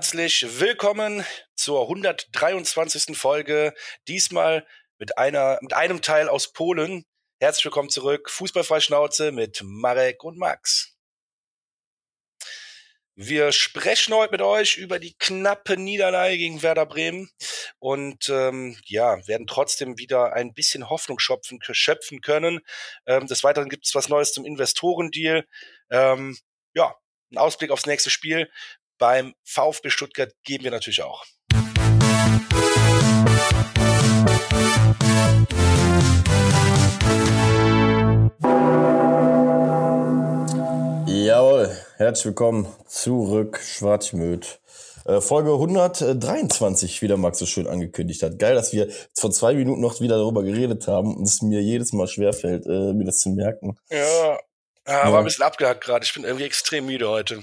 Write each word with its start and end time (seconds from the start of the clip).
Herzlich 0.00 0.58
willkommen 0.58 1.26
zur 1.54 1.82
123. 1.82 3.14
Folge. 3.14 3.74
Diesmal 4.08 4.66
mit 4.98 5.18
einer, 5.18 5.58
mit 5.60 5.74
einem 5.74 6.00
Teil 6.00 6.30
aus 6.30 6.54
Polen. 6.54 7.04
Herzlich 7.38 7.66
willkommen 7.66 7.90
zurück. 7.90 8.30
Fußballfreischnauze 8.30 9.30
mit 9.30 9.60
Marek 9.62 10.24
und 10.24 10.38
Max. 10.38 10.96
Wir 13.14 13.52
sprechen 13.52 14.14
heute 14.14 14.32
mit 14.32 14.40
euch 14.40 14.78
über 14.78 14.98
die 14.98 15.12
knappe 15.18 15.76
Niederlage 15.76 16.38
gegen 16.38 16.62
Werder 16.62 16.86
Bremen 16.86 17.28
und 17.78 18.30
ähm, 18.30 18.78
ja, 18.86 19.18
werden 19.28 19.46
trotzdem 19.46 19.98
wieder 19.98 20.32
ein 20.32 20.54
bisschen 20.54 20.88
Hoffnung 20.88 21.18
schöpfen, 21.18 21.58
schöpfen 21.60 22.22
können. 22.22 22.60
Ähm, 23.04 23.26
des 23.26 23.44
Weiteren 23.44 23.68
gibt 23.68 23.84
es 23.84 23.94
was 23.94 24.08
Neues 24.08 24.32
zum 24.32 24.46
Investorendeal. 24.46 25.44
Ähm, 25.90 26.38
ja, 26.72 26.94
ein 27.32 27.36
Ausblick 27.38 27.70
aufs 27.70 27.86
nächste 27.86 28.08
Spiel 28.08 28.50
beim 29.00 29.34
VfB 29.44 29.90
Stuttgart 29.90 30.30
geben 30.44 30.64
wir 30.64 30.70
natürlich 30.70 31.02
auch. 31.02 31.24
Jawohl, 41.06 41.76
herzlich 41.96 42.26
willkommen 42.26 42.68
zurück, 42.86 43.60
Schwarzmüt. 43.64 44.60
Äh, 45.06 45.22
Folge 45.22 45.52
123, 45.52 47.00
wie 47.00 47.08
der 47.08 47.16
Max 47.16 47.38
so 47.38 47.46
schön 47.46 47.66
angekündigt 47.66 48.22
hat. 48.22 48.38
Geil, 48.38 48.54
dass 48.54 48.74
wir 48.74 48.88
vor 49.14 49.30
zwei 49.30 49.54
Minuten 49.54 49.80
noch 49.80 50.02
wieder 50.02 50.18
darüber 50.18 50.42
geredet 50.42 50.86
haben 50.88 51.16
und 51.16 51.22
es 51.22 51.40
mir 51.40 51.62
jedes 51.62 51.94
Mal 51.94 52.06
schwerfällt, 52.06 52.66
äh, 52.66 52.92
mir 52.92 53.06
das 53.06 53.20
zu 53.20 53.30
merken. 53.30 53.78
Ja, 53.88 54.38
ja, 54.86 55.12
war 55.12 55.20
ein 55.20 55.24
bisschen 55.24 55.44
abgehackt 55.44 55.82
gerade. 55.82 56.04
Ich 56.04 56.12
bin 56.12 56.24
irgendwie 56.24 56.44
extrem 56.44 56.84
müde 56.84 57.08
heute. 57.08 57.42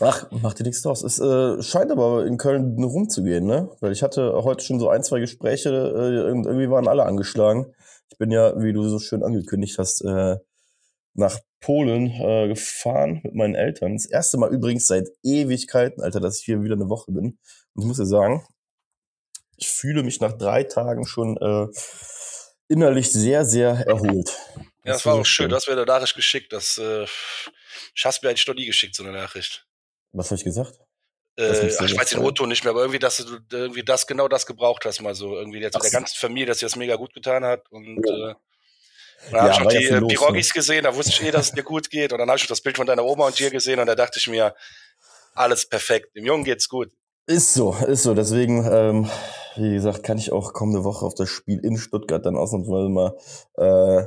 Ach, 0.00 0.26
mach 0.30 0.54
dir 0.54 0.64
nichts 0.64 0.82
draus. 0.82 1.02
Es 1.02 1.18
äh, 1.20 1.62
scheint 1.62 1.90
aber 1.90 2.26
in 2.26 2.38
Köln 2.38 2.82
rumzugehen, 2.82 3.46
ne? 3.46 3.70
Weil 3.80 3.92
ich 3.92 4.02
hatte 4.02 4.32
heute 4.42 4.64
schon 4.64 4.80
so 4.80 4.88
ein, 4.88 5.02
zwei 5.02 5.20
Gespräche 5.20 5.68
äh, 5.70 6.30
und 6.30 6.46
irgendwie 6.46 6.70
waren 6.70 6.88
alle 6.88 7.04
angeschlagen. 7.04 7.74
Ich 8.10 8.16
bin 8.16 8.30
ja, 8.30 8.60
wie 8.60 8.72
du 8.72 8.88
so 8.88 8.98
schön 8.98 9.22
angekündigt 9.22 9.78
hast, 9.78 10.02
äh, 10.02 10.36
nach 11.14 11.38
Polen 11.60 12.06
äh, 12.06 12.48
gefahren 12.48 13.20
mit 13.22 13.34
meinen 13.34 13.54
Eltern. 13.54 13.94
Das 13.94 14.06
erste 14.06 14.38
Mal 14.38 14.52
übrigens 14.52 14.86
seit 14.86 15.08
Ewigkeiten, 15.22 16.02
Alter, 16.02 16.20
dass 16.20 16.38
ich 16.38 16.44
hier 16.44 16.62
wieder 16.62 16.74
eine 16.74 16.88
Woche 16.88 17.12
bin. 17.12 17.38
Und 17.74 17.82
ich 17.82 17.84
muss 17.84 17.98
dir 17.98 18.06
sagen, 18.06 18.46
ich 19.56 19.68
fühle 19.68 20.02
mich 20.02 20.20
nach 20.20 20.32
drei 20.32 20.64
Tagen 20.64 21.06
schon 21.06 21.36
äh, 21.36 21.66
innerlich 22.68 23.12
sehr, 23.12 23.44
sehr 23.44 23.86
erholt. 23.86 24.38
Ja, 24.56 24.62
das, 24.84 24.96
das 24.96 25.06
war 25.06 25.14
auch 25.16 25.26
schön. 25.26 25.50
Du 25.50 25.56
hast 25.56 25.66
mir 25.66 25.74
eine 25.74 25.84
Nachricht 25.84 26.16
geschickt. 26.16 26.52
Das 26.54 26.78
äh, 26.78 27.04
ich 27.94 28.04
hast 28.04 28.22
mir 28.22 28.30
eigentlich 28.30 28.46
noch 28.46 28.54
nie 28.54 28.66
geschickt, 28.66 28.94
so 28.94 29.02
eine 29.02 29.12
Nachricht. 29.12 29.66
Was 30.12 30.26
habe 30.26 30.36
ich 30.36 30.44
gesagt? 30.44 30.78
Äh, 31.36 31.70
ach, 31.78 31.86
ich 31.86 31.96
weiß 31.96 32.10
den 32.10 32.20
O-Ton 32.20 32.48
nicht 32.48 32.64
mehr, 32.64 32.72
aber 32.72 32.80
irgendwie, 32.80 32.98
dass 32.98 33.18
du 33.18 33.38
irgendwie 33.52 33.84
das 33.84 34.06
genau 34.06 34.28
das 34.28 34.46
gebraucht 34.46 34.84
hast, 34.84 35.00
mal 35.00 35.14
so 35.14 35.36
irgendwie 35.36 35.60
jetzt 35.60 35.74
mit 35.74 35.84
der 35.84 35.90
ganzen 35.90 36.16
Familie, 36.16 36.46
dass 36.46 36.58
dir 36.58 36.66
das 36.66 36.76
mega 36.76 36.96
gut 36.96 37.14
getan 37.14 37.44
hat 37.44 37.70
und 37.70 38.04
ja. 38.06 38.30
äh, 38.30 38.34
dann 39.30 39.46
ja, 39.46 39.52
habe 39.52 39.52
ich 39.52 39.60
noch 39.60 39.70
die 39.70 39.84
ja 39.84 40.00
Pirogis 40.00 40.48
ne? 40.48 40.52
gesehen, 40.54 40.84
da 40.84 40.96
wusste 40.96 41.12
ich 41.12 41.22
eh, 41.22 41.30
dass 41.30 41.48
es 41.48 41.52
dir 41.52 41.62
gut 41.62 41.90
geht. 41.90 42.12
Und 42.12 42.18
dann 42.18 42.28
habe 42.28 42.38
ich 42.38 42.46
das 42.46 42.60
Bild 42.60 42.76
von 42.76 42.86
deiner 42.86 43.04
Oma 43.04 43.26
und 43.26 43.38
dir 43.38 43.50
gesehen 43.50 43.78
und 43.78 43.86
da 43.86 43.94
dachte 43.94 44.18
ich 44.18 44.28
mir, 44.28 44.54
alles 45.34 45.68
perfekt. 45.68 46.16
Dem 46.16 46.24
Jungen 46.24 46.44
geht's 46.44 46.68
gut. 46.68 46.90
Ist 47.26 47.54
so, 47.54 47.74
ist 47.86 48.02
so. 48.02 48.14
Deswegen, 48.14 48.66
ähm, 48.70 49.10
wie 49.56 49.74
gesagt, 49.74 50.02
kann 50.02 50.18
ich 50.18 50.32
auch 50.32 50.52
kommende 50.52 50.84
Woche 50.84 51.04
auf 51.04 51.14
das 51.14 51.28
Spiel 51.28 51.60
in 51.62 51.76
Stuttgart 51.76 52.24
dann 52.24 52.36
ausnahmsweise 52.36 52.88
mal 52.88 53.16
äh, 53.56 54.06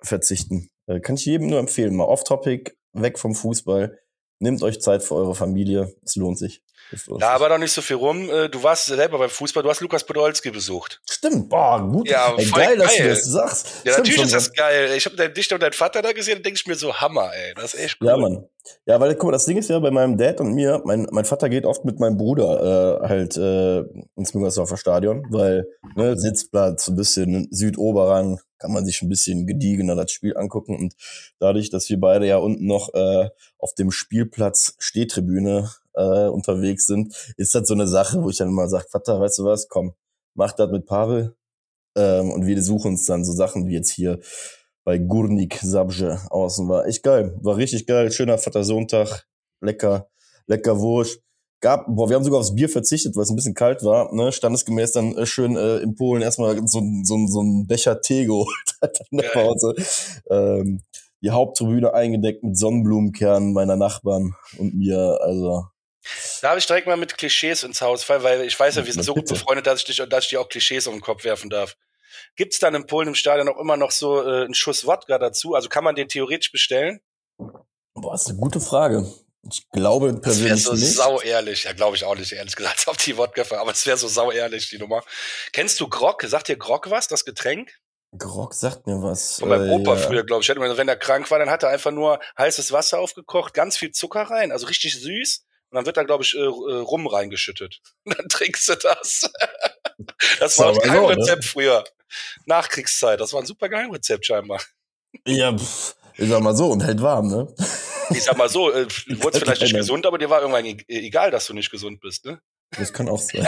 verzichten. 0.00 0.70
Äh, 0.86 1.00
kann 1.00 1.16
ich 1.16 1.26
jedem 1.26 1.48
nur 1.48 1.58
empfehlen. 1.58 1.94
Mal 1.94 2.04
off-topic, 2.04 2.72
weg 2.92 3.18
vom 3.18 3.34
Fußball. 3.34 3.98
Nehmt 4.40 4.62
euch 4.62 4.80
Zeit 4.80 5.02
für 5.02 5.14
eure 5.14 5.34
Familie. 5.34 5.94
Es 6.02 6.16
lohnt 6.16 6.38
sich. 6.38 6.63
Ja, 7.18 7.30
aber 7.30 7.48
doch 7.48 7.58
nicht 7.58 7.72
so 7.72 7.82
viel 7.82 7.96
rum. 7.96 8.30
Äh, 8.30 8.48
du 8.48 8.62
warst 8.62 8.86
selber 8.86 9.18
beim 9.18 9.30
Fußball, 9.30 9.62
du 9.62 9.70
hast 9.70 9.80
Lukas 9.80 10.04
Podolski 10.04 10.50
besucht. 10.50 11.00
Stimmt, 11.08 11.48
boah, 11.48 11.80
gut. 11.80 12.08
Ja, 12.08 12.34
ey, 12.36 12.44
geil, 12.46 12.76
geil, 12.76 12.78
dass 12.78 12.96
du 12.96 13.08
das 13.08 13.24
sagst. 13.24 13.66
Ja, 13.84 13.92
Stimmt, 13.92 14.06
natürlich 14.08 14.22
ist 14.24 14.34
das 14.34 14.52
geil. 14.52 14.90
Ich 14.96 15.06
habe 15.06 15.30
Dichter 15.30 15.56
und 15.56 15.62
deinen 15.62 15.72
Vater 15.72 16.02
da 16.02 16.12
gesehen 16.12 16.38
und 16.38 16.46
denke 16.46 16.58
ich 16.58 16.66
mir 16.66 16.74
so, 16.74 16.94
Hammer, 16.94 17.30
ey. 17.34 17.54
Das 17.54 17.74
ist 17.74 17.80
echt 17.80 17.98
cool. 18.00 18.08
Ja, 18.08 18.16
Mann. 18.16 18.46
Ja, 18.86 18.98
weil, 18.98 19.14
guck 19.14 19.24
mal, 19.24 19.32
das 19.32 19.44
Ding 19.44 19.58
ist 19.58 19.68
ja 19.68 19.78
bei 19.78 19.90
meinem 19.90 20.16
Dad 20.16 20.40
und 20.40 20.54
mir, 20.54 20.80
mein, 20.84 21.06
mein 21.10 21.24
Vater 21.24 21.50
geht 21.50 21.66
oft 21.66 21.84
mit 21.84 22.00
meinem 22.00 22.16
Bruder 22.16 23.02
äh, 23.02 23.08
halt 23.08 23.36
äh, 23.36 23.80
ins 24.16 24.32
Müngersdorfer 24.32 24.78
Stadion, 24.78 25.26
weil 25.30 25.66
ne, 25.96 26.16
Sitzplatz, 26.16 26.88
ein 26.88 26.96
bisschen 26.96 27.48
Südoberrang, 27.50 28.40
kann 28.58 28.72
man 28.72 28.86
sich 28.86 29.02
ein 29.02 29.10
bisschen 29.10 29.46
gediegener 29.46 29.94
das 29.94 30.10
Spiel 30.10 30.36
angucken. 30.36 30.76
Und 30.76 30.94
dadurch, 31.38 31.68
dass 31.68 31.90
wir 31.90 32.00
beide 32.00 32.26
ja 32.26 32.38
unten 32.38 32.66
noch 32.66 32.94
äh, 32.94 33.28
auf 33.58 33.74
dem 33.74 33.90
Spielplatz 33.90 34.74
Stehtribüne 34.78 35.70
äh, 35.94 36.28
unterwegs 36.28 36.86
sind, 36.86 37.14
ist 37.36 37.54
das 37.54 37.66
so 37.66 37.74
eine 37.74 37.86
Sache, 37.86 38.22
wo 38.22 38.30
ich 38.30 38.36
dann 38.36 38.48
immer 38.48 38.68
sage, 38.68 38.86
Vater, 38.90 39.20
weißt 39.20 39.38
du 39.38 39.44
was, 39.44 39.68
komm, 39.68 39.94
mach 40.34 40.52
das 40.52 40.70
mit 40.70 40.86
Pavel. 40.86 41.34
Ähm, 41.96 42.30
und 42.30 42.46
wir 42.46 42.60
suchen 42.62 42.92
uns 42.92 43.06
dann 43.06 43.24
so 43.24 43.32
Sachen 43.32 43.68
wie 43.68 43.74
jetzt 43.74 43.92
hier 43.92 44.18
bei 44.84 44.98
Gurnik 44.98 45.58
Sabje 45.62 46.20
außen. 46.30 46.68
War 46.68 46.86
echt 46.86 47.02
geil. 47.02 47.36
War 47.40 47.56
richtig 47.56 47.86
geil. 47.86 48.12
Schöner 48.12 48.38
Vater-Sohntag. 48.38 49.26
Lecker, 49.60 50.08
lecker 50.46 50.78
Wurst. 50.78 51.20
Gab, 51.60 51.86
boah, 51.86 52.10
wir 52.10 52.16
haben 52.16 52.24
sogar 52.24 52.40
aufs 52.40 52.54
Bier 52.54 52.68
verzichtet, 52.68 53.16
weil 53.16 53.22
es 53.22 53.30
ein 53.30 53.36
bisschen 53.36 53.54
kalt 53.54 53.82
war. 53.82 54.14
Ne? 54.14 54.32
Standesgemäß 54.32 54.92
dann 54.92 55.16
äh, 55.16 55.24
schön 55.24 55.56
äh, 55.56 55.78
in 55.78 55.94
Polen 55.94 56.20
erstmal 56.20 56.56
so, 56.66 56.82
so, 57.04 57.26
so 57.26 57.42
ein 57.42 57.66
Becher 57.66 58.00
Tee 58.02 58.24
geholt 58.26 58.48
in 59.10 59.18
der 59.18 59.28
Pause. 59.28 59.74
Ähm, 60.28 60.82
die 61.22 61.30
Haupttribüne 61.30 61.94
eingedeckt 61.94 62.44
mit 62.44 62.58
Sonnenblumenkernen 62.58 63.54
meiner 63.54 63.76
Nachbarn 63.76 64.34
und 64.58 64.74
mir. 64.74 65.18
Also 65.22 65.64
da 66.42 66.50
habe 66.50 66.58
ich 66.58 66.66
direkt 66.66 66.86
mal 66.86 66.96
mit 66.96 67.16
Klischees 67.16 67.62
ins 67.62 67.80
Haus 67.80 68.04
fallen, 68.04 68.22
weil 68.22 68.42
ich 68.42 68.58
weiß 68.58 68.76
ja, 68.76 68.84
wir 68.84 68.92
sind 68.92 69.02
so 69.02 69.14
gut 69.14 69.28
befreundet, 69.28 69.66
dass 69.66 69.80
ich, 69.80 69.84
dich, 69.86 69.96
dass 70.08 70.24
ich 70.24 70.30
dir 70.30 70.40
auch 70.40 70.48
Klischees 70.48 70.86
um 70.86 70.94
den 70.94 71.00
Kopf 71.00 71.24
werfen 71.24 71.50
darf. 71.50 71.76
Gibt 72.36 72.52
es 72.52 72.58
dann 72.58 72.74
in 72.74 72.86
Polen 72.86 73.08
im 73.08 73.14
Stadion 73.14 73.48
auch 73.48 73.58
immer 73.58 73.76
noch 73.76 73.90
so 73.90 74.22
äh, 74.22 74.44
einen 74.44 74.54
Schuss 74.54 74.86
Wodka 74.86 75.18
dazu? 75.18 75.54
Also 75.54 75.68
kann 75.68 75.84
man 75.84 75.94
den 75.94 76.08
theoretisch 76.08 76.52
bestellen? 76.52 77.00
Boah, 77.38 78.12
das 78.12 78.22
ist 78.22 78.28
eine 78.28 78.38
gute 78.38 78.60
Frage. 78.60 79.10
Ich 79.50 79.68
glaube 79.70 80.14
persönlich 80.20 80.52
das 80.52 80.62
so 80.64 80.72
nicht. 80.72 80.94
sau 80.94 81.20
ehrlich. 81.20 81.64
Ja, 81.64 81.72
glaube 81.72 81.96
ich 81.96 82.04
auch 82.04 82.16
nicht, 82.16 82.32
ehrlich 82.32 82.56
gesagt, 82.56 82.84
auf 82.88 82.96
die 82.96 83.16
Wodka, 83.16 83.42
aber 83.56 83.72
es 83.72 83.86
wäre 83.86 83.96
so 83.96 84.08
sau 84.08 84.30
ehrlich, 84.30 84.68
die 84.70 84.78
Nummer. 84.78 85.02
Kennst 85.52 85.80
du 85.80 85.88
Grog? 85.88 86.22
Sagt 86.22 86.48
dir 86.48 86.56
Grog 86.56 86.90
was, 86.90 87.08
das 87.08 87.24
Getränk? 87.24 87.72
Grog 88.16 88.54
sagt 88.54 88.86
mir 88.86 89.02
was. 89.02 89.38
Von 89.40 89.48
meinem 89.48 89.68
äh, 89.68 89.72
Opa 89.72 89.94
ja. 89.94 90.00
früher, 90.00 90.24
glaube 90.24 90.42
ich. 90.42 90.48
Wenn 90.48 90.88
er 90.88 90.96
krank 90.96 91.30
war, 91.30 91.38
dann 91.38 91.50
hat 91.50 91.62
er 91.62 91.70
einfach 91.70 91.90
nur 91.90 92.20
heißes 92.38 92.72
Wasser 92.72 93.00
aufgekocht, 93.00 93.54
ganz 93.54 93.76
viel 93.76 93.90
Zucker 93.90 94.22
rein, 94.22 94.52
also 94.52 94.66
richtig 94.66 95.00
süß. 95.00 95.44
Und 95.74 95.78
dann 95.78 95.86
wird 95.86 95.96
da, 95.96 96.04
glaube 96.04 96.22
ich, 96.22 96.36
äh, 96.36 96.38
äh, 96.38 96.46
Rum 96.46 97.08
reingeschüttet. 97.08 97.80
Und 98.04 98.16
dann 98.18 98.28
trinkst 98.28 98.68
du 98.68 98.76
das. 98.76 99.28
das 100.38 100.56
war 100.60 100.68
ein 100.68 100.78
Geheimrezept 100.78 101.42
ne? 101.42 101.48
früher. 101.48 101.84
Nachkriegszeit. 102.46 103.18
Das 103.20 103.32
war 103.32 103.40
ein 103.40 103.46
super 103.46 103.68
Geheimrezept 103.68 104.24
scheinbar. 104.24 104.60
Ja, 105.26 105.52
pff, 105.52 105.96
ich 106.16 106.28
sag 106.28 106.42
mal 106.42 106.54
so, 106.54 106.70
und 106.70 106.84
hält 106.84 107.02
warm, 107.02 107.26
ne? 107.26 107.52
Ich 108.10 108.22
sag 108.22 108.36
mal 108.36 108.48
so, 108.48 108.70
äh, 108.70 108.86
du 109.08 109.20
wurdest 109.20 109.42
vielleicht 109.42 109.62
nicht 109.62 109.74
gesund, 109.74 110.06
aber 110.06 110.16
dir 110.16 110.30
war 110.30 110.42
irgendwann 110.42 110.64
e-, 110.64 110.84
egal, 110.86 111.32
dass 111.32 111.48
du 111.48 111.54
nicht 111.54 111.72
gesund 111.72 112.00
bist, 112.00 112.24
ne? 112.24 112.40
Das 112.78 112.92
kann 112.92 113.08
auch 113.08 113.18
sein. 113.18 113.44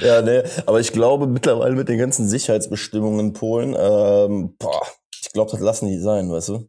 ja, 0.00 0.22
ne, 0.22 0.42
aber 0.66 0.80
ich 0.80 0.90
glaube 0.90 1.28
mittlerweile 1.28 1.76
mit 1.76 1.88
den 1.88 1.98
ganzen 1.98 2.28
Sicherheitsbestimmungen 2.28 3.20
in 3.20 3.32
Polen, 3.32 3.76
ähm, 3.78 4.56
boah, 4.58 4.84
ich 5.22 5.30
glaube, 5.30 5.52
das 5.52 5.60
lassen 5.60 5.86
die 5.86 6.00
sein, 6.00 6.32
weißt 6.32 6.48
du? 6.48 6.68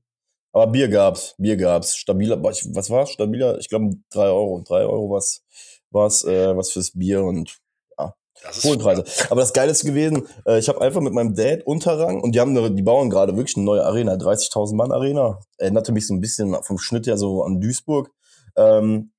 Aber 0.54 0.68
Bier 0.68 0.90
gab's, 0.90 1.36
Bier 1.38 1.58
gab's. 1.58 1.96
Stabiler, 1.96 2.42
was 2.44 2.90
war's? 2.90 3.12
Stabiler, 3.12 3.58
ich 3.60 3.70
glaube 3.70 3.96
drei 4.10 4.26
Euro. 4.26 4.62
Drei 4.68 4.82
Euro 4.82 5.10
was, 5.10 5.44
was, 5.92 6.24
äh, 6.26 6.56
was 6.56 6.72
fürs 6.72 6.92
Bier 6.92 7.24
und 7.24 7.58
ja, 7.98 8.14
Polenpreise. 8.62 9.06
Aber 9.30 9.42
das 9.42 9.54
Geile 9.54 9.72
ist 9.72 9.86
gewesen, 9.86 10.28
äh, 10.46 10.60
ich 10.60 10.68
habe 10.68 10.82
einfach 10.82 11.02
mit 11.02 11.14
meinem 11.14 11.36
Dad 11.36 11.64
Unterrang 11.66 12.22
und 12.22 12.36
die 12.36 12.40
haben, 12.40 12.58
eine, 12.58 12.72
die 12.72 12.82
bauen 12.82 13.10
gerade 13.10 13.36
wirklich 13.36 13.56
eine 13.56 13.66
neue 13.66 13.86
Arena, 13.86 14.14
30.000 14.14 14.76
Mann 14.76 14.92
Arena. 14.92 15.40
Erinnerte 15.58 15.94
mich 15.94 16.08
so 16.08 16.14
ein 16.14 16.22
bisschen 16.22 16.56
vom 16.64 16.78
Schnitt 16.78 17.08
her 17.08 17.18
so 17.18 17.44
an 17.44 17.62
Duisburg. 17.62 18.12
Ähm, 18.58 19.12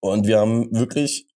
und 0.00 0.26
wir 0.26 0.38
haben 0.40 0.74
wirklich 0.74 1.28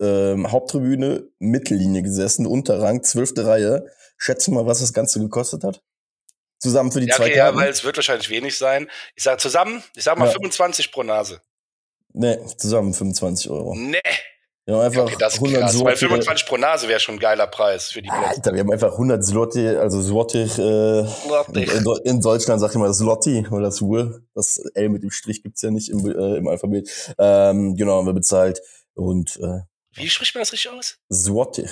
ähm, 0.00 0.50
Haupttribüne, 0.50 1.28
Mittellinie 1.38 2.02
gesessen, 2.02 2.46
Unterrang, 2.46 3.02
zwölfte 3.04 3.46
Reihe. 3.46 3.86
Schätze 4.16 4.50
mal, 4.50 4.66
was 4.66 4.80
das 4.80 4.92
Ganze 4.92 5.20
gekostet 5.20 5.64
hat? 5.64 5.82
Zusammen 6.62 6.92
für 6.92 7.00
die 7.00 7.08
ja, 7.08 7.16
okay, 7.16 7.32
zwei 7.32 7.36
Ja, 7.36 7.54
weil 7.56 7.68
es 7.70 7.82
wird 7.82 7.96
wahrscheinlich 7.96 8.30
wenig 8.30 8.56
sein. 8.56 8.88
Ich 9.16 9.24
sag 9.24 9.40
zusammen, 9.40 9.82
ich 9.96 10.04
sag 10.04 10.16
mal 10.16 10.26
ja. 10.26 10.30
25 10.30 10.92
pro 10.92 11.02
Nase. 11.02 11.40
Nee, 12.12 12.38
zusammen 12.56 12.94
25 12.94 13.50
Euro. 13.50 13.74
Nee. 13.74 13.98
Wir 14.64 14.76
haben 14.76 14.82
einfach 14.82 15.02
okay, 15.06 15.16
das 15.18 15.34
100 15.34 15.60
krass, 15.60 15.72
Zloty. 15.72 15.86
Weil 15.86 15.96
25 15.96 16.46
pro 16.46 16.56
Nase 16.56 16.86
wäre 16.86 17.00
schon 17.00 17.16
ein 17.16 17.18
geiler 17.18 17.48
Preis 17.48 17.90
für 17.90 18.00
die 18.00 18.08
Plätze. 18.08 18.26
Alter, 18.28 18.52
wir 18.52 18.60
haben 18.60 18.70
einfach 18.70 18.92
100 18.92 19.24
Zloty, 19.24 19.66
also 19.70 20.00
Zloty, 20.00 20.38
äh, 20.38 21.00
in, 21.54 21.84
in, 22.04 22.20
Deutschland 22.20 22.60
sagt 22.60 22.76
man 22.76 22.94
Zloty 22.94 23.44
oder 23.50 23.62
das 23.62 23.80
Uhr. 23.80 24.22
Das 24.36 24.58
L 24.74 24.88
mit 24.90 25.02
dem 25.02 25.10
Strich 25.10 25.42
gibt's 25.42 25.62
ja 25.62 25.72
nicht 25.72 25.88
im, 25.88 26.06
äh, 26.06 26.36
im 26.36 26.46
Alphabet. 26.46 26.88
Ähm, 27.18 27.74
genau, 27.74 27.98
haben 27.98 28.06
wir 28.06 28.12
bezahlt. 28.12 28.60
Und 28.94 29.36
äh, 29.42 29.62
Wie 29.94 30.08
spricht 30.08 30.36
man 30.36 30.42
das 30.42 30.52
richtig 30.52 30.70
aus? 30.70 30.96
Zloty. 31.12 31.66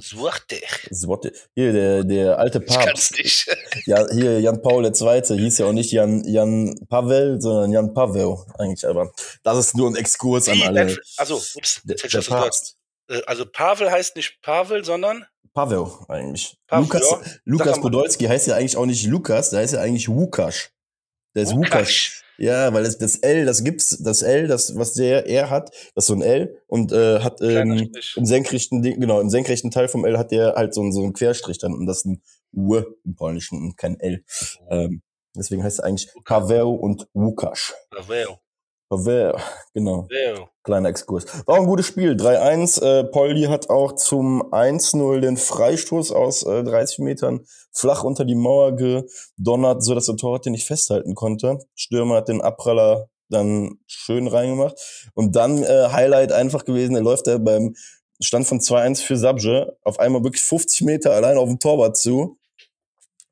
Zwartek. 0.00 0.88
Zwartek. 0.92 1.34
Hier, 1.54 1.72
der, 1.72 2.04
der 2.04 2.38
alte 2.38 2.58
Ich 2.66 2.72
kann's 2.74 2.84
Papst. 3.10 3.18
nicht. 3.18 3.46
Ja, 3.86 4.06
hier, 4.10 4.40
Jan 4.40 4.62
Paul 4.62 4.84
II. 4.86 4.92
hieß 5.38 5.58
ja 5.58 5.66
auch 5.66 5.72
nicht 5.72 5.92
Jan, 5.92 6.24
Jan 6.26 6.74
Pavel, 6.88 7.40
sondern 7.40 7.70
Jan 7.72 7.92
Pavel 7.92 8.36
eigentlich, 8.58 8.86
aber 8.88 9.12
das 9.42 9.58
ist 9.58 9.76
nur 9.76 9.90
ein 9.90 9.96
Exkurs 9.96 10.48
an 10.48 10.62
alle. 10.62 10.96
Also, 11.18 11.36
ups, 11.36 11.82
Der, 11.84 11.96
der. 11.96 12.20
Papst. 12.22 12.76
Äh, 13.08 13.20
Also 13.26 13.44
Pavel 13.44 13.90
heißt 13.90 14.16
nicht 14.16 14.40
Pavel, 14.40 14.84
sondern 14.84 15.26
Pavel 15.52 15.86
eigentlich. 16.08 16.56
Pavel, 16.66 16.84
Lukas, 16.84 17.10
ja. 17.10 17.20
Lukas. 17.44 17.80
Podolski 17.80 18.24
heißt 18.24 18.46
ja 18.46 18.56
eigentlich 18.56 18.76
auch 18.78 18.86
nicht 18.86 19.04
Lukas, 19.06 19.50
der 19.50 19.60
heißt 19.60 19.74
ja 19.74 19.80
eigentlich 19.80 20.08
Wukasch. 20.08 20.70
Der 21.36 21.42
ist 21.44 21.54
Wukasch. 21.54 22.23
Ja, 22.38 22.72
weil 22.74 22.84
das, 22.84 22.98
das 22.98 23.16
L, 23.16 23.44
das 23.44 23.62
gibt's, 23.62 23.98
das 24.02 24.22
L, 24.22 24.46
das, 24.48 24.76
was 24.76 24.94
der, 24.94 25.26
er 25.26 25.50
hat, 25.50 25.70
das 25.94 26.04
ist 26.04 26.06
so 26.08 26.14
ein 26.14 26.22
L 26.22 26.60
und 26.66 26.90
äh, 26.92 27.20
hat 27.20 27.40
ähm, 27.40 27.90
im 28.16 28.26
senkrechten, 28.26 28.82
Ding- 28.82 29.00
genau, 29.00 29.20
im 29.20 29.30
senkrechten 29.30 29.70
Teil 29.70 29.88
vom 29.88 30.04
L 30.04 30.18
hat 30.18 30.30
der 30.32 30.54
halt 30.54 30.74
so, 30.74 30.80
einen- 30.80 30.92
so 30.92 31.02
einen 31.02 31.12
Querstrich 31.12 31.58
dann 31.58 31.72
und 31.74 31.86
das 31.86 31.98
ist 31.98 32.06
ein 32.06 32.22
U 32.52 32.76
im 33.04 33.14
Polnischen 33.16 33.58
und 33.60 33.76
kein 33.76 33.98
L. 34.00 34.24
Ähm, 34.70 35.02
deswegen 35.36 35.62
heißt 35.62 35.80
er 35.80 35.84
eigentlich 35.86 36.08
Paweł 36.24 36.70
und 36.74 37.06
Łukasz. 37.14 37.72
Pavel. 37.90 38.28
Paweł, 38.88 39.36
genau. 39.72 40.02
Pavel. 40.02 40.46
Kleiner 40.64 40.88
Exkurs. 40.88 41.26
War 41.46 41.56
auch 41.56 41.60
ein 41.60 41.66
gutes 41.66 41.86
Spiel. 41.86 42.12
3-1. 42.12 42.82
Äh, 42.82 43.04
Poldi 43.04 43.44
hat 43.44 43.68
auch 43.68 43.92
zum 43.92 44.42
1-0 44.50 45.20
den 45.20 45.36
Freistoß 45.36 46.10
aus 46.10 46.42
äh, 46.42 46.64
30 46.64 47.00
Metern 47.00 47.46
flach 47.70 48.02
unter 48.02 48.24
die 48.24 48.34
Mauer 48.34 48.74
gedonnert, 48.74 49.84
so 49.84 49.94
dass 49.94 50.06
der 50.06 50.16
Torwart 50.16 50.46
den 50.46 50.52
nicht 50.52 50.66
festhalten 50.66 51.14
konnte. 51.14 51.58
Stürmer 51.74 52.16
hat 52.16 52.28
den 52.28 52.40
Abpraller 52.40 53.10
dann 53.28 53.78
schön 53.86 54.26
reingemacht. 54.26 54.74
Und 55.14 55.36
dann 55.36 55.62
äh, 55.62 55.88
Highlight 55.92 56.32
einfach 56.32 56.64
gewesen, 56.64 56.96
er 56.96 57.02
läuft 57.02 57.26
da 57.26 57.36
beim 57.36 57.74
Stand 58.20 58.46
von 58.46 58.60
2-1 58.60 59.02
für 59.02 59.16
Sabje 59.16 59.76
auf 59.82 59.98
einmal 59.98 60.24
wirklich 60.24 60.44
50 60.44 60.82
Meter 60.82 61.12
allein 61.12 61.36
auf 61.36 61.48
den 61.48 61.58
Torwart 61.58 61.96
zu. 61.96 62.38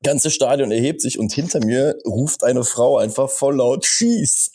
Ganze 0.03 0.29
Stadion 0.29 0.71
erhebt 0.71 1.01
sich 1.01 1.17
und 1.17 1.31
hinter 1.31 1.65
mir 1.65 1.97
ruft 2.05 2.43
eine 2.43 2.63
Frau 2.63 2.97
einfach 2.97 3.29
voll 3.29 3.55
laut 3.55 3.85
Schieß 3.85 4.51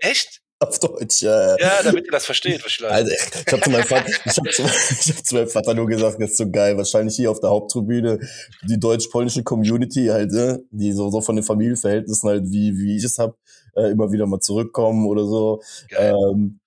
Echt? 0.00 0.43
Auf 0.68 0.78
Deutsch. 0.78 1.22
Ja, 1.22 1.56
ja. 1.56 1.82
Damit 1.82 2.06
ihr 2.06 2.12
das 2.12 2.24
versteht, 2.24 2.62
vielleicht. 2.62 2.92
Also, 2.92 3.12
ich 3.12 3.52
habe 3.52 3.62
zu 3.62 3.70
meinem 3.70 3.84
Vater, 3.84 4.08
ich 4.08 4.36
hab 4.36 4.52
zu, 4.52 4.62
ich 5.10 5.16
hab 5.16 5.26
zu 5.26 5.34
meinem 5.34 5.48
Vater 5.48 5.74
nur 5.74 5.86
gesagt, 5.86 6.20
das 6.20 6.30
ist 6.32 6.38
so 6.38 6.50
geil. 6.50 6.76
Wahrscheinlich 6.76 7.16
hier 7.16 7.30
auf 7.30 7.40
der 7.40 7.50
Haupttribüne 7.50 8.18
die 8.62 8.78
deutsch-polnische 8.78 9.42
Community 9.42 10.06
halt, 10.06 10.32
ne, 10.32 10.62
die 10.70 10.92
so, 10.92 11.10
so 11.10 11.20
von 11.20 11.36
den 11.36 11.44
Familienverhältnissen 11.44 12.28
halt, 12.28 12.44
wie, 12.50 12.76
wie 12.78 12.96
ich 12.96 13.04
es 13.04 13.18
hab, 13.18 13.36
äh, 13.76 13.90
immer 13.90 14.12
wieder 14.12 14.26
mal 14.26 14.40
zurückkommen 14.40 15.06
oder 15.06 15.24
so. 15.24 15.62
Geil. 15.88 16.14
Ähm, 16.14 16.60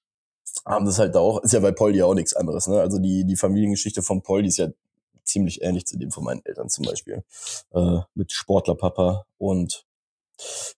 haben 0.65 0.85
das 0.85 0.99
halt 0.99 1.15
da 1.15 1.19
auch, 1.19 1.41
ist 1.43 1.53
ja 1.53 1.59
bei 1.59 1.71
Poldi 1.71 2.01
auch 2.03 2.13
nichts 2.13 2.33
anderes, 2.33 2.67
ne? 2.67 2.79
Also 2.79 2.99
die, 2.99 3.23
die 3.23 3.37
Familiengeschichte 3.37 4.01
von 4.01 4.21
Poldi 4.21 4.49
ist 4.49 4.57
ja 4.57 4.67
ziemlich 5.23 5.61
ähnlich 5.61 5.85
zu 5.85 5.97
dem 5.97 6.11
von 6.11 6.23
meinen 6.23 6.41
Eltern 6.45 6.69
zum 6.69 6.85
Beispiel. 6.85 7.23
Äh, 7.73 7.99
mit 8.15 8.31
Sportlerpapa 8.31 9.25
und 9.37 9.86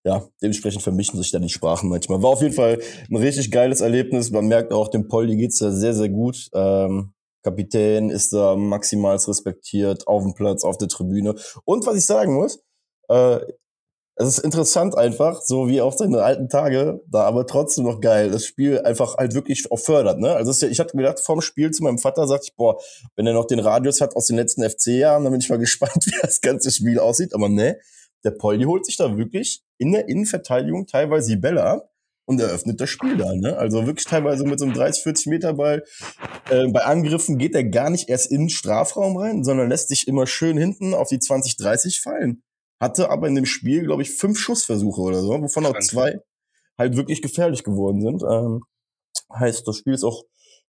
ja, 0.03 0.25
dementsprechend 0.41 0.81
vermischen 0.81 1.17
sich 1.17 1.31
da 1.31 1.39
die 1.39 1.49
Sprachen 1.49 1.89
manchmal. 1.89 2.21
War 2.21 2.31
auf 2.31 2.41
jeden 2.41 2.53
Fall 2.53 2.79
ein 3.09 3.15
richtig 3.15 3.51
geiles 3.51 3.81
Erlebnis. 3.81 4.31
Man 4.31 4.47
merkt 4.47 4.73
auch, 4.73 4.89
dem 4.89 5.07
Poldi 5.07 5.35
geht's 5.37 5.59
da 5.59 5.71
sehr, 5.71 5.93
sehr 5.93 6.09
gut. 6.09 6.49
Ähm, 6.53 7.13
Kapitän 7.43 8.09
ist 8.09 8.33
da 8.33 8.55
maximal 8.55 9.15
respektiert, 9.15 10.07
auf 10.07 10.23
dem 10.23 10.33
Platz, 10.33 10.63
auf 10.63 10.77
der 10.77 10.89
Tribüne. 10.89 11.35
Und 11.65 11.85
was 11.85 11.97
ich 11.97 12.05
sagen 12.05 12.35
muss, 12.35 12.61
äh, 13.07 13.39
es 14.21 14.27
ist 14.27 14.39
interessant 14.39 14.97
einfach, 14.97 15.41
so 15.41 15.69
wie 15.69 15.79
auch 15.79 15.93
seine 15.93 16.21
alten 16.21 16.49
Tage, 16.49 17.01
da 17.07 17.23
aber 17.23 17.47
trotzdem 17.47 17.85
noch 17.85 18.01
geil, 18.01 18.29
das 18.29 18.43
Spiel 18.43 18.81
einfach 18.81 19.15
halt 19.15 19.33
wirklich 19.33 19.71
auch 19.71 19.79
fördert, 19.79 20.19
ne? 20.19 20.33
Also 20.33 20.67
ich 20.67 20.79
hatte 20.81 20.97
gedacht, 20.97 21.21
vorm 21.21 21.39
Spiel 21.39 21.71
zu 21.71 21.83
meinem 21.83 21.99
Vater 21.99 22.27
sagte 22.27 22.47
ich, 22.49 22.55
boah, 22.57 22.81
wenn 23.15 23.25
er 23.25 23.33
noch 23.33 23.45
den 23.45 23.59
Radius 23.59 24.01
hat 24.01 24.17
aus 24.17 24.25
den 24.25 24.35
letzten 24.35 24.69
FC-Jahren, 24.69 25.23
dann 25.23 25.31
bin 25.31 25.39
ich 25.39 25.49
mal 25.49 25.57
gespannt, 25.59 26.05
wie 26.05 26.11
das 26.21 26.41
ganze 26.41 26.69
Spiel 26.69 26.99
aussieht. 26.99 27.33
Aber 27.33 27.47
ne, 27.47 27.79
der 28.23 28.31
Poldi 28.31 28.65
holt 28.65 28.85
sich 28.85 28.97
da 28.97 29.17
wirklich 29.17 29.61
in 29.77 29.91
der 29.91 30.07
Innenverteidigung 30.07 30.87
teilweise 30.87 31.29
die 31.29 31.41
Bälle 31.41 31.63
ab 31.63 31.89
und 32.25 32.39
eröffnet 32.39 32.79
das 32.79 32.89
Spiel 32.89 33.17
da, 33.17 33.33
ne? 33.33 33.57
Also 33.57 33.87
wirklich 33.87 34.05
teilweise 34.05 34.45
mit 34.45 34.59
so 34.59 34.65
einem 34.65 34.75
30, 34.75 35.01
40 35.01 35.27
Meter 35.27 35.53
Ball. 35.53 35.83
Äh, 36.49 36.67
bei 36.67 36.81
Angriffen 36.81 37.37
geht 37.39 37.55
er 37.55 37.63
gar 37.63 37.89
nicht 37.89 38.07
erst 38.07 38.31
in 38.31 38.41
den 38.41 38.49
Strafraum 38.49 39.17
rein, 39.17 39.43
sondern 39.43 39.69
lässt 39.69 39.89
sich 39.89 40.07
immer 40.07 40.27
schön 40.27 40.57
hinten 40.57 40.93
auf 40.93 41.09
die 41.09 41.19
20, 41.19 41.57
30 41.57 42.01
fallen. 42.01 42.43
Hatte 42.79 43.09
aber 43.09 43.27
in 43.27 43.35
dem 43.35 43.47
Spiel, 43.47 43.83
glaube 43.83 44.03
ich, 44.03 44.11
fünf 44.11 44.37
Schussversuche 44.37 45.01
oder 45.01 45.21
so, 45.21 45.41
wovon 45.41 45.65
auch 45.65 45.79
zwei 45.79 46.19
halt 46.77 46.95
wirklich 46.95 47.21
gefährlich 47.21 47.63
geworden 47.63 48.01
sind. 48.01 48.23
Ähm, 48.23 48.61
heißt, 49.33 49.67
das 49.67 49.77
Spiel 49.77 49.93
ist 49.93 50.03
auch 50.03 50.23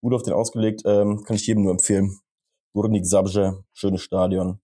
gut 0.02 0.12
auf 0.12 0.22
den 0.22 0.34
ausgelegt, 0.34 0.82
ähm, 0.84 1.24
kann 1.24 1.36
ich 1.36 1.46
jedem 1.46 1.62
nur 1.62 1.72
empfehlen. 1.72 2.18
Górnik 2.74 3.06
Zabrze, 3.06 3.64
schönes 3.72 4.02
Stadion. 4.02 4.60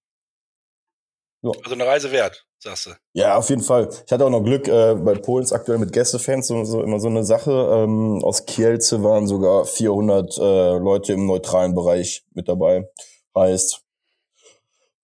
Also 1.43 1.75
eine 1.75 1.87
Reise 1.87 2.13
wert, 2.13 2.47
sagst 2.59 2.87
du. 2.87 2.91
Ja, 3.15 3.37
auf 3.37 3.49
jeden 3.51 3.63
Fall. 3.63 3.89
Ich 4.07 4.13
hatte 4.13 4.25
auch 4.25 4.31
noch 4.31 4.45
Glück, 4.45 4.69
äh, 4.69 4.95
bei 4.95 5.15
Polen 5.15 5.43
ist 5.43 5.53
aktuell 5.53 5.79
mit 5.79 5.93
Gästefans 5.93 6.47
so, 6.47 6.65
so 6.65 6.83
immer 6.83 7.01
so 7.01 7.09
eine 7.09 7.25
Sache. 7.25 7.51
Ähm, 7.51 8.23
aus 8.23 8.47
Kielce 8.47 9.03
waren 9.03 9.27
sogar 9.27 9.65
400 9.65 10.39
äh, 10.39 10.79
Leute 10.79 11.15
im 11.15 11.27
neutralen 11.27 11.75
Bereich 11.75 12.25
mit 12.31 12.49
dabei. 12.49 12.89
Heißt, 13.35 13.83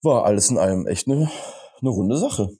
war 0.02 0.24
alles 0.24 0.50
in 0.50 0.58
allem 0.58 0.86
echt 0.86 1.08
eine, 1.08 1.30
eine 1.80 1.90
runde 1.90 2.16
Sache. 2.16 2.50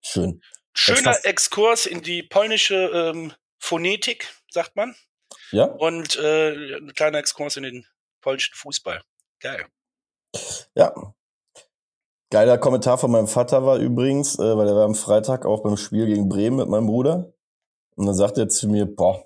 Schön. 0.00 0.40
Schöner 0.72 1.24
Exkurs 1.24 1.86
in 1.86 2.02
die 2.02 2.22
polnische 2.22 2.74
ähm, 2.74 3.32
Phonetik, 3.58 4.34
sagt 4.50 4.74
man. 4.74 4.96
Ja? 5.50 5.66
Und 5.66 6.16
äh, 6.16 6.76
ein 6.76 6.92
kleiner 6.94 7.18
Exkurs 7.18 7.56
in 7.56 7.62
den 7.62 7.86
polnischen 8.20 8.54
Fußball. 8.54 9.02
Geil. 9.40 9.66
Ja. 10.74 10.92
Geiler 12.34 12.58
Kommentar 12.58 12.98
von 12.98 13.12
meinem 13.12 13.28
Vater 13.28 13.64
war 13.64 13.78
übrigens, 13.78 14.40
äh, 14.40 14.56
weil 14.56 14.66
er 14.66 14.74
war 14.74 14.86
am 14.86 14.96
Freitag 14.96 15.46
auch 15.46 15.62
beim 15.62 15.76
Spiel 15.76 16.06
gegen 16.06 16.28
Bremen 16.28 16.56
mit 16.56 16.68
meinem 16.68 16.88
Bruder. 16.88 17.32
Und 17.94 18.06
dann 18.06 18.14
sagt 18.16 18.38
er 18.38 18.48
zu 18.48 18.68
mir, 18.68 18.86
boah, 18.86 19.22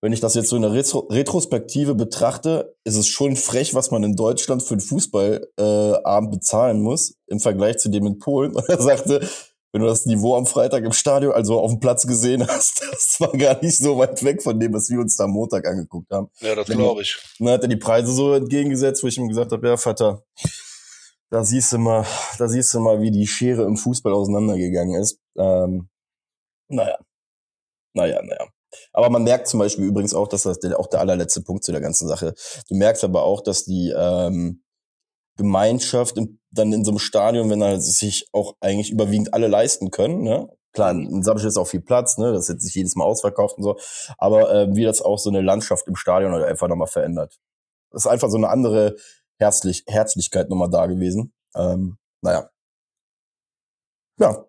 wenn 0.00 0.12
ich 0.12 0.18
das 0.18 0.34
jetzt 0.34 0.48
so 0.48 0.56
in 0.56 0.62
der 0.62 0.72
Retro 0.72 1.06
Retrospektive 1.12 1.94
betrachte, 1.94 2.74
ist 2.82 2.96
es 2.96 3.06
schon 3.06 3.36
frech, 3.36 3.76
was 3.76 3.92
man 3.92 4.02
in 4.02 4.16
Deutschland 4.16 4.64
für 4.64 4.74
einen 4.74 4.80
Fußballabend 4.80 6.34
äh, 6.34 6.36
bezahlen 6.36 6.82
muss, 6.82 7.14
im 7.28 7.38
Vergleich 7.38 7.78
zu 7.78 7.88
dem 7.88 8.04
in 8.04 8.18
Polen. 8.18 8.52
Und 8.56 8.68
er 8.68 8.82
sagte, 8.82 9.20
wenn 9.70 9.82
du 9.82 9.86
das 9.86 10.04
Niveau 10.04 10.34
am 10.34 10.46
Freitag 10.46 10.82
im 10.82 10.90
Stadion, 10.90 11.32
also 11.32 11.60
auf 11.60 11.70
dem 11.70 11.78
Platz 11.78 12.04
gesehen 12.04 12.44
hast, 12.44 12.82
das 12.90 13.20
war 13.20 13.30
gar 13.30 13.62
nicht 13.62 13.78
so 13.78 13.96
weit 13.96 14.24
weg 14.24 14.42
von 14.42 14.58
dem, 14.58 14.74
was 14.74 14.90
wir 14.90 14.98
uns 14.98 15.14
da 15.14 15.22
am 15.22 15.30
Montag 15.30 15.68
angeguckt 15.68 16.10
haben. 16.10 16.30
Ja, 16.40 16.56
das 16.56 16.66
glaube 16.66 17.02
ich. 17.02 17.16
Und 17.38 17.46
dann 17.46 17.54
hat 17.54 17.62
er 17.62 17.68
die 17.68 17.76
Preise 17.76 18.12
so 18.12 18.34
entgegengesetzt, 18.34 19.04
wo 19.04 19.06
ich 19.06 19.16
ihm 19.18 19.28
gesagt 19.28 19.52
habe, 19.52 19.68
ja, 19.68 19.76
Vater, 19.76 20.24
da 21.32 21.44
siehst 21.44 21.72
du 21.72 21.78
mal, 21.78 22.04
da 22.38 22.46
siehst 22.46 22.74
du 22.74 22.80
mal, 22.80 23.00
wie 23.00 23.10
die 23.10 23.26
Schere 23.26 23.62
im 23.62 23.78
Fußball 23.78 24.12
auseinandergegangen 24.12 25.00
ist. 25.00 25.18
Ähm, 25.38 25.88
naja. 26.68 26.98
Naja, 27.94 28.20
naja. 28.22 28.46
Aber 28.92 29.08
man 29.08 29.24
merkt 29.24 29.48
zum 29.48 29.58
Beispiel 29.58 29.86
übrigens 29.86 30.12
auch, 30.12 30.28
dass 30.28 30.42
das 30.42 30.58
der, 30.58 30.78
auch 30.78 30.88
der 30.88 31.00
allerletzte 31.00 31.40
Punkt 31.40 31.64
zu 31.64 31.72
der 31.72 31.80
ganzen 31.80 32.06
Sache. 32.06 32.34
Du 32.68 32.74
merkst 32.74 33.02
aber 33.02 33.22
auch, 33.22 33.40
dass 33.40 33.64
die 33.64 33.94
ähm, 33.96 34.62
Gemeinschaft 35.38 36.18
im, 36.18 36.38
dann 36.50 36.70
in 36.70 36.84
so 36.84 36.90
einem 36.90 36.98
Stadion, 36.98 37.48
wenn 37.48 37.60
da 37.60 37.80
sich 37.80 38.28
auch 38.32 38.54
eigentlich 38.60 38.90
überwiegend 38.90 39.32
alle 39.32 39.48
leisten 39.48 39.90
können, 39.90 40.22
ne? 40.22 40.50
Klar, 40.74 40.90
in 40.92 41.22
Samstag 41.22 41.48
ist 41.48 41.56
auch 41.56 41.66
viel 41.66 41.82
Platz, 41.82 42.18
ne? 42.18 42.32
Das 42.32 42.48
jetzt 42.48 42.64
nicht 42.64 42.76
jedes 42.76 42.94
Mal 42.94 43.04
ausverkauft 43.04 43.56
und 43.56 43.64
so. 43.64 43.78
Aber 44.18 44.52
äh, 44.52 44.74
wie 44.76 44.84
das 44.84 45.00
auch 45.00 45.18
so 45.18 45.30
eine 45.30 45.40
Landschaft 45.40 45.86
im 45.88 45.96
Stadion 45.96 46.32
halt 46.32 46.44
einfach 46.44 46.68
nochmal 46.68 46.88
verändert. 46.88 47.38
Das 47.90 48.04
ist 48.04 48.10
einfach 48.10 48.28
so 48.28 48.38
eine 48.38 48.48
andere 48.48 48.96
Herzlich 49.38 49.84
Herzlichkeit 49.86 50.48
nochmal 50.48 50.70
da 50.70 50.86
gewesen. 50.86 51.32
Ähm, 51.54 51.98
naja. 52.22 52.50
Ja. 54.18 54.44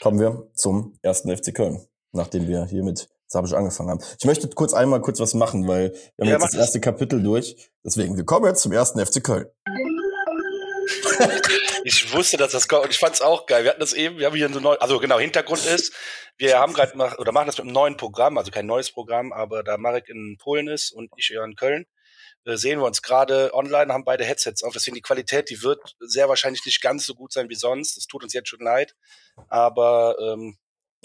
Kommen 0.00 0.18
wir 0.18 0.50
zum 0.54 0.98
ersten 1.02 1.34
FC 1.34 1.54
Köln, 1.54 1.86
nachdem 2.12 2.48
wir 2.48 2.64
hier 2.66 2.82
mit 2.82 3.08
Sabisch 3.26 3.52
angefangen 3.52 3.90
haben. 3.90 4.00
Ich 4.18 4.24
möchte 4.24 4.48
kurz 4.48 4.74
einmal 4.74 5.00
kurz 5.00 5.20
was 5.20 5.34
machen, 5.34 5.68
weil 5.68 5.92
wir 5.92 6.24
haben 6.24 6.28
Ja, 6.28 6.32
jetzt 6.32 6.54
das 6.54 6.54
erste 6.54 6.80
Kapitel 6.80 7.22
durch. 7.22 7.70
Deswegen, 7.84 8.16
wir 8.16 8.24
kommen 8.24 8.46
jetzt 8.46 8.62
zum 8.62 8.72
ersten 8.72 9.04
FC 9.04 9.22
Köln. 9.22 9.46
Ich 11.86 12.14
wusste, 12.14 12.38
dass 12.38 12.52
das 12.52 12.66
kommt 12.66 12.84
und 12.84 12.90
ich 12.92 12.98
fand's 12.98 13.20
auch 13.20 13.44
geil. 13.44 13.62
Wir 13.62 13.70
hatten 13.70 13.80
das 13.80 13.92
eben, 13.92 14.18
wir 14.18 14.26
haben 14.26 14.34
hier 14.34 14.50
so 14.50 14.58
neu, 14.58 14.74
also 14.76 14.98
genau, 14.98 15.18
Hintergrund 15.18 15.66
ist, 15.66 15.92
wir 16.38 16.58
haben 16.58 16.72
gerade 16.72 16.94
oder 17.18 17.30
machen 17.30 17.46
das 17.46 17.58
mit 17.58 17.66
einem 17.66 17.74
neuen 17.74 17.98
Programm, 17.98 18.38
also 18.38 18.50
kein 18.50 18.64
neues 18.64 18.90
Programm, 18.90 19.34
aber 19.34 19.62
da 19.62 19.76
Marek 19.76 20.08
in 20.08 20.38
Polen 20.42 20.66
ist 20.66 20.92
und 20.92 21.10
ich 21.16 21.30
eher 21.30 21.44
in 21.44 21.56
Köln, 21.56 21.84
sehen 22.44 22.78
wir 22.80 22.86
uns 22.86 23.02
gerade 23.02 23.52
online, 23.54 23.92
haben 23.92 24.04
beide 24.04 24.24
Headsets 24.24 24.62
auf. 24.62 24.72
Deswegen 24.74 24.94
die 24.94 25.00
Qualität, 25.02 25.50
die 25.50 25.62
wird 25.62 25.80
sehr 26.00 26.28
wahrscheinlich 26.28 26.64
nicht 26.66 26.80
ganz 26.82 27.06
so 27.06 27.14
gut 27.14 27.32
sein 27.32 27.48
wie 27.48 27.54
sonst. 27.54 27.96
Das 27.96 28.06
tut 28.06 28.22
uns 28.22 28.32
jetzt 28.32 28.48
schon 28.48 28.60
leid. 28.60 28.94
Aber 29.48 30.16
ähm, 30.20 30.56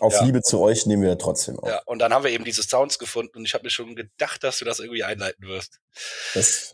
Aus 0.02 0.14
Ja. 0.14 0.24
Liebe 0.24 0.42
zu 0.42 0.62
euch 0.62 0.86
nehmen 0.86 1.04
wir 1.04 1.18
trotzdem 1.18 1.60
auf. 1.60 1.68
ja, 1.68 1.82
und 1.86 2.00
dann 2.00 2.14
haben 2.14 2.24
wir 2.24 2.32
eben 2.32 2.46
diese 2.46 2.64
Sounds 2.64 3.00
gefunden 3.00 3.38
und 3.38 3.46
ich 3.46 3.54
habe 3.54 3.64
mir 3.66 3.70
schon 3.70 3.96
gedacht, 3.96 4.44
dass 4.44 4.60
du 4.60 4.66
das 4.66 4.80
irgendwie 4.80 5.04
einleiten 5.04 5.46
wirst. 5.48 5.80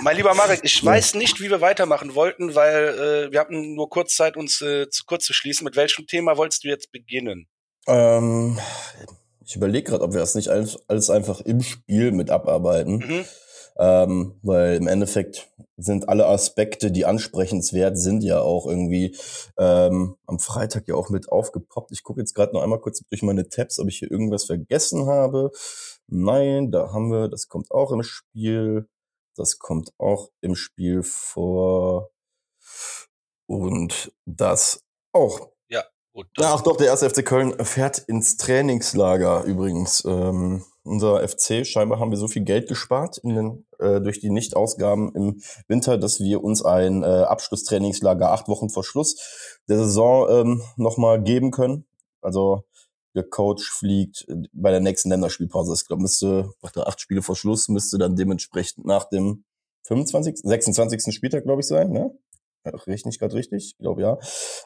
Mein 0.00 0.16
lieber 0.16 0.34
Marek, 0.34 0.60
ich 0.62 0.80
Ja. 0.82 0.86
weiß 0.90 1.14
nicht, 1.14 1.40
wie 1.40 1.50
wir 1.50 1.60
weitermachen 1.60 2.14
wollten, 2.14 2.54
weil 2.54 3.28
äh, 3.28 3.32
wir 3.32 3.40
hatten 3.40 3.74
nur 3.74 3.88
kurz 3.90 4.14
Zeit, 4.16 4.36
uns 4.36 4.60
äh, 4.60 4.88
zu 4.90 5.04
kurz 5.04 5.24
zu 5.24 5.32
schließen. 5.32 5.64
Mit 5.64 5.76
welchem 5.76 6.06
Thema 6.06 6.36
wolltest 6.36 6.64
du 6.64 6.68
jetzt 6.68 6.90
beginnen? 6.92 7.48
ähm, 7.86 8.58
ich 9.50 9.56
überlege 9.56 9.90
gerade, 9.90 10.04
ob 10.04 10.12
wir 10.12 10.20
das 10.20 10.36
nicht 10.36 10.48
alles, 10.48 10.78
alles 10.86 11.10
einfach 11.10 11.40
im 11.40 11.60
Spiel 11.60 12.12
mit 12.12 12.30
abarbeiten. 12.30 12.98
Mhm. 12.98 13.24
Ähm, 13.78 14.38
weil 14.42 14.76
im 14.76 14.86
Endeffekt 14.86 15.50
sind 15.76 16.08
alle 16.08 16.26
Aspekte, 16.26 16.92
die 16.92 17.04
ansprechenswert 17.04 17.98
sind, 17.98 18.22
ja 18.22 18.40
auch 18.40 18.66
irgendwie 18.68 19.16
ähm, 19.58 20.14
am 20.26 20.38
Freitag 20.38 20.86
ja 20.86 20.94
auch 20.94 21.10
mit 21.10 21.32
aufgepoppt. 21.32 21.90
Ich 21.90 22.04
gucke 22.04 22.20
jetzt 22.20 22.34
gerade 22.34 22.52
noch 22.52 22.62
einmal 22.62 22.78
kurz 22.78 23.00
durch 23.10 23.22
meine 23.22 23.48
Tabs, 23.48 23.80
ob 23.80 23.88
ich 23.88 23.98
hier 23.98 24.10
irgendwas 24.10 24.44
vergessen 24.44 25.06
habe. 25.06 25.50
Nein, 26.06 26.70
da 26.70 26.92
haben 26.92 27.10
wir, 27.10 27.26
das 27.26 27.48
kommt 27.48 27.72
auch 27.72 27.90
im 27.90 28.04
Spiel. 28.04 28.86
Das 29.34 29.58
kommt 29.58 29.90
auch 29.98 30.30
im 30.40 30.54
Spiel 30.54 31.02
vor. 31.02 32.10
Und 33.46 34.12
das 34.26 34.84
auch. 35.12 35.50
Ja, 36.14 36.54
ach 36.54 36.62
doch, 36.62 36.76
der 36.76 36.88
erste 36.88 37.08
FC 37.08 37.24
Köln 37.24 37.54
fährt 37.64 37.98
ins 37.98 38.36
Trainingslager 38.36 39.44
übrigens. 39.44 40.04
Ähm, 40.04 40.64
unser 40.82 41.26
FC, 41.26 41.64
scheinbar 41.64 42.00
haben 42.00 42.10
wir 42.10 42.18
so 42.18 42.26
viel 42.26 42.42
Geld 42.42 42.68
gespart 42.68 43.18
in 43.18 43.34
den, 43.34 43.66
äh, 43.78 44.00
durch 44.00 44.18
die 44.18 44.30
Nichtausgaben 44.30 45.14
im 45.14 45.40
Winter, 45.68 45.98
dass 45.98 46.18
wir 46.20 46.42
uns 46.42 46.64
ein 46.64 47.02
äh, 47.02 47.06
Abschlusstrainingslager 47.06 48.32
acht 48.32 48.48
Wochen 48.48 48.70
vor 48.70 48.82
Schluss 48.82 49.16
der 49.68 49.78
Saison 49.78 50.28
ähm, 50.28 50.62
nochmal 50.76 51.22
geben 51.22 51.52
können. 51.52 51.86
Also 52.22 52.64
der 53.14 53.24
Coach 53.24 53.70
fliegt 53.70 54.26
bei 54.52 54.70
der 54.70 54.80
nächsten 54.80 55.10
Länderspielpause. 55.10 55.74
Ich 55.74 55.86
glaube, 55.86 56.02
müsste, 56.02 56.50
warte, 56.60 56.86
acht 56.86 57.00
Spiele 57.00 57.22
vor 57.22 57.36
Schluss, 57.36 57.68
müsste 57.68 57.98
dann 57.98 58.16
dementsprechend 58.16 58.84
nach 58.84 59.08
dem 59.08 59.44
25., 59.86 60.38
26. 60.42 61.14
Spieltag, 61.14 61.44
glaube 61.44 61.60
ich, 61.60 61.66
sein, 61.66 61.90
ne? 61.90 62.10
Richtig, 62.66 63.06
nicht 63.06 63.18
gerade 63.20 63.34
richtig? 63.34 63.72
Ich 63.72 63.78
glaube 63.78 64.02
ja. 64.02 64.18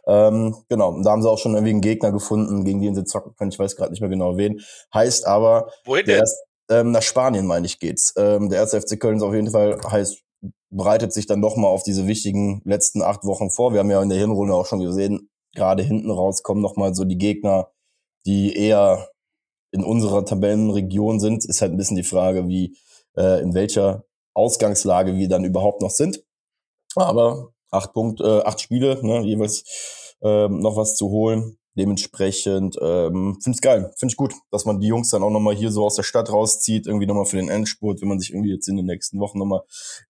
Ähm, 0.06 0.54
genau, 0.68 1.00
da 1.02 1.10
haben 1.10 1.22
sie 1.22 1.30
auch 1.30 1.38
schon 1.38 1.54
irgendwie 1.54 1.70
einen 1.70 1.80
Gegner 1.80 2.10
gefunden, 2.10 2.64
gegen 2.64 2.80
den 2.80 2.94
sie 2.94 3.04
zocken 3.04 3.34
können. 3.36 3.50
Ich 3.50 3.58
weiß 3.58 3.76
gerade 3.76 3.90
nicht 3.92 4.00
mehr 4.00 4.10
genau 4.10 4.36
wen. 4.36 4.60
Heißt 4.92 5.26
aber, 5.26 5.70
Wohin 5.84 6.06
denn? 6.06 6.18
erst, 6.18 6.42
ähm, 6.70 6.90
nach 6.90 7.02
Spanien, 7.02 7.46
meine 7.46 7.66
ich, 7.66 7.78
geht's. 7.78 8.12
Ähm, 8.16 8.48
der 8.48 8.60
erste 8.60 8.80
FC 8.80 8.98
Köln 8.98 9.18
ist 9.18 9.22
auf 9.22 9.34
jeden 9.34 9.50
Fall, 9.50 9.80
heißt, 9.88 10.22
bereitet 10.70 11.12
sich 11.12 11.26
dann 11.26 11.40
nochmal 11.40 11.70
auf 11.70 11.84
diese 11.84 12.06
wichtigen 12.06 12.62
letzten 12.64 13.02
acht 13.02 13.24
Wochen 13.24 13.50
vor. 13.50 13.72
Wir 13.72 13.80
haben 13.80 13.90
ja 13.90 14.02
in 14.02 14.08
der 14.08 14.18
Hinrunde 14.18 14.54
auch 14.54 14.66
schon 14.66 14.80
gesehen, 14.80 15.30
gerade 15.54 15.82
hinten 15.82 16.10
raus 16.10 16.42
kommen 16.42 16.62
nochmal 16.62 16.94
so 16.94 17.04
die 17.04 17.18
Gegner, 17.18 17.70
die 18.26 18.56
eher 18.56 19.08
in 19.70 19.84
unserer 19.84 20.24
Tabellenregion 20.24 21.20
sind. 21.20 21.44
Ist 21.44 21.62
halt 21.62 21.72
ein 21.72 21.76
bisschen 21.76 21.96
die 21.96 22.02
Frage, 22.02 22.48
wie, 22.48 22.76
äh, 23.16 23.40
in 23.40 23.54
welcher 23.54 24.04
Ausgangslage 24.34 25.14
wir 25.16 25.28
dann 25.28 25.44
überhaupt 25.44 25.80
noch 25.80 25.90
sind. 25.90 26.24
Aber 26.96 27.53
acht 27.74 27.92
Punkte, 27.92 28.24
äh, 28.24 28.46
acht 28.46 28.60
Spiele, 28.60 28.98
ne, 29.02 29.20
jeweils 29.20 30.16
ähm, 30.22 30.60
noch 30.60 30.76
was 30.76 30.96
zu 30.96 31.08
holen. 31.08 31.58
Dementsprechend 31.76 32.76
ähm, 32.80 33.36
finde 33.42 33.56
ich 33.56 33.60
geil, 33.60 33.92
finde 33.98 34.12
ich 34.12 34.16
gut, 34.16 34.32
dass 34.52 34.64
man 34.64 34.78
die 34.78 34.86
Jungs 34.86 35.10
dann 35.10 35.24
auch 35.24 35.30
nochmal 35.30 35.56
hier 35.56 35.72
so 35.72 35.84
aus 35.84 35.96
der 35.96 36.04
Stadt 36.04 36.30
rauszieht, 36.30 36.86
irgendwie 36.86 37.06
nochmal 37.06 37.24
für 37.24 37.36
den 37.36 37.48
Endspurt, 37.48 38.00
wenn 38.00 38.08
man 38.08 38.20
sich 38.20 38.30
irgendwie 38.30 38.52
jetzt 38.52 38.68
in 38.68 38.76
den 38.76 38.86
nächsten 38.86 39.18
Wochen 39.18 39.40
nochmal 39.40 39.62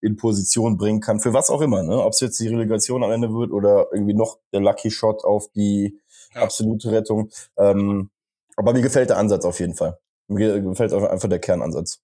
in 0.02 0.16
Position 0.16 0.76
bringen 0.76 1.00
kann, 1.00 1.20
für 1.20 1.32
was 1.32 1.48
auch 1.48 1.62
immer, 1.62 1.82
ne? 1.82 2.02
Ob 2.02 2.12
es 2.12 2.20
jetzt 2.20 2.38
die 2.38 2.48
Relegation 2.48 3.02
am 3.02 3.10
Ende 3.10 3.32
wird 3.32 3.50
oder 3.50 3.86
irgendwie 3.92 4.12
noch 4.12 4.40
der 4.52 4.60
Lucky 4.60 4.90
Shot 4.90 5.24
auf 5.24 5.48
die 5.52 5.98
Ja. 6.34 6.42
absolute 6.42 6.92
Rettung. 6.92 7.30
Ähm, 7.56 8.10
aber 8.56 8.74
mir 8.74 8.82
gefällt 8.82 9.08
der 9.08 9.16
Ansatz 9.16 9.46
auf 9.46 9.58
jeden 9.58 9.74
Fall. 9.74 9.98
Mir 10.28 10.60
gefällt 10.60 10.92
einfach 10.92 11.28
der 11.30 11.38
Kernansatz. 11.38 12.00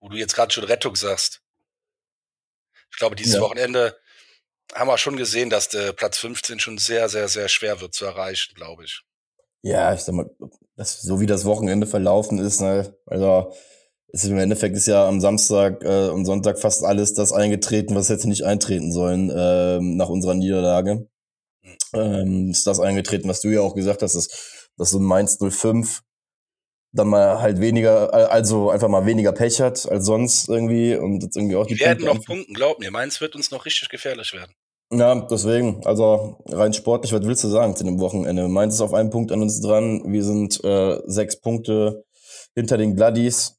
Wo 0.00 0.08
du 0.08 0.16
jetzt 0.16 0.34
gerade 0.34 0.50
schon 0.50 0.64
Rettung 0.64 0.96
sagst. 0.96 1.42
Ich 2.92 2.98
glaube, 2.98 3.16
dieses 3.16 3.34
Ja. 3.34 3.40
Wochenende 3.40 3.96
haben 4.74 4.88
wir 4.88 4.98
schon 4.98 5.16
gesehen, 5.16 5.50
dass 5.50 5.68
der 5.68 5.92
Platz 5.92 6.18
15 6.18 6.60
schon 6.60 6.78
sehr, 6.78 7.08
sehr, 7.08 7.28
sehr 7.28 7.48
schwer 7.48 7.80
wird 7.80 7.94
zu 7.94 8.04
erreichen, 8.04 8.54
glaube 8.54 8.84
ich. 8.84 9.02
Ja, 9.62 9.92
ich 9.94 10.00
sag 10.00 10.14
mal, 10.14 10.30
das, 10.76 11.02
so 11.02 11.20
wie 11.20 11.26
das 11.26 11.44
Wochenende 11.44 11.86
verlaufen 11.86 12.38
ist, 12.38 12.60
ne, 12.60 12.96
also 13.06 13.52
ist 14.08 14.24
im 14.24 14.38
Endeffekt 14.38 14.76
ist 14.76 14.86
ja 14.86 15.06
am 15.08 15.20
Samstag 15.20 15.82
äh, 15.84 16.08
und 16.08 16.26
Sonntag 16.26 16.58
fast 16.58 16.84
alles 16.84 17.14
das 17.14 17.32
eingetreten, 17.32 17.94
was 17.94 18.08
hätte 18.10 18.28
nicht 18.28 18.44
eintreten 18.44 18.92
sollen 18.92 19.32
ähm, 19.34 19.96
nach 19.96 20.10
unserer 20.10 20.34
Niederlage. 20.34 21.08
Ähm, 21.94 22.50
ist 22.50 22.66
das 22.66 22.80
eingetreten, 22.80 23.28
was 23.28 23.40
du 23.40 23.48
ja 23.48 23.60
auch 23.60 23.74
gesagt 23.74 24.02
hast, 24.02 24.14
dass, 24.14 24.28
dass 24.76 24.90
so 24.90 24.98
ein 24.98 25.04
Mainz 25.04 25.38
05 25.38 26.02
dann 26.92 27.08
mal 27.08 27.40
halt 27.40 27.60
weniger, 27.60 28.12
also 28.30 28.70
einfach 28.70 28.88
mal 28.88 29.06
weniger 29.06 29.32
Pech 29.32 29.60
hat 29.60 29.90
als 29.90 30.04
sonst 30.04 30.48
irgendwie 30.48 30.94
und 30.94 31.22
jetzt 31.22 31.36
irgendwie 31.36 31.56
auch 31.56 31.66
die 31.66 31.74
Die 31.74 31.80
werden 31.80 32.04
Punkte 32.04 32.18
noch 32.18 32.24
punkten, 32.24 32.54
glaub 32.54 32.78
mir. 32.78 32.90
Mainz 32.90 33.20
wird 33.20 33.34
uns 33.34 33.50
noch 33.50 33.64
richtig 33.64 33.88
gefährlich 33.88 34.32
werden. 34.34 34.52
Ja, 34.92 35.14
deswegen, 35.22 35.80
also 35.86 36.36
rein 36.48 36.74
sportlich, 36.74 37.14
was 37.14 37.22
willst 37.22 37.44
du 37.44 37.48
sagen 37.48 37.74
zu 37.74 37.84
dem 37.84 37.98
Wochenende? 37.98 38.46
Mainz 38.48 38.74
ist 38.74 38.82
auf 38.82 38.92
einen 38.92 39.08
Punkt 39.08 39.32
an 39.32 39.40
uns 39.40 39.62
dran, 39.62 40.02
wir 40.04 40.22
sind 40.22 40.62
äh, 40.64 40.98
sechs 41.06 41.40
Punkte 41.40 42.04
hinter 42.54 42.76
den 42.76 42.94
Gladdies. 42.94 43.56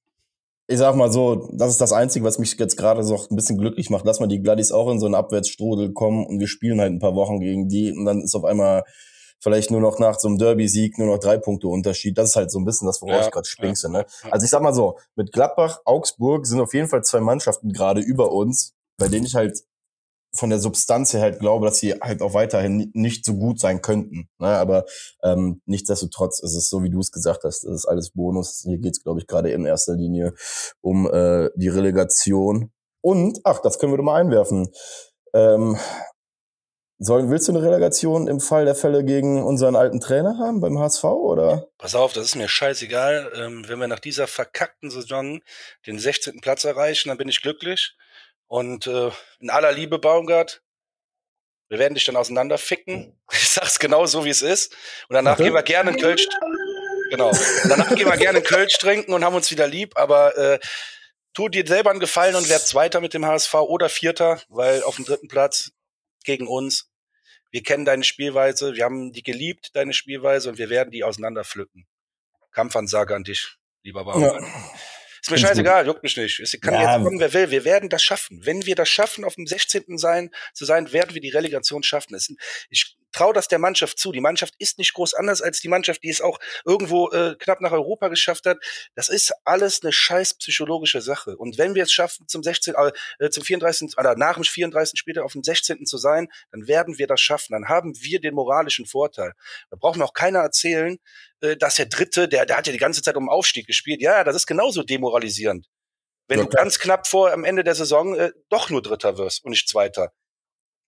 Ich 0.67 0.77
sag 0.77 0.95
mal 0.95 1.11
so, 1.11 1.49
das 1.53 1.71
ist 1.71 1.81
das 1.81 1.91
Einzige, 1.91 2.23
was 2.23 2.37
mich 2.37 2.55
jetzt 2.59 2.77
gerade 2.77 3.03
so 3.03 3.15
ein 3.15 3.35
bisschen 3.35 3.57
glücklich 3.57 3.89
macht. 3.89 4.05
Lass 4.05 4.19
mal 4.19 4.27
die 4.27 4.41
Gladdies 4.41 4.71
auch 4.71 4.91
in 4.91 4.99
so 4.99 5.07
einen 5.07 5.15
Abwärtsstrudel 5.15 5.91
kommen 5.93 6.23
und 6.23 6.39
wir 6.39 6.47
spielen 6.47 6.79
halt 6.79 6.93
ein 6.93 6.99
paar 6.99 7.15
Wochen 7.15 7.39
gegen 7.39 7.67
die 7.67 7.91
und 7.91 8.05
dann 8.05 8.21
ist 8.21 8.35
auf 8.35 8.45
einmal 8.45 8.83
vielleicht 9.43 9.69
nur 9.69 9.81
noch 9.81 9.99
nach 9.99 10.17
so 10.17 10.27
einem 10.27 10.37
Derby-Sieg 10.37 10.97
nur 10.97 11.07
noch 11.07 11.19
drei 11.19 11.37
Punkte 11.37 11.67
Unterschied. 11.67 12.17
Das 12.17 12.29
ist 12.29 12.35
halt 12.35 12.49
so 12.49 12.59
ein 12.59 12.65
bisschen 12.65 12.87
das, 12.87 13.01
worauf 13.01 13.15
Ja, 13.15 13.25
ich 13.25 13.31
gerade 13.31 13.47
springste. 13.47 13.89
Ne? 13.89 14.05
Also 14.31 14.45
ich 14.45 14.49
sag 14.49 14.61
mal 14.61 14.73
so, 14.73 14.97
mit 15.15 15.31
Gladbach, 15.31 15.81
Augsburg 15.85 16.47
sind 16.47 16.61
auf 16.61 16.73
jeden 16.73 16.87
Fall 16.87 17.03
zwei 17.03 17.19
Mannschaften 17.19 17.71
gerade 17.71 18.01
über 18.01 18.31
uns, 18.31 18.73
bei 18.97 19.09
denen 19.09 19.25
ich 19.25 19.35
halt 19.35 19.61
von 20.35 20.49
der 20.49 20.59
Substanz 20.59 21.13
her 21.13 21.21
halt 21.21 21.39
glaube, 21.39 21.67
dass 21.67 21.77
sie 21.77 21.93
halt 21.93 22.23
auch 22.23 22.33
weiterhin 22.33 22.77
ni- 22.77 22.91
nicht 22.93 23.23
so 23.23 23.35
gut 23.35 23.59
sein 23.59 23.83
könnten. 23.83 24.29
Ne? 24.39 24.47
Aber 24.47 24.85
ähm, 25.21 25.61
nichtsdestotrotz 25.65 26.39
ist 26.39 26.55
es 26.55 26.69
so, 26.69 26.81
wie 26.81 26.89
du 26.89 26.99
es 27.01 27.11
gesagt 27.11 27.43
hast, 27.43 27.63
das 27.65 27.71
ist 27.71 27.85
alles 27.85 28.09
Bonus. 28.11 28.63
Hier 28.65 28.79
geht's, 28.79 29.03
glaube 29.03 29.19
ich, 29.19 29.27
gerade 29.27 29.51
in 29.51 29.65
erster 29.65 29.93
Linie 29.93 30.33
um 30.81 31.05
äh, 31.07 31.49
die 31.55 31.67
Relegation. 31.67 32.71
Und, 33.01 33.41
ach, 33.43 33.59
das 33.59 33.77
können 33.77 33.93
wir 33.93 33.97
doch 33.97 34.03
mal 34.05 34.19
einwerfen. 34.21 34.69
Ähm, 35.35 35.77
sollen, 36.99 37.29
willst 37.29 37.47
du 37.47 37.51
eine 37.51 37.61
Relegation 37.63 38.27
im 38.27 38.39
Fall 38.39 38.65
der 38.65 38.75
Fälle 38.75 39.03
gegen 39.03 39.43
unseren 39.43 39.75
alten 39.75 39.99
Trainer 39.99 40.37
haben 40.37 40.61
beim 40.61 40.79
HSV 40.79 41.03
oder? 41.03 41.67
Pass 41.77 41.95
auf, 41.95 42.13
das 42.13 42.25
ist 42.25 42.35
mir 42.35 42.47
scheißegal. 42.47 43.31
Ähm, 43.35 43.67
wenn 43.67 43.79
wir 43.79 43.87
nach 43.87 43.99
dieser 43.99 44.27
verkackten 44.27 44.89
Saison 44.89 45.41
den 45.85 45.99
16. 45.99 46.41
Platz 46.41 46.63
erreichen, 46.63 47.09
dann 47.09 47.17
bin 47.17 47.29
ich 47.29 47.41
glücklich. 47.41 47.95
Und 48.47 48.87
äh, 48.87 49.09
in 49.39 49.49
aller 49.49 49.71
Liebe, 49.71 49.99
Baumgart, 49.99 50.61
wir 51.69 51.79
werden 51.79 51.95
dich 51.95 52.05
dann 52.05 52.15
auseinanderficken. 52.15 53.19
Ich 53.31 53.49
sag's 53.49 53.79
genau 53.79 54.05
so, 54.05 54.25
wie 54.25 54.29
es 54.29 54.41
ist. 54.43 54.73
Und 55.09 55.15
danach 55.15 55.33
Okay. 55.33 55.45
gehen 55.45 55.53
wir 55.53 55.63
gerne 55.63 55.91
in 55.91 55.97
Kölsch. 55.97 56.27
Genau. 57.09 57.29
Und 57.29 57.69
danach 57.69 57.95
gehen 57.95 58.07
wir 58.07 58.17
gerne 58.17 58.39
in 58.39 58.43
Kölsch 58.43 58.77
trinken 58.77 59.13
und 59.13 59.23
haben 59.25 59.35
uns 59.35 59.49
wieder 59.51 59.67
lieb. 59.67 59.93
Aber 59.97 60.37
äh, 60.37 60.59
tu 61.33 61.49
dir 61.49 61.65
selber 61.65 61.89
einen 61.89 61.99
Gefallen 61.99 62.35
und 62.35 62.47
werd 62.49 62.61
Zweiter 62.61 63.01
mit 63.01 63.13
dem 63.13 63.25
HSV 63.25 63.53
oder 63.55 63.89
Vierter, 63.89 64.39
weil 64.49 64.83
auf 64.83 64.97
dem 64.97 65.05
dritten 65.05 65.27
Platz 65.27 65.71
gegen 66.23 66.47
uns. 66.47 66.89
Wir 67.51 67.61
kennen 67.63 67.85
deine 67.85 68.03
Spielweise, 68.03 68.73
wir 68.73 68.83
haben 68.83 69.11
die 69.11 69.23
geliebt, 69.23 69.71
deine 69.75 69.93
Spielweise, 69.93 70.49
und 70.49 70.57
wir 70.57 70.69
werden 70.69 70.91
die 70.91 71.03
auseinanderpflücken. 71.03 71.87
Kampfansage 72.51 73.15
an 73.15 73.23
dich, 73.23 73.57
lieber 73.83 74.03
Baumgart. 74.05 74.43
Ist 75.21 75.31
mir 75.31 75.37
scheißegal, 75.37 75.85
juckt 75.85 76.03
mich 76.03 76.17
nicht. 76.17 76.39
Es 76.41 76.59
kann 76.59 76.73
Ja. 76.73 76.95
jetzt 76.97 77.03
kommen, 77.05 77.19
wer 77.19 77.31
will. 77.33 77.49
Wir 77.49 77.63
werden 77.63 77.89
das 77.89 78.03
schaffen. 78.03 78.45
Wenn 78.45 78.65
wir 78.65 78.75
das 78.75 78.89
schaffen, 78.89 79.23
auf 79.23 79.35
dem 79.35 79.47
16. 79.47 79.97
sein, 79.97 80.31
zu 80.53 80.65
sein, 80.65 80.91
werden 80.91 81.13
wir 81.13 81.21
die 81.21 81.29
Relegation 81.29 81.81
schaffen. 81.81 82.13
Es, 82.15 82.29
ich 82.69 82.97
traue 83.13 83.33
das 83.33 83.47
der 83.47 83.59
Mannschaft 83.59 83.97
zu. 83.99 84.11
Die 84.11 84.21
Mannschaft 84.21 84.53
ist 84.57 84.77
nicht 84.77 84.93
groß 84.93 85.13
anders 85.13 85.41
als 85.41 85.61
die 85.61 85.69
Mannschaft, 85.69 86.03
die 86.03 86.09
es 86.09 86.21
auch 86.21 86.39
irgendwo 86.65 87.09
äh, 87.11 87.35
knapp 87.39 87.61
nach 87.61 87.71
Europa 87.71 88.09
geschafft 88.09 88.45
hat. 88.45 88.57
Das 88.95 89.09
ist 89.09 89.33
alles 89.45 89.81
eine 89.83 89.91
scheiß 89.93 90.35
psychologische 90.35 91.01
Sache. 91.01 91.37
Und 91.37 91.57
wenn 91.57 91.75
wir 91.75 91.83
es 91.83 91.91
schaffen, 91.91 92.27
zum 92.27 92.43
16. 92.43 92.75
Äh, 93.19 93.29
zum 93.29 93.43
34. 93.43 93.97
oder 93.97 94.15
nach 94.15 94.35
dem 94.35 94.43
34. 94.43 94.99
Spieltag 94.99 95.23
auf 95.23 95.33
dem 95.33 95.43
16. 95.43 95.85
zu 95.85 95.97
sein, 95.97 96.27
dann 96.51 96.67
werden 96.67 96.97
wir 96.97 97.07
das 97.07 97.21
schaffen. 97.21 97.53
Dann 97.53 97.69
haben 97.69 97.93
wir 98.01 98.19
den 98.19 98.33
moralischen 98.33 98.85
Vorteil. 98.85 99.33
Da 99.69 99.77
braucht 99.77 99.97
mir 99.97 100.05
auch 100.05 100.13
keiner 100.13 100.39
erzählen, 100.39 100.97
äh, 101.41 101.55
dass 101.57 101.75
der 101.75 101.85
Dritte, 101.85 102.27
der, 102.27 102.45
der 102.45 102.57
hat 102.57 102.67
ja 102.67 102.73
die 102.73 102.79
ganze 102.79 103.01
Zeit 103.01 103.15
um 103.15 103.25
den 103.25 103.29
Aufstieg 103.29 103.67
gespielt. 103.67 104.01
Ja, 104.01 104.23
das 104.23 104.35
ist 104.35 104.47
genauso 104.47 104.83
demoralisierend. 104.83 105.67
Wenn 106.27 106.39
Ja, 106.39 106.45
du 106.45 106.49
ganz 106.49 106.79
knapp 106.79 107.07
vor 107.07 107.31
am 107.33 107.43
Ende 107.43 107.63
der 107.63 107.75
Saison 107.75 108.15
äh, 108.15 108.31
doch 108.49 108.69
nur 108.69 108.81
Dritter 108.81 109.17
wirst 109.17 109.43
und 109.43 109.51
nicht 109.51 109.67
Zweiter. 109.69 110.11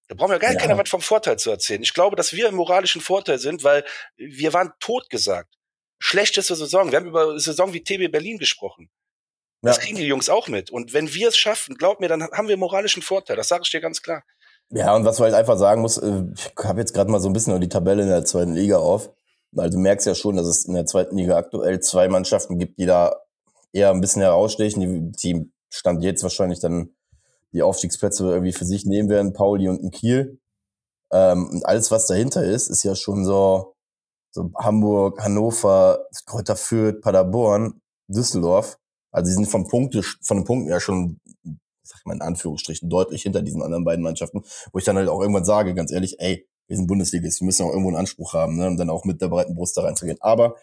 Da 0.08 0.16
brauchen 0.16 0.32
wir 0.32 0.40
gar 0.40 0.54
Ja. 0.54 0.60
keiner 0.60 0.78
was 0.78 0.90
vom 0.90 1.02
Vorteil 1.02 1.38
zu 1.38 1.50
erzählen. 1.50 1.82
Ich 1.82 1.94
glaube, 1.94 2.16
dass 2.16 2.34
wir 2.34 2.48
im 2.50 2.56
moralischen 2.56 3.02
Vorteil 3.02 3.40
sind, 3.40 3.64
weil 3.64 3.84
wir 4.18 4.54
waren 4.54 4.72
totgesagt. 4.80 5.54
Schlechteste 6.00 6.56
Saison. 6.56 6.92
Wir 6.92 7.00
haben 7.00 7.08
über 7.08 7.40
Saison 7.40 7.74
wie 7.74 7.84
TB 7.84 8.12
Berlin 8.12 8.38
gesprochen. 8.38 8.90
Das 9.62 9.78
Ja. 9.78 9.84
kriegen 9.84 9.98
die 9.98 10.06
Jungs 10.06 10.30
auch 10.30 10.48
mit. 10.48 10.70
Und 10.70 10.94
wenn 10.94 11.12
wir 11.14 11.30
es 11.30 11.38
schaffen, 11.38 11.76
glaub 11.76 12.00
mir, 12.00 12.08
dann 12.08 12.22
haben 12.24 12.48
wir 12.48 12.58
moralischen 12.58 13.02
Vorteil. 13.02 13.36
Das 13.36 13.48
sage 13.48 13.64
ich 13.66 13.72
dir 13.72 13.82
ganz 13.82 14.02
klar. 14.02 14.24
Ja, 14.70 14.96
und 14.96 15.06
was 15.06 15.20
man 15.20 15.28
halt 15.32 15.36
einfach 15.40 15.58
sagen 15.58 15.82
muss, 15.82 15.98
äh, 15.98 16.24
ich 16.36 16.52
habe 16.64 16.80
jetzt 16.82 16.94
gerade 16.94 17.10
mal 17.10 17.20
so 17.20 17.30
ein 17.30 17.34
bisschen 17.34 17.60
die 17.62 17.70
Tabelle 17.70 18.04
in 18.04 18.10
der 18.10 18.26
zweiten 18.26 18.54
Liga 18.54 18.78
auf. 18.78 19.10
Also 19.56 19.78
du 19.78 19.82
merkst 19.82 20.06
ja 20.06 20.14
schon, 20.16 20.36
dass 20.36 20.48
es 20.48 20.66
in 20.66 20.74
der 20.74 20.86
zweiten 20.86 21.18
Liga 21.18 21.38
aktuell 21.38 21.80
zwei 21.80 22.08
Mannschaften 22.10 22.60
gibt, 22.60 22.78
die 22.78 22.86
da 22.86 23.16
eher 23.72 23.90
ein 23.92 24.02
bisschen 24.02 24.22
herausstechen, 24.22 24.82
die, 24.82 25.12
die 25.34 25.52
Stand 25.72 26.04
jetzt 26.04 26.24
wahrscheinlich 26.24 26.60
dann 26.60 26.96
die 27.54 27.62
Aufstiegsplätze 27.62 28.28
irgendwie 28.28 28.54
für 28.54 28.66
sich 28.66 28.86
nehmen 28.86 29.10
werden, 29.10 29.34
Pauli 29.34 29.70
und 29.70 29.84
ein 29.84 29.92
Kiel. 29.92 30.40
Ähm, 31.12 31.50
und 31.50 31.66
alles, 31.66 31.92
was 31.92 32.08
dahinter 32.08 32.44
ist, 32.44 32.70
ist 32.70 32.84
ja 32.84 32.96
schon 32.96 33.26
so, 33.26 33.74
so 34.32 34.52
Hamburg, 34.58 35.24
Hannover, 35.24 36.06
Kräuter 36.26 36.56
Fürth, 36.56 37.02
Paderborn, 37.02 37.82
Düsseldorf. 38.08 38.78
Also 39.12 39.30
sie 39.30 39.36
sind 39.36 39.48
vom 39.48 39.68
Punkte, 39.68 40.02
von 40.22 40.38
den 40.38 40.44
Punkten 40.46 40.70
ja 40.70 40.80
schon, 40.80 41.20
sag 41.84 42.00
ich 42.00 42.06
mal 42.06 42.16
in 42.16 42.22
Anführungsstrichen, 42.22 42.90
deutlich 42.90 43.22
hinter 43.22 43.42
diesen 43.42 43.62
anderen 43.62 43.86
beiden 43.86 44.04
Mannschaften, 44.04 44.44
wo 44.74 44.80
ich 44.80 44.86
dann 44.86 44.98
halt 44.98 45.08
auch 45.08 45.22
irgendwann 45.22 45.46
sage, 45.46 45.74
ganz 45.74 45.92
ehrlich, 45.92 46.20
ey, 46.20 46.46
wir 46.68 46.76
sind 46.76 46.88
Bundesligist, 46.88 47.42
wir 47.42 47.46
müssen 47.46 47.64
auch 47.64 47.70
irgendwo 47.70 47.90
einen 47.90 47.98
Anspruch 47.98 48.34
haben, 48.34 48.58
ne, 48.58 48.68
um 48.68 48.78
dann 48.78 48.90
auch 48.90 49.06
mit 49.06 49.22
der 49.22 49.28
breiten 49.28 49.56
Brust 49.56 49.78
da 49.78 49.84
reinzugehen. 49.84 50.18
Aber 50.20 50.56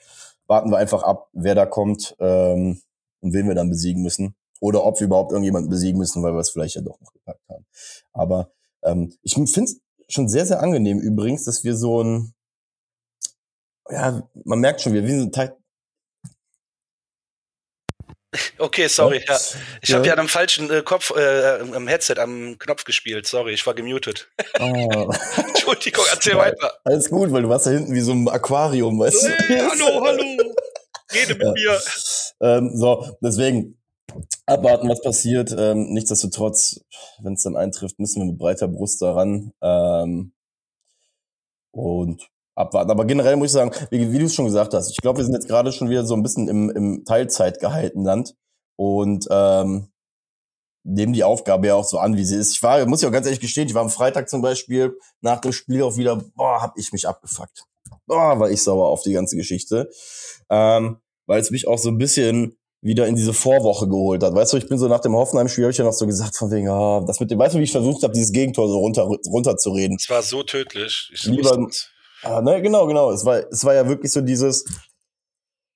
warten 0.47 0.71
wir 0.71 0.79
einfach 0.79 1.03
ab, 1.03 1.29
wer 1.33 1.55
da 1.55 1.65
kommt 1.65 2.17
ähm, 2.19 2.83
und 3.21 3.33
wen 3.33 3.47
wir 3.47 3.55
dann 3.55 3.71
besiegen 3.71 4.03
müssen. 4.03 4.35
Oder 4.62 4.85
ob 4.85 5.00
wir 5.00 5.09
überhaupt 5.09 5.33
irgendjemanden 5.33 5.71
besiegen 5.71 5.99
müssen, 5.99 6.23
weil 6.23 6.35
wir 6.35 6.38
es 6.38 6.50
vielleicht 6.50 6.76
ja 6.76 6.83
doch 6.83 7.00
noch 7.00 7.12
gepackt 7.12 7.42
haben. 7.49 7.66
Aber 8.12 8.52
ähm, 8.85 9.12
ich 9.23 9.35
finde 9.35 9.50
es 9.50 9.81
schon 10.09 10.28
sehr, 10.28 10.47
sehr 10.47 10.62
angenehm 10.62 11.00
übrigens, 11.00 11.45
dass 11.45 11.64
wir 11.64 11.75
so 11.75 12.00
ein, 12.00 12.33
ja, 13.90 14.23
man 14.45 14.61
merkt 14.61 14.81
schon, 14.81 14.92
wir, 14.92 15.04
sind 15.04 15.35
Teil, 15.35 15.57
Okay, 18.57 18.87
sorry. 18.87 19.23
Ja. 19.28 19.38
Ich 19.83 19.88
ja. 19.90 19.97
habe 19.97 20.07
ja 20.07 20.16
am 20.16 20.28
falschen 20.28 20.71
äh, 20.71 20.83
Kopf, 20.83 21.11
äh, 21.11 21.59
am 21.75 21.87
Headset, 21.88 22.14
am 22.19 22.57
Knopf 22.59 22.85
gespielt. 22.85 23.26
Sorry, 23.26 23.52
ich 23.52 23.66
war 23.66 23.75
gemutet. 23.75 24.31
Oh. 24.59 25.12
Entschuldigung, 25.37 26.04
erzähl 26.11 26.35
ja, 26.35 26.38
weiter. 26.38 26.73
Alles 26.85 27.11
gut, 27.11 27.31
weil 27.33 27.42
du 27.42 27.49
warst 27.49 27.66
da 27.66 27.73
hinten 27.73 27.92
wie 27.95 28.00
so 28.00 28.12
ein 28.12 28.28
Aquarium, 28.28 28.99
weißt 29.00 29.28
hey, 29.28 29.59
du? 29.59 29.71
Hallo, 29.71 30.07
hallo. 30.07 30.23
Rede 31.12 31.35
mit 31.35 31.52
mir. 31.52 31.81
Ähm, 32.40 32.71
so, 32.75 33.19
deswegen 33.21 33.82
abwarten, 34.52 34.88
was 34.88 35.00
passiert. 35.00 35.54
Ähm, 35.56 35.92
nichtsdestotrotz, 35.92 36.80
wenn 37.21 37.35
es 37.35 37.42
dann 37.42 37.56
eintrifft, 37.56 37.99
müssen 37.99 38.23
wir 38.23 38.26
mit 38.26 38.38
breiter 38.38 38.68
Brust 38.68 39.02
daran. 39.02 39.52
Ähm, 39.61 40.32
und 41.73 42.28
abwarten. 42.54 42.90
Aber 42.90 43.04
generell 43.04 43.37
muss 43.37 43.49
ich 43.49 43.52
sagen, 43.52 43.73
wie, 43.90 44.12
wie 44.12 44.18
du 44.18 44.26
es 44.26 44.35
schon 44.35 44.44
gesagt 44.44 44.75
hast, 44.75 44.90
ich 44.90 44.99
glaube, 44.99 45.18
wir 45.18 45.25
sind 45.25 45.35
jetzt 45.35 45.49
gerade 45.49 45.73
schon 45.73 45.90
wieder 45.90 46.04
so 46.04 46.14
ein 46.14 46.23
bisschen 46.23 46.49
im, 46.49 46.71
im 46.71 47.04
Teilzeit 47.04 47.61
gehalten 47.61 48.04
Land 48.04 48.35
und 48.76 49.26
ähm, 49.30 49.88
nehmen 50.85 51.12
die 51.12 51.25
Aufgabe 51.25 51.68
ja 51.68 51.75
auch 51.75 51.85
so 51.85 51.99
an, 51.99 52.16
wie 52.16 52.25
sie 52.25 52.37
ist. 52.37 52.52
Ich 52.52 52.62
war, 52.62 52.85
muss 52.87 53.02
ich 53.02 53.09
auch 53.09 53.12
ganz 53.12 53.26
ehrlich 53.26 53.40
gestehen, 53.40 53.68
ich 53.68 53.75
war 53.75 53.82
am 53.82 53.90
Freitag 53.90 54.28
zum 54.28 54.42
Beispiel 54.42 54.99
nach 55.21 55.40
dem 55.40 55.52
Spiel 55.52 55.82
auch 55.82 55.97
wieder, 55.97 56.16
boah, 56.35 56.61
hab 56.61 56.76
ich 56.76 56.92
mich 56.92 57.09
abgefuckt. 57.09 57.64
Boah, 58.06 58.38
war 58.38 58.50
ich 58.50 58.62
sauer 58.62 58.88
auf 58.88 59.02
die 59.02 59.12
ganze 59.12 59.37
Geschichte. 59.37 59.90
Ähm, 60.50 60.99
weil 61.26 61.40
es 61.40 61.50
mich 61.50 61.68
auch 61.68 61.78
so 61.78 61.88
ein 61.88 61.99
bisschen 61.99 62.59
wieder 62.83 63.07
in 63.07 63.15
diese 63.15 63.33
Vorwoche 63.33 63.89
geholt 63.89 64.23
hat. 64.23 64.35
Weißt 64.35 64.53
du, 64.53 64.57
ich 64.57 64.69
bin 64.69 64.77
so 64.77 64.89
nach 64.89 65.01
dem 65.01 65.15
Hoffenheim-Spiel, 65.15 65.65
habe 65.65 65.71
ich 65.73 65.79
ja 65.79 65.85
noch 65.85 65.93
so 65.93 66.07
gesagt, 66.07 66.37
von 66.37 66.51
wegen, 66.51 66.69
ah, 66.69 67.01
das 67.07 67.21
mit 67.21 67.31
dem, 67.31 67.39
weißt 67.39 67.55
du, 67.55 67.61
wie 67.61 67.65
ich 67.65 67.73
versucht 67.73 68.03
habe, 68.03 68.12
dieses 68.12 68.33
Gegentor 68.33 68.69
so 68.69 68.79
runter, 68.79 69.03
runterzureden. 69.05 69.97
Es 70.01 70.11
war 70.11 70.23
so 70.23 70.43
tödlich. 70.43 71.11
Ich 71.12 71.25
Lieber, 71.25 71.69
Ah, 72.23 72.41
ne, 72.41 72.62
genau, 72.62 72.87
genau. 72.87 73.11
Es 73.11 73.25
war, 73.25 73.43
es 73.51 73.65
war 73.65 73.75
ja 73.75 73.89
wirklich 73.89 74.12
so 74.12 74.21
dieses, 74.21 74.65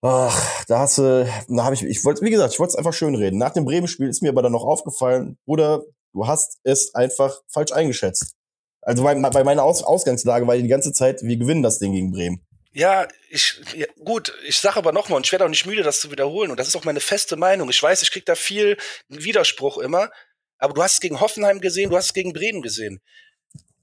ach, 0.02 0.64
da 0.66 0.78
hast 0.80 0.98
du, 0.98 1.28
da 1.48 1.64
habe 1.64 1.74
ich, 1.74 1.82
ich 1.82 2.04
wollte, 2.04 2.24
wie 2.24 2.30
gesagt, 2.30 2.52
ich 2.52 2.60
wollte 2.60 2.70
es 2.70 2.76
einfach 2.76 2.92
schön 2.92 3.16
reden. 3.16 3.38
Nach 3.38 3.52
dem 3.52 3.64
Bremen-Spiel 3.64 4.08
ist 4.08 4.22
mir 4.22 4.30
aber 4.30 4.42
dann 4.42 4.52
noch 4.52 4.64
aufgefallen, 4.64 5.38
Bruder, 5.44 5.82
du 6.12 6.26
hast 6.26 6.58
es 6.62 6.94
einfach 6.94 7.40
falsch 7.48 7.72
eingeschätzt. 7.72 8.34
Also 8.80 9.02
bei, 9.02 9.14
bei 9.16 9.42
meiner 9.42 9.64
Aus 9.64 9.82
Ausgangslage 9.82 10.46
war 10.46 10.56
die 10.56 10.68
ganze 10.68 10.92
Zeit, 10.92 11.22
wir 11.22 11.36
gewinnen 11.36 11.64
das 11.64 11.80
Ding 11.80 11.92
gegen 11.92 12.12
Bremen. 12.12 12.45
Ja, 12.76 13.08
ich 13.30 13.58
ja, 13.74 13.86
gut, 14.04 14.34
ich 14.44 14.58
sage 14.58 14.76
aber 14.76 14.92
nochmal, 14.92 15.16
und 15.16 15.26
ich 15.26 15.32
werde 15.32 15.46
auch 15.46 15.48
nicht 15.48 15.64
müde, 15.64 15.82
das 15.82 16.00
zu 16.00 16.10
wiederholen. 16.10 16.50
Und 16.50 16.60
das 16.60 16.68
ist 16.68 16.76
auch 16.76 16.84
meine 16.84 17.00
feste 17.00 17.36
Meinung. 17.36 17.70
Ich 17.70 17.82
weiß, 17.82 18.02
ich 18.02 18.10
krieg 18.10 18.26
da 18.26 18.34
viel 18.34 18.76
Widerspruch 19.08 19.78
immer, 19.78 20.10
aber 20.58 20.74
du 20.74 20.82
hast 20.82 20.94
es 20.94 21.00
gegen 21.00 21.20
Hoffenheim 21.20 21.60
gesehen, 21.60 21.90
du 21.90 21.96
hast 21.96 22.06
es 22.06 22.12
gegen 22.12 22.32
Bremen 22.32 22.62
gesehen 22.62 23.00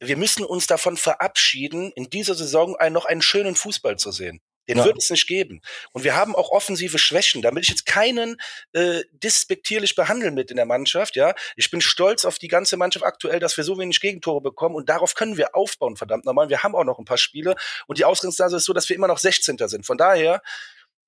wir 0.07 0.17
müssen 0.17 0.43
uns 0.43 0.67
davon 0.67 0.97
verabschieden, 0.97 1.91
in 1.95 2.09
dieser 2.09 2.35
Saison 2.35 2.75
einen, 2.75 2.93
noch 2.93 3.05
einen 3.05 3.21
schönen 3.21 3.55
Fußball 3.55 3.97
zu 3.97 4.11
sehen. 4.11 4.41
Den 4.67 4.77
ja. 4.77 4.85
wird 4.85 4.97
es 4.97 5.09
nicht 5.09 5.27
geben. 5.27 5.61
Und 5.91 6.03
wir 6.03 6.15
haben 6.15 6.35
auch 6.35 6.51
offensive 6.51 6.97
Schwächen. 6.97 7.41
Da 7.41 7.53
will 7.53 7.61
ich 7.61 7.69
jetzt 7.69 7.85
keinen 7.85 8.37
äh, 8.71 9.03
dispektierlich 9.11 9.95
behandeln 9.95 10.33
mit 10.33 10.51
in 10.51 10.57
der 10.57 10.65
Mannschaft. 10.65 11.15
Ja, 11.15 11.35
ich 11.55 11.69
bin 11.69 11.81
stolz 11.81 12.23
auf 12.23 12.39
die 12.39 12.47
ganze 12.47 12.77
Mannschaft 12.77 13.05
aktuell, 13.05 13.39
dass 13.39 13.57
wir 13.57 13.63
so 13.63 13.77
wenig 13.77 13.99
Gegentore 13.99 14.41
bekommen 14.41 14.75
und 14.75 14.89
darauf 14.89 15.15
können 15.15 15.37
wir 15.37 15.55
aufbauen. 15.55 15.97
Verdammt 15.97 16.25
nochmal. 16.25 16.49
Wir 16.49 16.63
haben 16.63 16.75
auch 16.75 16.85
noch 16.85 16.99
ein 16.99 17.05
paar 17.05 17.17
Spiele 17.17 17.55
und 17.87 17.97
die 17.97 18.05
Ausgangslage 18.05 18.55
ist 18.55 18.65
so, 18.65 18.73
dass 18.73 18.87
wir 18.87 18.95
immer 18.95 19.07
noch 19.07 19.17
16. 19.17 19.57
sind. 19.67 19.85
Von 19.85 19.97
daher, 19.97 20.41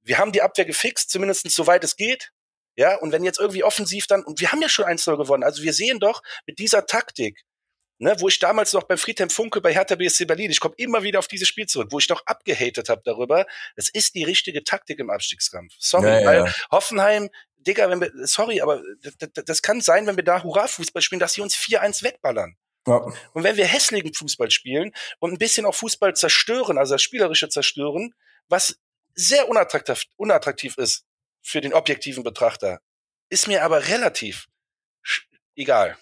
wir 0.04 0.18
haben 0.18 0.32
die 0.32 0.42
Abwehr 0.42 0.66
gefixt, 0.66 1.10
zumindest 1.10 1.50
soweit 1.52 1.84
es 1.84 1.96
geht. 1.96 2.32
Ja, 2.78 2.98
und 2.98 3.12
wenn 3.14 3.24
jetzt 3.24 3.40
irgendwie 3.40 3.64
offensiv 3.64 4.06
dann, 4.08 4.24
und 4.24 4.42
wir 4.42 4.52
haben 4.52 4.62
ja 4.62 4.68
schon 4.68 4.86
1-0 4.86 5.16
gewonnen. 5.16 5.44
Also 5.44 5.64
wir 5.64 5.74
sehen 5.74 6.00
doch 6.00 6.22
mit 6.46 6.60
dieser 6.60 6.86
Taktik, 6.86 7.44
ne, 7.98 8.16
wo 8.20 8.28
ich 8.28 8.40
damals 8.40 8.74
noch 8.74 8.84
bei 8.84 8.98
Friedhelm 8.98 9.30
Funke 9.30 9.62
bei 9.62 9.74
Hertha 9.74 9.96
BSC 9.96 10.26
Berlin, 10.26 10.52
ich 10.52 10.60
komme 10.60 10.76
immer 10.78 11.04
wieder 11.04 11.20
auf 11.20 11.28
dieses 11.28 11.48
Spiel 11.48 11.66
zurück, 11.66 11.90
wo 11.92 12.00
ich 12.00 12.10
noch 12.10 12.26
abgehatet 12.26 12.90
habe 12.90 13.02
darüber, 13.06 13.46
es 13.76 13.90
ist 13.90 14.16
die 14.16 14.24
richtige 14.24 14.64
Taktik 14.64 15.00
im 15.00 15.10
Abstiegskampf. 15.10 15.74
Sorry, 15.80 16.08
ja, 16.08 16.20
ja, 16.20 16.26
weil 16.26 16.54
Hoffenheim, 16.72 17.30
Digga, 17.58 17.90
wenn 17.90 18.02
wir, 18.02 18.12
sorry, 18.28 18.62
aber 18.62 18.82
das 19.46 19.62
kann 19.62 19.82
sein, 19.82 20.06
wenn 20.08 20.18
wir 20.18 20.24
da 20.24 20.44
Hurra-Fußball 20.44 21.02
spielen, 21.02 21.20
dass 21.20 21.34
sie 21.34 21.42
uns 21.42 21.56
4-1 21.56 22.04
wegballern. 22.04 22.58
Ja. 22.88 22.98
Und 23.34 23.44
wenn 23.44 23.58
wir 23.58 23.66
hässlichen 23.66 24.14
Fußball 24.14 24.52
spielen 24.52 24.94
und 25.20 25.32
ein 25.32 25.40
bisschen 25.40 25.66
auch 25.66 25.74
Fußball 25.74 26.16
zerstören, 26.16 26.78
also 26.78 26.94
das 26.94 27.02
spielerische 27.02 27.50
zerstören, 27.50 28.14
was 28.48 28.80
sehr 29.16 29.50
unattraktiv, 29.50 30.04
unattraktiv 30.18 30.78
ist 30.78 31.06
für 31.42 31.62
den 31.62 31.74
objektiven 31.74 32.24
Betrachter, 32.24 32.80
ist 33.30 33.48
mir 33.48 33.64
aber 33.64 33.88
relativ 33.88 34.48
egal. 35.56 35.98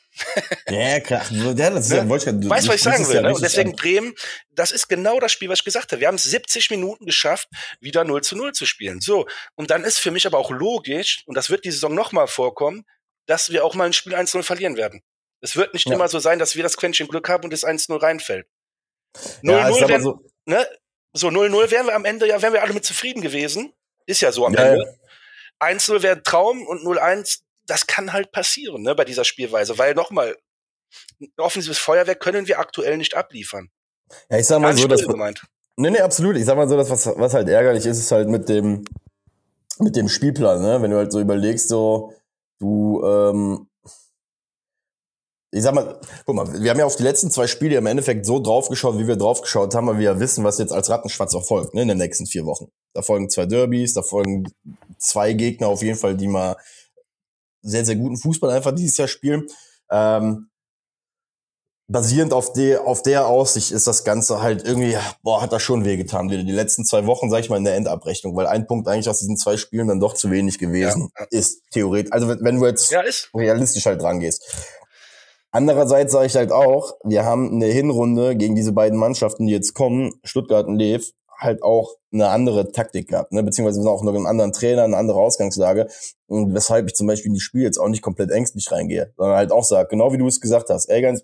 Ja, 0.69 0.99
klar. 0.99 1.25
Ja, 1.31 1.69
das 1.69 1.85
ist 1.85 1.91
ja, 1.91 2.03
ne? 2.03 2.09
wollte 2.09 2.29
ich, 2.29 2.49
weißt 2.49 2.67
du, 2.67 2.69
was 2.69 2.75
ich 2.75 2.83
sagen 2.83 3.07
will? 3.07 3.15
Ja 3.15 3.21
ne? 3.21 3.33
Und 3.33 3.41
deswegen 3.41 3.75
Bremen, 3.75 4.13
das 4.51 4.71
ist 4.71 4.87
genau 4.87 5.19
das 5.19 5.31
Spiel, 5.31 5.49
was 5.49 5.59
ich 5.59 5.65
gesagt 5.65 5.91
habe. 5.91 6.01
Wir 6.01 6.07
haben 6.07 6.17
70 6.17 6.69
Minuten 6.69 7.05
geschafft, 7.05 7.47
wieder 7.79 8.03
0 8.03 8.21
zu 8.21 8.35
0 8.35 8.53
zu 8.53 8.65
spielen. 8.65 9.01
So. 9.01 9.25
Und 9.55 9.71
dann 9.71 9.83
ist 9.83 9.99
für 9.99 10.11
mich 10.11 10.27
aber 10.27 10.37
auch 10.37 10.51
logisch, 10.51 11.23
und 11.25 11.35
das 11.35 11.49
wird 11.49 11.65
die 11.65 11.71
Saison 11.71 11.93
nochmal 11.93 12.27
vorkommen, 12.27 12.85
dass 13.25 13.51
wir 13.51 13.65
auch 13.65 13.75
mal 13.75 13.85
ein 13.85 13.93
Spiel 13.93 14.13
1-0 14.13 14.43
verlieren 14.43 14.77
werden. 14.77 15.01
Es 15.41 15.55
wird 15.55 15.73
nicht 15.73 15.87
ja. 15.87 15.93
immer 15.93 16.07
so 16.07 16.19
sein, 16.19 16.39
dass 16.39 16.55
wir 16.55 16.63
das 16.63 16.77
Quäntchen 16.77 17.07
Glück 17.07 17.27
haben 17.29 17.43
und 17.43 17.53
das 17.53 17.65
1-0 17.65 18.01
reinfällt. 18.01 18.47
0-0 19.43 19.89
ja, 19.89 19.99
so, 19.99 20.19
ne? 20.45 20.67
So 21.13 21.27
0-0 21.27 21.69
wären 21.69 21.85
wir 21.85 21.95
am 21.95 22.05
Ende, 22.05 22.27
ja, 22.27 22.41
wären 22.41 22.53
wir 22.53 22.63
alle 22.63 22.73
mit 22.73 22.85
zufrieden 22.85 23.21
gewesen. 23.21 23.73
Ist 24.05 24.21
ja 24.21 24.31
so 24.31 24.45
am 24.45 24.55
Ende. 24.55 24.97
1-0 25.59 26.01
wäre 26.01 26.17
ein 26.17 26.23
Traum 26.23 26.65
und 26.65 26.83
0-1 26.83 27.41
das 27.65 27.87
kann 27.87 28.13
halt 28.13 28.31
passieren, 28.31 28.81
ne, 28.81 28.95
bei 28.95 29.05
dieser 29.05 29.25
Spielweise, 29.25 29.77
weil 29.77 29.93
nochmal, 29.93 30.35
ein 31.19 31.31
offensives 31.37 31.79
Feuerwerk 31.79 32.19
können 32.19 32.47
wir 32.47 32.59
aktuell 32.59 32.97
nicht 32.97 33.15
abliefern. 33.15 33.69
Ja, 34.29 34.37
ich 34.37 34.45
sag 34.45 34.61
mal 34.61 34.75
so, 34.77 34.87
dass, 34.87 35.07
gemeint. 35.07 35.41
Nee, 35.75 35.89
nee, 35.89 35.99
absolut. 35.99 36.37
Ich 36.37 36.45
sag 36.45 36.55
mal 36.55 36.69
so, 36.69 36.77
dass 36.77 36.89
was, 36.89 37.07
was 37.17 37.33
halt 37.33 37.49
ärgerlich 37.49 37.85
ist, 37.85 37.97
ist 37.97 38.11
halt 38.11 38.29
mit 38.29 38.47
dem, 38.47 38.85
mit 39.79 39.95
dem 39.95 40.07
Spielplan, 40.07 40.61
ne, 40.61 40.81
wenn 40.81 40.91
du 40.91 40.97
halt 40.97 41.11
so 41.11 41.19
überlegst, 41.19 41.69
so, 41.69 42.13
du, 42.59 43.03
ähm, 43.03 43.67
ich 45.51 45.61
sag 45.61 45.75
mal, 45.75 45.99
guck 46.25 46.35
mal, 46.35 46.61
wir 46.63 46.71
haben 46.71 46.79
ja 46.79 46.85
auf 46.85 46.95
die 46.95 47.03
letzten 47.03 47.29
zwei 47.29 47.45
Spiele 47.45 47.77
im 47.77 47.85
Endeffekt 47.85 48.25
so 48.25 48.39
draufgeschaut, 48.39 48.97
wie 48.97 49.07
wir 49.07 49.15
draufgeschaut 49.15 49.73
haben, 49.75 49.87
weil 49.87 49.99
wir 49.99 50.05
ja 50.05 50.19
wissen, 50.19 50.43
was 50.43 50.57
jetzt 50.57 50.73
als 50.73 50.89
Rattenschwanz 50.89 51.33
auch 51.35 51.45
folgt, 51.45 51.73
ne, 51.73 51.83
in 51.83 51.87
den 51.87 51.97
nächsten 51.97 52.25
vier 52.25 52.45
Wochen. 52.45 52.71
Da 52.93 53.01
folgen 53.01 53.29
zwei 53.29 53.45
Derbys, 53.45 53.93
da 53.93 54.01
folgen 54.01 54.51
zwei 54.97 55.33
Gegner 55.33 55.67
auf 55.67 55.81
jeden 55.81 55.97
Fall, 55.97 56.15
die 56.15 56.27
mal 56.27 56.55
sehr, 57.63 57.85
sehr 57.85 57.95
guten 57.95 58.17
Fußball 58.17 58.51
einfach 58.51 58.73
dieses 58.73 58.97
Jahr 58.97 59.07
spielen. 59.07 59.47
Ähm, 59.89 60.49
basierend 61.87 62.33
auf 62.33 62.53
der, 62.53 62.85
auf 62.87 63.01
der 63.03 63.27
Aussicht 63.27 63.71
ist 63.71 63.87
das 63.87 64.03
Ganze 64.03 64.41
halt 64.41 64.65
irgendwie, 64.65 64.97
boah, 65.21 65.41
hat 65.41 65.51
das 65.51 65.61
schon 65.61 65.85
wehgetan. 65.85 66.27
Die, 66.27 66.43
die 66.45 66.51
letzten 66.51 66.85
zwei 66.85 67.05
Wochen, 67.05 67.29
sag 67.29 67.41
ich 67.41 67.49
mal, 67.49 67.57
in 67.57 67.65
der 67.65 67.75
Endabrechnung, 67.75 68.35
weil 68.35 68.47
ein 68.47 68.67
Punkt 68.67 68.87
eigentlich 68.87 69.09
aus 69.09 69.19
diesen 69.19 69.37
zwei 69.37 69.57
Spielen 69.57 69.87
dann 69.87 69.99
doch 69.99 70.13
zu 70.13 70.31
wenig 70.31 70.59
gewesen 70.59 71.09
ja, 71.17 71.25
ist, 71.29 71.61
theoretisch. 71.71 72.11
Also 72.11 72.27
wenn 72.27 72.59
du 72.59 72.65
jetzt 72.65 72.91
ja, 72.91 73.03
realistisch 73.33 73.85
halt 73.85 74.01
dran 74.01 74.19
gehst. 74.19 74.43
Andererseits 75.51 76.11
sage 76.11 76.25
ich 76.25 76.35
halt 76.35 76.51
auch, 76.51 76.95
wir 77.03 77.25
haben 77.25 77.51
eine 77.51 77.67
Hinrunde 77.67 78.35
gegen 78.35 78.55
diese 78.55 78.71
beiden 78.71 78.97
Mannschaften, 78.97 79.45
die 79.45 79.53
jetzt 79.53 79.75
kommen, 79.75 80.13
Stuttgart 80.23 80.65
und 80.65 80.77
Lev, 80.77 81.11
halt 81.43 81.63
auch 81.63 81.95
eine 82.11 82.29
andere 82.29 82.71
Taktik 82.71 83.09
gehabt, 83.09 83.31
ne? 83.31 83.43
beziehungsweise 83.43 83.79
wir 83.79 83.83
sind 83.83 83.91
auch 83.91 84.03
noch 84.03 84.13
einen 84.13 84.27
anderen 84.27 84.53
Trainer, 84.53 84.83
eine 84.83 84.97
andere 84.97 85.19
Ausgangslage 85.19 85.87
und 86.27 86.53
weshalb 86.53 86.87
ich 86.87 86.95
zum 86.95 87.07
Beispiel 87.07 87.29
in 87.29 87.35
die 87.35 87.39
Spiele 87.39 87.65
jetzt 87.65 87.77
auch 87.77 87.89
nicht 87.89 88.01
komplett 88.01 88.31
ängstlich 88.31 88.71
reingehe, 88.71 89.13
sondern 89.17 89.37
halt 89.37 89.51
auch 89.51 89.63
sage, 89.63 89.89
genau 89.89 90.13
wie 90.13 90.17
du 90.17 90.27
es 90.27 90.41
gesagt 90.41 90.69
hast, 90.69 90.89
ey, 90.89 91.01
ganz, 91.01 91.23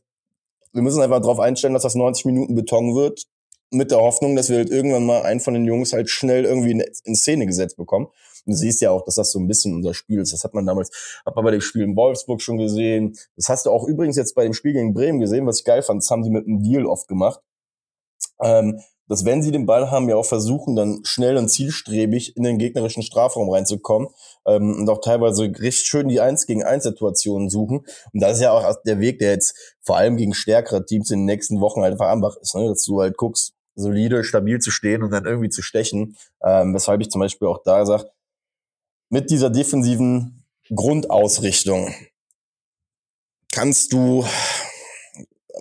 wir 0.73 0.81
müssen 0.81 1.01
einfach 1.01 1.21
darauf 1.21 1.39
einstellen, 1.39 1.73
dass 1.73 1.83
das 1.83 1.95
90 1.95 2.25
Minuten 2.25 2.55
Beton 2.55 2.95
wird, 2.95 3.25
mit 3.71 3.91
der 3.91 3.99
Hoffnung, 3.99 4.35
dass 4.35 4.49
wir 4.49 4.57
halt 4.57 4.69
irgendwann 4.69 5.05
mal 5.05 5.21
einen 5.21 5.39
von 5.39 5.53
den 5.53 5.65
Jungs 5.65 5.93
halt 5.93 6.09
schnell 6.09 6.45
irgendwie 6.45 6.71
in, 6.71 6.83
in 7.03 7.15
Szene 7.15 7.45
gesetzt 7.45 7.77
bekommen. 7.77 8.07
Du 8.45 8.53
siehst 8.53 8.81
ja 8.81 8.89
auch, 8.89 9.03
dass 9.03 9.15
das 9.15 9.31
so 9.31 9.39
ein 9.39 9.47
bisschen 9.47 9.75
unser 9.75 9.93
Spiel 9.93 10.19
ist. 10.19 10.33
Das 10.33 10.43
hat 10.43 10.53
man 10.53 10.65
damals, 10.65 10.89
hat 11.25 11.35
man 11.35 11.45
bei 11.45 11.51
dem 11.51 11.61
Spiel 11.61 11.83
in 11.83 11.95
Wolfsburg 11.95 12.41
schon 12.41 12.57
gesehen. 12.57 13.15
Das 13.35 13.49
hast 13.49 13.65
du 13.65 13.69
auch 13.69 13.87
übrigens 13.87 14.15
jetzt 14.15 14.33
bei 14.33 14.43
dem 14.43 14.53
Spiel 14.53 14.73
gegen 14.73 14.93
Bremen 14.93 15.19
gesehen, 15.19 15.45
was 15.45 15.59
ich 15.59 15.65
geil 15.65 15.83
fand. 15.83 16.01
Das 16.01 16.09
haben 16.09 16.23
sie 16.23 16.31
mit 16.31 16.47
einem 16.47 16.63
Deal 16.63 16.85
oft 16.85 17.07
gemacht. 17.07 17.41
Ähm, 18.41 18.79
dass 19.09 19.25
wenn 19.25 19.41
sie 19.41 19.51
den 19.51 19.65
Ball 19.65 19.89
haben, 19.89 20.07
ja 20.07 20.15
auch 20.15 20.25
versuchen, 20.25 20.75
dann 20.75 20.99
schnell 21.03 21.35
und 21.35 21.49
zielstrebig 21.49 22.37
in 22.37 22.43
den 22.43 22.59
gegnerischen 22.59 23.01
Strafraum 23.01 23.49
reinzukommen 23.49 24.09
ähm, 24.45 24.75
und 24.79 24.89
auch 24.89 25.01
teilweise 25.01 25.43
richtig 25.43 25.87
schön 25.87 26.07
die 26.07 26.21
Eins 26.21 26.45
gegen 26.45 26.63
Eins 26.63 26.83
Situationen 26.83 27.49
suchen. 27.49 27.79
Und 28.13 28.19
das 28.21 28.33
ist 28.33 28.43
ja 28.43 28.51
auch 28.51 28.75
der 28.85 28.99
Weg, 28.99 29.17
der 29.17 29.31
jetzt 29.31 29.55
vor 29.81 29.97
allem 29.97 30.15
gegen 30.15 30.35
stärkere 30.35 30.85
Teams 30.85 31.09
in 31.09 31.21
den 31.21 31.25
nächsten 31.25 31.59
Wochen 31.59 31.81
halt 31.81 31.97
vereinbart 31.97 32.37
ist, 32.39 32.53
ne? 32.53 32.67
dass 32.67 32.83
du 32.85 33.01
halt 33.01 33.17
guckst, 33.17 33.53
solide, 33.75 34.23
stabil 34.23 34.59
zu 34.59 34.69
stehen 34.69 35.01
und 35.01 35.09
dann 35.11 35.25
irgendwie 35.25 35.49
zu 35.49 35.63
stechen. 35.63 36.15
Ähm, 36.43 36.75
weshalb 36.75 37.01
ich 37.01 37.09
zum 37.09 37.21
Beispiel 37.21 37.47
auch 37.47 37.63
da 37.63 37.87
sage, 37.87 38.05
mit 39.09 39.31
dieser 39.31 39.49
defensiven 39.49 40.45
Grundausrichtung 40.73 41.91
kannst 43.51 43.91
du 43.91 44.23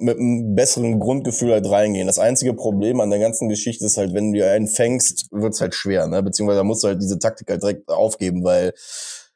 mit 0.00 0.18
einem 0.18 0.54
besseren 0.54 0.98
Grundgefühl 1.00 1.52
halt 1.52 1.68
reingehen. 1.68 2.06
Das 2.06 2.18
einzige 2.18 2.54
Problem 2.54 3.00
an 3.00 3.10
der 3.10 3.18
ganzen 3.18 3.48
Geschichte 3.48 3.86
ist 3.86 3.96
halt, 3.96 4.14
wenn 4.14 4.32
du 4.32 4.46
einen 4.46 4.68
fängst, 4.68 5.28
wird's 5.30 5.60
halt 5.60 5.74
schwer, 5.74 6.06
ne? 6.06 6.22
Beziehungsweise 6.22 6.64
musst 6.64 6.84
du 6.84 6.88
halt 6.88 7.02
diese 7.02 7.18
Taktik 7.18 7.50
halt 7.50 7.62
direkt 7.62 7.88
aufgeben, 7.88 8.44
weil 8.44 8.74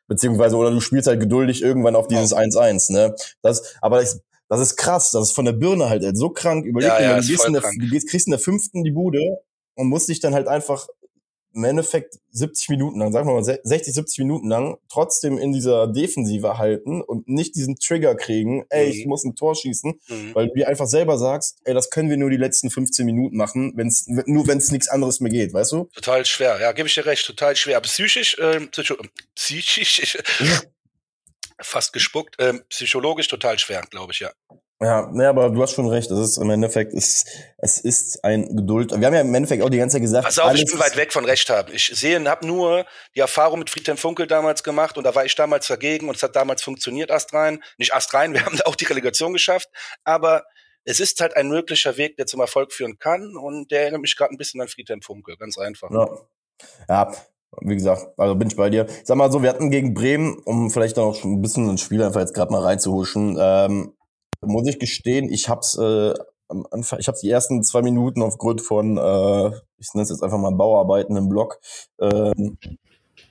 beziehungsweise 0.09 0.57
oder 0.57 0.71
du 0.71 0.81
spielst 0.81 1.09
halt 1.09 1.21
geduldig 1.21 1.63
irgendwann 1.63 1.97
auf 1.97 2.09
dieses 2.09 2.35
1-1, 2.35 2.93
ne? 2.93 3.15
Das, 3.43 3.77
aber 3.81 4.01
das, 4.01 4.21
das 4.49 4.61
ist 4.61 4.77
krass, 4.77 5.11
das 5.11 5.29
ist 5.29 5.35
von 5.35 5.45
der 5.45 5.53
Birne 5.53 5.89
halt, 5.89 6.05
halt 6.05 6.19
so 6.19 6.31
krank. 6.31 6.67
Überleg 6.67 6.89
Ja, 6.89 6.99
dir, 6.99 7.05
ja, 7.05 7.21
du, 7.21 7.27
gehst 7.27 7.47
in 7.47 7.53
der, 7.55 7.63
du 7.63 8.07
kriegst 8.07 8.27
in 8.27 8.33
der 8.33 8.41
fünften 8.41 8.85
die 8.85 8.91
Bude 8.91 9.39
und 9.75 9.89
musst 9.89 10.09
dich 10.09 10.21
dann 10.21 10.35
halt 10.35 10.49
einfach 10.49 10.87
im 11.55 11.65
Endeffekt 11.65 12.15
70 12.31 12.69
Minuten 12.71 12.99
lang, 12.99 13.13
sagen 13.13 13.29
wir 13.29 13.35
mal 13.35 13.45
se- 13.45 13.61
60, 13.63 13.95
70 13.95 14.19
Minuten 14.19 14.49
lang, 14.49 14.79
trotzdem 14.89 15.39
in 15.39 15.53
dieser 15.53 15.87
Defensive 15.87 16.59
halten 16.59 17.03
und 17.03 17.29
nicht 17.29 17.55
diesen 17.55 17.77
Trigger 17.77 18.15
kriegen, 18.15 18.65
ey, 18.71 18.89
ich 18.89 19.05
Mhm. 19.05 19.09
muss 19.11 19.25
ein 19.25 19.35
Tor 19.37 19.55
schießen, 19.55 20.01
Mhm. 20.09 20.35
weil 20.35 20.49
du 20.49 20.55
dir 20.55 20.69
einfach 20.69 20.87
selber 20.87 21.19
sagst, 21.19 21.59
ey, 21.65 21.75
das 21.75 21.91
können 21.91 22.09
wir 22.11 22.17
nur 22.17 22.31
die 22.31 22.37
letzten 22.37 22.71
15 22.71 23.05
Minuten 23.07 23.37
machen, 23.37 23.73
wenn's, 23.77 24.07
nur 24.07 24.47
wenn 24.47 24.59
es 24.59 24.71
nichts 24.71 24.89
anderes 24.89 25.21
mehr 25.21 25.31
geht, 25.31 25.53
weißt 25.53 25.73
du? 25.73 25.91
Total 25.95 26.25
schwer, 26.25 26.59
ja, 26.61 26.73
gebe 26.73 26.89
ich 26.89 26.95
dir 26.95 27.05
recht, 27.07 27.27
total 27.27 27.55
schwer. 27.57 27.77
Aber 27.77 27.85
psychisch, 27.87 28.37
ähm, 28.41 28.71
psychisch, 29.35 30.19
fast 31.61 31.93
gespuckt, 31.93 32.37
ähm, 32.39 32.63
psychologisch 32.69 33.29
total 33.29 33.59
schwer, 33.59 33.83
glaube 33.91 34.13
ich, 34.13 34.21
ja. 34.21 34.33
Ja, 34.83 35.09
ne, 35.13 35.29
aber 35.29 35.51
du 35.51 35.63
hast 35.63 35.75
schon 35.75 35.89
recht. 35.89 36.11
Es 36.11 36.19
ist 36.19 36.39
im 36.39 36.51
Endeffekt, 36.51 36.93
es, 36.93 37.25
es 37.59 37.79
ist 37.79 38.25
ein 38.25 38.57
Geduld. 38.57 38.91
Wir 38.91 39.07
haben 39.07 39.15
ja 39.15 39.21
im 39.21 39.33
Endeffekt 39.33 39.63
auch 39.63 39.71
die 39.71 39.79
ganze 39.79 39.95
Zeit 39.95 40.03
gesagt, 40.03 40.25
Pass 40.25 40.41
auf, 40.41 40.53
ich 40.55 40.65
bin 40.65 40.79
weit 40.81 40.97
weg 40.97 41.13
von 41.13 41.25
Recht 41.25 41.49
haben. 41.51 41.73
Ich 41.73 41.87
sehe 41.87 42.17
und 42.17 42.29
habe 42.29 42.45
nur 42.45 42.85
die 43.15 43.21
Erfahrung 43.21 43.61
mit 43.61 43.71
Friedhelm 43.71 43.97
Funkel 43.97 44.27
damals 44.27 44.65
gemacht 44.65 44.99
und 44.99 45.05
da 45.05 45.15
war 45.15 45.25
ich 45.25 45.37
damals 45.37 45.69
dagegen 45.69 46.09
und 46.09 46.17
es 46.17 46.23
hat 46.25 46.35
damals 46.35 46.65
funktioniert, 46.65 47.13
Astrein. 47.13 47.63
Nicht 47.79 47.95
Astrein, 47.95 48.33
wir 48.33 48.45
haben 48.45 48.61
auch 48.65 48.75
die 48.75 48.87
Relegation 48.87 49.33
geschafft, 49.33 49.69
aber 50.03 50.43
es 50.85 50.99
ist 50.99 51.21
halt 51.21 51.37
ein 51.37 51.49
möglicher 51.49 51.97
Weg, 51.97 52.17
der 52.17 52.27
zum 52.27 52.41
Erfolg 52.41 52.73
führen 52.73 52.99
kann 52.99 53.37
und 53.37 53.71
der 53.71 53.83
erinnert 53.83 54.01
mich 54.01 54.17
gerade 54.17 54.35
ein 54.35 54.39
bisschen 54.39 54.61
an 54.61 54.67
Friedhelm 54.67 55.01
Funkel, 55.01 55.37
ganz 55.37 55.59
einfach. 55.59 55.93
Ja. 55.93 56.09
ja, 56.89 57.13
wie 57.61 57.77
gesagt, 57.77 58.09
also 58.17 58.35
bin 58.35 58.49
ich 58.49 58.57
bei 58.57 58.69
dir. 58.69 58.89
Sag 59.05 59.17
mal 59.17 59.31
so, 59.31 59.45
wir 59.45 59.51
hatten 59.51 59.71
gegen 59.71 59.95
Bremen, 59.95 60.39
um 60.45 60.73
vielleicht 60.73 60.99
auch 60.99 61.15
schon 61.15 61.35
ein 61.35 61.43
bisschen 61.43 61.71
ins 61.71 61.83
Spiel 61.83 62.03
einfach 62.03 62.21
jetzt 62.21 62.35
gerade 62.35 62.51
mal 62.51 62.63
reinzuhuschen, 62.63 63.39
ähm, 63.39 63.95
muss 64.43 64.67
ich 64.67 64.79
gestehen, 64.79 65.31
ich 65.31 65.49
hab's 65.49 65.77
äh, 65.77 66.15
am 66.49 66.67
Anfang, 66.71 66.99
ich 66.99 67.09
hab's 67.09 67.21
die 67.21 67.31
ersten 67.31 67.63
zwei 67.63 67.83
Minuten 67.83 68.23
aufgrund 68.23 68.61
von, 68.61 68.99
äh, 68.99 69.49
ich 69.79 69.95
nenne 69.95 70.03
es 70.03 70.11
jetzt 70.11 70.23
einfach 70.23 70.39
mal 70.39 70.51
Bauarbeiten 70.53 71.17
im 71.17 71.29
Block, 71.29 71.59
ähm, 72.01 72.59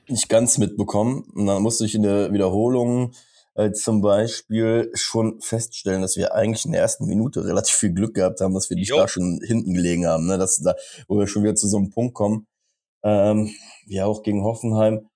nicht 0.08 0.30
ganz 0.30 0.58
mitbekommen. 0.58 1.24
Und 1.36 1.46
dann 1.46 1.62
musste 1.62 1.86
ich 1.86 1.96
in 1.96 2.04
der 2.04 2.34
Wiederholung 2.34 3.14
äh, 3.56 3.72
zum 3.72 4.02
Beispiel 4.02 4.92
schon 4.94 5.42
feststellen, 5.42 6.02
dass 6.02 6.18
wir 6.18 6.34
eigentlich 6.34 6.66
in 6.66 6.72
der 6.72 6.82
ersten 6.82 7.06
Minute 7.06 7.46
relativ 7.46 7.76
viel 7.76 7.94
Glück 7.94 8.16
gehabt 8.16 8.42
haben, 8.42 8.54
dass 8.54 8.70
wir 8.70 8.78
nicht 8.78 8.90
Jo. 8.90 8.98
da 8.98 9.08
schon 9.08 9.40
hinten 9.46 9.74
gelegen 9.74 10.08
haben, 10.08 10.26
ne? 10.28 10.38
dass 10.38 10.58
da, 10.58 10.76
wo 11.08 11.18
wir 11.20 11.28
schon 11.28 11.44
wieder 11.44 11.56
zu 11.56 11.68
so 11.68 11.78
einem 11.78 11.90
Punkt 11.90 12.14
kommen, 12.14 12.48
ähm, 13.04 13.52
ja 13.88 14.06
auch 14.06 14.24
gegen 14.24 14.44
Hoffenheim. 14.44 15.08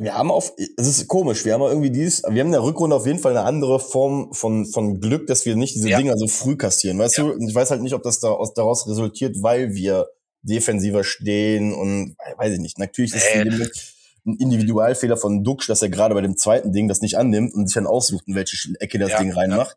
Wir 0.00 0.14
haben 0.14 0.30
auf, 0.30 0.52
es 0.76 0.86
ist 0.86 1.08
komisch, 1.08 1.44
wir 1.44 1.54
haben 1.54 1.62
irgendwie 1.62 1.90
dieses, 1.90 2.22
wir 2.22 2.28
haben 2.40 2.46
in 2.48 2.52
der 2.52 2.62
Rückrunde 2.62 2.94
auf 2.94 3.04
jeden 3.04 3.18
Fall 3.18 3.32
eine 3.36 3.44
andere 3.44 3.80
Form 3.80 4.32
von, 4.32 4.64
von 4.64 5.00
Glück, 5.00 5.26
dass 5.26 5.44
wir 5.44 5.56
nicht 5.56 5.74
diese 5.74 5.88
Ja. 5.90 5.98
Dinger 5.98 6.16
so 6.16 6.28
früh 6.28 6.56
kassieren, 6.56 6.98
weißt 7.00 7.18
Ja. 7.18 7.24
du? 7.24 7.36
Ich 7.44 7.52
weiß 7.52 7.72
halt 7.72 7.82
nicht, 7.82 7.94
ob 7.94 8.04
das 8.04 8.20
da 8.20 8.28
aus, 8.28 8.54
daraus 8.54 8.86
resultiert, 8.86 9.42
weil 9.42 9.74
wir 9.74 10.06
defensiver 10.42 11.02
stehen 11.02 11.74
und, 11.74 12.16
weiß 12.36 12.52
ich 12.54 12.60
nicht, 12.60 12.78
natürlich 12.78 13.12
ist 13.12 13.24
Nee. 13.34 13.48
es 13.48 13.94
ein 14.24 14.36
Individualfehler 14.36 15.16
von 15.16 15.42
Duxch, 15.42 15.66
dass 15.66 15.82
er 15.82 15.88
gerade 15.88 16.14
bei 16.14 16.20
dem 16.20 16.36
zweiten 16.36 16.72
Ding 16.72 16.86
das 16.86 17.00
nicht 17.00 17.16
annimmt 17.18 17.52
und 17.54 17.66
sich 17.66 17.74
dann 17.74 17.86
aussucht, 17.88 18.24
in 18.28 18.36
welche 18.36 18.56
Ecke 18.78 19.00
das 19.00 19.10
Ja, 19.10 19.18
Ding 19.18 19.32
reinmacht. 19.32 19.76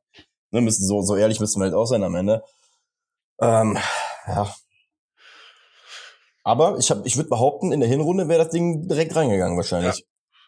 Ne, 0.52 0.62
müssen, 0.62 0.86
so, 0.86 1.02
so 1.02 1.16
ehrlich 1.16 1.40
müssen 1.40 1.60
wir 1.60 1.64
halt 1.66 1.74
auch 1.74 1.86
sein 1.86 2.04
am 2.04 2.14
Ende. 2.14 2.44
Ähm, 3.42 3.78
ja. 4.28 4.54
Aber 6.44 6.78
ich, 6.80 6.90
hab, 6.90 7.06
ich 7.06 7.18
würde 7.18 7.30
behaupten, 7.30 7.72
in 7.72 7.80
der 7.80 7.90
Hinrunde 7.90 8.28
wäre 8.28 8.44
das 8.44 8.52
Ding 8.52 8.88
direkt 8.88 9.16
reingegangen 9.16 9.58
wahrscheinlich. 9.58 10.06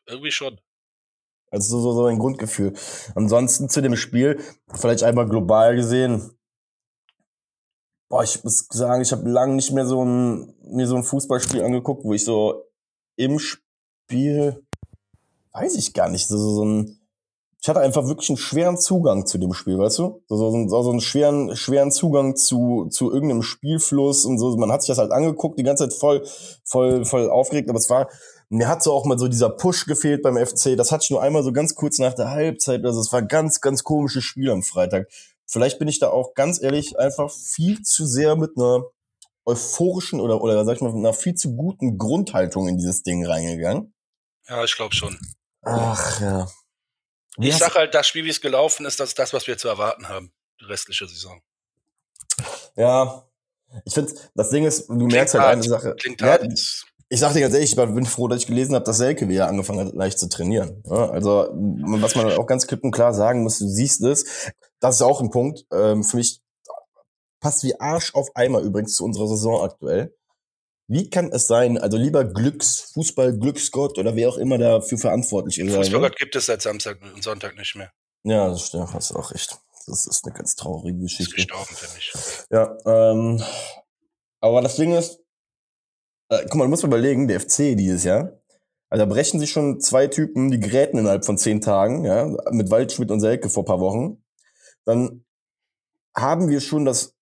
Irgendwie 0.08 0.32
schon. 0.32 0.60
Also 1.52 1.80
so, 1.80 1.94
so, 1.94 2.06
ein 2.06 2.18
Grundgefühl. 2.18 2.74
Ansonsten 3.14 3.70
zu 3.70 3.82
dem 3.82 3.96
Spiel, 3.96 4.42
vielleicht 4.74 5.04
einmal 5.04 5.28
global 5.28 5.76
gesehen. 5.76 6.32
Boah, 8.10 8.24
ich 8.24 8.44
muss 8.44 8.68
sagen, 8.72 9.04
ich 9.04 9.12
habe 9.12 9.30
lange 9.30 9.54
nicht 9.54 9.72
mehr 9.72 9.86
so 9.86 10.04
ein, 10.04 10.56
mir 10.64 10.88
so 10.88 10.96
ein 10.96 11.04
Fußballspiel 11.04 11.64
angeguckt, 11.64 12.04
wo 12.06 12.14
ich 12.14 12.26
so 12.26 12.64
im 13.18 13.38
Spiel, 13.38 14.66
weiß 15.52 15.76
ich 15.76 15.94
gar 15.94 16.10
nicht, 16.10 16.28
so, 16.28 16.38
so 16.38 16.66
ein, 16.66 17.03
ich 17.64 17.70
hatte 17.70 17.80
einfach 17.80 18.08
wirklich 18.08 18.30
einen 18.30 18.38
schweren 18.38 18.78
Zugang 18.78 19.26
zu 19.26 19.38
dem 19.38 19.54
Spiel, 19.54 19.78
weißt 19.78 20.00
du? 20.00 20.22
So, 20.28 20.36
so, 20.36 20.68
so, 20.68 20.84
so 20.84 20.90
einen 20.90 21.00
schweren, 21.00 21.56
schweren 21.56 21.94
Zugang 21.94 22.36
zu, 22.36 22.88
zu 22.90 23.10
irgendeinem 23.10 23.42
Spielfluss 23.42 24.26
und 24.26 24.38
so. 24.38 24.58
Man 24.58 24.70
hat 24.70 24.82
sich 24.82 24.90
das 24.90 24.98
halt 24.98 25.14
angeguckt, 25.14 25.58
die 25.58 25.64
ganze 25.64 25.88
Zeit 25.88 25.98
voll, 25.98 26.28
voll, 26.66 27.06
voll 27.06 27.30
aufgeregt, 27.30 27.70
aber 27.70 27.80
es 27.80 27.90
war, 27.90 28.10
mir 28.50 28.68
hat 28.68 28.84
so 28.84 28.92
auch 28.92 29.06
mal 29.06 29.18
so 29.18 29.30
dieser 29.30 29.50
Push 29.50 29.86
gefehlt 29.86 30.24
beim 30.24 30.36
FC. 30.36 30.76
Das 30.76 30.92
hatte 30.92 31.06
ich 31.06 31.12
nur 31.12 31.22
einmal 31.22 31.42
so 31.42 31.54
ganz 31.54 31.74
kurz 31.74 32.00
nach 32.00 32.14
der 32.14 32.32
Halbzeit. 32.32 32.84
Also 32.84 33.00
es 33.00 33.14
war 33.14 33.22
ein 33.22 33.30
ganz, 33.30 33.62
ganz 33.62 33.86
komisches 33.86 34.26
Spiel 34.26 34.52
am 34.52 34.62
Freitag. 34.62 35.08
Vielleicht 35.46 35.80
bin 35.80 35.88
ich 35.88 36.00
da 36.00 36.10
auch 36.10 36.34
ganz 36.34 36.62
ehrlich 36.62 37.00
einfach 37.00 37.32
viel 37.32 37.82
zu 37.82 38.06
sehr 38.06 38.36
mit 38.36 38.58
einer 38.58 38.84
euphorischen 39.46 40.20
oder, 40.20 40.42
oder 40.42 40.66
sag 40.66 40.76
ich 40.76 40.82
mal, 40.82 40.92
mit 40.92 40.98
einer 40.98 41.14
viel 41.14 41.36
zu 41.36 41.56
guten 41.56 41.98
Grundhaltung 41.98 42.68
in 42.68 42.76
dieses 42.76 43.04
Ding 43.04 43.26
reingegangen. 43.26 43.94
Ja, 44.50 44.66
ich 44.66 44.76
glaube 44.76 44.94
schon. 44.94 45.18
Ach 45.62 46.20
ja. 46.20 46.48
Wie 47.38 47.50
Ich 47.50 47.58
sag 47.58 47.76
halt, 47.76 47.94
das 47.94 48.08
Spiel, 48.08 48.26
wie 48.26 48.30
es 48.30 48.42
gelaufen 48.42 48.86
ist, 48.86 49.00
das 49.00 49.10
ist 49.10 49.20
das, 49.20 49.34
was 49.34 49.48
wir 49.48 49.58
zu 49.58 49.68
erwarten 49.68 50.08
haben. 50.10 50.32
Die 50.62 50.66
restliche 50.66 51.08
Saison. 51.08 51.42
Ja, 52.76 53.28
ich 53.86 53.94
finde, 53.94 54.14
das 54.36 54.50
Ding 54.50 54.66
ist, 54.66 54.88
du 54.88 55.08
merkst 55.08 55.34
halt 55.34 55.44
hart. 55.44 55.54
eine 55.54 55.64
Sache. 55.64 55.96
Klingt 55.96 56.22
Ja, 56.22 56.28
hart. 56.28 56.46
ich 57.10 57.20
sag 57.20 57.34
dir 57.34 57.42
ganz 57.42 57.54
ehrlich, 57.54 57.72
ich 57.72 57.76
bin 57.76 58.06
froh, 58.06 58.28
dass 58.28 58.42
ich 58.42 58.48
gelesen 58.48 58.76
habe, 58.76 58.86
dass 58.86 58.98
Selke 58.98 59.28
wieder 59.30 59.48
angefangen 59.48 59.88
hat, 59.88 59.94
leicht 59.96 60.20
zu 60.20 60.30
trainieren. 60.30 60.84
Ja, 60.86 61.10
also, 61.10 61.50
was 61.52 62.16
man 62.16 62.32
auch 62.32 62.46
ganz 62.46 62.68
klipp 62.68 62.84
und 62.84 62.92
klar 62.92 63.14
sagen 63.14 63.44
muss, 63.44 63.60
du 63.60 63.68
siehst 63.68 64.02
es, 64.04 64.52
das 64.80 64.96
ist 64.96 65.02
auch 65.02 65.22
ein 65.22 65.32
Punkt, 65.32 65.66
ähm, 65.72 66.04
für 66.04 66.18
mich 66.18 66.42
passt 67.40 67.64
wie 67.64 67.80
Arsch 67.80 68.14
auf 68.16 68.30
Eimer 68.36 68.60
übrigens 68.60 68.96
zu 68.96 69.04
unserer 69.04 69.28
Saison 69.28 69.64
aktuell. 69.64 70.16
Wie 70.94 71.10
kann 71.10 71.32
es 71.32 71.48
sein, 71.48 71.78
also 71.78 71.98
lieber 71.98 72.24
Glücks, 72.24 72.92
Fußball, 72.94 73.38
Glücksgott 73.38 73.98
oder 73.98 74.16
wer 74.16 74.30
auch 74.30 74.38
immer 74.38 74.60
dafür 74.60 75.00
verantwortlich 75.00 75.58
ist. 75.58 75.74
Fußballgott 75.74 76.16
gibt 76.18 76.36
es 76.36 76.46
seit 76.46 76.62
Samstag 76.62 77.00
und 77.02 77.24
Sonntag 77.24 77.58
nicht 77.58 77.76
mehr. 77.76 77.92
Ja, 78.24 78.48
das 78.50 78.68
stimmt, 78.68 78.94
hast 78.94 79.12
auch 79.14 79.32
recht. 79.32 79.58
Das 79.88 80.06
ist 80.06 80.24
eine 80.24 80.34
ganz 80.34 80.56
traurige 80.56 81.04
Ist 81.04 81.18
Geschichte. 81.18 81.36
gestorben 81.36 81.76
für 81.76 81.94
mich. 81.96 82.14
Ja, 82.52 82.78
ähm, 82.86 83.44
aber 84.40 84.62
das 84.62 84.76
Ding 84.76 84.94
ist, 84.94 85.20
äh, 86.30 86.44
guck 86.44 86.56
mal, 86.56 86.66
du 86.66 86.70
musst 86.70 86.84
mal 86.84 86.90
überlegen, 86.90 87.28
der 87.28 87.40
FC 87.40 87.76
dieses 87.76 88.04
Jahr, 88.04 88.40
also 88.90 89.06
da 89.06 89.12
brechen 89.12 89.40
sich 89.40 89.50
schon 89.50 89.80
zwei 89.80 90.06
Typen 90.06 90.52
die 90.52 90.60
Gräten 90.60 91.00
innerhalb 91.00 91.26
von 91.26 91.40
zehn 91.40 91.60
Tagen, 91.60 92.06
ja, 92.06 92.28
mit 92.52 92.70
Waldschmidt 92.70 93.10
und 93.10 93.20
Selke 93.20 93.50
vor 93.50 93.66
paar 93.66 93.80
Wochen. 93.80 94.24
Dann 94.86 95.26
haben 96.16 96.50
wir 96.50 96.62
schon 96.62 96.86
das, 96.86 97.16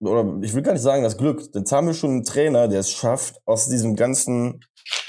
oder 0.00 0.38
ich 0.42 0.54
will 0.54 0.62
gar 0.62 0.72
nicht 0.72 0.82
sagen 0.82 1.02
das 1.02 1.16
Glück, 1.16 1.42
jetzt 1.54 1.72
haben 1.72 1.86
wir 1.86 1.94
schon 1.94 2.10
einen 2.10 2.24
Trainer, 2.24 2.68
der 2.68 2.80
es 2.80 2.90
schafft, 2.90 3.40
aus 3.46 3.68
diesem 3.68 3.96
ganzen 3.96 4.60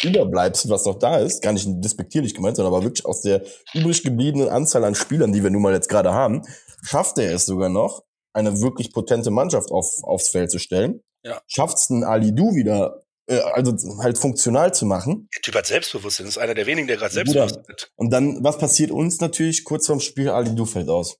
Überbleibsel, 0.01 0.71
was 0.71 0.85
noch 0.85 0.97
da 0.97 1.17
ist, 1.17 1.41
gar 1.41 1.53
nicht 1.53 1.67
despektierlich 1.67 2.33
gemeint, 2.33 2.55
sondern 2.55 2.73
aber 2.73 2.83
wirklich 2.83 3.05
aus 3.05 3.21
der 3.21 3.43
übrig 3.73 4.03
gebliebenen 4.03 4.49
Anzahl 4.49 4.83
an 4.83 4.95
Spielern, 4.95 5.33
die 5.33 5.43
wir 5.43 5.49
nun 5.49 5.61
mal 5.61 5.73
jetzt 5.73 5.89
gerade 5.89 6.13
haben, 6.13 6.41
schafft 6.83 7.17
er 7.17 7.33
es 7.33 7.45
sogar 7.45 7.69
noch, 7.69 8.03
eine 8.33 8.61
wirklich 8.61 8.93
potente 8.93 9.31
Mannschaft 9.31 9.71
auf, 9.71 9.89
aufs 10.03 10.29
Feld 10.29 10.51
zu 10.51 10.59
stellen. 10.59 11.01
Ja. 11.23 11.41
Schafft 11.47 11.77
es 11.77 11.89
einen 11.89 12.03
Ali 12.03 12.33
Du 12.33 12.55
wieder, 12.55 13.01
äh, 13.27 13.39
also 13.39 13.75
halt 14.01 14.17
funktional 14.17 14.73
zu 14.73 14.85
machen. 14.85 15.27
Der 15.35 15.41
Typ 15.41 15.55
hat 15.55 15.65
Selbstbewusstsein. 15.65 16.27
Das 16.27 16.35
ist 16.35 16.41
einer 16.41 16.53
der 16.53 16.65
wenigen, 16.67 16.87
der 16.87 16.97
gerade. 16.97 17.13
Selbstbewusstsein 17.13 17.63
hat. 17.67 17.91
Und 17.95 18.11
dann, 18.11 18.43
was 18.43 18.57
passiert 18.57 18.91
uns 18.91 19.19
natürlich 19.19 19.63
kurz 19.63 19.87
vorm 19.87 19.99
Spiel? 19.99 20.29
Ali 20.29 20.55
Du 20.55 20.65
fällt 20.65 20.89
aus. 20.89 21.17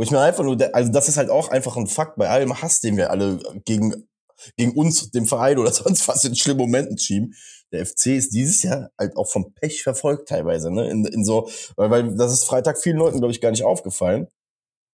Wo 0.00 0.04
ich 0.04 0.10
mir 0.10 0.20
einfach 0.20 0.44
nur, 0.44 0.56
also 0.72 0.90
das 0.90 1.10
ist 1.10 1.18
halt 1.18 1.28
auch 1.28 1.50
einfach 1.50 1.76
ein 1.76 1.86
Fakt 1.86 2.16
bei 2.16 2.26
allem 2.26 2.62
Hass, 2.62 2.80
den 2.80 2.96
wir 2.96 3.10
alle 3.10 3.38
gegen, 3.66 4.08
gegen 4.56 4.72
uns, 4.72 5.10
dem 5.10 5.26
Verein 5.26 5.58
oder 5.58 5.70
sonst 5.74 6.08
was 6.08 6.24
in 6.24 6.34
schlimmen 6.34 6.60
Momenten 6.60 6.96
schieben. 6.96 7.34
Der 7.70 7.84
FC 7.84 8.06
ist 8.06 8.32
dieses 8.32 8.62
Jahr 8.62 8.88
halt 8.98 9.14
auch 9.18 9.28
vom 9.28 9.52
Pech 9.52 9.82
verfolgt 9.82 10.30
teilweise, 10.30 10.72
ne? 10.72 10.88
In, 10.88 11.04
in 11.04 11.22
so, 11.22 11.50
weil, 11.76 11.90
weil 11.90 12.16
das 12.16 12.32
ist 12.32 12.44
Freitag 12.44 12.78
vielen 12.78 12.96
Leuten, 12.96 13.18
glaube 13.18 13.32
ich, 13.32 13.42
gar 13.42 13.50
nicht 13.50 13.62
aufgefallen. 13.62 14.28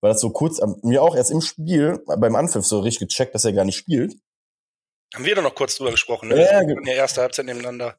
Weil 0.01 0.11
das 0.11 0.21
so 0.21 0.31
kurz, 0.31 0.61
mir 0.83 1.05
auch 1.05 1.15
erst 1.15 1.31
im 1.31 1.41
Spiel, 1.41 2.03
beim 2.05 2.35
Anpfiff 2.35 2.67
so 2.67 2.81
richtig 2.81 3.09
gecheckt, 3.09 3.33
dass 3.33 3.45
er 3.45 3.53
gar 3.53 3.65
nicht 3.65 3.77
spielt. 3.77 4.17
Haben 5.15 5.25
wir 5.25 5.35
doch 5.35 5.43
noch 5.43 5.55
kurz 5.55 5.77
drüber 5.77 5.93
gesprochen, 5.93 6.29
ne? 6.29 6.37
Ja, 6.37 6.63
ja, 6.63 6.69
Wir 6.69 6.95
erste 6.95 7.23
Halbzeit 7.23 7.47
nebeneinander. 7.47 7.95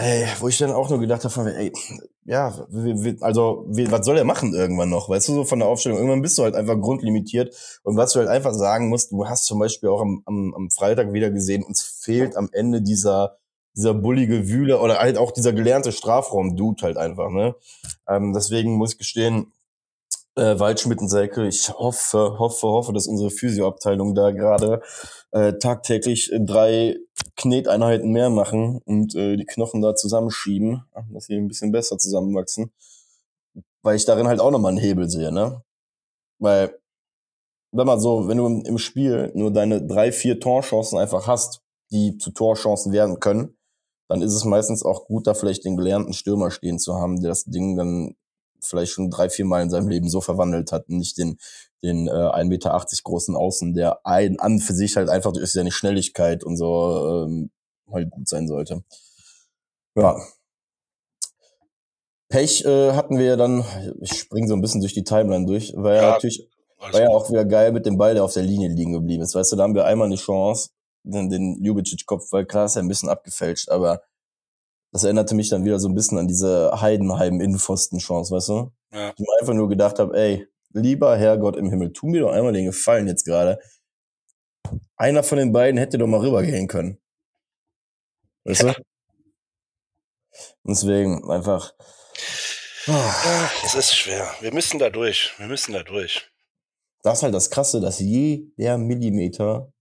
Ey, 0.00 0.26
wo 0.38 0.48
ich 0.48 0.58
dann 0.58 0.70
auch 0.70 0.88
nur 0.88 1.00
gedacht 1.00 1.24
habe, 1.24 1.54
ey, 1.54 1.72
ja, 2.24 2.66
also 3.20 3.66
wie, 3.68 3.90
was 3.90 4.06
soll 4.06 4.16
er 4.16 4.24
machen 4.24 4.54
irgendwann 4.54 4.88
noch? 4.88 5.08
Weißt 5.08 5.28
du, 5.28 5.34
so 5.34 5.44
von 5.44 5.58
der 5.58 5.68
Aufstellung, 5.68 5.98
irgendwann 5.98 6.22
bist 6.22 6.38
du 6.38 6.44
halt 6.44 6.54
einfach 6.54 6.80
grundlimitiert. 6.80 7.54
Und 7.82 7.96
was 7.96 8.12
du 8.12 8.20
halt 8.20 8.28
einfach 8.28 8.54
sagen 8.54 8.88
musst, 8.88 9.10
du 9.10 9.26
hast 9.26 9.46
zum 9.46 9.58
Beispiel 9.58 9.88
auch 9.88 10.00
am, 10.00 10.22
am, 10.24 10.54
am 10.54 10.70
Freitag 10.70 11.12
wieder 11.12 11.30
gesehen, 11.30 11.64
uns 11.64 11.82
fehlt 11.82 12.36
am 12.36 12.48
Ende 12.52 12.80
dieser 12.80 13.38
dieser 13.74 13.94
bullige 13.94 14.48
Wühler 14.48 14.82
oder 14.82 14.98
halt 14.98 15.16
auch 15.16 15.32
dieser 15.32 15.52
gelernte 15.52 15.92
Strafraum-Dude 15.92 16.82
halt 16.82 16.96
einfach, 16.96 17.30
ne? 17.30 17.54
Ähm, 18.06 18.32
deswegen 18.34 18.76
muss 18.76 18.92
ich 18.92 18.98
gestehen, 18.98 19.52
äh, 20.36 20.58
Waldschmidt 20.58 21.00
und 21.00 21.08
Selke, 21.08 21.46
ich 21.46 21.68
hoffe, 21.70 22.38
hoffe, 22.38 22.66
hoffe, 22.66 22.92
dass 22.92 23.06
unsere 23.06 23.30
Physioabteilung 23.30 24.14
da 24.14 24.30
gerade 24.30 24.82
äh, 25.30 25.54
tagtäglich 25.54 26.32
drei 26.40 26.96
Kneteinheiten 27.36 28.10
mehr 28.10 28.30
machen 28.30 28.80
und 28.84 29.14
äh, 29.14 29.36
die 29.36 29.44
Knochen 29.44 29.82
da 29.82 29.94
zusammenschieben, 29.94 30.84
dass 31.12 31.26
sie 31.26 31.36
ein 31.36 31.48
bisschen 31.48 31.72
besser 31.72 31.98
zusammenwachsen. 31.98 32.72
Weil 33.82 33.96
ich 33.96 34.04
darin 34.04 34.28
halt 34.28 34.40
auch 34.40 34.50
nochmal 34.50 34.70
einen 34.70 34.80
Hebel 34.80 35.08
sehe, 35.08 35.32
ne? 35.32 35.62
Weil, 36.38 36.78
wenn 37.72 37.86
man 37.86 38.00
so, 38.00 38.28
wenn 38.28 38.38
du 38.38 38.46
im 38.46 38.78
Spiel 38.78 39.32
nur 39.34 39.52
deine 39.52 39.84
drei, 39.86 40.12
vier 40.12 40.40
Torchancen 40.40 40.98
einfach 40.98 41.26
hast, 41.26 41.62
die 41.90 42.18
zu 42.18 42.30
Torchancen 42.30 42.92
werden 42.92 43.20
können, 43.20 43.56
dann 44.08 44.22
ist 44.22 44.34
es 44.34 44.44
meistens 44.44 44.84
auch 44.84 45.06
gut, 45.06 45.26
da 45.26 45.34
vielleicht 45.34 45.64
den 45.64 45.76
gelernten 45.76 46.12
Stürmer 46.12 46.50
stehen 46.50 46.78
zu 46.78 46.94
haben, 46.94 47.20
der 47.20 47.30
das 47.30 47.44
Ding 47.44 47.76
dann 47.76 48.14
vielleicht 48.64 48.92
schon 48.92 49.10
drei, 49.10 49.28
vier 49.28 49.44
Mal 49.44 49.62
in 49.62 49.70
seinem 49.70 49.88
Leben 49.88 50.08
so 50.08 50.20
verwandelt 50.20 50.72
hat, 50.72 50.88
nicht 50.88 51.18
den, 51.18 51.38
den 51.82 52.08
äh, 52.08 52.10
1,80 52.10 52.44
Meter 52.44 52.84
großen 53.02 53.36
Außen, 53.36 53.74
der 53.74 54.04
ein, 54.06 54.38
an 54.40 54.58
für 54.58 54.74
sich 54.74 54.96
halt 54.96 55.08
einfach 55.08 55.32
durch 55.32 55.52
seine 55.52 55.72
Schnelligkeit 55.72 56.44
und 56.44 56.56
so 56.56 57.24
ähm, 57.26 57.50
halt 57.90 58.10
gut 58.10 58.28
sein 58.28 58.46
sollte. 58.48 58.82
Ja. 59.96 60.16
Pech 62.28 62.64
äh, 62.64 62.92
hatten 62.92 63.18
wir 63.18 63.36
dann, 63.36 63.64
ich 64.00 64.12
springe 64.14 64.48
so 64.48 64.54
ein 64.54 64.62
bisschen 64.62 64.80
durch 64.80 64.94
die 64.94 65.04
Timeline 65.04 65.44
durch, 65.44 65.74
war 65.76 65.94
ja, 65.94 66.02
ja 66.02 66.10
natürlich, 66.12 66.48
war 66.78 67.00
ja 67.00 67.08
auch 67.08 67.28
wieder 67.30 67.44
geil 67.44 67.72
mit 67.72 67.84
dem 67.84 67.98
Ball, 67.98 68.14
der 68.14 68.24
auf 68.24 68.32
der 68.32 68.42
Linie 68.42 68.68
liegen 68.68 68.92
geblieben 68.92 69.22
ist. 69.22 69.34
Weißt 69.34 69.52
du, 69.52 69.56
da 69.56 69.64
haben 69.64 69.74
wir 69.74 69.84
einmal 69.84 70.06
eine 70.06 70.16
Chance, 70.16 70.70
den, 71.02 71.28
den 71.28 71.62
Ljubicic-Kopf, 71.62 72.32
weil 72.32 72.46
klar 72.46 72.64
ist 72.64 72.76
ja 72.76 72.82
ein 72.82 72.88
bisschen 72.88 73.10
abgefälscht, 73.10 73.68
aber 73.68 74.02
das 74.92 75.04
erinnerte 75.04 75.34
mich 75.34 75.48
dann 75.48 75.64
wieder 75.64 75.80
so 75.80 75.88
ein 75.88 75.94
bisschen 75.94 76.18
an 76.18 76.28
diese 76.28 76.70
Heidenheim-Innenpfosten-Chance, 76.80 78.34
weißt 78.34 78.48
du? 78.50 78.72
Ja. 78.92 79.12
Ich 79.16 79.18
mir 79.18 79.40
einfach 79.40 79.54
nur 79.54 79.68
gedacht 79.68 79.98
habe, 79.98 80.16
ey, 80.16 80.46
lieber 80.72 81.16
Herrgott 81.16 81.56
im 81.56 81.70
Himmel, 81.70 81.92
tu 81.92 82.06
mir 82.06 82.20
doch 82.20 82.32
einmal 82.32 82.52
den 82.52 82.66
Gefallen 82.66 83.08
jetzt 83.08 83.24
gerade. 83.24 83.58
Einer 84.96 85.22
von 85.22 85.38
den 85.38 85.52
beiden 85.52 85.78
hätte 85.78 85.98
doch 85.98 86.06
mal 86.06 86.20
rübergehen 86.20 86.68
können. 86.68 86.98
Weißt 88.44 88.62
du? 88.62 88.74
Deswegen 90.64 91.28
einfach. 91.30 91.74
Oh. 92.86 92.92
Es 93.64 93.74
ist 93.74 93.94
schwer. 93.94 94.28
Wir 94.40 94.52
müssen 94.52 94.78
da 94.78 94.90
durch. 94.90 95.32
Wir 95.38 95.46
müssen 95.46 95.72
da 95.72 95.82
durch. 95.82 96.30
Das 97.02 97.18
ist 97.18 97.22
halt 97.22 97.34
das 97.34 97.50
Krasse, 97.50 97.80
dass 97.80 97.98
jeder 97.98 98.78
Millimeter 98.78 99.72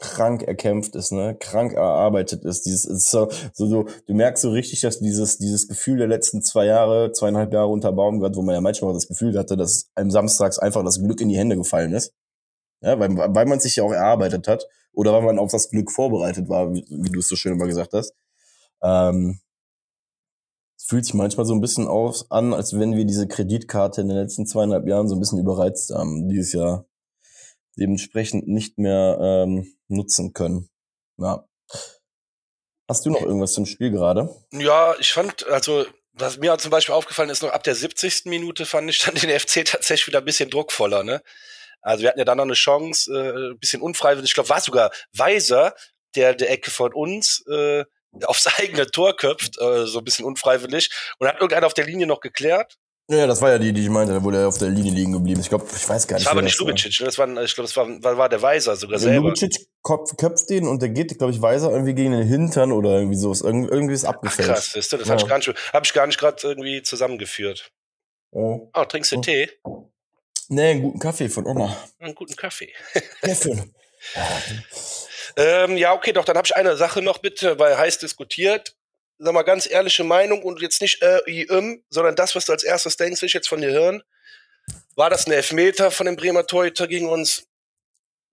krank 0.00 0.42
erkämpft 0.42 0.96
ist, 0.96 1.12
ne, 1.12 1.36
krank 1.38 1.74
erarbeitet 1.74 2.44
ist. 2.44 2.66
Dieses 2.66 2.84
ist 2.86 3.10
so, 3.10 3.28
so, 3.52 3.66
so, 3.66 3.86
du 4.06 4.14
merkst 4.14 4.42
so 4.42 4.50
richtig, 4.50 4.80
dass 4.80 4.98
dieses, 4.98 5.38
dieses 5.38 5.68
Gefühl 5.68 5.98
der 5.98 6.08
letzten 6.08 6.42
zwei 6.42 6.66
Jahre, 6.66 7.12
zweieinhalb 7.12 7.52
Jahre 7.52 7.68
unter 7.68 7.92
Baumgart, 7.92 8.34
wo 8.36 8.42
man 8.42 8.54
ja 8.54 8.60
manchmal 8.60 8.94
das 8.94 9.06
Gefühl 9.06 9.38
hatte, 9.38 9.56
dass 9.56 9.90
einem 9.94 10.10
samstags 10.10 10.58
einfach 10.58 10.82
das 10.84 11.00
Glück 11.00 11.20
in 11.20 11.28
die 11.28 11.38
Hände 11.38 11.56
gefallen 11.56 11.92
ist. 11.92 12.12
Ja, 12.82 12.98
weil, 12.98 13.16
weil 13.16 13.46
man 13.46 13.60
sich 13.60 13.76
ja 13.76 13.84
auch 13.84 13.92
erarbeitet 13.92 14.48
hat 14.48 14.66
oder 14.92 15.12
weil 15.12 15.22
man 15.22 15.38
auf 15.38 15.52
das 15.52 15.70
Glück 15.70 15.92
vorbereitet 15.92 16.48
war, 16.48 16.72
wie, 16.72 16.84
wie 16.88 17.10
du 17.10 17.20
es 17.20 17.28
so 17.28 17.36
schön 17.36 17.52
immer 17.52 17.66
gesagt 17.66 17.92
hast. 17.92 18.14
Ähm, 18.82 19.40
es 20.78 20.86
fühlt 20.86 21.04
sich 21.04 21.14
manchmal 21.14 21.44
so 21.44 21.52
ein 21.52 21.60
bisschen 21.60 21.88
aus 21.88 22.30
an, 22.30 22.54
als 22.54 22.78
wenn 22.78 22.96
wir 22.96 23.04
diese 23.04 23.28
Kreditkarte 23.28 24.00
in 24.00 24.08
den 24.08 24.16
letzten 24.16 24.46
zweieinhalb 24.46 24.86
Jahren 24.86 25.08
so 25.08 25.14
ein 25.14 25.20
bisschen 25.20 25.38
überreizt 25.38 25.90
haben. 25.94 26.26
Dieses 26.30 26.54
Jahr 26.54 26.86
dementsprechend 27.76 28.48
nicht 28.48 28.78
mehr 28.78 29.18
ähm, 29.20 29.76
nutzen 29.88 30.32
können. 30.32 30.68
Ja. 31.18 31.46
Hast 32.88 33.06
du 33.06 33.10
noch 33.10 33.22
irgendwas 33.22 33.52
zum 33.52 33.66
Spiel 33.66 33.90
gerade? 33.90 34.28
Ja, 34.52 34.96
ich 34.98 35.12
fand, 35.12 35.46
also 35.46 35.86
was 36.12 36.38
mir 36.38 36.58
zum 36.58 36.70
Beispiel 36.70 36.94
aufgefallen 36.94 37.30
ist, 37.30 37.42
noch 37.42 37.52
ab 37.52 37.62
der 37.62 37.74
70. 37.74 38.26
Minute 38.26 38.66
fand 38.66 38.90
ich 38.90 38.98
dann 38.98 39.14
den 39.14 39.30
FC 39.40 39.64
tatsächlich 39.64 40.08
wieder 40.08 40.18
ein 40.18 40.24
bisschen 40.24 40.50
druckvoller, 40.50 41.02
ne? 41.02 41.22
Also 41.82 42.02
wir 42.02 42.08
hatten 42.10 42.18
ja 42.18 42.24
dann 42.24 42.36
noch 42.36 42.44
eine 42.44 42.54
Chance, 42.54 43.12
äh, 43.12 43.52
ein 43.52 43.58
bisschen 43.58 43.80
unfreiwillig, 43.80 44.30
ich 44.30 44.34
glaube, 44.34 44.50
war 44.50 44.60
sogar 44.60 44.90
Weiser, 45.12 45.74
der 46.14 46.34
der 46.34 46.50
Ecke 46.50 46.70
von 46.70 46.92
uns 46.92 47.44
äh, 47.48 47.84
aufs 48.24 48.46
eigene 48.58 48.86
Tor 48.86 49.16
köpft, 49.16 49.60
äh, 49.60 49.86
so 49.86 49.98
ein 49.98 50.04
bisschen 50.04 50.24
unfreiwillig. 50.24 50.90
Und 51.18 51.28
hat 51.28 51.36
irgendeiner 51.36 51.66
auf 51.66 51.74
der 51.74 51.86
Linie 51.86 52.06
noch 52.06 52.20
geklärt. 52.20 52.76
Ja, 53.10 53.26
das 53.26 53.42
war 53.42 53.50
ja 53.50 53.58
die, 53.58 53.72
die 53.72 53.82
ich 53.82 53.88
meinte, 53.88 54.12
da 54.12 54.22
wurde 54.22 54.38
er 54.38 54.46
auf 54.46 54.58
der 54.58 54.68
Linie 54.68 54.92
liegen 54.92 55.10
geblieben. 55.10 55.40
Ich 55.40 55.48
glaube, 55.48 55.66
ich 55.74 55.88
weiß 55.88 56.06
gar 56.06 56.16
nicht. 56.16 56.24
Das 56.24 56.26
war 56.26 56.32
aber 56.32 56.42
nicht 56.42 56.56
Lubicic, 56.60 56.96
das 56.98 57.18
war, 57.18 57.26
ich 57.42 57.54
glaube, 57.56 57.68
das 57.68 57.76
war, 57.76 58.16
war, 58.16 58.28
der 58.28 58.40
Weiser 58.40 58.76
sogar 58.76 59.00
selber. 59.00 59.26
Lubicic 59.26 59.66
köpft, 59.82 60.16
köpft 60.16 60.48
den 60.48 60.68
und 60.68 60.80
der 60.80 60.90
geht, 60.90 61.18
glaube 61.18 61.32
ich, 61.32 61.42
Weiser 61.42 61.72
irgendwie 61.72 61.94
gegen 61.94 62.12
den 62.12 62.28
Hintern 62.28 62.70
oder 62.70 62.90
irgendwie 62.90 63.16
so. 63.16 63.34
Irgendwie, 63.34 63.68
irgendwie 63.68 63.94
ist 63.94 64.04
abgefälscht. 64.04 64.50
Ach, 64.50 64.54
krass, 64.54 64.76
weißt 64.76 64.92
du, 64.92 64.96
das 64.98 65.08
ja. 65.08 65.14
habe 65.14 65.22
ich 65.22 65.28
gar 65.28 65.38
nicht, 65.38 65.54
hab 65.72 65.84
ich 65.84 65.92
gar 65.92 66.06
nicht 66.06 66.20
gerade 66.20 66.36
irgendwie 66.40 66.82
zusammengeführt. 66.82 67.72
Oh, 68.30 68.70
oh 68.72 68.84
trinkst 68.84 69.10
du 69.10 69.16
oh. 69.16 69.20
Tee? 69.22 69.50
Nee, 70.48 70.70
einen 70.70 70.82
guten 70.82 71.00
Kaffee 71.00 71.28
von 71.28 71.46
Oma. 71.46 71.76
Einen 71.98 72.14
guten 72.14 72.36
Kaffee. 72.36 72.72
Kaffee. 73.22 73.60
ähm, 75.36 75.76
ja, 75.76 75.94
okay, 75.94 76.12
doch, 76.12 76.24
dann 76.24 76.36
habe 76.36 76.46
ich 76.46 76.54
eine 76.54 76.76
Sache 76.76 77.02
noch 77.02 77.18
bitte, 77.18 77.58
weil 77.58 77.76
heiß 77.76 77.98
diskutiert 77.98 78.76
sag 79.20 79.34
mal, 79.34 79.42
ganz 79.42 79.70
ehrliche 79.70 80.02
Meinung 80.02 80.42
und 80.42 80.60
jetzt 80.60 80.80
nicht 80.80 81.02
äh, 81.02 81.18
im, 81.42 81.82
sondern 81.90 82.16
das, 82.16 82.34
was 82.34 82.46
du 82.46 82.52
als 82.52 82.64
erstes 82.64 82.96
denkst, 82.96 83.20
will 83.20 83.26
ich 83.26 83.34
jetzt 83.34 83.48
von 83.48 83.60
dir 83.60 83.70
hören. 83.70 84.02
War 84.96 85.10
das 85.10 85.26
ein 85.26 85.32
Elfmeter 85.32 85.90
von 85.90 86.06
dem 86.06 86.16
Bremer 86.16 86.46
Torhüter 86.46 86.88
gegen 86.88 87.08
uns? 87.08 87.46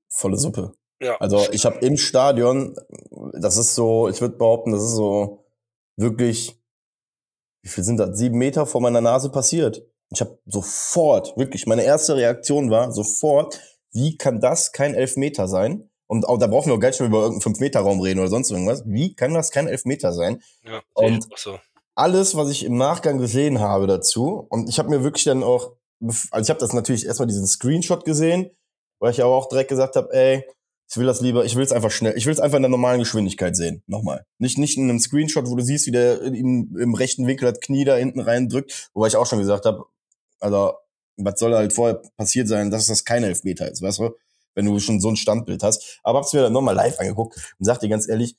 Volle 0.08 0.38
Suppe. 0.38 0.74
Ja. 1.02 1.18
Also 1.18 1.48
ich 1.52 1.66
habe 1.66 1.86
im 1.86 1.98
Stadion, 1.98 2.76
das 3.34 3.58
ist 3.58 3.76
so, 3.76 4.08
ich 4.08 4.22
würde 4.22 4.38
behaupten, 4.38 4.72
das 4.72 4.84
ist 4.84 4.96
so 4.96 5.46
wirklich, 5.96 6.58
wie 7.62 7.70
viel 7.70 7.84
sind 7.84 7.98
das? 7.98 8.18
Sieben 8.18 8.38
Meter 8.38 8.66
vor 8.66 8.82
meiner 8.82 9.02
Nase 9.02 9.30
passiert. 9.30 9.86
Ich 10.12 10.22
habe 10.22 10.40
sofort, 10.46 11.36
wirklich, 11.38 11.68
meine 11.68 11.84
erste 11.84 12.16
Reaktion 12.16 12.72
war 12.72 12.92
sofort, 12.92 13.60
wie 13.92 14.18
kann 14.18 14.40
das 14.40 14.72
kein 14.72 14.96
Elfmeter 14.96 15.48
sein? 15.48 15.90
Und 16.08 16.28
auch, 16.28 16.38
da 16.38 16.48
brauchen 16.48 16.70
wir 16.70 16.76
auch 16.76 16.80
gar 16.80 16.90
nicht 16.90 17.00
mehr 17.00 17.10
über 17.10 17.22
irgendeinen 17.24 17.54
5-Meter-Raum 17.54 18.00
reden 18.00 18.20
oder 18.20 18.30
sonst 18.30 18.50
irgendwas. 18.50 18.84
Wie 18.86 19.14
kann 19.14 19.34
das 19.34 19.52
kein 19.52 19.68
Elfmeter 19.68 20.14
sein? 20.14 20.42
Ja, 20.64 20.82
und 20.94 21.28
so. 21.36 21.60
alles, 21.96 22.36
was 22.36 22.50
ich 22.50 22.64
im 22.64 22.78
Nachgang 22.78 23.18
gesehen 23.18 23.60
habe 23.60 23.88
dazu, 23.88 24.46
und 24.50 24.70
ich 24.70 24.80
habe 24.80 24.90
mir 24.90 25.04
wirklich 25.04 25.26
dann 25.26 25.44
auch, 25.44 25.74
also 26.00 26.44
ich 26.46 26.50
habe 26.50 26.60
das 26.60 26.74
natürlich 26.74 27.06
erstmal 27.06 27.28
diesen 27.28 27.48
Screenshot 27.48 28.06
gesehen, 28.06 28.50
weil 29.00 29.12
ich 29.12 29.22
aber 29.22 29.36
auch 29.36 29.50
direkt 29.50 29.70
gesagt 29.70 29.96
habe, 29.96 30.14
ey, 30.14 30.44
ich 30.90 30.96
will 30.96 31.06
das 31.06 31.20
lieber, 31.20 31.44
ich 31.44 31.56
will 31.56 31.64
es 31.64 31.74
einfach 31.74 31.92
schnell, 31.92 32.16
ich 32.16 32.26
will 32.26 32.34
es 32.34 32.40
einfach 32.40 32.56
in 32.56 32.64
der 32.64 32.70
normalen 32.70 33.00
Geschwindigkeit 33.00 33.56
sehen. 33.56 33.84
Nochmal. 33.88 34.26
Nicht, 34.40 34.58
nicht 34.58 34.78
in 34.78 34.90
einem 34.90 35.00
Screenshot, 35.00 35.50
wo 35.50 35.56
du 35.56 35.64
siehst, 35.64 35.86
wie 35.88 35.92
der 35.92 36.22
im, 36.22 36.78
im 36.80 36.94
rechten 36.94 37.28
Winkel 37.28 37.52
das 37.52 37.60
Knie 37.60 37.84
da 37.84 37.96
hinten 37.96 38.22
rein 38.22 38.48
drückt, 38.48 38.90
wobei 38.94 39.08
ich 39.08 39.18
auch 39.18 39.26
schon 39.26 39.40
gesagt 39.40 39.66
habe, 39.66 39.84
also, 40.40 40.74
was 41.18 41.40
soll 41.40 41.54
halt 41.56 41.74
vorher 41.74 42.02
passiert 42.16 42.48
sein, 42.48 42.72
dass 42.72 42.86
das 42.86 43.04
kein 43.04 43.24
Elfmeter 43.24 43.70
ist, 43.70 43.82
weißt 43.82 44.00
du? 44.00 44.16
Wenn 44.58 44.66
du 44.66 44.80
schon 44.80 45.00
so 45.00 45.10
ein 45.10 45.16
Standbild 45.16 45.64
hast. 45.64 46.00
Aber 46.04 46.20
hab's 46.20 46.34
mir 46.34 46.42
dann 46.42 46.52
nochmal 46.54 46.76
live 46.76 47.00
angeguckt 47.00 47.36
und 47.60 47.66
sag 47.66 47.80
dir 47.80 47.90
ganz 47.90 48.10
ehrlich, 48.10 48.36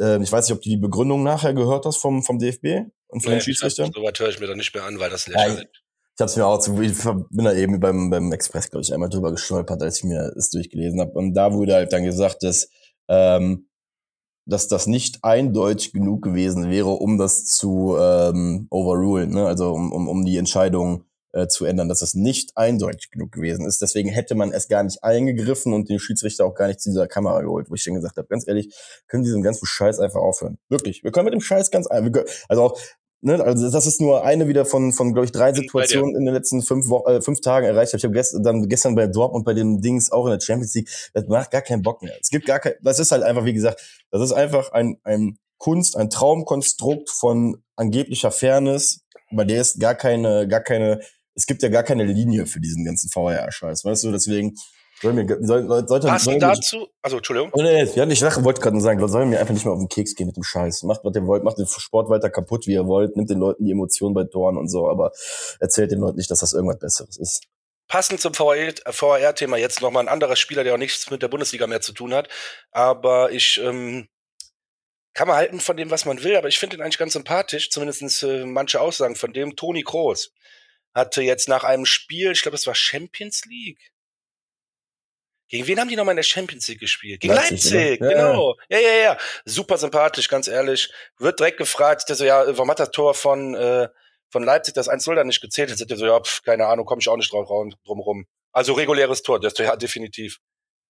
äh, 0.00 0.20
ich 0.22 0.32
weiß 0.32 0.48
nicht, 0.48 0.56
ob 0.56 0.62
du 0.62 0.70
die 0.70 0.78
Begründung 0.78 1.22
nachher 1.22 1.52
gehört 1.52 1.84
hast 1.84 1.98
vom, 1.98 2.22
vom 2.22 2.38
DFB 2.38 2.90
und 3.08 3.20
von 3.20 3.32
nee, 3.32 3.38
den 3.38 3.42
Schiedsrichtern. 3.42 3.92
So 3.94 4.02
weit 4.02 4.18
höre 4.18 4.30
ich 4.30 4.40
mir 4.40 4.46
da 4.46 4.54
nicht 4.54 4.74
mehr 4.74 4.84
an, 4.84 4.98
weil 4.98 5.10
das 5.10 5.28
lächerlich 5.28 5.60
ja, 5.60 5.80
ich 6.18 6.22
hab's 6.22 6.36
mir 6.36 6.46
auch 6.46 6.58
zu, 6.58 6.80
ich 6.80 6.98
bin 7.30 7.44
da 7.44 7.52
eben 7.52 7.78
beim, 7.78 8.10
beim 8.10 8.32
Express, 8.32 8.70
glaube 8.70 8.82
ich, 8.82 8.92
einmal 8.92 9.08
drüber 9.08 9.30
gestolpert, 9.30 9.80
als 9.80 9.98
ich 9.98 10.04
mir 10.04 10.32
das 10.34 10.50
durchgelesen 10.50 11.00
habe. 11.00 11.12
Und 11.12 11.34
da 11.34 11.52
wurde 11.52 11.74
halt 11.74 11.92
dann 11.92 12.02
gesagt, 12.02 12.42
dass, 12.42 12.70
ähm, 13.06 13.68
dass 14.44 14.66
das 14.66 14.88
nicht 14.88 15.22
eindeutig 15.22 15.92
genug 15.92 16.22
gewesen 16.22 16.70
wäre, 16.70 16.88
um 16.88 17.18
das 17.18 17.44
zu 17.44 17.96
ähm, 18.00 18.66
overrulen, 18.70 19.30
ne? 19.30 19.46
also 19.46 19.70
um, 19.70 19.92
um, 19.92 20.08
um 20.08 20.24
die 20.24 20.38
Entscheidung 20.38 21.04
äh, 21.38 21.48
zu 21.48 21.64
ändern, 21.64 21.88
dass 21.88 22.02
es 22.02 22.14
nicht 22.14 22.56
eindeutig 22.56 23.10
genug 23.10 23.32
gewesen 23.32 23.66
ist. 23.66 23.80
Deswegen 23.80 24.08
hätte 24.08 24.34
man 24.34 24.52
es 24.52 24.68
gar 24.68 24.82
nicht 24.82 25.02
eingegriffen 25.02 25.72
und 25.72 25.88
den 25.88 25.98
Schiedsrichter 25.98 26.44
auch 26.44 26.54
gar 26.54 26.68
nicht 26.68 26.80
zu 26.80 26.90
dieser 26.90 27.06
Kamera 27.06 27.40
geholt, 27.42 27.70
wo 27.70 27.74
ich 27.74 27.84
dann 27.84 27.94
gesagt 27.94 28.16
habe, 28.16 28.28
ganz 28.28 28.46
ehrlich, 28.46 28.74
können 29.06 29.24
diesen 29.24 29.42
ganzen 29.42 29.66
Scheiß 29.66 30.00
einfach 30.00 30.20
aufhören. 30.20 30.58
Wirklich, 30.68 31.04
wir 31.04 31.12
können 31.12 31.26
mit 31.26 31.34
dem 31.34 31.40
Scheiß 31.40 31.70
ganz 31.70 31.86
einfach, 31.86 32.24
also 32.48 32.62
auch 32.62 32.78
Ne, 33.20 33.42
also 33.42 33.68
das 33.68 33.84
ist 33.84 34.00
nur 34.00 34.24
eine 34.24 34.46
wieder 34.46 34.64
von, 34.64 34.92
von 34.92 35.12
glaube 35.12 35.24
ich, 35.24 35.32
drei 35.32 35.52
Situationen 35.52 36.14
in 36.14 36.24
den 36.24 36.32
letzten 36.32 36.62
fünf, 36.62 36.88
Wochen, 36.88 37.10
äh, 37.10 37.20
fünf 37.20 37.40
Tagen 37.40 37.66
erreicht. 37.66 37.92
Ich 37.92 38.04
habe 38.04 38.14
gestern, 38.14 38.44
dann 38.44 38.68
gestern 38.68 38.94
bei 38.94 39.08
Dortmund 39.08 39.44
bei 39.44 39.54
den 39.54 39.80
Dings 39.80 40.12
auch 40.12 40.26
in 40.26 40.30
der 40.30 40.40
Champions 40.40 40.72
League, 40.74 40.88
das 41.14 41.26
macht 41.26 41.50
gar 41.50 41.62
keinen 41.62 41.82
Bock 41.82 42.00
mehr. 42.00 42.14
Es 42.20 42.30
gibt 42.30 42.46
gar 42.46 42.60
kein, 42.60 42.74
das 42.80 43.00
ist 43.00 43.10
halt 43.10 43.24
einfach, 43.24 43.44
wie 43.44 43.54
gesagt, 43.54 43.82
das 44.12 44.22
ist 44.22 44.30
einfach 44.30 44.70
ein, 44.70 45.00
ein 45.02 45.36
Kunst, 45.58 45.96
ein 45.96 46.10
Traumkonstrukt 46.10 47.10
von 47.10 47.60
angeblicher 47.74 48.30
Fairness, 48.30 49.04
bei 49.32 49.44
der 49.44 49.62
ist 49.62 49.80
gar 49.80 49.96
keine, 49.96 50.46
gar 50.46 50.60
keine 50.60 51.00
es 51.38 51.46
gibt 51.46 51.62
ja 51.62 51.68
gar 51.68 51.84
keine 51.84 52.04
Linie 52.04 52.46
für 52.46 52.60
diesen 52.60 52.84
ganzen 52.84 53.08
VR-Scheiß, 53.10 53.84
weißt 53.84 54.04
du, 54.04 54.10
deswegen 54.10 54.56
soll 55.00 55.12
mir, 55.12 55.24
soll, 55.40 55.68
Passend 55.86 56.24
soll 56.24 56.38
dazu, 56.40 56.88
also 57.00 57.18
Entschuldigung. 57.18 57.50
Oh, 57.52 57.62
nee, 57.62 57.84
ja, 57.84 58.04
ich 58.08 58.22
wollte 58.22 58.60
gerade 58.60 58.74
nur 58.74 58.82
sagen, 58.82 59.06
soll 59.06 59.24
mir 59.26 59.38
einfach 59.38 59.54
nicht 59.54 59.64
mehr 59.64 59.72
auf 59.72 59.78
den 59.78 59.88
Keks 59.88 60.16
gehen 60.16 60.26
mit 60.26 60.34
dem 60.34 60.42
Scheiß. 60.42 60.82
Macht, 60.82 61.04
was 61.04 61.14
ihr 61.14 61.24
wollt, 61.28 61.44
macht 61.44 61.58
den 61.58 61.68
Sport 61.68 62.10
weiter 62.10 62.28
kaputt, 62.28 62.66
wie 62.66 62.72
ihr 62.72 62.88
wollt, 62.88 63.16
nimmt 63.16 63.30
den 63.30 63.38
Leuten 63.38 63.64
die 63.64 63.70
Emotionen 63.70 64.14
bei 64.14 64.24
Toren 64.24 64.56
und 64.56 64.68
so, 64.68 64.90
aber 64.90 65.12
erzählt 65.60 65.92
den 65.92 66.00
Leuten 66.00 66.16
nicht, 66.16 66.28
dass 66.32 66.40
das 66.40 66.54
irgendwas 66.54 66.80
Besseres 66.80 67.16
ist. 67.16 67.44
Passend 67.86 68.20
zum 68.20 68.34
VR-Thema 68.34 69.56
jetzt 69.58 69.80
nochmal 69.80 70.02
ein 70.02 70.08
anderer 70.08 70.34
Spieler, 70.34 70.64
der 70.64 70.74
auch 70.74 70.78
nichts 70.78 71.08
mit 71.08 71.22
der 71.22 71.28
Bundesliga 71.28 71.68
mehr 71.68 71.80
zu 71.80 71.92
tun 71.92 72.12
hat, 72.12 72.28
aber 72.72 73.30
ich 73.30 73.60
ähm, 73.62 74.08
kann 75.14 75.28
man 75.28 75.36
halten 75.36 75.60
von 75.60 75.76
dem, 75.76 75.92
was 75.92 76.04
man 76.04 76.24
will, 76.24 76.34
aber 76.34 76.48
ich 76.48 76.58
finde 76.58 76.76
ihn 76.76 76.82
eigentlich 76.82 76.98
ganz 76.98 77.12
sympathisch, 77.12 77.70
zumindest 77.70 78.24
äh, 78.24 78.44
manche 78.44 78.80
Aussagen 78.80 79.14
von 79.14 79.32
dem. 79.32 79.54
Toni 79.54 79.84
Kroos 79.84 80.32
hatte 80.94 81.22
jetzt 81.22 81.48
nach 81.48 81.64
einem 81.64 81.86
Spiel, 81.86 82.32
ich 82.32 82.42
glaube, 82.42 82.56
es 82.56 82.66
war 82.66 82.74
Champions 82.74 83.44
League. 83.46 83.92
Gegen 85.48 85.66
wen 85.66 85.80
haben 85.80 85.88
die 85.88 85.96
nochmal 85.96 86.12
in 86.12 86.16
der 86.16 86.24
Champions 86.24 86.68
League 86.68 86.80
gespielt? 86.80 87.20
Gegen 87.20 87.34
Leipzig, 87.34 87.72
Leipzig 87.72 88.00
ja, 88.00 88.08
genau. 88.08 88.56
Ja, 88.68 88.78
ja, 88.78 88.94
ja. 89.02 89.18
Super 89.46 89.78
sympathisch, 89.78 90.28
ganz 90.28 90.46
ehrlich. 90.46 90.92
Wird 91.18 91.40
direkt 91.40 91.56
gefragt, 91.56 92.08
der 92.08 92.16
so, 92.16 92.24
ja, 92.24 92.46
warum 92.46 92.70
hat 92.70 92.80
das 92.80 92.90
Tor 92.90 93.14
von, 93.14 93.54
äh, 93.54 93.88
von 94.30 94.42
Leipzig 94.42 94.74
das 94.74 94.90
1-0 94.90 95.14
da 95.14 95.24
nicht 95.24 95.40
gezählt? 95.40 95.70
Jetzt 95.70 95.78
sind 95.78 95.90
die 95.90 95.96
so, 95.96 96.04
ja, 96.04 96.20
pf, 96.20 96.42
keine 96.42 96.66
Ahnung, 96.66 96.84
komme 96.84 97.00
ich 97.00 97.08
auch 97.08 97.16
nicht 97.16 97.32
drauf 97.32 97.48
drum 97.48 98.00
rum. 98.00 98.26
Also 98.52 98.74
reguläres 98.74 99.22
Tor, 99.22 99.40
das 99.40 99.56
ja 99.56 99.74
definitiv. 99.76 100.38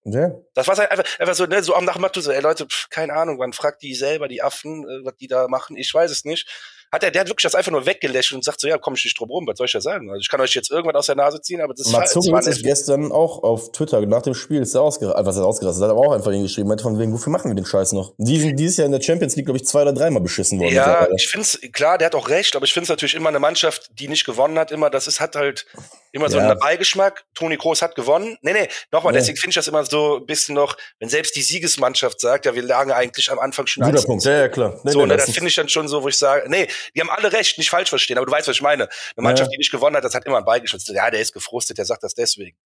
Ja. 0.04 0.32
Das 0.54 0.66
war 0.66 0.76
halt 0.76 0.90
einfach, 0.90 1.20
einfach 1.20 1.34
so, 1.34 1.46
ne, 1.46 1.62
so 1.62 1.74
am 1.74 1.84
Nachmittag 1.84 2.22
so, 2.22 2.32
ey 2.32 2.40
Leute, 2.40 2.66
pf, 2.66 2.88
keine 2.88 3.12
Ahnung, 3.12 3.36
man 3.36 3.52
fragt 3.52 3.82
die 3.82 3.94
selber, 3.94 4.26
die 4.26 4.42
Affen, 4.42 4.84
äh, 4.84 5.04
was 5.04 5.16
die 5.16 5.28
da 5.28 5.46
machen, 5.48 5.76
ich 5.76 5.92
weiß 5.92 6.10
es 6.10 6.24
nicht 6.24 6.48
hat 6.92 7.02
er, 7.02 7.10
der 7.10 7.20
hat 7.20 7.28
wirklich 7.28 7.42
das 7.42 7.54
einfach 7.54 7.72
nur 7.72 7.86
weggelächelt 7.86 8.36
und 8.36 8.44
sagt 8.44 8.60
so, 8.60 8.68
ja, 8.68 8.78
komm 8.78 8.94
ich 8.94 9.04
nicht 9.04 9.18
drum 9.18 9.30
rum, 9.30 9.46
was 9.46 9.58
soll 9.58 9.66
ich 9.66 9.72
da 9.72 9.80
sagen? 9.80 10.10
Also 10.10 10.20
ich 10.20 10.28
kann 10.28 10.40
euch 10.40 10.54
jetzt 10.54 10.70
irgendwas 10.70 10.96
aus 10.96 11.06
der 11.06 11.16
Nase 11.16 11.40
ziehen, 11.40 11.60
aber 11.60 11.74
das 11.74 11.86
ist 11.86 11.92
Mats 11.92 12.14
Hummels 12.14 12.46
ist 12.46 12.62
gestern 12.62 13.12
auch 13.12 13.42
auf 13.42 13.72
Twitter 13.72 14.00
nach 14.06 14.22
dem 14.22 14.34
Spiel 14.34 14.62
ist 14.62 14.74
er 14.74 14.82
ausgerastet, 14.82 15.26
was 15.26 15.36
er 15.36 15.44
ausgerastet 15.44 15.84
hat, 15.84 15.90
aber 15.90 16.00
auch 16.00 16.12
einfach 16.12 16.32
hingeschrieben, 16.32 16.68
meinte 16.68 16.82
von 16.82 16.98
wegen, 16.98 17.12
wofür 17.12 17.32
machen 17.32 17.50
wir 17.50 17.54
den 17.54 17.66
Scheiß 17.66 17.92
noch? 17.92 18.14
Die 18.18 18.38
sind 18.40 18.56
dieses 18.56 18.78
Jahr 18.78 18.86
in 18.86 18.92
der 18.92 19.02
Champions 19.02 19.36
League, 19.36 19.46
glaube 19.46 19.58
ich, 19.58 19.66
zwei 19.66 19.82
oder 19.82 19.92
dreimal 19.92 20.22
beschissen 20.22 20.58
worden. 20.58 20.74
Ja, 20.74 21.08
ich 21.16 21.28
finde 21.28 21.44
es, 21.44 21.60
klar, 21.72 21.98
der 21.98 22.06
hat 22.06 22.14
auch 22.14 22.28
recht, 22.28 22.56
aber 22.56 22.64
ich 22.64 22.72
finde 22.72 22.84
es 22.84 22.88
natürlich 22.88 23.14
immer 23.14 23.28
eine 23.28 23.38
Mannschaft, 23.38 23.90
die 23.98 24.08
nicht 24.08 24.24
gewonnen 24.24 24.58
hat, 24.58 24.70
immer, 24.70 24.90
das 24.90 25.06
ist, 25.06 25.20
hat 25.20 25.36
halt 25.36 25.66
immer 26.12 26.28
so 26.30 26.38
ja. 26.38 26.48
einen 26.48 26.58
Beigeschmack. 26.58 27.24
Toni 27.34 27.56
Kroos 27.56 27.82
hat 27.82 27.94
gewonnen. 27.94 28.36
Nee, 28.42 28.52
nee, 28.52 28.68
nochmal, 28.90 29.12
ja. 29.12 29.20
deswegen 29.20 29.36
finde 29.36 29.50
ich 29.50 29.56
das 29.56 29.68
immer 29.68 29.84
so 29.84 30.18
ein 30.18 30.26
bisschen 30.26 30.54
noch, 30.54 30.76
wenn 30.98 31.08
selbst 31.08 31.36
die 31.36 31.42
Siegesmannschaft 31.42 32.20
sagt, 32.20 32.46
ja, 32.46 32.54
wir 32.54 32.62
lagen 32.62 32.92
eigentlich 32.92 33.30
am 33.30 33.38
Anfang 33.38 33.66
schon 33.66 33.84
Guter 33.84 34.02
Punkt, 34.02 34.24
ja, 34.24 34.32
ja, 34.32 34.48
klar. 34.48 34.80
Nee, 34.84 34.92
so, 34.92 35.00
nee, 35.00 35.06
ne, 35.06 35.16
das 35.16 35.30
finde 35.30 35.48
ich 35.48 35.54
dann 35.54 35.68
schon 35.68 35.88
so, 35.88 36.02
wo 36.02 36.08
ich 36.08 36.16
sage, 36.16 36.48
nee, 36.48 36.66
die 36.94 37.00
haben 37.00 37.10
alle 37.10 37.32
recht, 37.32 37.58
nicht 37.58 37.70
falsch 37.70 37.88
verstehen, 37.88 38.18
aber 38.18 38.26
du 38.26 38.32
weißt, 38.32 38.48
was 38.48 38.56
ich 38.56 38.62
meine. 38.62 38.84
Eine 39.16 39.24
Mannschaft, 39.24 39.48
ja. 39.48 39.52
die 39.52 39.58
nicht 39.58 39.70
gewonnen 39.70 39.96
hat, 39.96 40.04
das 40.04 40.14
hat 40.14 40.24
immer 40.26 40.36
einen 40.36 40.46
Beigeschützt. 40.46 40.88
Ja, 40.88 41.10
der 41.10 41.20
ist 41.20 41.32
gefrustet, 41.32 41.78
der 41.78 41.84
sagt 41.84 42.02
das 42.02 42.14
deswegen. 42.14 42.56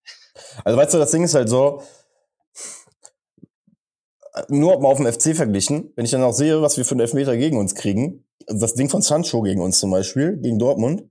Also 0.65 0.79
weißt 0.79 0.95
du, 0.95 0.99
das 0.99 1.11
Ding 1.11 1.25
ist 1.25 1.35
halt 1.35 1.49
so, 1.49 1.83
nur 4.49 4.81
mal 4.81 4.89
auf 4.89 4.99
dem 4.99 5.13
FC 5.13 5.37
verglichen, 5.37 5.93
wenn 5.95 6.05
ich 6.05 6.11
dann 6.11 6.23
auch 6.23 6.33
sehe, 6.33 6.63
was 6.63 6.77
wir 6.77 6.85
für 6.85 6.93
einen 6.93 7.01
Elfmeter 7.01 7.37
gegen 7.37 7.59
uns 7.59 7.75
kriegen, 7.75 8.25
das 8.47 8.75
Ding 8.75 8.89
von 8.89 9.03
Sancho 9.03 9.43
gegen 9.43 9.61
uns 9.61 9.79
zum 9.79 9.91
Beispiel, 9.91 10.37
gegen 10.39 10.59
Dortmund, 10.59 11.05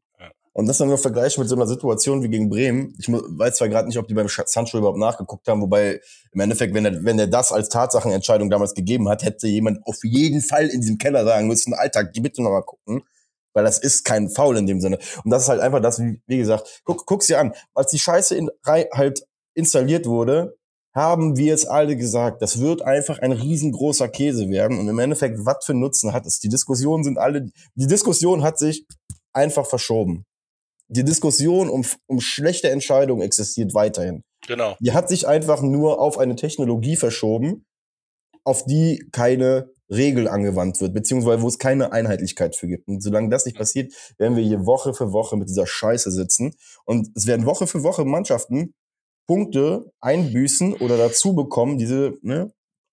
und 0.53 0.67
das 0.67 0.77
dann 0.77 0.89
nur 0.89 0.97
vergleichen 0.97 1.41
mit 1.41 1.49
so 1.49 1.55
einer 1.55 1.67
Situation 1.67 2.23
wie 2.23 2.29
gegen 2.29 2.49
Bremen. 2.49 2.93
Ich 2.99 3.07
weiß 3.07 3.55
zwar 3.55 3.69
gerade 3.69 3.87
nicht, 3.87 3.97
ob 3.97 4.07
die 4.07 4.13
beim 4.13 4.27
Sancho 4.27 4.77
überhaupt 4.77 4.97
nachgeguckt 4.97 5.47
haben, 5.47 5.61
wobei 5.61 6.01
im 6.33 6.39
Endeffekt, 6.41 6.73
wenn 6.73 6.85
er, 6.85 7.03
wenn 7.05 7.19
er 7.19 7.27
das 7.27 7.53
als 7.53 7.69
Tatsachenentscheidung 7.69 8.49
damals 8.49 8.73
gegeben 8.73 9.07
hat, 9.07 9.23
hätte 9.23 9.47
jemand 9.47 9.79
auf 9.85 9.99
jeden 10.03 10.41
Fall 10.41 10.67
in 10.67 10.81
diesem 10.81 10.97
Keller 10.97 11.23
sagen 11.23 11.47
müssen, 11.47 11.73
Alter, 11.73 12.03
die 12.03 12.19
bitte 12.19 12.43
nochmal 12.43 12.63
gucken. 12.63 13.03
Weil 13.53 13.65
das 13.65 13.79
ist 13.79 14.05
kein 14.05 14.29
Foul 14.29 14.57
in 14.57 14.67
dem 14.67 14.79
Sinne. 14.79 14.97
Und 15.23 15.31
das 15.31 15.43
ist 15.43 15.49
halt 15.49 15.59
einfach 15.59 15.81
das, 15.81 15.99
wie, 15.99 16.21
wie 16.25 16.37
gesagt, 16.37 16.81
guck, 16.85 17.05
guck's 17.05 17.27
dir 17.27 17.39
an. 17.39 17.53
Als 17.73 17.91
die 17.91 17.99
Scheiße 17.99 18.35
in, 18.35 18.49
halt 18.65 19.25
installiert 19.53 20.05
wurde, 20.05 20.57
haben 20.93 21.37
wir 21.37 21.53
es 21.53 21.65
alle 21.65 21.95
gesagt, 21.97 22.41
das 22.41 22.59
wird 22.59 22.81
einfach 22.81 23.19
ein 23.19 23.31
riesengroßer 23.33 24.07
Käse 24.09 24.49
werden. 24.49 24.79
Und 24.79 24.87
im 24.87 24.99
Endeffekt, 24.99 25.45
was 25.45 25.65
für 25.65 25.73
Nutzen 25.73 26.13
hat 26.13 26.25
es? 26.25 26.39
Die 26.39 26.49
Diskussionen 26.49 27.03
sind 27.03 27.17
alle, 27.17 27.47
die 27.75 27.87
Diskussion 27.87 28.41
hat 28.43 28.57
sich 28.57 28.85
einfach 29.33 29.65
verschoben 29.65 30.25
die 30.91 31.03
Diskussion 31.03 31.69
um, 31.69 31.85
um 32.07 32.19
schlechte 32.19 32.69
Entscheidungen 32.69 33.21
existiert 33.21 33.73
weiterhin. 33.73 34.23
Genau. 34.47 34.75
Die 34.79 34.91
hat 34.91 35.09
sich 35.09 35.27
einfach 35.27 35.61
nur 35.61 35.99
auf 35.99 36.17
eine 36.17 36.35
Technologie 36.35 36.95
verschoben, 36.95 37.65
auf 38.43 38.65
die 38.65 39.07
keine 39.11 39.69
Regel 39.89 40.27
angewandt 40.27 40.79
wird, 40.81 40.93
beziehungsweise 40.93 41.41
wo 41.41 41.47
es 41.47 41.59
keine 41.59 41.91
Einheitlichkeit 41.91 42.55
für 42.55 42.67
gibt. 42.67 42.87
Und 42.87 43.01
solange 43.01 43.29
das 43.29 43.45
nicht 43.45 43.57
passiert, 43.57 43.93
werden 44.17 44.35
wir 44.35 44.43
hier 44.43 44.65
Woche 44.65 44.93
für 44.93 45.11
Woche 45.11 45.37
mit 45.37 45.49
dieser 45.49 45.67
Scheiße 45.67 46.11
sitzen. 46.11 46.55
Und 46.85 47.09
es 47.15 47.27
werden 47.27 47.45
Woche 47.45 47.67
für 47.67 47.83
Woche 47.83 48.05
Mannschaften 48.05 48.73
Punkte 49.27 49.91
einbüßen 49.99 50.73
oder 50.75 50.97
dazu 50.97 51.35
bekommen, 51.35 51.77
diese, 51.77 52.17
ne, 52.21 52.51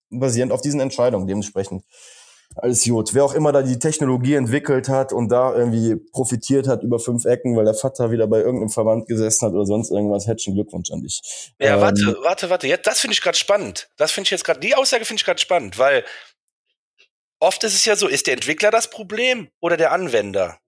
basierend 0.09 0.51
auf 0.51 0.61
diesen 0.61 0.79
Entscheidungen 0.79 1.27
dementsprechend 1.27 1.83
alles 2.55 2.83
gut. 2.83 3.13
Wer 3.13 3.23
auch 3.23 3.33
immer 3.33 3.51
da 3.51 3.61
die 3.61 3.79
Technologie 3.79 4.33
entwickelt 4.33 4.89
hat 4.89 5.13
und 5.13 5.29
da 5.29 5.55
irgendwie 5.55 5.95
profitiert 6.11 6.67
hat 6.67 6.83
über 6.83 6.99
fünf 6.99 7.25
Ecken, 7.25 7.55
weil 7.55 7.65
der 7.65 7.73
Vater 7.73 8.11
wieder 8.11 8.27
bei 8.27 8.39
irgendeinem 8.39 8.69
Verband 8.69 9.07
gesessen 9.07 9.47
hat 9.47 9.53
oder 9.53 9.65
sonst 9.65 9.91
irgendwas, 9.91 10.27
herzlichen 10.27 10.55
Glückwunsch 10.55 10.91
an 10.91 11.01
dich. 11.01 11.21
Ja, 11.59 11.75
ähm, 11.75 11.81
warte, 11.81 12.17
warte, 12.23 12.49
warte. 12.49 12.67
Jetzt, 12.67 12.87
das 12.87 12.99
finde 12.99 13.13
ich 13.13 13.21
gerade 13.21 13.37
spannend. 13.37 13.89
Das 13.97 14.11
finde 14.11 14.25
ich 14.25 14.31
jetzt 14.31 14.43
gerade, 14.43 14.59
die 14.59 14.75
Aussage 14.75 15.05
finde 15.05 15.19
ich 15.21 15.25
gerade 15.25 15.39
spannend, 15.39 15.77
weil 15.77 16.03
oft 17.39 17.63
ist 17.63 17.75
es 17.75 17.85
ja 17.85 17.95
so, 17.95 18.07
ist 18.07 18.27
der 18.27 18.33
Entwickler 18.33 18.71
das 18.71 18.89
Problem 18.89 19.49
oder 19.61 19.77
der 19.77 19.91
Anwender? 19.91 20.59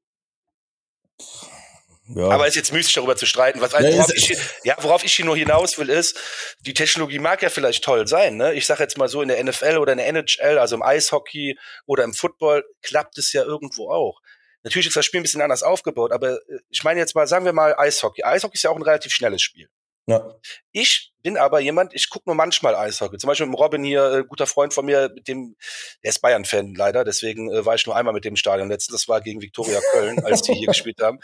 Ja. 2.07 2.29
Aber 2.29 2.47
ist 2.47 2.55
jetzt 2.55 2.73
müßig 2.73 2.93
darüber 2.93 3.15
zu 3.15 3.25
streiten. 3.25 3.61
Was, 3.61 3.73
also, 3.73 3.87
ja, 3.87 3.97
worauf, 3.97 4.13
ich, 4.13 4.25
hier, 4.27 4.37
ja, 4.63 4.75
worauf 4.81 5.03
ich 5.03 5.13
hier 5.13 5.25
nur 5.25 5.37
hinaus 5.37 5.77
will, 5.77 5.89
ist, 5.89 6.17
die 6.61 6.73
Technologie 6.73 7.19
mag 7.19 7.41
ja 7.41 7.49
vielleicht 7.49 7.83
toll 7.83 8.07
sein. 8.07 8.37
Ne? 8.37 8.53
Ich 8.53 8.65
sage 8.65 8.83
jetzt 8.83 8.97
mal 8.97 9.07
so, 9.07 9.21
in 9.21 9.29
der 9.29 9.41
NFL 9.43 9.77
oder 9.77 9.93
in 9.93 9.99
der 9.99 10.07
NHL, 10.07 10.57
also 10.57 10.75
im 10.75 10.81
Eishockey 10.81 11.57
oder 11.85 12.03
im 12.03 12.13
Football, 12.13 12.65
klappt 12.81 13.17
es 13.17 13.31
ja 13.33 13.43
irgendwo 13.43 13.89
auch. 13.89 14.19
Natürlich 14.63 14.87
ist 14.87 14.95
das 14.95 15.05
Spiel 15.05 15.19
ein 15.19 15.23
bisschen 15.23 15.41
anders 15.41 15.63
aufgebaut, 15.63 16.11
aber 16.11 16.33
äh, 16.33 16.59
ich 16.69 16.83
meine 16.83 16.99
jetzt 16.99 17.15
mal, 17.15 17.27
sagen 17.27 17.45
wir 17.45 17.53
mal 17.53 17.75
Eishockey. 17.77 18.23
Eishockey 18.23 18.55
ist 18.55 18.63
ja 18.63 18.71
auch 18.71 18.75
ein 18.75 18.83
relativ 18.83 19.13
schnelles 19.13 19.41
Spiel. 19.41 19.69
Ja. 20.07 20.35
Ich 20.71 21.13
bin 21.21 21.37
aber 21.37 21.59
jemand, 21.59 21.93
ich 21.93 22.09
gucke 22.09 22.27
nur 22.27 22.35
manchmal 22.35 22.75
Eishockey. 22.75 23.17
Zum 23.17 23.27
Beispiel 23.27 23.45
mit 23.45 23.59
Robin 23.59 23.83
hier, 23.83 24.11
äh, 24.11 24.23
guter 24.23 24.47
Freund 24.47 24.73
von 24.73 24.85
mir, 24.85 25.11
mit 25.13 25.27
dem, 25.27 25.55
der 26.03 26.09
ist 26.09 26.21
Bayern-Fan 26.21 26.73
leider, 26.73 27.03
deswegen 27.03 27.51
äh, 27.51 27.65
war 27.65 27.75
ich 27.75 27.85
nur 27.85 27.95
einmal 27.95 28.13
mit 28.13 28.25
dem 28.25 28.35
Stadion 28.35 28.69
letztens. 28.69 29.01
Das 29.01 29.07
war 29.07 29.21
gegen 29.21 29.41
Viktoria 29.41 29.79
Köln, 29.91 30.23
als 30.25 30.41
die 30.41 30.53
hier 30.53 30.67
gespielt 30.67 30.99
haben. 31.01 31.19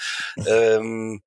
Ähm, 0.46 1.22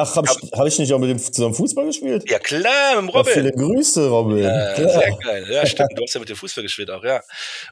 Ach, 0.00 0.14
habe 0.14 0.28
ich, 0.30 0.52
hab 0.52 0.66
ich 0.66 0.78
nicht 0.78 0.92
auch 0.92 0.98
mit 1.00 1.10
dem 1.10 1.18
zusammen 1.18 1.54
Fußball 1.54 1.86
gespielt? 1.86 2.30
Ja, 2.30 2.38
klar, 2.38 2.94
mit 2.94 3.02
dem 3.02 3.08
Robin. 3.08 3.26
Ja, 3.26 3.40
viele 3.40 3.52
Grüße, 3.52 4.08
Robin. 4.08 4.38
Ja, 4.38 4.76
sehr 4.76 5.16
geil. 5.16 5.46
Ja, 5.50 5.66
stimmt. 5.66 5.90
Du 5.96 6.02
hast 6.04 6.14
ja 6.14 6.20
mit 6.20 6.28
dem 6.28 6.36
Fußball 6.36 6.62
gespielt 6.62 6.88
auch, 6.90 7.02
ja. 7.02 7.20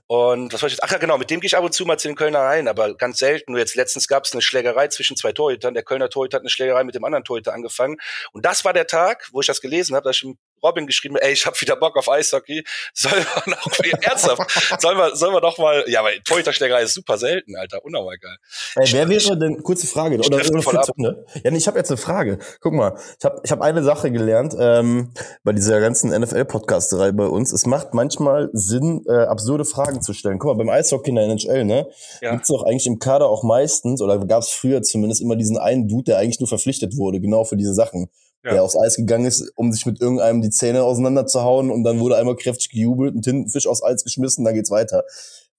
Und 0.08 0.52
was 0.52 0.58
soll 0.58 0.66
ich 0.66 0.72
jetzt? 0.72 0.82
Ach 0.82 0.90
ja, 0.90 0.98
genau, 0.98 1.18
mit 1.18 1.30
dem 1.30 1.40
gehe 1.40 1.46
ich 1.46 1.56
ab 1.56 1.62
und 1.62 1.72
zu 1.72 1.86
mal 1.86 1.98
zu 1.98 2.08
den 2.08 2.16
Kölner 2.16 2.40
rein, 2.40 2.66
aber 2.66 2.96
ganz 2.96 3.18
selten. 3.18 3.52
Nur 3.52 3.60
jetzt 3.60 3.76
letztens 3.76 4.08
gab 4.08 4.24
es 4.24 4.32
eine 4.32 4.42
Schlägerei 4.42 4.88
zwischen 4.88 5.16
zwei 5.16 5.30
Torhütern. 5.30 5.74
Der 5.74 5.84
Kölner 5.84 6.10
Torhüter 6.10 6.36
hat 6.38 6.42
eine 6.42 6.50
Schlägerei 6.50 6.82
mit 6.82 6.96
dem 6.96 7.04
anderen 7.04 7.24
Torhüter 7.24 7.54
angefangen. 7.54 7.96
Und 8.32 8.44
das 8.44 8.64
war 8.64 8.72
der 8.72 8.88
Tag, 8.88 9.28
wo 9.30 9.40
ich 9.40 9.46
das 9.46 9.60
gelesen 9.60 9.94
habe, 9.94 10.08
dass 10.08 10.16
ich 10.16 10.34
Robin 10.62 10.86
geschrieben, 10.86 11.16
ey, 11.16 11.32
ich 11.32 11.46
habe 11.46 11.60
wieder 11.60 11.76
Bock 11.76 11.96
auf 11.96 12.08
Eishockey. 12.08 12.64
Sollen 12.94 13.24
wir 13.24 13.52
noch 13.52 14.02
ernsthaft? 14.02 14.80
sollen 14.80 14.98
wir, 14.98 15.16
sollen 15.16 15.34
wir 15.34 15.40
doch 15.40 15.58
mal, 15.58 15.84
ja, 15.88 16.02
weil 16.02 16.20
Torhüterschlägerei 16.20 16.82
ist 16.82 16.94
super 16.94 17.18
selten, 17.18 17.56
Alter, 17.56 17.84
unnormal 17.84 18.18
geil. 18.18 18.36
Ey, 18.76 18.92
wer 18.92 19.08
wäre 19.08 19.38
denn, 19.38 19.62
kurze 19.62 19.86
Frage, 19.86 20.18
oder, 20.18 20.36
oder 20.36 20.62
voll 20.62 20.76
ab. 20.76 20.90
Ne? 20.96 21.24
Ja, 21.42 21.50
nee, 21.50 21.58
ich 21.58 21.66
habe 21.66 21.78
jetzt 21.78 21.90
eine 21.90 21.98
Frage. 21.98 22.38
Guck 22.60 22.72
mal, 22.72 22.98
ich 23.18 23.24
habe 23.24 23.40
ich 23.44 23.50
hab 23.50 23.60
eine 23.60 23.82
Sache 23.82 24.10
gelernt 24.10 24.54
ähm, 24.58 25.12
bei 25.44 25.52
dieser 25.52 25.80
ganzen 25.80 26.10
NFL-Podcasterei 26.10 27.12
bei 27.12 27.26
uns. 27.26 27.52
Es 27.52 27.66
macht 27.66 27.94
manchmal 27.94 28.50
Sinn, 28.52 29.04
äh, 29.08 29.12
absurde 29.12 29.64
Fragen 29.64 30.02
zu 30.02 30.12
stellen. 30.12 30.38
Guck 30.38 30.56
mal, 30.56 30.64
beim 30.64 30.70
Eishockey 30.70 31.10
in 31.10 31.16
der 31.16 31.24
NHL, 31.24 31.64
ne, 31.64 31.88
ja. 32.20 32.32
gibt's 32.32 32.48
doch 32.48 32.64
eigentlich 32.64 32.86
im 32.86 32.98
Kader 32.98 33.28
auch 33.28 33.42
meistens, 33.42 34.00
oder 34.00 34.18
gab 34.26 34.42
es 34.42 34.50
früher 34.50 34.82
zumindest 34.82 35.20
immer 35.20 35.36
diesen 35.36 35.58
einen 35.58 35.88
Dude, 35.88 36.04
der 36.04 36.18
eigentlich 36.18 36.40
nur 36.40 36.48
verpflichtet 36.48 36.96
wurde, 36.96 37.20
genau 37.20 37.44
für 37.44 37.56
diese 37.56 37.74
Sachen 37.74 38.08
ja. 38.46 38.52
der 38.52 38.62
aufs 38.62 38.76
Eis 38.76 38.96
gegangen 38.96 39.26
ist, 39.26 39.52
um 39.56 39.72
sich 39.72 39.84
mit 39.86 40.00
irgendeinem 40.00 40.40
die 40.40 40.50
Zähne 40.50 40.84
auseinanderzuhauen 40.84 41.70
und 41.70 41.84
dann 41.84 42.00
wurde 42.00 42.16
einmal 42.16 42.36
kräftig 42.36 42.70
gejubelt, 42.70 43.14
ein 43.14 43.22
Tintenfisch 43.22 43.66
aufs 43.66 43.82
Eis 43.82 44.04
geschmissen, 44.04 44.44
dann 44.44 44.54
geht's 44.54 44.70
weiter. 44.70 45.04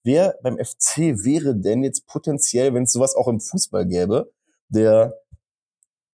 Wer 0.04 0.38
beim 0.42 0.58
FC 0.58 0.98
wäre 1.24 1.56
denn 1.56 1.84
jetzt 1.84 2.08
potenziell, 2.08 2.74
wenn 2.74 2.84
es 2.84 2.92
sowas 2.92 3.16
auch 3.16 3.28
im 3.28 3.42
Fußball 3.42 3.86
gäbe, 3.86 4.32
der 4.70 5.14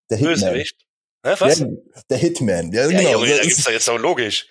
der 0.10 0.18
Hitman? 0.18 0.34
Bösewicht. 0.34 0.78
Hä, 1.26 1.36
was? 1.40 1.60
Der, 1.60 1.70
der 2.10 2.18
Hitman. 2.18 2.72
Der, 2.72 2.92
ja, 2.92 3.00
genau, 3.00 3.24
ja, 3.24 3.38
da 3.38 3.44
gibt's 3.44 3.64
doch 3.64 3.72
jetzt 3.72 3.90
auch 3.90 3.98
logisch. 3.98 4.48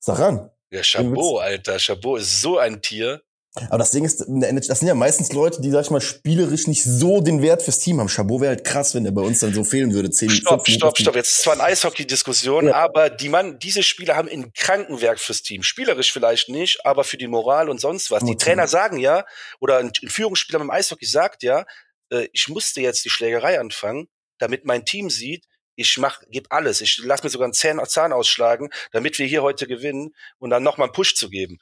Sag 0.00 0.18
ran. 0.18 0.50
Ja, 0.70 0.82
Chabot, 0.82 1.42
Alter. 1.42 1.78
Chabot 1.78 2.20
ist 2.20 2.40
so 2.40 2.58
ein 2.58 2.80
Tier. 2.80 3.22
Aber 3.68 3.78
das 3.78 3.90
Ding 3.90 4.04
ist, 4.04 4.20
das 4.20 4.78
sind 4.78 4.86
ja 4.86 4.94
meistens 4.94 5.32
Leute, 5.32 5.60
die, 5.60 5.70
sag 5.70 5.84
ich 5.84 5.90
mal, 5.90 6.00
spielerisch 6.00 6.68
nicht 6.68 6.84
so 6.84 7.20
den 7.20 7.42
Wert 7.42 7.62
fürs 7.62 7.80
Team 7.80 7.98
haben. 7.98 8.08
Chabot 8.08 8.40
wäre 8.40 8.50
halt 8.50 8.64
krass, 8.64 8.94
wenn 8.94 9.02
der 9.02 9.10
bei 9.10 9.22
uns 9.22 9.40
dann 9.40 9.52
so 9.52 9.64
fehlen 9.64 9.92
würde. 9.92 10.10
Zehn, 10.10 10.30
stopp, 10.30 10.68
stopp, 10.68 10.96
stopp. 10.96 11.16
Jetzt 11.16 11.32
ist 11.32 11.42
zwar 11.42 11.54
eine 11.54 11.64
Eishockey-Diskussion, 11.64 12.68
ja. 12.68 12.74
aber 12.74 13.10
die 13.10 13.28
Mann, 13.28 13.58
diese 13.58 13.82
Spieler 13.82 14.14
haben 14.14 14.28
ein 14.28 14.52
Krankenwerk 14.52 15.18
fürs 15.18 15.42
Team. 15.42 15.64
Spielerisch 15.64 16.12
vielleicht 16.12 16.48
nicht, 16.48 16.86
aber 16.86 17.02
für 17.02 17.16
die 17.16 17.26
Moral 17.26 17.68
und 17.68 17.80
sonst 17.80 18.12
was. 18.12 18.24
Die 18.24 18.36
Trainer 18.36 18.68
sagen 18.68 18.98
ja, 18.98 19.24
oder 19.58 19.78
ein 19.78 19.90
Führungsspieler 20.06 20.60
beim 20.60 20.70
Eishockey 20.70 21.06
sagt 21.06 21.42
ja, 21.42 21.64
äh, 22.12 22.28
ich 22.32 22.48
musste 22.48 22.80
jetzt 22.80 23.04
die 23.04 23.10
Schlägerei 23.10 23.58
anfangen, 23.58 24.06
damit 24.38 24.64
mein 24.64 24.84
Team 24.84 25.10
sieht, 25.10 25.44
ich 25.74 25.96
mach, 25.98 26.20
gebe 26.28 26.50
alles. 26.50 26.82
Ich 26.82 27.00
lass 27.02 27.22
mir 27.22 27.30
sogar 27.30 27.46
einen 27.46 27.54
Zahn, 27.54 27.80
Zahn 27.86 28.12
ausschlagen, 28.12 28.68
damit 28.92 29.18
wir 29.18 29.26
hier 29.26 29.42
heute 29.42 29.66
gewinnen 29.66 30.14
und 30.38 30.50
dann 30.50 30.62
nochmal 30.62 30.88
einen 30.88 30.92
Push 30.92 31.14
zu 31.14 31.30
geben. 31.30 31.58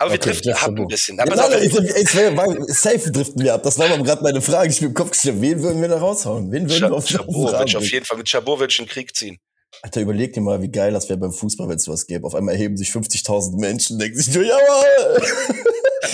Aber 0.00 0.12
wir 0.12 0.18
okay, 0.18 0.30
driften 0.30 0.52
ab 0.54 0.68
ein 0.68 0.86
bisschen. 0.88 1.20
Aber 1.20 1.36
ja, 1.36 1.46
nein, 1.46 1.62
ich, 1.62 1.76
ich, 1.76 1.94
ich, 1.94 2.74
safe 2.74 3.12
driften 3.12 3.44
wir 3.44 3.52
ab. 3.52 3.62
Das 3.62 3.78
war 3.78 3.86
gerade 3.98 4.22
meine 4.22 4.40
Frage. 4.40 4.70
Ich 4.70 4.78
bin 4.80 4.88
im 4.88 4.94
Kopf 4.94 5.10
gestellt, 5.10 5.42
wen 5.42 5.62
würden 5.62 5.82
wir 5.82 5.88
da 5.88 5.98
raushauen? 5.98 6.50
Wen 6.50 6.70
würden 6.70 6.88
wir 6.88 6.96
auf 6.96 7.10
ich 7.10 7.76
auf 7.76 7.90
jeden 7.92 8.06
Fall 8.06 8.16
mit 8.16 8.26
ich 8.26 8.78
einen 8.78 8.88
Krieg 8.88 9.14
ziehen. 9.14 9.38
Alter, 9.82 10.00
überleg 10.00 10.32
dir 10.32 10.40
mal, 10.40 10.62
wie 10.62 10.70
geil 10.70 10.92
das 10.94 11.10
wäre 11.10 11.18
beim 11.18 11.32
Fußball, 11.32 11.68
wenn 11.68 11.76
es 11.76 11.84
sowas 11.84 12.06
gäbe. 12.06 12.26
Auf 12.26 12.34
einmal 12.34 12.54
erheben 12.54 12.78
sich 12.78 12.88
50.000 12.88 13.60
Menschen, 13.60 13.98
denken 13.98 14.16
sich, 14.16 14.34
jawohl! 14.34 15.22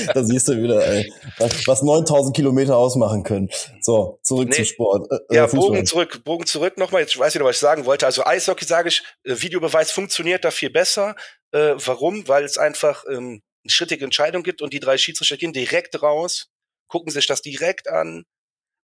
da 0.14 0.24
siehst 0.24 0.48
du 0.48 0.60
wieder, 0.60 0.84
ey, 0.84 1.12
was, 1.38 1.66
was 1.68 1.82
9000 1.82 2.34
Kilometer 2.34 2.76
ausmachen 2.76 3.22
können. 3.22 3.48
So, 3.80 4.18
zurück 4.24 4.48
nee, 4.48 4.56
zum 4.56 4.64
Sport. 4.64 5.10
Äh, 5.30 5.36
ja, 5.36 5.46
Fußball. 5.46 5.70
Bogen 5.70 5.86
zurück, 5.86 6.24
Bogen 6.24 6.46
zurück 6.46 6.76
nochmal. 6.76 7.02
Jetzt 7.02 7.16
weiß 7.16 7.36
ich 7.36 7.38
noch, 7.38 7.46
was 7.46 7.56
ich 7.56 7.60
sagen 7.60 7.86
wollte. 7.86 8.04
Also 8.06 8.24
Eishockey 8.24 8.64
sage 8.64 8.88
ich, 8.88 9.04
äh, 9.22 9.40
Videobeweis 9.40 9.92
funktioniert 9.92 10.44
da 10.44 10.50
viel 10.50 10.70
besser. 10.70 11.14
Äh, 11.52 11.74
warum? 11.76 12.26
Weil 12.26 12.44
es 12.44 12.58
einfach 12.58 13.04
ähm, 13.10 13.42
eine 13.66 13.72
schrittige 13.72 14.04
Entscheidung 14.04 14.42
gibt 14.42 14.62
und 14.62 14.72
die 14.72 14.80
drei 14.80 14.98
Schiedsrichter 14.98 15.36
gehen 15.36 15.52
direkt 15.52 16.02
raus, 16.02 16.50
gucken 16.88 17.12
sich 17.12 17.26
das 17.26 17.42
direkt 17.42 17.88
an, 17.88 18.24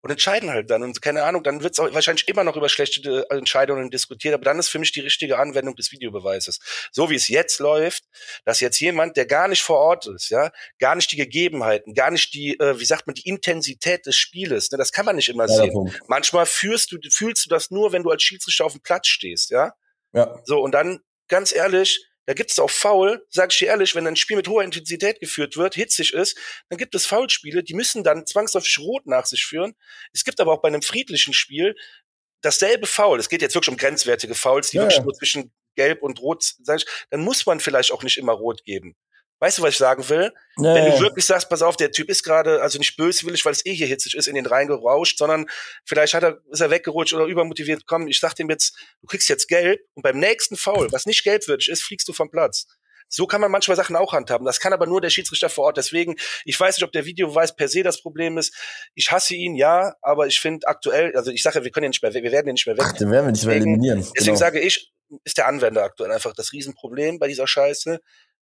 und 0.02 0.10
entscheiden 0.10 0.50
halt 0.50 0.68
dann. 0.68 0.82
Und 0.82 1.00
keine 1.00 1.22
Ahnung, 1.22 1.44
dann 1.44 1.62
wird 1.62 1.78
es 1.78 1.78
wahrscheinlich 1.78 2.28
immer 2.28 2.44
noch 2.44 2.56
über 2.56 2.68
schlechte 2.68 3.24
äh, 3.30 3.36
Entscheidungen 3.36 3.90
diskutiert, 3.90 4.34
aber 4.34 4.44
dann 4.44 4.58
ist 4.58 4.68
für 4.68 4.78
mich 4.78 4.92
die 4.92 5.00
richtige 5.00 5.38
Anwendung 5.38 5.76
des 5.76 5.92
Videobeweises. 5.92 6.58
So 6.90 7.08
wie 7.08 7.14
es 7.14 7.28
jetzt 7.28 7.60
läuft, 7.60 8.04
dass 8.44 8.60
jetzt 8.60 8.80
jemand, 8.80 9.16
der 9.16 9.26
gar 9.26 9.48
nicht 9.48 9.62
vor 9.62 9.78
Ort 9.78 10.06
ist, 10.06 10.28
ja, 10.30 10.50
gar 10.78 10.96
nicht 10.96 11.10
die 11.12 11.16
Gegebenheiten, 11.16 11.94
gar 11.94 12.10
nicht 12.10 12.34
die, 12.34 12.58
äh, 12.58 12.78
wie 12.80 12.84
sagt 12.84 13.06
man, 13.06 13.14
die 13.14 13.28
Intensität 13.28 14.04
des 14.04 14.16
Spieles, 14.16 14.70
ne, 14.72 14.78
das 14.78 14.92
kann 14.92 15.06
man 15.06 15.16
nicht 15.16 15.28
immer 15.28 15.48
ja, 15.48 15.54
sehen. 15.54 15.94
Manchmal 16.08 16.46
fühlst 16.46 16.90
du, 16.90 16.98
fühlst 17.08 17.46
du 17.46 17.48
das 17.48 17.70
nur, 17.70 17.92
wenn 17.92 18.02
du 18.02 18.10
als 18.10 18.22
Schiedsrichter 18.22 18.64
auf 18.64 18.72
dem 18.72 18.82
Platz 18.82 19.06
stehst, 19.06 19.50
ja. 19.50 19.72
Ja. 20.12 20.40
So, 20.44 20.60
und 20.60 20.72
dann, 20.72 21.00
ganz 21.28 21.52
ehrlich, 21.52 22.04
da 22.26 22.34
gibt 22.34 22.50
es 22.50 22.58
auch 22.58 22.70
Foul, 22.70 23.24
sag 23.30 23.52
ich 23.52 23.58
dir 23.58 23.68
ehrlich, 23.68 23.94
wenn 23.94 24.06
ein 24.06 24.16
Spiel 24.16 24.36
mit 24.36 24.48
hoher 24.48 24.62
Intensität 24.62 25.20
geführt 25.20 25.56
wird, 25.56 25.74
hitzig 25.74 26.12
ist, 26.12 26.38
dann 26.68 26.78
gibt 26.78 26.94
es 26.94 27.06
Foulspiele, 27.06 27.62
die 27.62 27.74
müssen 27.74 28.04
dann 28.04 28.26
zwangsläufig 28.26 28.78
rot 28.78 29.06
nach 29.06 29.26
sich 29.26 29.44
führen. 29.44 29.74
Es 30.12 30.24
gibt 30.24 30.40
aber 30.40 30.52
auch 30.52 30.62
bei 30.62 30.68
einem 30.68 30.82
friedlichen 30.82 31.34
Spiel 31.34 31.74
dasselbe 32.42 32.86
Foul. 32.86 33.18
Es 33.18 33.28
geht 33.28 33.42
jetzt 33.42 33.54
wirklich 33.54 33.70
um 33.70 33.76
grenzwertige 33.76 34.34
Fouls, 34.34 34.70
die 34.70 34.76
ja, 34.76 34.84
wirklich 34.84 35.02
nur 35.02 35.14
zwischen 35.14 35.52
gelb 35.74 36.02
und 36.02 36.20
rot, 36.20 36.44
sag 36.62 36.78
ich, 36.78 36.86
dann 37.10 37.22
muss 37.22 37.46
man 37.46 37.60
vielleicht 37.60 37.92
auch 37.92 38.02
nicht 38.02 38.18
immer 38.18 38.32
rot 38.32 38.64
geben. 38.64 38.94
Weißt 39.42 39.58
du, 39.58 39.62
was 39.62 39.70
ich 39.70 39.78
sagen 39.78 40.08
will? 40.08 40.32
Nee. 40.56 40.72
Wenn 40.72 40.92
du 40.92 41.00
wirklich 41.00 41.24
sagst, 41.26 41.48
pass 41.48 41.62
auf, 41.62 41.76
der 41.76 41.90
Typ 41.90 42.08
ist 42.08 42.22
gerade, 42.22 42.62
also 42.62 42.78
nicht 42.78 42.96
böswillig, 42.96 43.44
weil 43.44 43.50
es 43.50 43.66
eh 43.66 43.74
hier 43.74 43.88
hitzig 43.88 44.14
ist, 44.14 44.28
in 44.28 44.36
den 44.36 44.46
Rhein 44.46 44.68
gerauscht, 44.68 45.18
sondern 45.18 45.46
vielleicht 45.84 46.14
hat 46.14 46.22
er, 46.22 46.38
ist 46.52 46.60
er 46.60 46.70
weggerutscht 46.70 47.12
oder 47.12 47.24
übermotiviert, 47.24 47.84
komm, 47.88 48.06
ich 48.06 48.20
sag 48.20 48.34
dem 48.34 48.48
jetzt, 48.50 48.76
du 49.00 49.08
kriegst 49.08 49.28
jetzt 49.28 49.48
gelb 49.48 49.80
und 49.94 50.04
beim 50.04 50.20
nächsten 50.20 50.56
Foul, 50.56 50.92
was 50.92 51.06
nicht 51.06 51.24
gelbwürdig 51.24 51.70
ist, 51.70 51.82
fliegst 51.82 52.06
du 52.06 52.12
vom 52.12 52.30
Platz. 52.30 52.68
So 53.08 53.26
kann 53.26 53.40
man 53.40 53.50
manchmal 53.50 53.76
Sachen 53.76 53.96
auch 53.96 54.12
handhaben. 54.12 54.46
Das 54.46 54.60
kann 54.60 54.72
aber 54.72 54.86
nur 54.86 55.00
der 55.00 55.10
Schiedsrichter 55.10 55.48
vor 55.48 55.64
Ort. 55.64 55.76
Deswegen, 55.76 56.14
ich 56.44 56.58
weiß 56.58 56.76
nicht, 56.76 56.84
ob 56.84 56.92
der 56.92 57.04
Videobeweis 57.04 57.56
per 57.56 57.66
se 57.66 57.82
das 57.82 58.00
Problem 58.00 58.38
ist. 58.38 58.54
Ich 58.94 59.10
hasse 59.10 59.34
ihn, 59.34 59.56
ja, 59.56 59.96
aber 60.02 60.28
ich 60.28 60.38
finde 60.38 60.68
aktuell, 60.68 61.16
also 61.16 61.32
ich 61.32 61.42
sage, 61.42 61.64
wir 61.64 61.72
können 61.72 61.86
ihn 61.86 61.90
nicht 61.90 62.02
mehr, 62.02 62.14
wir 62.14 62.22
werden 62.22 62.46
ihn 62.46 62.52
nicht 62.52 62.66
mehr 62.68 62.76
weg. 62.76 62.84
Ach, 62.86 62.92
den 62.92 63.10
werden 63.10 63.26
wir 63.26 63.32
nicht 63.32 63.44
mehr 63.44 63.56
eliminieren. 63.56 63.98
Deswegen 63.98 64.24
genau. 64.24 64.36
sage 64.36 64.60
ich, 64.60 64.92
ist 65.24 65.36
der 65.36 65.48
Anwender 65.48 65.82
aktuell 65.82 66.12
einfach 66.12 66.32
das 66.32 66.52
Riesenproblem 66.52 67.18
bei 67.18 67.26
dieser 67.26 67.48
Scheiße 67.48 68.00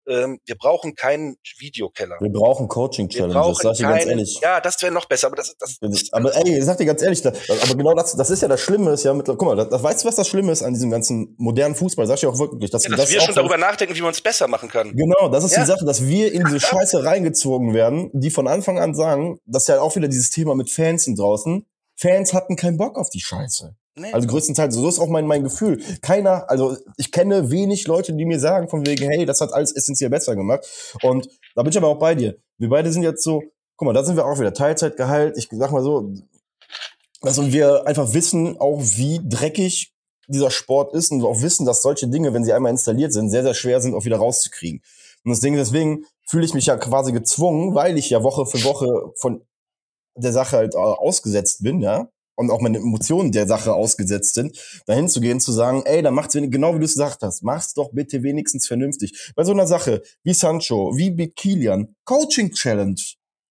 ähm, 0.09 0.39
wir 0.45 0.57
brauchen 0.57 0.95
keinen 0.95 1.37
Videokeller. 1.59 2.17
Wir 2.21 2.33
brauchen 2.33 2.69
Coaching-Challenges, 2.69 3.59
sag 3.59 3.73
ich 3.75 3.81
ganz 3.81 4.07
ehrlich. 4.07 4.41
Ja, 4.43 4.61
das 4.61 4.81
wäre 4.83 4.93
noch 4.93 5.07
besser, 5.07 5.29
aber 5.29 5.37
das, 5.37 5.55
das, 5.59 5.79
das 5.81 6.13
Aber 6.13 6.35
ey, 6.37 6.59
ich 6.59 6.65
sag 6.65 6.79
dir 6.79 6.87
ganz 6.87 7.03
ehrlich, 7.03 7.23
das, 7.23 7.37
aber 7.49 7.75
genau 7.75 7.95
das, 7.95 8.17
das 8.17 8.31
ist 8.31 8.43
ja 8.43 8.49
das 8.49 8.61
Schlimme, 8.61 8.93
ist 8.93 9.05
ja 9.05 9.13
mit, 9.15 9.27
guck 9.27 9.43
mal, 9.43 9.57
das, 9.57 9.69
das, 9.69 9.83
weißt 9.83 10.05
du, 10.05 10.09
was 10.09 10.17
das 10.17 10.29
Schlimme 10.29 10.53
ist 10.53 10.63
an 10.63 10.73
diesem 10.73 10.91
ganzen 10.91 11.35
modernen 11.39 11.75
Fußball, 11.75 12.07
sag 12.07 12.17
ich 12.17 12.27
auch 12.27 12.39
wirklich, 12.39 12.71
dass, 12.71 12.85
ja, 12.85 12.97
dass 12.97 13.11
wir 13.11 13.21
schon 13.21 13.35
darüber 13.35 13.59
nachdenken, 13.59 13.95
wie 13.95 14.03
man 14.03 14.13
es 14.13 14.21
besser 14.21 14.49
machen 14.49 14.69
kann. 14.69 14.95
Genau, 14.97 15.29
das 15.29 15.45
ist 15.45 15.53
ja. 15.53 15.61
die 15.61 15.67
Sache, 15.67 15.85
dass 15.85 16.07
wir 16.07 16.33
in 16.33 16.45
diese 16.45 16.61
Scheiße 16.61 17.05
reingezogen 17.05 17.75
werden, 17.75 18.11
die 18.13 18.31
von 18.31 18.49
Anfang 18.49 18.79
an 18.79 18.95
sagen, 18.95 19.39
dass 19.47 19.67
ja 19.67 19.81
auch 19.81 19.97
wieder 19.97 20.09
dieses 20.09 20.31
Thema 20.31 20.55
mit 20.55 20.71
Fans 20.71 21.05
sind 21.05 21.19
draußen. 21.19 21.67
Fans 21.97 22.33
hatten 22.33 22.57
keinen 22.57 22.79
Bock 22.79 22.97
auf 22.97 23.11
die 23.11 23.21
Scheiße. 23.21 23.75
Nee. 23.97 24.13
Also 24.13 24.29
größtenteils, 24.29 24.75
so 24.75 24.89
ist 24.89 24.99
auch 24.99 25.09
mein, 25.09 25.27
mein 25.27 25.43
Gefühl. 25.43 25.83
Keiner, 26.01 26.49
also 26.49 26.77
ich 26.97 27.11
kenne 27.11 27.51
wenig 27.51 27.87
Leute, 27.87 28.13
die 28.13 28.25
mir 28.25 28.39
sagen 28.39 28.69
von 28.69 28.87
wegen, 28.87 29.11
hey, 29.11 29.27
das 29.27 29.41
hat 29.41 29.53
alles 29.53 29.73
essentiell 29.73 30.11
besser 30.11 30.37
gemacht. 30.37 30.67
Und 31.03 31.29
da 31.55 31.63
bin 31.63 31.71
ich 31.71 31.77
aber 31.77 31.89
auch 31.89 31.99
bei 31.99 32.15
dir. 32.15 32.37
Wir 32.59 32.69
beide 32.69 32.93
sind 32.93 33.03
jetzt 33.03 33.23
so, 33.23 33.43
guck 33.77 33.87
mal, 33.87 33.93
da 33.93 34.05
sind 34.05 34.17
wir 34.17 34.27
auch 34.27 34.39
wieder 34.39 34.55
Teilzeitgehalt. 34.55 35.37
Ich 35.37 35.49
sag 35.51 35.73
mal 35.73 35.83
so, 35.83 36.13
also 37.21 37.53
wir 37.53 37.87
einfach 37.87 38.15
wissen 38.15 38.59
auch, 38.59 38.81
wie 38.81 39.21
dreckig 39.23 39.93
dieser 40.29 40.51
Sport 40.51 40.95
ist 40.95 41.11
und 41.11 41.25
auch 41.25 41.43
wissen, 41.43 41.67
dass 41.67 41.83
solche 41.83 42.09
Dinge, 42.09 42.33
wenn 42.33 42.45
sie 42.45 42.53
einmal 42.53 42.71
installiert 42.71 43.13
sind, 43.13 43.31
sehr, 43.31 43.43
sehr 43.43 43.55
schwer 43.55 43.81
sind, 43.81 43.95
auch 43.95 44.05
wieder 44.05 44.19
rauszukriegen. 44.19 44.81
Und 45.25 45.31
das 45.33 45.41
Ding, 45.41 45.57
deswegen 45.57 46.05
fühle 46.29 46.45
ich 46.45 46.55
mich 46.55 46.67
ja 46.67 46.77
quasi 46.77 47.13
gezwungen, 47.13 47.75
weil 47.75 47.99
ich 47.99 48.09
ja 48.09 48.23
Woche 48.23 48.47
für 48.47 48.63
Woche 48.65 49.13
von 49.17 49.45
der 50.15 50.33
Sache 50.33 50.57
halt 50.57 50.77
ausgesetzt 50.77 51.63
bin, 51.63 51.81
ja, 51.81 52.09
und 52.41 52.51
auch 52.51 52.61
meine 52.63 52.79
Emotionen 52.79 53.33
der 53.33 53.47
Sache 53.47 53.75
ausgesetzt 53.75 54.35
sind, 54.35 54.59
dahin 54.87 55.09
zu 55.09 55.21
gehen, 55.21 55.41
zu 55.41 55.53
sagen, 55.53 55.83
ey, 55.85 56.03
dann 56.03 56.15
macht's 56.15 56.35
genau 56.35 56.75
wie 56.75 56.79
du 56.79 56.87
es 56.87 56.95
gesagt 56.95 57.23
hast, 57.23 57.43
mach's 57.43 57.75
doch 57.75 57.91
bitte 57.93 58.23
wenigstens 58.23 58.67
vernünftig. 58.67 59.33
Bei 59.37 59.45
so 59.45 59.53
einer 59.53 59.67
Sache 59.67 60.03
wie 60.25 60.33
Sancho, 60.33 60.97
wie 60.97 61.29
Kilian, 61.29 61.95
Coaching 62.05 62.51
Challenge. 62.53 63.01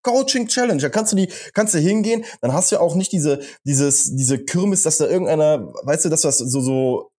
Coaching 0.02 0.48
Challenge, 0.48 0.82
da 0.82 0.90
kannst 0.90 1.12
du 1.12 1.18
die, 1.18 1.30
kannst 1.54 1.74
du 1.74 1.78
hingehen, 1.78 2.26
dann 2.42 2.54
hast 2.54 2.72
du 2.72 2.80
auch 2.80 2.96
nicht 2.96 3.12
diese, 3.12 3.42
dieses, 3.66 4.16
diese 4.16 4.40
Kirmes, 4.40 4.84
dass 4.84 4.98
da 4.98 5.08
irgendeiner, 5.08 5.72
weißt 5.84 6.06
du, 6.06 6.10
dass 6.10 6.22
das 6.22 6.38
so, 6.38 6.62
so 6.62 7.12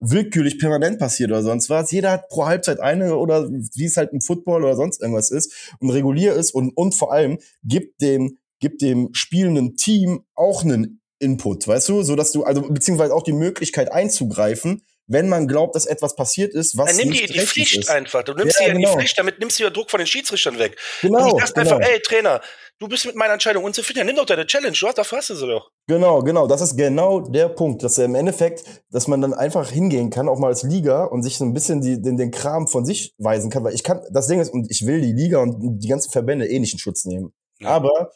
willkürlich 0.00 0.58
permanent 0.58 0.98
passiert 0.98 1.30
oder 1.30 1.42
sonst 1.42 1.68
was. 1.68 1.90
Jeder 1.90 2.12
hat 2.12 2.28
pro 2.28 2.46
Halbzeit 2.46 2.80
eine 2.80 3.16
oder 3.16 3.50
wie 3.50 3.84
es 3.84 3.96
halt 3.96 4.12
im 4.12 4.22
Football 4.22 4.64
oder 4.64 4.76
sonst 4.76 5.02
irgendwas 5.02 5.30
ist 5.30 5.74
und 5.80 5.90
regulier 5.90 6.32
ist 6.32 6.52
und, 6.54 6.70
und 6.76 6.94
vor 6.94 7.12
allem 7.12 7.38
gibt 7.64 8.00
dem, 8.00 8.38
gibt 8.60 8.80
dem 8.80 9.10
spielenden 9.12 9.76
Team 9.76 10.24
auch 10.34 10.64
einen 10.64 10.99
Input, 11.20 11.68
weißt 11.68 11.88
du, 11.90 12.02
so 12.02 12.16
dass 12.16 12.32
du 12.32 12.44
also 12.44 12.62
beziehungsweise 12.62 13.14
auch 13.14 13.22
die 13.22 13.32
Möglichkeit 13.32 13.92
einzugreifen, 13.92 14.82
wenn 15.06 15.28
man 15.28 15.48
glaubt, 15.48 15.74
dass 15.74 15.86
etwas 15.86 16.14
passiert 16.14 16.54
ist, 16.54 16.78
was 16.78 16.90
Dann 16.90 16.96
nimm 16.98 17.08
nicht 17.10 17.28
die, 17.28 17.32
die 17.32 17.40
Pflicht 17.40 17.76
ist. 17.76 17.90
einfach. 17.90 18.22
Du 18.22 18.32
nimmst 18.32 18.60
ja, 18.60 18.68
ja 18.68 18.72
genau. 18.72 18.90
die 18.90 18.98
Pflicht, 18.98 19.18
damit 19.18 19.40
nimmst 19.40 19.58
du 19.58 19.64
ja 19.64 19.70
Druck 19.70 19.90
von 19.90 19.98
den 19.98 20.06
Schiedsrichtern 20.06 20.58
weg. 20.58 20.78
Genau. 21.02 21.30
Du 21.30 21.38
sagst 21.38 21.54
genau. 21.54 21.74
einfach, 21.74 21.88
ey 21.88 22.00
Trainer, 22.00 22.40
du 22.78 22.86
bist 22.86 23.06
mit 23.06 23.16
meiner 23.16 23.32
Entscheidung 23.32 23.64
unzufrieden, 23.64 24.06
nimm 24.06 24.14
doch 24.14 24.24
deine 24.24 24.46
Challenge, 24.46 24.76
du 24.78 24.86
hast, 24.86 24.98
dafür 24.98 25.18
hast 25.18 25.30
du 25.30 25.34
sie 25.34 25.48
doch. 25.48 25.72
Genau, 25.88 26.22
genau. 26.22 26.46
Das 26.46 26.60
ist 26.60 26.76
genau 26.76 27.20
der 27.20 27.48
Punkt, 27.48 27.82
dass 27.82 27.98
er 27.98 28.04
im 28.04 28.14
Endeffekt, 28.14 28.64
dass 28.90 29.08
man 29.08 29.20
dann 29.20 29.34
einfach 29.34 29.68
hingehen 29.68 30.10
kann, 30.10 30.28
auch 30.28 30.38
mal 30.38 30.46
als 30.46 30.62
Liga 30.62 31.04
und 31.04 31.24
sich 31.24 31.36
so 31.36 31.44
ein 31.44 31.54
bisschen 31.54 31.80
die, 31.80 32.00
den, 32.00 32.16
den 32.16 32.30
Kram 32.30 32.68
von 32.68 32.86
sich 32.86 33.12
weisen 33.18 33.50
kann, 33.50 33.64
weil 33.64 33.74
ich 33.74 33.82
kann, 33.82 34.00
das 34.12 34.28
Ding 34.28 34.40
ist, 34.40 34.52
und 34.52 34.70
ich 34.70 34.86
will 34.86 35.00
die 35.00 35.12
Liga 35.12 35.38
und 35.38 35.80
die 35.80 35.88
ganzen 35.88 36.12
Verbände 36.12 36.46
eh 36.46 36.60
nicht 36.60 36.72
in 36.72 36.78
Schutz 36.78 37.04
nehmen. 37.04 37.32
Ja. 37.58 37.70
Aber 37.70 38.12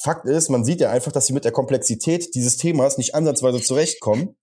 Fakt 0.00 0.26
ist, 0.26 0.48
man 0.48 0.64
sieht 0.64 0.80
ja 0.80 0.90
einfach, 0.90 1.10
dass 1.10 1.26
sie 1.26 1.32
mit 1.32 1.44
der 1.44 1.50
Komplexität 1.50 2.34
dieses 2.36 2.56
Themas 2.56 2.98
nicht 2.98 3.16
ansatzweise 3.16 3.60
zurechtkommen. 3.60 4.36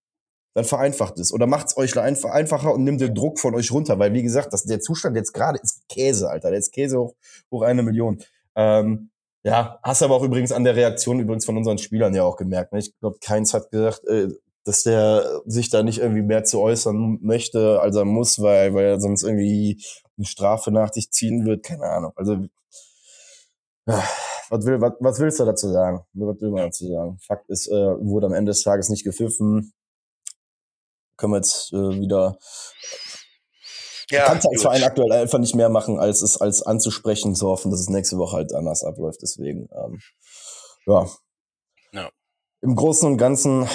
Dann 0.53 0.65
vereinfacht 0.65 1.17
es 1.17 1.33
oder 1.33 1.47
macht 1.47 1.67
es 1.67 1.77
euch 1.77 1.97
einfach 1.97 2.31
einfacher 2.31 2.73
und 2.73 2.83
nimmt 2.83 2.99
den 2.99 3.15
Druck 3.15 3.39
von 3.39 3.55
euch 3.55 3.71
runter, 3.71 3.97
weil 3.97 4.13
wie 4.13 4.23
gesagt, 4.23 4.51
das, 4.51 4.63
der 4.63 4.81
Zustand 4.81 5.15
jetzt 5.15 5.33
gerade 5.33 5.59
ist 5.61 5.87
Käse, 5.87 6.29
Alter. 6.29 6.49
Der 6.49 6.59
ist 6.59 6.73
Käse 6.73 6.99
hoch, 6.99 7.15
hoch 7.51 7.61
eine 7.61 7.83
Million. 7.83 8.21
Ähm, 8.55 9.11
ja, 9.43 9.79
hast 9.81 10.01
aber 10.03 10.15
auch 10.15 10.23
übrigens 10.23 10.51
an 10.51 10.65
der 10.65 10.75
Reaktion 10.75 11.19
übrigens 11.19 11.45
von 11.45 11.55
unseren 11.55 11.77
Spielern 11.77 12.13
ja 12.13 12.23
auch 12.23 12.35
gemerkt. 12.35 12.73
Ne? 12.73 12.79
Ich 12.79 12.97
glaube, 12.99 13.17
keins 13.21 13.53
hat 13.53 13.71
gesagt, 13.71 14.05
äh, 14.07 14.27
dass 14.65 14.83
der 14.83 15.41
sich 15.45 15.69
da 15.69 15.83
nicht 15.83 15.99
irgendwie 15.99 16.23
mehr 16.23 16.43
zu 16.43 16.59
äußern 16.59 17.19
möchte, 17.21 17.79
als 17.79 17.95
er 17.95 18.05
muss, 18.05 18.41
weil, 18.41 18.73
weil 18.73 18.85
er 18.85 18.99
sonst 18.99 19.23
irgendwie 19.23 19.81
eine 20.17 20.25
Strafe 20.25 20.71
nach 20.71 20.91
sich 20.91 21.11
ziehen 21.11 21.45
wird. 21.45 21.63
Keine 21.63 21.85
Ahnung. 21.85 22.11
Also 22.15 22.45
was, 23.85 24.65
will, 24.65 24.81
was, 24.81 24.93
was 24.99 25.19
willst 25.19 25.39
du 25.39 25.45
dazu 25.45 25.71
sagen? 25.71 26.05
Was 26.13 26.41
will 26.41 26.51
man 26.51 26.63
dazu 26.63 26.87
sagen? 26.87 27.17
Fakt 27.19 27.49
ist, 27.49 27.67
äh, 27.67 27.73
wurde 27.73 28.27
am 28.27 28.33
Ende 28.33 28.51
des 28.51 28.63
Tages 28.63 28.89
nicht 28.89 29.03
gepfiffen. 29.03 29.73
Können 31.17 31.33
wir 31.33 31.37
jetzt 31.37 31.71
äh, 31.71 31.99
wieder. 31.99 32.37
Ja, 34.11 34.25
kannst 34.25 34.47
als 34.47 34.61
Verein 34.61 34.83
aktuell 34.83 35.11
einfach 35.11 35.39
nicht 35.39 35.55
mehr 35.55 35.69
machen, 35.69 35.99
als 35.99 36.21
es 36.21 36.39
als 36.39 36.61
anzusprechen, 36.61 37.33
zu 37.33 37.47
hoffen, 37.47 37.71
dass 37.71 37.79
es 37.79 37.89
nächste 37.89 38.17
Woche 38.17 38.37
halt 38.37 38.53
anders 38.53 38.83
abläuft. 38.83 39.19
Deswegen, 39.23 39.67
ähm, 39.71 39.99
ja. 40.85 41.09
ja. 41.91 42.09
Im 42.61 42.75
Großen 42.75 43.09
und 43.09 43.17
Ganzen 43.17 43.67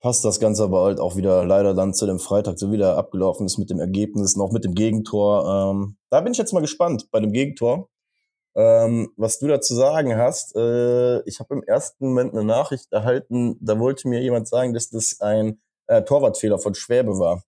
passt 0.00 0.24
das 0.24 0.40
Ganze 0.40 0.64
aber 0.64 0.82
halt 0.82 0.98
auch 0.98 1.16
wieder 1.16 1.44
leider 1.44 1.74
dann 1.74 1.94
zu 1.94 2.06
dem 2.06 2.18
Freitag 2.18 2.58
so 2.58 2.72
wieder 2.72 2.96
abgelaufen 2.96 3.46
ist 3.46 3.58
mit 3.58 3.70
dem 3.70 3.78
Ergebnis, 3.78 4.36
noch 4.36 4.50
mit 4.50 4.64
dem 4.64 4.74
Gegentor. 4.74 5.70
Ähm, 5.70 5.96
da 6.10 6.20
bin 6.20 6.32
ich 6.32 6.38
jetzt 6.38 6.52
mal 6.52 6.60
gespannt 6.60 7.08
bei 7.12 7.20
dem 7.20 7.32
Gegentor 7.32 7.88
ähm, 8.56 9.12
was 9.16 9.38
du 9.38 9.46
dazu 9.46 9.74
sagen 9.74 10.16
hast. 10.16 10.56
Äh, 10.56 11.20
ich 11.28 11.38
habe 11.40 11.54
im 11.54 11.62
ersten 11.62 12.08
Moment 12.08 12.32
eine 12.32 12.44
Nachricht 12.44 12.90
erhalten, 12.90 13.58
da 13.60 13.78
wollte 13.78 14.08
mir 14.08 14.20
jemand 14.20 14.48
sagen, 14.48 14.72
dass 14.72 14.88
das 14.88 15.20
ein 15.20 15.60
äh, 15.86 16.02
Torwartfehler 16.02 16.58
von 16.58 16.74
Schwäbe 16.74 17.18
war. 17.18 17.44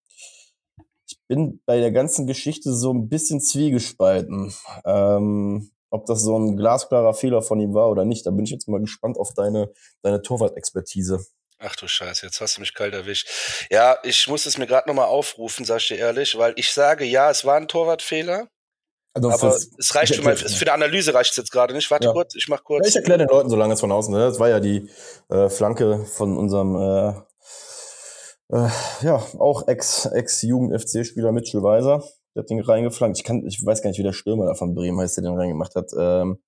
Ich 1.07 1.19
bin 1.27 1.63
bei 1.65 1.81
der 1.81 1.91
ganzen 1.91 2.27
Geschichte 2.27 2.75
so 2.75 2.93
ein 2.93 3.09
bisschen 3.09 3.41
zwiegespalten. 3.41 4.55
Ähm, 4.85 5.71
ob 5.91 6.05
das 6.05 6.23
so 6.23 6.39
ein 6.39 6.57
glasklarer 6.59 7.15
Fehler 7.15 7.41
von 7.41 7.59
ihm 7.61 7.73
war 7.73 7.89
oder 7.91 8.05
nicht, 8.05 8.27
da 8.27 8.31
bin 8.31 8.45
ich 8.45 8.51
jetzt 8.51 8.69
mal 8.69 8.81
gespannt 8.81 9.17
auf 9.17 9.33
deine, 9.33 9.73
deine 10.03 10.21
Torwart-Expertise. 10.21 11.25
Ach 11.59 11.75
du 11.75 11.89
Scheiße, 11.89 12.27
jetzt 12.27 12.41
hast 12.43 12.57
du 12.57 12.61
mich 12.61 12.75
kalt 12.75 12.93
erwischt. 12.93 13.29
Ja, 13.71 13.99
ich 14.05 14.29
muss 14.29 14.45
es 14.45 14.59
mir 14.59 14.67
gerade 14.67 14.87
nochmal 14.89 15.07
aufrufen, 15.07 15.65
sag 15.65 15.79
ich 15.79 15.89
dir 15.89 15.97
ehrlich, 15.97 16.37
weil 16.37 16.53
ich 16.57 16.73
sage, 16.73 17.05
ja, 17.05 17.31
es 17.31 17.45
war 17.47 17.57
ein 17.57 17.69
Torwartfehler. 17.69 18.49
Also 19.15 19.31
aber 19.31 19.57
es 19.57 19.95
reicht 19.95 20.15
für, 20.15 20.23
mal, 20.23 20.37
für 20.37 20.63
eine 20.63 20.73
Analyse 20.73 21.15
reicht 21.15 21.31
es 21.31 21.37
jetzt 21.37 21.51
gerade 21.51 21.75
nicht. 21.75 21.91
Warte 21.91 22.07
ja. 22.07 22.13
kurz, 22.13 22.35
ich 22.35 22.49
mach 22.49 22.63
kurz. 22.63 22.87
Ja, 22.87 22.89
ich 22.91 22.97
erkläre 22.97 23.19
den 23.19 23.29
Leuten 23.29 23.49
so 23.49 23.57
lange 23.57 23.75
es 23.75 23.81
von 23.81 23.91
außen. 23.91 24.13
Ne? 24.13 24.21
Das 24.21 24.39
war 24.39 24.49
ja 24.49 24.61
die 24.61 24.89
äh, 25.29 25.49
Flanke 25.49 26.05
von 26.05 26.37
unserem 26.37 26.77
äh, 26.77 27.09
äh, 28.51 28.69
ja 29.03 29.17
auch 29.39 29.67
Ex 29.67 30.07
Ex 30.07 30.43
Jugend 30.43 30.81
FC 30.81 31.05
Spieler 31.05 31.33
Mitchell 31.33 31.63
Weiser, 31.63 32.05
der 32.35 32.43
hat 32.43 32.51
den 32.51 32.61
reingeflankt. 32.61 33.19
Ich 33.19 33.25
kann, 33.25 33.45
ich 33.47 33.65
weiß 33.65 33.83
gar 33.83 33.91
nicht, 33.91 33.99
wie 33.99 34.05
der 34.05 34.13
Stürmer 34.13 34.47
da 34.47 34.55
von 34.55 34.75
Bremen 34.75 35.01
heißt, 35.01 35.17
der 35.17 35.25
den 35.25 35.39
reingemacht 35.39 35.75
hat. 35.75 35.91
Ähm, 35.99 36.39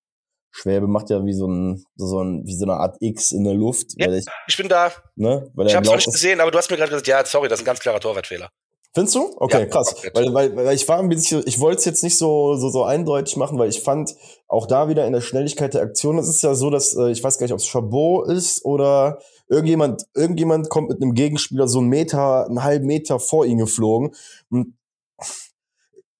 Schwäbe 0.52 0.88
macht 0.88 1.10
ja 1.10 1.24
wie 1.24 1.32
so 1.32 1.46
ein, 1.46 1.84
so 1.96 2.22
ein, 2.22 2.44
wie 2.44 2.56
so 2.56 2.64
eine 2.64 2.74
Art 2.74 2.96
X 3.00 3.32
in 3.32 3.44
der 3.44 3.54
Luft. 3.54 3.92
Ja, 3.96 4.12
ich, 4.12 4.26
ich, 4.48 4.56
bin 4.56 4.68
da. 4.68 4.92
Ne, 5.14 5.48
weil 5.54 5.68
ich 5.68 5.76
hab's 5.76 5.86
noch 5.86 5.94
nicht 5.94 6.10
gesehen, 6.10 6.40
aber 6.40 6.50
du 6.50 6.58
hast 6.58 6.70
mir 6.70 6.76
gerade 6.76 6.90
gesagt, 6.90 7.06
ja, 7.06 7.24
sorry, 7.24 7.48
das 7.48 7.60
ist 7.60 7.62
ein 7.62 7.66
ganz 7.66 7.80
klarer 7.80 8.00
Torwartfehler. 8.00 8.50
Findest 8.92 9.14
du? 9.14 9.32
Okay, 9.36 9.60
ja, 9.60 9.66
krass. 9.66 9.94
Weil, 10.14 10.34
weil, 10.34 10.56
weil 10.56 10.74
ich 10.74 10.88
war 10.88 10.98
ein 10.98 11.08
bisschen, 11.08 11.44
ich 11.46 11.60
wollte 11.60 11.78
es 11.78 11.84
jetzt 11.84 12.02
nicht 12.02 12.18
so, 12.18 12.56
so, 12.56 12.70
so 12.70 12.82
eindeutig 12.82 13.36
machen, 13.36 13.56
weil 13.58 13.68
ich 13.68 13.82
fand, 13.82 14.16
auch 14.48 14.66
da 14.66 14.88
wieder 14.88 15.06
in 15.06 15.12
der 15.12 15.20
Schnelligkeit 15.20 15.74
der 15.74 15.82
Aktion, 15.82 16.18
es 16.18 16.28
ist 16.28 16.42
ja 16.42 16.54
so, 16.54 16.70
dass, 16.70 16.96
äh, 16.96 17.10
ich 17.10 17.22
weiß 17.22 17.38
gar 17.38 17.44
nicht, 17.44 17.52
ob 17.52 17.60
es 17.60 17.68
Chabot 17.68 18.28
ist 18.28 18.64
oder 18.64 19.20
irgendjemand, 19.48 20.06
irgendjemand 20.14 20.70
kommt 20.70 20.88
mit 20.88 21.00
einem 21.00 21.14
Gegenspieler 21.14 21.68
so 21.68 21.78
einen 21.78 21.88
Meter, 21.88 22.46
einen 22.46 22.64
halben 22.64 22.86
Meter 22.86 23.20
vor 23.20 23.46
ihn 23.46 23.58
geflogen. 23.58 24.10
Und 24.50 24.76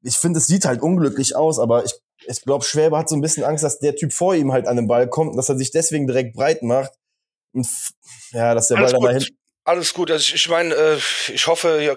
ich 0.02 0.16
finde, 0.16 0.38
es 0.38 0.46
sieht 0.46 0.64
halt 0.64 0.80
unglücklich 0.80 1.34
aus, 1.34 1.58
aber 1.58 1.84
ich, 1.84 1.94
ich 2.26 2.42
glaube, 2.42 2.64
Schwäbe 2.64 2.96
hat 2.96 3.08
so 3.08 3.16
ein 3.16 3.20
bisschen 3.20 3.42
Angst, 3.42 3.64
dass 3.64 3.80
der 3.80 3.96
Typ 3.96 4.12
vor 4.12 4.36
ihm 4.36 4.52
halt 4.52 4.68
an 4.68 4.76
den 4.76 4.86
Ball 4.86 5.08
kommt 5.08 5.32
und 5.32 5.36
dass 5.36 5.48
er 5.48 5.58
sich 5.58 5.72
deswegen 5.72 6.06
direkt 6.06 6.34
breit 6.34 6.62
macht. 6.62 6.92
Und 7.52 7.66
ja, 8.30 8.54
dass 8.54 8.68
der 8.68 8.76
Alles 8.76 8.92
Ball 8.92 9.00
dann 9.00 9.14
dahin 9.14 9.26
alles 9.70 9.94
gut. 9.94 10.10
Also 10.10 10.22
ich, 10.22 10.34
ich 10.34 10.48
meine, 10.48 10.74
äh, 10.74 10.96
ich 11.32 11.46
hoffe, 11.46 11.80
ja, 11.80 11.94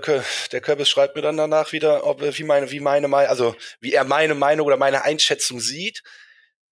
der 0.51 0.61
Kürbis 0.61 0.89
schreibt 0.89 1.15
mir 1.15 1.21
dann 1.21 1.37
danach 1.37 1.71
wieder, 1.71 2.05
ob 2.05 2.21
wie 2.21 2.43
meine, 2.43 2.71
wie 2.71 2.79
meine 2.79 3.13
also 3.13 3.55
wie 3.79 3.93
er 3.93 4.03
meine 4.03 4.35
Meinung 4.35 4.67
oder 4.67 4.77
meine 4.77 5.03
Einschätzung 5.03 5.59
sieht. 5.59 6.03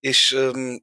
Ich, 0.01 0.33
ähm, 0.33 0.81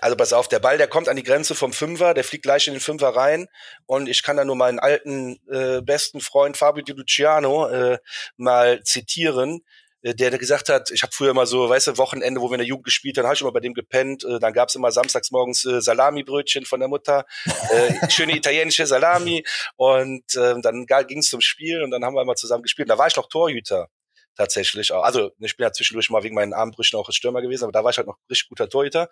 also 0.00 0.16
pass 0.16 0.32
auf, 0.32 0.48
der 0.48 0.60
Ball, 0.60 0.78
der 0.78 0.88
kommt 0.88 1.08
an 1.08 1.16
die 1.16 1.22
Grenze 1.22 1.54
vom 1.54 1.72
Fünfer, 1.72 2.14
der 2.14 2.24
fliegt 2.24 2.44
gleich 2.44 2.66
in 2.68 2.74
den 2.74 2.80
Fünfer 2.80 3.08
rein 3.08 3.48
und 3.86 4.08
ich 4.08 4.22
kann 4.22 4.36
da 4.36 4.44
nur 4.44 4.56
meinen 4.56 4.78
alten 4.78 5.38
äh, 5.50 5.82
besten 5.82 6.20
Freund 6.20 6.56
Fabio 6.56 6.82
Di 6.82 6.92
Luciano 6.92 7.68
äh, 7.68 7.98
mal 8.36 8.82
zitieren. 8.82 9.62
Äh, 10.08 10.14
der, 10.14 10.30
der 10.30 10.38
gesagt 10.38 10.68
hat, 10.68 10.90
ich 10.90 11.02
habe 11.02 11.12
früher 11.12 11.30
immer 11.30 11.46
so, 11.46 11.68
weißt 11.68 11.88
du, 11.88 11.98
Wochenende, 11.98 12.40
wo 12.40 12.48
wir 12.48 12.54
in 12.54 12.60
der 12.60 12.66
Jugend 12.66 12.84
gespielt 12.84 13.18
haben, 13.18 13.26
habe 13.26 13.34
ich 13.34 13.40
immer 13.40 13.52
bei 13.52 13.60
dem 13.60 13.74
gepennt. 13.74 14.24
Äh, 14.24 14.38
dann 14.38 14.52
gab's 14.52 14.74
immer 14.74 14.90
samstags 14.92 15.30
morgens 15.30 15.64
äh, 15.64 15.80
Salami-Brötchen 15.80 16.64
von 16.64 16.80
der 16.80 16.88
Mutter, 16.88 17.26
äh, 17.44 18.10
schöne 18.10 18.36
italienische 18.36 18.86
Salami. 18.86 19.44
Und 19.76 20.34
äh, 20.34 20.60
dann 20.60 20.86
ging's 21.06 21.28
zum 21.28 21.40
Spiel 21.40 21.82
und 21.82 21.90
dann 21.90 22.04
haben 22.04 22.14
wir 22.14 22.22
immer 22.22 22.36
zusammen 22.36 22.62
gespielt. 22.62 22.86
Und 22.86 22.90
da 22.90 22.98
war 22.98 23.06
ich 23.06 23.16
noch 23.16 23.28
Torhüter 23.28 23.88
tatsächlich. 24.36 24.94
Also 24.94 25.32
ich 25.40 25.56
bin 25.56 25.64
ja 25.64 25.72
zwischendurch 25.72 26.10
mal 26.10 26.22
wegen 26.22 26.34
meinen 26.34 26.54
Armbrüchen 26.54 26.98
auch 26.98 27.10
Stürmer 27.10 27.42
gewesen, 27.42 27.64
aber 27.64 27.72
da 27.72 27.82
war 27.82 27.90
ich 27.90 27.98
halt 27.98 28.06
noch 28.06 28.18
richtig 28.30 28.48
guter 28.48 28.68
Torhüter. 28.68 29.08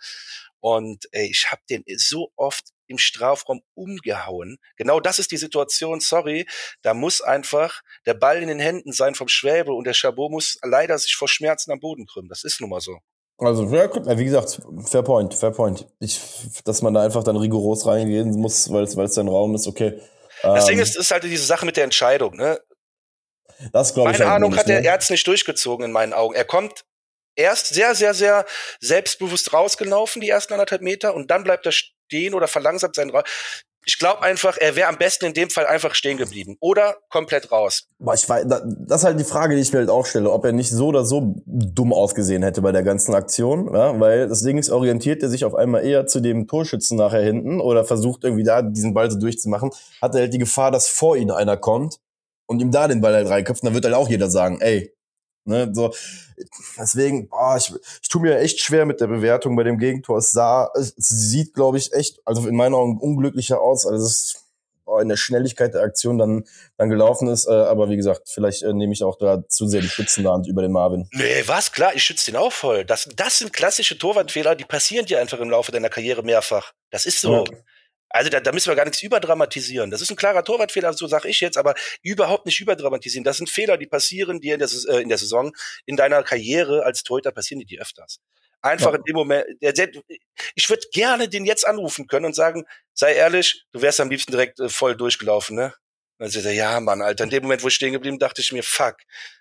Und 0.61 1.07
ey, 1.13 1.29
ich 1.31 1.49
habe 1.51 1.63
den 1.69 1.83
so 1.97 2.33
oft 2.37 2.65
im 2.87 2.99
Strafraum 2.99 3.63
umgehauen. 3.75 4.59
Genau 4.77 5.01
das 5.01 5.19
ist 5.19 5.31
die 5.31 5.37
Situation, 5.37 6.01
sorry. 6.01 6.47
Da 6.83 6.95
muss 6.95 7.21
einfach 7.21 7.83
der 8.07 8.15
Ball 8.15 8.43
in 8.43 8.49
den 8.49 8.59
Händen 8.59 8.93
sein 8.93 9.15
vom 9.15 9.29
Schwäbe 9.29 9.73
und 9.73 9.85
der 9.85 9.95
Chabot 9.95 10.31
muss 10.31 10.59
leider 10.63 10.99
sich 10.99 11.15
vor 11.15 11.29
Schmerzen 11.29 11.73
am 11.73 11.81
Boden 11.81 12.07
krümmen. 12.07 12.29
Das 12.29 12.45
ist 12.45 12.61
nun 12.61 12.71
mal 12.71 12.81
so. 12.81 12.99
Also, 13.39 13.71
wie 13.71 14.25
gesagt, 14.25 14.63
fair 14.87 15.03
point, 15.03 15.35
fair 15.35 15.51
point. 15.51 15.87
Ich, 16.01 16.21
dass 16.65 16.81
man 16.81 16.95
da 16.95 17.03
einfach 17.03 17.23
dann 17.23 17.37
rigoros 17.37 17.87
reingehen 17.87 18.31
muss, 18.31 18.73
weil 18.73 18.85
es, 18.85 18.97
weil 18.97 19.07
es 19.07 19.15
sein 19.15 19.29
Raum 19.29 19.55
ist, 19.55 19.67
okay. 19.67 20.01
Das 20.43 20.65
ähm, 20.65 20.69
Ding 20.69 20.79
ist, 20.79 20.97
ist 20.97 21.11
halt 21.11 21.25
diese 21.25 21.45
Sache 21.45 21.67
mit 21.67 21.77
der 21.77 21.85
Entscheidung, 21.85 22.35
ne? 22.35 22.59
Das 23.73 23.93
glaube 23.93 24.11
ich. 24.11 24.19
Meine 24.19 24.31
halt 24.31 24.37
Ahnung 24.37 24.51
nicht, 24.51 24.61
hat 24.61 24.69
der 24.69 24.81
ne? 24.81 24.87
Erz 24.87 25.11
nicht 25.11 25.27
durchgezogen 25.27 25.85
in 25.85 25.93
meinen 25.93 26.15
Augen. 26.15 26.35
Er 26.35 26.47
kommt 26.47 26.85
erst 27.35 27.69
sehr, 27.69 27.95
sehr, 27.95 28.15
sehr 28.15 28.47
selbstbewusst 28.81 29.53
rausgelaufen, 29.53 30.23
die 30.23 30.31
ersten 30.31 30.55
anderthalb 30.55 30.83
Meter, 30.83 31.15
und 31.15 31.31
dann 31.31 31.45
bleibt 31.45 31.67
er 31.67 31.73
stehen 32.07 32.35
oder 32.35 32.49
verlangsamt 32.49 32.95
seinen 32.95 33.11
Raum. 33.11 33.23
Ich 33.89 34.01
glaube 34.01 34.23
einfach, 34.23 34.57
er 34.59 34.75
wäre 34.75 34.89
am 34.89 34.99
besten 34.99 35.27
in 35.27 35.35
dem 35.35 35.49
Fall 35.49 35.65
einfach 35.65 35.95
stehen 35.95 36.17
geblieben 36.17 36.57
oder 36.59 36.97
komplett 37.09 37.53
raus. 37.53 37.87
Boah, 38.01 38.15
ich 38.15 38.29
weiß, 38.29 38.45
das 38.49 39.01
ist 39.01 39.05
halt 39.05 39.21
die 39.21 39.25
Frage, 39.25 39.55
die 39.55 39.63
ich 39.63 39.73
mir 39.73 39.79
halt 39.79 39.91
auch 39.91 40.07
stelle, 40.07 40.33
ob 40.33 40.45
er 40.45 40.51
nicht 40.51 40.71
so 40.71 40.89
oder 40.89 41.05
so 41.05 41.37
dumm 41.47 41.93
ausgesehen 41.93 42.43
hätte 42.43 42.63
bei 42.63 42.73
der 42.73 42.83
ganzen 42.83 43.15
Aktion, 43.15 43.73
ja? 43.73 43.99
weil 44.01 44.29
das 44.29 44.43
Ding 44.43 44.59
ist, 44.59 44.71
orientiert 44.71 45.23
er 45.23 45.29
sich 45.29 45.45
auf 45.45 45.55
einmal 45.55 45.85
eher 45.85 46.07
zu 46.07 46.19
dem 46.19 46.49
Torschützen 46.49 46.99
nachher 46.99 47.23
hinten 47.23 47.61
oder 47.61 47.85
versucht 47.85 48.25
irgendwie 48.25 48.43
da 48.43 48.61
diesen 48.63 48.93
Ball 48.93 49.09
so 49.09 49.21
durchzumachen, 49.21 49.71
hat 50.03 50.17
er 50.17 50.23
halt 50.23 50.35
die 50.35 50.39
Gefahr, 50.39 50.73
dass 50.73 50.89
vor 50.89 51.17
ihm 51.17 51.31
einer 51.31 51.57
kommt 51.57 52.01
und 52.47 52.59
ihm 52.61 52.73
da 52.73 52.89
den 52.89 53.01
Ball 53.01 53.15
halt 53.15 53.29
reinköpft, 53.29 53.65
dann 53.65 53.75
wird 53.75 53.85
halt 53.85 53.95
auch 53.95 54.09
jeder 54.09 54.29
sagen, 54.31 54.61
ey, 54.61 54.96
Ne, 55.47 55.71
so, 55.73 55.95
deswegen, 56.77 57.29
boah, 57.29 57.57
ich, 57.57 57.73
ich 58.03 58.09
tue 58.09 58.21
mir 58.21 58.39
echt 58.39 58.61
schwer 58.61 58.85
mit 58.85 59.01
der 59.01 59.07
Bewertung 59.07 59.55
bei 59.55 59.63
dem 59.63 59.79
Gegentor. 59.79 60.19
Es 60.19 60.33
sah, 60.33 60.71
es 60.75 60.93
sieht, 60.97 61.55
glaube 61.55 61.79
ich, 61.79 61.93
echt, 61.93 62.21
also 62.25 62.49
in 62.49 62.57
meinen 62.57 62.75
Augen 62.75 62.99
unglücklicher 62.99 63.61
aus, 63.61 63.87
als 63.87 64.03
es 64.03 64.47
boah, 64.85 65.03
in 65.03 65.09
der 65.09 65.17
Schnelligkeit 65.17 65.75
der 65.75 65.83
Aktion 65.83 66.19
dann, 66.19 66.45
dann 66.79 66.89
gelaufen 66.89 67.29
ist. 67.29 67.47
Äh, 67.47 67.53
aber 67.53 67.91
wie 67.91 67.97
gesagt, 67.97 68.29
vielleicht 68.29 68.63
äh, 68.63 68.73
nehme 68.73 68.93
ich 68.93 69.05
auch 69.05 69.19
da 69.19 69.47
zu 69.49 69.69
sehr 69.69 69.83
die 69.83 69.89
schützende 69.89 70.33
Hand 70.33 70.47
über 70.49 70.63
den 70.63 70.73
Marvin. 70.73 71.09
Nee, 71.13 71.43
was? 71.47 71.73
Klar, 71.73 71.95
ich 71.95 72.03
schütze 72.03 72.31
den 72.31 72.37
auch 72.37 72.53
voll. 72.53 72.85
Das, 72.85 73.09
das 73.15 73.39
sind 73.39 73.53
klassische 73.53 73.99
Torwartfehler, 73.99 74.55
die 74.55 74.65
passieren 74.65 75.07
dir 75.07 75.21
einfach 75.21 75.39
im 75.39 75.51
Laufe 75.51 75.71
deiner 75.71 75.91
Karriere 75.91 76.23
mehrfach. 76.23 76.73
Das 76.91 77.05
ist 77.05 77.21
so. 77.21 77.45
Ja. 77.45 77.45
Also 78.09 78.31
da, 78.31 78.41
da 78.41 78.53
müssen 78.53 78.71
wir 78.71 78.77
gar 78.77 78.85
nichts 78.85 79.03
überdramatisieren. 79.03 79.91
Das 79.91 80.01
ist 80.01 80.11
ein 80.11 80.17
klarer 80.17 80.45
Torwartfehler, 80.45 80.93
so 80.93 81.07
sage 81.07 81.29
ich 81.29 81.41
jetzt, 81.41 81.59
aber 81.59 81.75
überhaupt 82.03 82.47
nicht 82.47 82.61
überdramatisieren. 82.61 83.25
Das 83.25 83.39
sind 83.39 83.51
Fehler, 83.51 83.77
die 83.77 83.87
passieren 83.87 84.41
dir 84.41 84.55
in 84.55 84.61
der, 84.61 84.69
äh, 84.89 85.03
in 85.03 85.09
der 85.09 85.19
Saison, 85.19 85.55
in 85.87 85.97
deiner 85.97 86.23
Karriere 86.23 86.85
als 86.85 87.03
Torhüter 87.03 87.33
passieren 87.33 87.61
die 87.61 87.67
dir 87.67 87.83
öfters. 87.83 88.21
Einfach 88.63 88.93
ja. 88.93 88.99
in 88.99 89.05
dem 89.05 89.17
Moment, 89.17 89.47
ich 90.55 90.69
würde 90.69 90.83
gerne 90.93 91.29
den 91.29 91.45
jetzt 91.45 91.67
anrufen 91.67 92.07
können 92.07 92.27
und 92.27 92.35
sagen, 92.35 92.65
sei 92.95 93.15
ehrlich, 93.15 93.65
du 93.73 93.83
wärst 93.83 94.01
am 94.01 94.11
liebsten 94.11 94.33
direkt 94.33 94.59
äh, 94.61 94.69
voll 94.69 94.97
durchgelaufen, 94.97 95.57
ne? 95.57 95.75
Dann 96.19 96.31
sagt 96.31 96.47
er, 96.47 96.53
ja, 96.53 96.81
Mann, 96.81 97.03
Alter. 97.03 97.25
In 97.25 97.31
dem 97.31 97.43
Moment, 97.43 97.63
wo 97.63 97.69
ich 97.69 97.75
stehen 97.75 97.93
geblieben, 97.93 98.19
dachte 98.19 98.41
ich 98.41 98.53
mir, 98.53 98.63
fuck, 98.63 98.97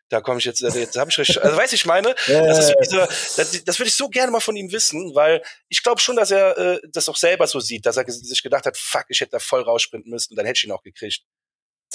da 0.09 0.21
komme 0.21 0.39
ich 0.39 0.45
jetzt, 0.45 0.61
äh, 0.61 0.69
jetzt 0.79 0.97
habe 0.97 1.09
ich 1.09 1.17
richtig, 1.17 1.43
also 1.43 1.57
weiß 1.57 1.73
ich 1.73 1.85
meine, 1.85 2.13
das, 2.27 2.69
ist 2.69 2.75
dieser, 2.83 3.07
das, 3.07 3.63
das 3.63 3.79
würde 3.79 3.87
ich 3.87 3.95
so 3.95 4.09
gerne 4.09 4.31
mal 4.31 4.39
von 4.39 4.55
ihm 4.55 4.71
wissen, 4.71 5.15
weil 5.15 5.41
ich 5.69 5.81
glaube 5.83 6.01
schon, 6.01 6.15
dass 6.15 6.31
er 6.31 6.57
äh, 6.57 6.79
das 6.91 7.09
auch 7.09 7.15
selber 7.15 7.47
so 7.47 7.59
sieht, 7.59 7.85
dass 7.85 7.97
er 7.97 8.05
sich 8.09 8.43
gedacht 8.43 8.65
hat, 8.65 8.77
fuck, 8.77 9.05
ich 9.09 9.21
hätte 9.21 9.31
da 9.31 9.39
voll 9.39 9.61
raussprinten 9.61 10.11
müssen 10.11 10.33
und 10.33 10.37
dann 10.37 10.45
hätte 10.45 10.57
ich 10.57 10.63
ihn 10.65 10.71
auch 10.71 10.83
gekriegt. 10.83 11.23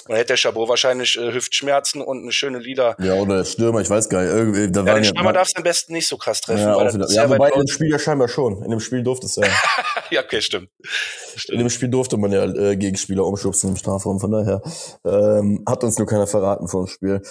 Dann 0.06 0.16
hätte 0.16 0.28
der 0.28 0.36
Chabot 0.36 0.68
wahrscheinlich 0.68 1.18
äh, 1.18 1.32
Hüftschmerzen 1.32 2.02
und 2.02 2.22
eine 2.22 2.32
schöne 2.32 2.58
Lieder. 2.58 2.96
Ja, 2.98 3.14
oder 3.14 3.38
der 3.38 3.44
Stürmer, 3.44 3.80
ich 3.80 3.90
weiß 3.90 4.08
gar 4.08 4.22
nicht. 4.22 4.32
Irgendwie, 4.32 4.70
da 4.70 4.84
ja, 4.84 4.94
den 4.94 5.04
Stürmer 5.04 5.30
ja, 5.30 5.32
darf 5.34 5.48
es 5.48 5.56
am 5.56 5.62
besten 5.62 5.92
nicht 5.92 6.08
so 6.08 6.16
krass 6.16 6.40
treffen. 6.40 6.62
Ja, 6.62 6.76
weil 6.76 7.10
ja 7.10 7.28
wobei 7.28 7.50
in 7.50 7.60
dem 7.60 7.68
Spiel 7.68 7.90
ja 7.90 7.98
scheinbar 7.98 8.28
schon. 8.28 8.62
In 8.62 8.70
dem 8.70 8.80
Spiel 8.80 9.02
durfte 9.02 9.26
es 9.26 9.36
ja. 9.36 9.46
ja, 10.10 10.22
okay, 10.22 10.40
stimmt. 10.40 10.70
stimmt. 11.36 11.54
In 11.54 11.58
dem 11.58 11.70
Spiel 11.70 11.88
durfte 11.88 12.16
man 12.16 12.32
ja 12.32 12.44
äh, 12.44 12.76
Gegenspieler 12.76 13.24
umschubsen 13.24 13.70
im 13.70 13.76
Strafraum, 13.76 14.20
von 14.20 14.30
daher 14.30 14.62
ähm, 15.04 15.62
hat 15.68 15.84
uns 15.84 15.98
nur 15.98 16.06
keiner 16.06 16.26
verraten 16.26 16.68
vor 16.68 16.84
dem 16.84 16.88
Spiel. 16.88 17.22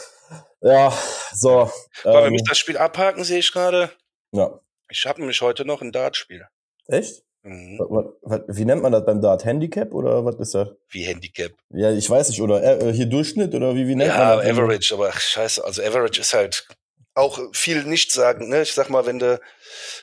Ja, 0.61 0.93
so. 1.33 1.71
Ähm, 2.03 2.13
Wollen 2.13 2.33
wir 2.33 2.39
ähm, 2.39 2.45
das 2.47 2.57
Spiel 2.57 2.77
abhaken, 2.77 3.23
sehe 3.23 3.39
ich 3.39 3.51
gerade. 3.51 3.91
Ja. 4.31 4.59
Ich 4.89 5.05
habe 5.05 5.19
nämlich 5.19 5.41
heute 5.41 5.65
noch 5.65 5.81
ein 5.81 5.91
Dartspiel. 5.91 6.45
Echt? 6.87 7.23
Mhm. 7.49 7.79
Was, 7.79 8.05
was, 8.21 8.41
wie 8.47 8.65
nennt 8.65 8.83
man 8.83 8.91
das 8.91 9.03
beim 9.05 9.21
Dart? 9.21 9.43
Handicap 9.43 9.91
oder 9.95 10.23
was 10.23 10.35
ist 10.35 10.53
das? 10.53 10.69
Wie 10.89 11.03
Handicap? 11.03 11.51
Ja, 11.71 11.91
ich 11.91 12.07
weiß 12.07 12.29
nicht. 12.29 12.41
Oder 12.41 12.61
äh, 12.63 12.93
hier 12.93 13.07
Durchschnitt 13.07 13.55
oder 13.55 13.73
wie, 13.73 13.87
wie 13.87 13.95
nennt 13.95 14.11
ja, 14.11 14.17
man 14.17 14.37
das? 14.37 14.45
Ja, 14.45 14.53
Average, 14.53 14.93
aber 14.93 15.09
ach, 15.09 15.19
scheiße. 15.19 15.63
Also 15.63 15.81
Average 15.81 16.21
ist 16.21 16.33
halt 16.35 16.67
auch 17.15 17.39
viel 17.53 17.83
nicht 17.85 18.11
sagen. 18.11 18.49
Ne? 18.49 18.61
Ich 18.61 18.73
sag 18.73 18.91
mal, 18.91 19.07
wenn 19.07 19.17
du 19.17 19.41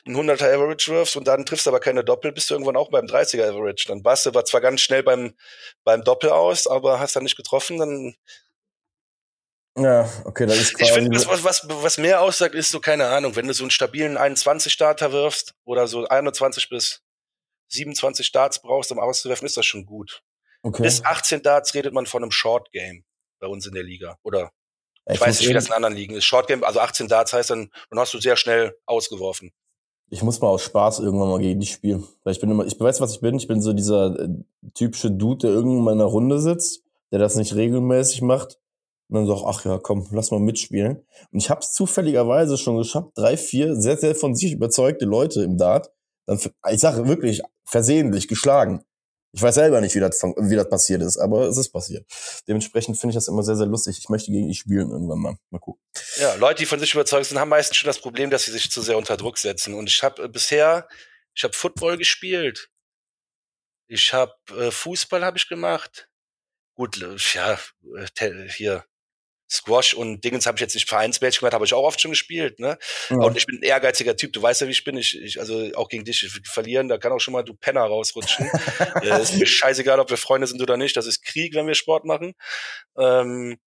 ein 0.05 0.15
100er 0.15 0.53
Average 0.53 0.91
wirfst 0.91 1.15
und 1.15 1.25
dann 1.25 1.45
triffst 1.45 1.69
aber 1.69 1.79
keine 1.79 2.03
Doppel, 2.03 2.33
bist 2.33 2.49
du 2.49 2.53
irgendwann 2.53 2.75
auch 2.75 2.91
beim 2.91 3.05
30er 3.05 3.47
Average. 3.47 3.85
Dann 3.87 4.03
warst 4.03 4.25
du 4.25 4.31
zwar 4.31 4.59
ganz 4.59 4.81
schnell 4.81 5.03
beim, 5.03 5.33
beim 5.85 6.03
Doppel 6.03 6.31
aus, 6.31 6.67
aber 6.67 6.99
hast 6.99 7.15
dann 7.15 7.23
nicht 7.23 7.37
getroffen, 7.37 7.77
dann 7.79 8.15
ja, 9.79 10.09
okay, 10.25 10.47
das 10.47 10.57
ist 10.57 10.73
quasi. 10.73 10.89
Ich 10.89 10.91
finde, 10.91 11.25
was, 11.27 11.43
was, 11.43 11.67
was 11.69 11.97
mehr 11.99 12.21
aussagt, 12.21 12.55
ist 12.55 12.71
so, 12.71 12.79
keine 12.79 13.09
Ahnung, 13.09 13.35
wenn 13.35 13.47
du 13.47 13.53
so 13.53 13.63
einen 13.63 13.69
stabilen 13.69 14.17
21-Starter 14.17 15.11
wirfst 15.11 15.53
oder 15.65 15.87
so 15.87 16.07
21 16.07 16.69
bis 16.69 17.03
27 17.69 18.31
Darts 18.31 18.61
brauchst, 18.61 18.91
um 18.91 18.99
auszuwerfen, 18.99 19.45
ist 19.45 19.57
das 19.57 19.65
schon 19.65 19.85
gut. 19.85 20.23
Okay. 20.63 20.83
Bis 20.83 21.03
18 21.03 21.41
Darts 21.43 21.73
redet 21.73 21.93
man 21.93 22.05
von 22.05 22.23
einem 22.23 22.31
Short 22.31 22.71
Game 22.71 23.03
bei 23.39 23.47
uns 23.47 23.65
in 23.65 23.73
der 23.73 23.83
Liga. 23.83 24.17
Oder 24.23 24.51
ich, 25.05 25.15
ich 25.15 25.21
weiß 25.21 25.39
nicht, 25.39 25.49
wie 25.49 25.53
das 25.53 25.67
in 25.67 25.73
anderen 25.73 25.95
Ligen 25.95 26.15
ist. 26.15 26.25
Short 26.25 26.47
Game, 26.47 26.63
also 26.63 26.79
18 26.79 27.07
Darts 27.07 27.33
heißt 27.33 27.49
dann, 27.49 27.69
dann 27.89 27.99
hast 27.99 28.13
du 28.13 28.19
sehr 28.19 28.35
schnell 28.35 28.75
ausgeworfen. 28.85 29.51
Ich 30.09 30.23
muss 30.23 30.39
mal 30.39 30.47
aus 30.47 30.63
Spaß 30.63 30.99
irgendwann 30.99 31.29
mal 31.29 31.39
gegen 31.39 31.59
die 31.59 31.67
spielen. 31.67 32.07
Weil 32.23 32.33
ich 32.33 32.39
bin 32.39 32.49
immer, 32.49 32.65
ich 32.65 32.79
weiß, 32.79 33.01
was 33.01 33.13
ich 33.13 33.21
bin. 33.21 33.35
Ich 33.35 33.47
bin 33.47 33.61
so 33.61 33.73
dieser 33.73 34.17
äh, 34.19 34.29
typische 34.73 35.11
Dude, 35.11 35.47
der 35.47 35.51
irgendwann 35.51 35.77
in 35.77 35.83
meiner 35.83 36.05
Runde 36.05 36.39
sitzt, 36.39 36.83
der 37.11 37.19
das 37.19 37.35
nicht 37.35 37.55
regelmäßig 37.55 38.21
macht. 38.21 38.57
Und 39.09 39.15
dann 39.15 39.25
so, 39.25 39.45
ach 39.45 39.63
ja, 39.63 39.77
komm, 39.77 40.07
lass 40.11 40.31
mal 40.31 40.39
mitspielen. 40.39 41.05
Und 41.31 41.39
ich 41.39 41.49
habe 41.49 41.61
es 41.61 41.73
zufälligerweise 41.73 42.57
schon 42.57 42.77
geschafft, 42.77 43.09
drei, 43.15 43.37
vier 43.37 43.75
sehr, 43.75 43.97
sehr 43.97 44.15
von 44.15 44.35
sich 44.35 44.53
überzeugte 44.53 45.05
Leute 45.05 45.43
im 45.43 45.57
Dart 45.57 45.91
dann, 46.27 46.39
ich 46.69 46.79
sage 46.79 47.07
wirklich, 47.07 47.41
versehentlich 47.65 48.27
geschlagen. 48.27 48.83
Ich 49.33 49.41
weiß 49.41 49.55
selber 49.55 49.81
nicht, 49.81 49.95
wie 49.95 49.99
das, 49.99 50.21
wie 50.23 50.55
das 50.55 50.69
passiert 50.69 51.01
ist, 51.01 51.17
aber 51.17 51.47
es 51.47 51.57
ist 51.57 51.69
passiert. 51.69 52.05
Dementsprechend 52.47 52.99
finde 52.99 53.11
ich 53.11 53.15
das 53.15 53.27
immer 53.27 53.43
sehr, 53.43 53.55
sehr 53.55 53.65
lustig. 53.65 53.97
Ich 53.99 54.09
möchte 54.09 54.31
gegen 54.31 54.47
die 54.47 54.55
spielen 54.55 54.89
irgendwann 54.89 55.19
mal. 55.19 55.37
Mal 55.49 55.59
gucken. 55.59 55.81
Ja, 56.17 56.33
Leute, 56.35 56.59
die 56.59 56.65
von 56.65 56.79
sich 56.79 56.93
überzeugt 56.93 57.25
sind, 57.25 57.39
haben 57.39 57.49
meistens 57.49 57.77
schon 57.77 57.87
das 57.87 57.99
Problem, 57.99 58.29
dass 58.29 58.45
sie 58.45 58.51
sich 58.51 58.71
zu 58.71 58.81
sehr 58.81 58.97
unter 58.97 59.17
Druck 59.17 59.37
setzen. 59.37 59.73
Und 59.73 59.89
ich 59.89 60.01
habe 60.01 60.23
äh, 60.23 60.27
bisher, 60.27 60.87
ich 61.33 61.43
habe 61.43 61.53
Football 61.53 61.97
gespielt. 61.97 62.69
Ich 63.87 64.13
habe 64.13 64.33
äh, 64.57 64.71
Fußball 64.71 65.23
habe 65.23 65.37
ich 65.37 65.47
gemacht. 65.47 66.09
Gut, 66.75 66.97
ja, 67.33 67.59
äh, 67.95 68.49
hier 68.49 68.85
Squash 69.49 69.93
und 69.93 70.23
Dingens 70.23 70.45
habe 70.45 70.57
ich 70.57 70.61
jetzt 70.61 70.75
nicht 70.75 70.89
vereinsmäßig 70.89 71.39
gemacht, 71.39 71.53
habe 71.53 71.65
ich 71.65 71.73
auch 71.73 71.83
oft 71.83 72.01
schon 72.01 72.11
gespielt, 72.11 72.59
ne? 72.59 72.77
Ja. 73.09 73.17
Und 73.17 73.37
ich 73.37 73.45
bin 73.45 73.59
ein 73.59 73.63
ehrgeiziger 73.63 74.15
Typ, 74.15 74.33
du 74.33 74.41
weißt 74.41 74.61
ja, 74.61 74.67
wie 74.67 74.71
ich 74.71 74.83
bin. 74.83 74.97
Ich, 74.97 75.19
ich 75.21 75.39
also 75.39 75.71
auch 75.75 75.87
gegen 75.87 76.03
dich 76.03 76.29
verlieren, 76.45 76.89
da 76.89 76.97
kann 76.97 77.11
auch 77.11 77.19
schon 77.19 77.33
mal 77.33 77.43
du 77.43 77.53
Penner 77.53 77.81
rausrutschen. 77.81 78.49
äh, 79.03 79.21
ist 79.21 79.35
mir 79.35 79.45
scheißegal, 79.45 79.99
ob 79.99 80.09
wir 80.09 80.17
Freunde 80.17 80.47
sind 80.47 80.61
oder 80.61 80.77
nicht. 80.77 80.97
Das 80.97 81.07
ist 81.07 81.23
Krieg, 81.23 81.55
wenn 81.55 81.67
wir 81.67 81.75
Sport 81.75 82.05
machen. 82.05 82.33
Ähm, 82.97 83.57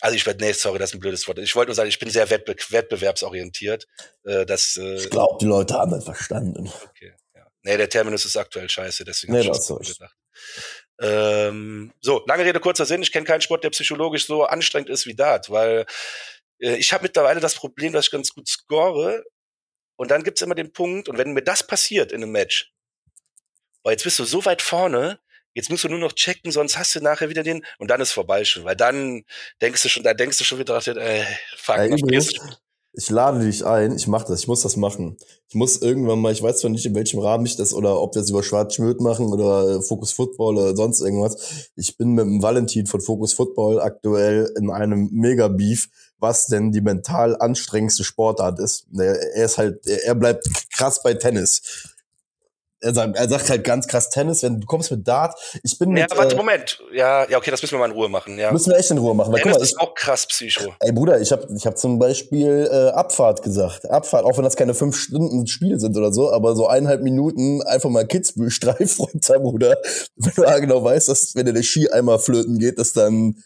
also 0.00 0.14
ich 0.14 0.24
werde, 0.26 0.44
nee, 0.44 0.52
sorry, 0.52 0.78
das 0.78 0.90
ist 0.90 0.94
ein 0.94 1.00
blödes 1.00 1.26
Wort. 1.26 1.38
Ich 1.38 1.56
wollte 1.56 1.70
nur 1.70 1.74
sagen, 1.74 1.88
ich 1.88 1.98
bin 1.98 2.10
sehr 2.10 2.30
wettbe 2.30 2.54
wettbewerbsorientiert. 2.68 3.86
Äh, 4.24 4.46
das, 4.46 4.76
äh, 4.76 4.96
ich 4.96 5.10
glaube, 5.10 5.38
die 5.40 5.46
Leute 5.46 5.74
haben 5.74 5.90
das 5.90 6.04
verstanden. 6.04 6.70
Okay, 6.88 7.14
ja. 7.34 7.46
Nee, 7.62 7.76
der 7.76 7.88
Terminus 7.88 8.24
ist 8.24 8.36
aktuell 8.36 8.70
scheiße, 8.70 9.04
deswegen 9.04 9.32
nee, 9.32 9.40
habe 9.40 9.56
ich 9.56 9.66
das 9.66 9.96
gedacht. 9.96 10.16
Ähm, 11.00 11.92
so, 12.00 12.24
lange 12.26 12.44
Rede, 12.44 12.60
kurzer 12.60 12.86
Sinn. 12.86 13.02
Ich 13.02 13.12
kenne 13.12 13.26
keinen 13.26 13.40
Sport, 13.40 13.64
der 13.64 13.70
psychologisch 13.70 14.26
so 14.26 14.44
anstrengend 14.44 14.90
ist 14.90 15.06
wie 15.06 15.14
Dart, 15.14 15.50
weil 15.50 15.86
äh, 16.60 16.76
ich 16.76 16.92
habe 16.92 17.04
mittlerweile 17.04 17.40
das 17.40 17.54
Problem, 17.54 17.92
dass 17.92 18.06
ich 18.06 18.10
ganz 18.10 18.34
gut 18.34 18.48
score. 18.48 19.24
Und 19.96 20.10
dann 20.10 20.22
gibt's 20.22 20.42
immer 20.42 20.54
den 20.54 20.72
Punkt, 20.72 21.08
und 21.08 21.18
wenn 21.18 21.32
mir 21.32 21.42
das 21.42 21.66
passiert 21.66 22.12
in 22.12 22.22
einem 22.22 22.30
Match, 22.30 22.72
weil 23.82 23.92
jetzt 23.92 24.04
bist 24.04 24.18
du 24.18 24.24
so 24.24 24.44
weit 24.44 24.62
vorne, 24.62 25.18
jetzt 25.54 25.70
musst 25.70 25.82
du 25.82 25.88
nur 25.88 25.98
noch 25.98 26.12
checken, 26.12 26.52
sonst 26.52 26.78
hast 26.78 26.94
du 26.94 27.00
nachher 27.00 27.30
wieder 27.30 27.42
den 27.42 27.64
und 27.78 27.88
dann 27.88 28.00
ist 28.00 28.12
vorbei 28.12 28.44
schon, 28.44 28.64
weil 28.64 28.76
dann 28.76 29.24
denkst 29.60 29.82
du 29.82 29.88
schon, 29.88 30.04
da 30.04 30.14
denkst 30.14 30.38
du 30.38 30.44
schon 30.44 30.58
wieder, 30.58 30.80
ey, 30.86 31.26
fuck, 31.56 31.78
ey, 31.78 31.88
übrigens, 31.88 32.32
ich 32.92 33.10
lade 33.10 33.40
dich 33.40 33.64
ein, 33.64 33.94
ich 33.94 34.06
mach 34.08 34.24
das, 34.24 34.40
ich 34.40 34.48
muss 34.48 34.62
das 34.62 34.76
machen. 34.76 35.16
Ich 35.48 35.54
muss 35.54 35.80
irgendwann 35.80 36.20
mal, 36.20 36.32
ich 36.32 36.42
weiß 36.42 36.60
zwar 36.60 36.70
nicht, 36.70 36.86
in 36.86 36.94
welchem 36.94 37.20
Rahmen 37.20 37.46
ich 37.46 37.56
das 37.56 37.72
oder 37.72 38.00
ob 38.00 38.14
wir 38.14 38.22
es 38.22 38.30
über 38.30 38.42
Schwarz-Schmidt 38.42 39.00
machen 39.00 39.26
oder 39.26 39.76
äh, 39.76 39.82
Focus 39.82 40.12
Football 40.12 40.56
oder 40.56 40.76
sonst 40.76 41.00
irgendwas. 41.00 41.70
Ich 41.76 41.96
bin 41.96 42.12
mit 42.12 42.24
dem 42.24 42.42
Valentin 42.42 42.86
von 42.86 43.00
Focus 43.00 43.34
Football 43.34 43.80
aktuell 43.80 44.52
in 44.58 44.70
einem 44.70 45.10
Mega-Beef, 45.12 45.88
was 46.18 46.46
denn 46.46 46.72
die 46.72 46.80
mental 46.80 47.36
anstrengendste 47.36 48.04
Sportart 48.04 48.58
ist. 48.58 48.86
Er 48.96 49.44
ist 49.44 49.58
halt, 49.58 49.86
er 49.86 50.14
bleibt 50.14 50.46
krass 50.72 51.02
bei 51.02 51.14
Tennis 51.14 51.62
er 52.80 52.94
sagt, 52.94 53.16
er 53.16 53.28
sagt 53.28 53.50
halt 53.50 53.64
ganz 53.64 53.86
krass 53.86 54.10
Tennis, 54.10 54.42
wenn 54.42 54.60
du 54.60 54.66
kommst 54.66 54.90
mit 54.90 55.06
Dart. 55.06 55.34
Ich 55.62 55.78
bin 55.78 55.90
mit, 55.90 56.10
Ja, 56.10 56.16
warte, 56.16 56.34
äh, 56.34 56.38
Moment. 56.38 56.80
Ja, 56.92 57.28
ja, 57.28 57.38
okay, 57.38 57.50
das 57.50 57.60
müssen 57.62 57.74
wir 57.74 57.78
mal 57.80 57.86
in 57.86 57.92
Ruhe 57.92 58.08
machen. 58.08 58.38
Ja. 58.38 58.52
Müssen 58.52 58.70
wir 58.70 58.78
echt 58.78 58.90
in 58.90 58.98
Ruhe 58.98 59.14
machen. 59.14 59.32
Weil, 59.32 59.40
Tennis 59.40 59.54
guck 59.56 59.60
mal, 59.60 59.64
ist 59.64 59.80
auch 59.80 59.94
krass 59.94 60.26
Psycho. 60.26 60.74
Ey 60.80 60.92
Bruder, 60.92 61.20
ich 61.20 61.32
habe 61.32 61.46
ich 61.56 61.66
hab 61.66 61.76
zum 61.76 61.98
Beispiel 61.98 62.68
äh, 62.70 62.90
Abfahrt 62.90 63.42
gesagt. 63.42 63.90
Abfahrt, 63.90 64.24
auch 64.24 64.36
wenn 64.36 64.44
das 64.44 64.56
keine 64.56 64.74
fünf 64.74 64.96
Stunden 64.96 65.46
Spiele 65.46 65.80
sind 65.80 65.96
oder 65.96 66.12
so, 66.12 66.32
aber 66.32 66.54
so 66.54 66.66
eineinhalb 66.66 67.02
Minuten 67.02 67.62
einfach 67.62 67.90
mal 67.90 68.06
Kitzbühel-Streif 68.06 68.98
runter, 68.98 69.40
Bruder. 69.40 69.76
Wenn 70.16 70.32
du 70.34 70.60
genau 70.60 70.82
weißt, 70.82 71.08
dass 71.08 71.34
wenn 71.34 71.46
dir 71.46 71.52
der 71.52 71.62
Ski 71.62 71.88
einmal 71.90 72.18
flöten 72.18 72.58
geht, 72.58 72.78
dass 72.78 72.92
dann 72.92 73.36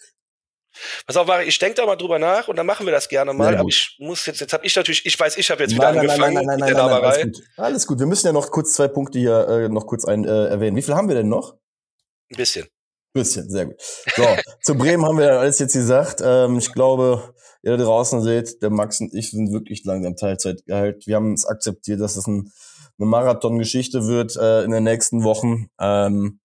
Pass 1.07 1.17
auf, 1.17 1.29
ich 1.45 1.59
denke 1.59 1.77
da 1.77 1.87
mal 1.87 1.97
drüber 1.97 2.19
nach 2.19 2.49
und 2.49 2.57
dann 2.57 2.67
machen 2.67 2.87
wir 2.87 2.93
das 2.93 3.09
gerne 3.09 3.33
mal. 3.33 3.53
Ja, 3.53 3.61
aber 3.61 3.69
ich 3.69 3.97
muss 3.99 4.27
jetzt, 4.27 4.41
jetzt 4.41 4.53
habe 4.53 4.65
ich 4.65 4.75
natürlich, 4.75 5.05
ich 5.07 5.19
weiß, 5.19 5.37
ich 5.37 5.51
habe 5.51 5.63
jetzt 5.63 5.75
wieder 5.75 5.93
nein, 5.93 6.01
angefangen 6.01 6.35
nein, 6.35 6.47
nein, 6.47 6.59
nein, 6.59 6.69
mit 6.69 6.77
der 6.77 6.87
nein, 6.87 7.05
alles, 7.05 7.23
gut. 7.23 7.43
alles 7.57 7.87
gut. 7.87 7.99
Wir 7.99 8.07
müssen 8.07 8.27
ja 8.27 8.33
noch 8.33 8.51
kurz 8.51 8.75
zwei 8.75 8.89
Punkte 8.89 9.19
hier 9.19 9.49
äh, 9.49 9.69
noch 9.69 9.87
kurz 9.87 10.05
ein, 10.05 10.25
äh, 10.25 10.47
erwähnen. 10.47 10.77
Wie 10.77 10.83
viel 10.83 10.95
haben 10.95 11.09
wir 11.09 11.15
denn 11.15 11.29
noch? 11.29 11.55
Ein 12.31 12.37
bisschen. 12.37 12.67
Bisschen, 13.15 13.51
sehr 13.51 13.67
gut. 13.67 13.81
So, 14.17 14.25
zu 14.63 14.75
Bremen 14.75 15.05
haben 15.05 15.19
wir 15.19 15.39
alles 15.39 15.59
jetzt 15.59 15.75
gesagt. 15.75 16.23
Ähm, 16.25 16.59
ich 16.59 16.73
glaube, 16.73 17.35
ihr 17.63 17.77
da 17.77 17.85
draußen 17.85 18.23
seht, 18.23 18.63
der 18.63 18.71
Max 18.71 19.01
und 19.01 19.13
ich 19.15 19.31
sind 19.31 19.53
wirklich 19.53 19.85
langsam 19.85 20.17
Teilzeitgehalt. 20.17 21.07
Wir 21.07 21.17
haben 21.17 21.35
es 21.35 21.45
akzeptiert, 21.45 22.01
dass 22.01 22.17
es 22.17 22.27
ein, 22.27 22.51
eine 22.99 23.07
Marathon-Geschichte 23.07 24.07
wird 24.07 24.37
äh, 24.37 24.65
in 24.65 24.71
den 24.71 24.85
nächsten 24.85 25.25
Wochen. 25.25 25.69
Ähm, 25.79 26.41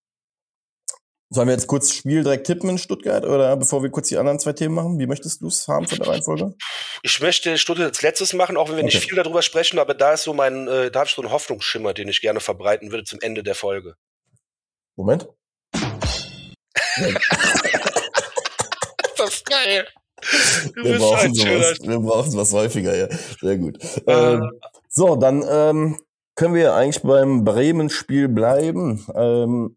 Sollen 1.29 1.49
wir 1.49 1.53
jetzt 1.53 1.67
kurz 1.67 1.93
Spiel 1.93 2.23
direkt 2.23 2.47
tippen 2.47 2.69
in 2.69 2.77
Stuttgart 2.77 3.25
oder 3.25 3.57
bevor 3.57 3.83
wir 3.83 3.89
kurz 3.89 4.07
die 4.07 4.17
anderen 4.17 4.39
zwei 4.39 4.53
Themen 4.53 4.75
machen? 4.75 4.97
Wie 4.97 5.07
möchtest 5.07 5.41
du 5.41 5.47
es 5.47 5.67
haben 5.67 5.85
von 5.85 5.97
der 5.97 6.07
Reihenfolge? 6.07 6.55
Ich 7.03 7.19
möchte 7.19 7.57
Stuttgart 7.57 7.87
als 7.87 8.01
letztes 8.01 8.31
machen, 8.31 8.55
auch 8.55 8.69
wenn 8.69 8.77
wir 8.77 8.85
okay. 8.85 8.95
nicht 8.95 9.09
viel 9.09 9.17
darüber 9.17 9.41
sprechen, 9.41 9.77
aber 9.77 9.93
da 9.93 10.13
ist 10.13 10.23
so 10.23 10.33
mein, 10.33 10.69
äh, 10.69 10.89
da 10.89 10.99
habe 10.99 11.07
ich 11.07 11.13
so 11.13 11.21
einen 11.21 11.31
Hoffnungsschimmer, 11.31 11.93
den 11.93 12.07
ich 12.07 12.21
gerne 12.21 12.39
verbreiten 12.39 12.91
würde 12.91 13.03
zum 13.03 13.19
Ende 13.19 13.43
der 13.43 13.55
Folge. 13.55 13.95
Moment. 14.95 15.27
das 19.17 19.29
ist 19.29 19.45
geil. 19.45 19.85
Du 20.75 20.83
wir, 20.83 20.97
brauchen 20.97 21.35
sowas, 21.35 21.77
wir 21.81 21.99
brauchen 21.99 22.35
was 22.35 22.53
häufiger, 22.53 22.95
ja. 22.95 23.07
Sehr 23.41 23.57
gut. 23.57 23.83
Äh. 24.07 24.33
Ähm, 24.33 24.51
so, 24.89 25.15
dann 25.15 25.43
ähm, 25.47 25.99
können 26.35 26.55
wir 26.55 26.73
eigentlich 26.73 27.03
beim 27.03 27.43
Bremen-Spiel 27.43 28.29
bleiben. 28.29 29.05
Ähm, 29.13 29.76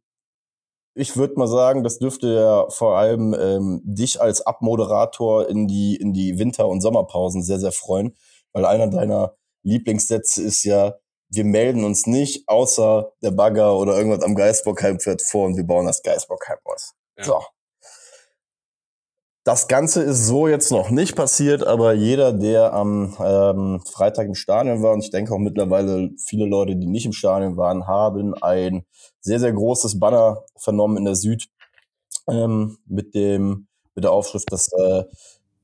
ich 0.94 1.16
würde 1.16 1.34
mal 1.36 1.46
sagen, 1.46 1.84
das 1.84 1.98
dürfte 1.98 2.34
ja 2.34 2.68
vor 2.68 2.96
allem 2.96 3.34
ähm, 3.34 3.80
dich 3.84 4.20
als 4.20 4.42
Abmoderator 4.42 5.48
in 5.48 5.66
die, 5.66 5.96
in 5.96 6.12
die 6.12 6.38
Winter- 6.38 6.68
und 6.68 6.80
Sommerpausen 6.80 7.42
sehr, 7.42 7.58
sehr 7.58 7.72
freuen, 7.72 8.16
weil 8.52 8.64
einer 8.64 8.88
deiner 8.88 9.34
Lieblingssätze 9.62 10.42
ist 10.42 10.64
ja, 10.64 10.96
wir 11.28 11.44
melden 11.44 11.84
uns 11.84 12.06
nicht, 12.06 12.48
außer 12.48 13.12
der 13.22 13.30
Bagger 13.30 13.76
oder 13.76 13.96
irgendwas 13.96 14.24
am 14.24 14.34
Geisbockheim 14.34 14.98
fährt 14.98 15.22
vor 15.22 15.46
und 15.46 15.56
wir 15.56 15.64
bauen 15.64 15.86
das 15.86 16.02
Geisbockheim 16.02 16.58
aus. 16.64 16.94
Ja. 17.16 17.24
So. 17.24 17.40
Das 19.44 19.68
Ganze 19.68 20.02
ist 20.02 20.26
so 20.26 20.48
jetzt 20.48 20.70
noch 20.70 20.90
nicht 20.90 21.16
passiert, 21.16 21.66
aber 21.66 21.94
jeder, 21.94 22.32
der 22.32 22.74
am 22.74 23.16
ähm, 23.24 23.80
Freitag 23.90 24.26
im 24.26 24.34
Stadion 24.34 24.82
war, 24.82 24.92
und 24.92 25.02
ich 25.02 25.10
denke 25.10 25.32
auch 25.32 25.38
mittlerweile 25.38 26.10
viele 26.18 26.46
Leute, 26.46 26.76
die 26.76 26.86
nicht 26.86 27.06
im 27.06 27.12
Stadion 27.12 27.56
waren, 27.56 27.86
haben 27.86 28.34
ein 28.42 28.84
sehr, 29.20 29.40
sehr 29.40 29.52
großes 29.52 29.98
Banner 29.98 30.44
vernommen 30.56 30.96
in 30.96 31.04
der 31.04 31.14
Süd 31.14 31.48
ähm, 32.28 32.78
mit 32.86 33.14
dem 33.14 33.66
mit 33.94 34.04
der 34.04 34.12
Aufschrift, 34.12 34.52
dass 34.52 34.72
äh, 34.72 35.04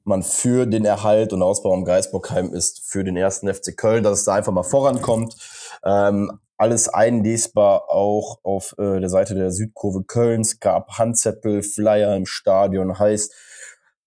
man 0.04 0.22
für 0.22 0.66
den 0.66 0.84
Erhalt 0.84 1.32
und 1.32 1.42
Ausbau 1.42 1.72
am 1.72 1.84
Geisbockheim 1.84 2.52
ist, 2.52 2.88
für 2.88 3.02
den 3.02 3.16
ersten 3.16 3.52
FC 3.52 3.76
Köln, 3.76 4.04
dass 4.04 4.20
es 4.20 4.24
da 4.24 4.34
einfach 4.34 4.52
mal 4.52 4.62
vorankommt. 4.62 5.36
Ähm, 5.84 6.38
alles 6.56 6.88
einlesbar 6.88 7.90
auch 7.90 8.38
auf 8.42 8.74
äh, 8.78 9.00
der 9.00 9.08
Seite 9.08 9.34
der 9.34 9.50
Südkurve 9.50 10.04
Kölns, 10.04 10.60
gab 10.60 10.98
Handzettel, 10.98 11.62
Flyer 11.62 12.16
im 12.16 12.26
Stadion, 12.26 12.98
heißt, 12.98 13.34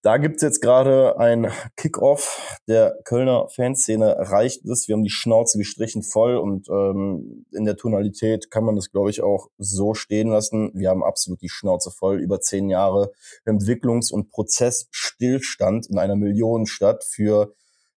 da 0.02 0.18
gibt's 0.18 0.42
jetzt 0.42 0.62
gerade 0.62 1.20
ein 1.20 1.52
Kickoff 1.76 2.60
der 2.68 2.98
Kölner 3.04 3.50
Fanszene. 3.50 4.16
Reicht 4.18 4.66
es? 4.66 4.88
Wir 4.88 4.96
haben 4.96 5.04
die 5.04 5.10
Schnauze 5.10 5.58
gestrichen 5.58 6.04
voll 6.04 6.38
und 6.38 6.70
ähm, 6.70 7.46
in 7.52 7.66
der 7.66 7.76
Tonalität 7.76 8.50
kann 8.50 8.64
man 8.64 8.76
das, 8.76 8.92
glaube 8.92 9.10
ich, 9.10 9.22
auch 9.22 9.50
so 9.58 9.94
stehen 9.94 10.30
lassen. 10.30 10.72
Wir 10.74 10.90
haben 10.90 11.04
absolut 11.04 11.42
die 11.42 11.50
Schnauze 11.50 11.92
voll. 11.92 12.20
Über 12.20 12.40
zehn 12.40 12.70
Jahre 12.70 13.12
Entwicklungs- 13.46 14.12
und 14.12 14.30
Prozessstillstand 14.30 15.88
in 15.90 15.98
einer 15.98 16.16
Millionenstadt 16.16 17.04
für 17.04 17.54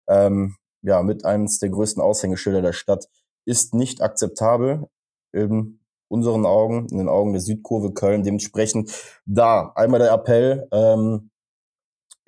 ähm, 0.09 0.57
ja 0.83 1.03
mit 1.03 1.27
eines 1.27 1.59
der 1.59 1.69
größten 1.69 2.03
Aushängeschilder 2.03 2.63
der 2.63 2.73
Stadt 2.73 3.09
ist 3.45 3.75
nicht 3.75 4.01
akzeptabel. 4.01 4.87
In 5.33 5.81
unseren 6.09 6.45
Augen, 6.45 6.89
in 6.91 6.99
den 6.99 7.09
Augen 7.09 7.33
der 7.33 7.41
Südkurve 7.41 7.93
Köln. 7.93 8.25
Dementsprechend 8.25 8.91
da 9.27 9.73
einmal 9.77 10.01
der 10.01 10.13
Appell. 10.13 10.67
Ähm, 10.73 11.31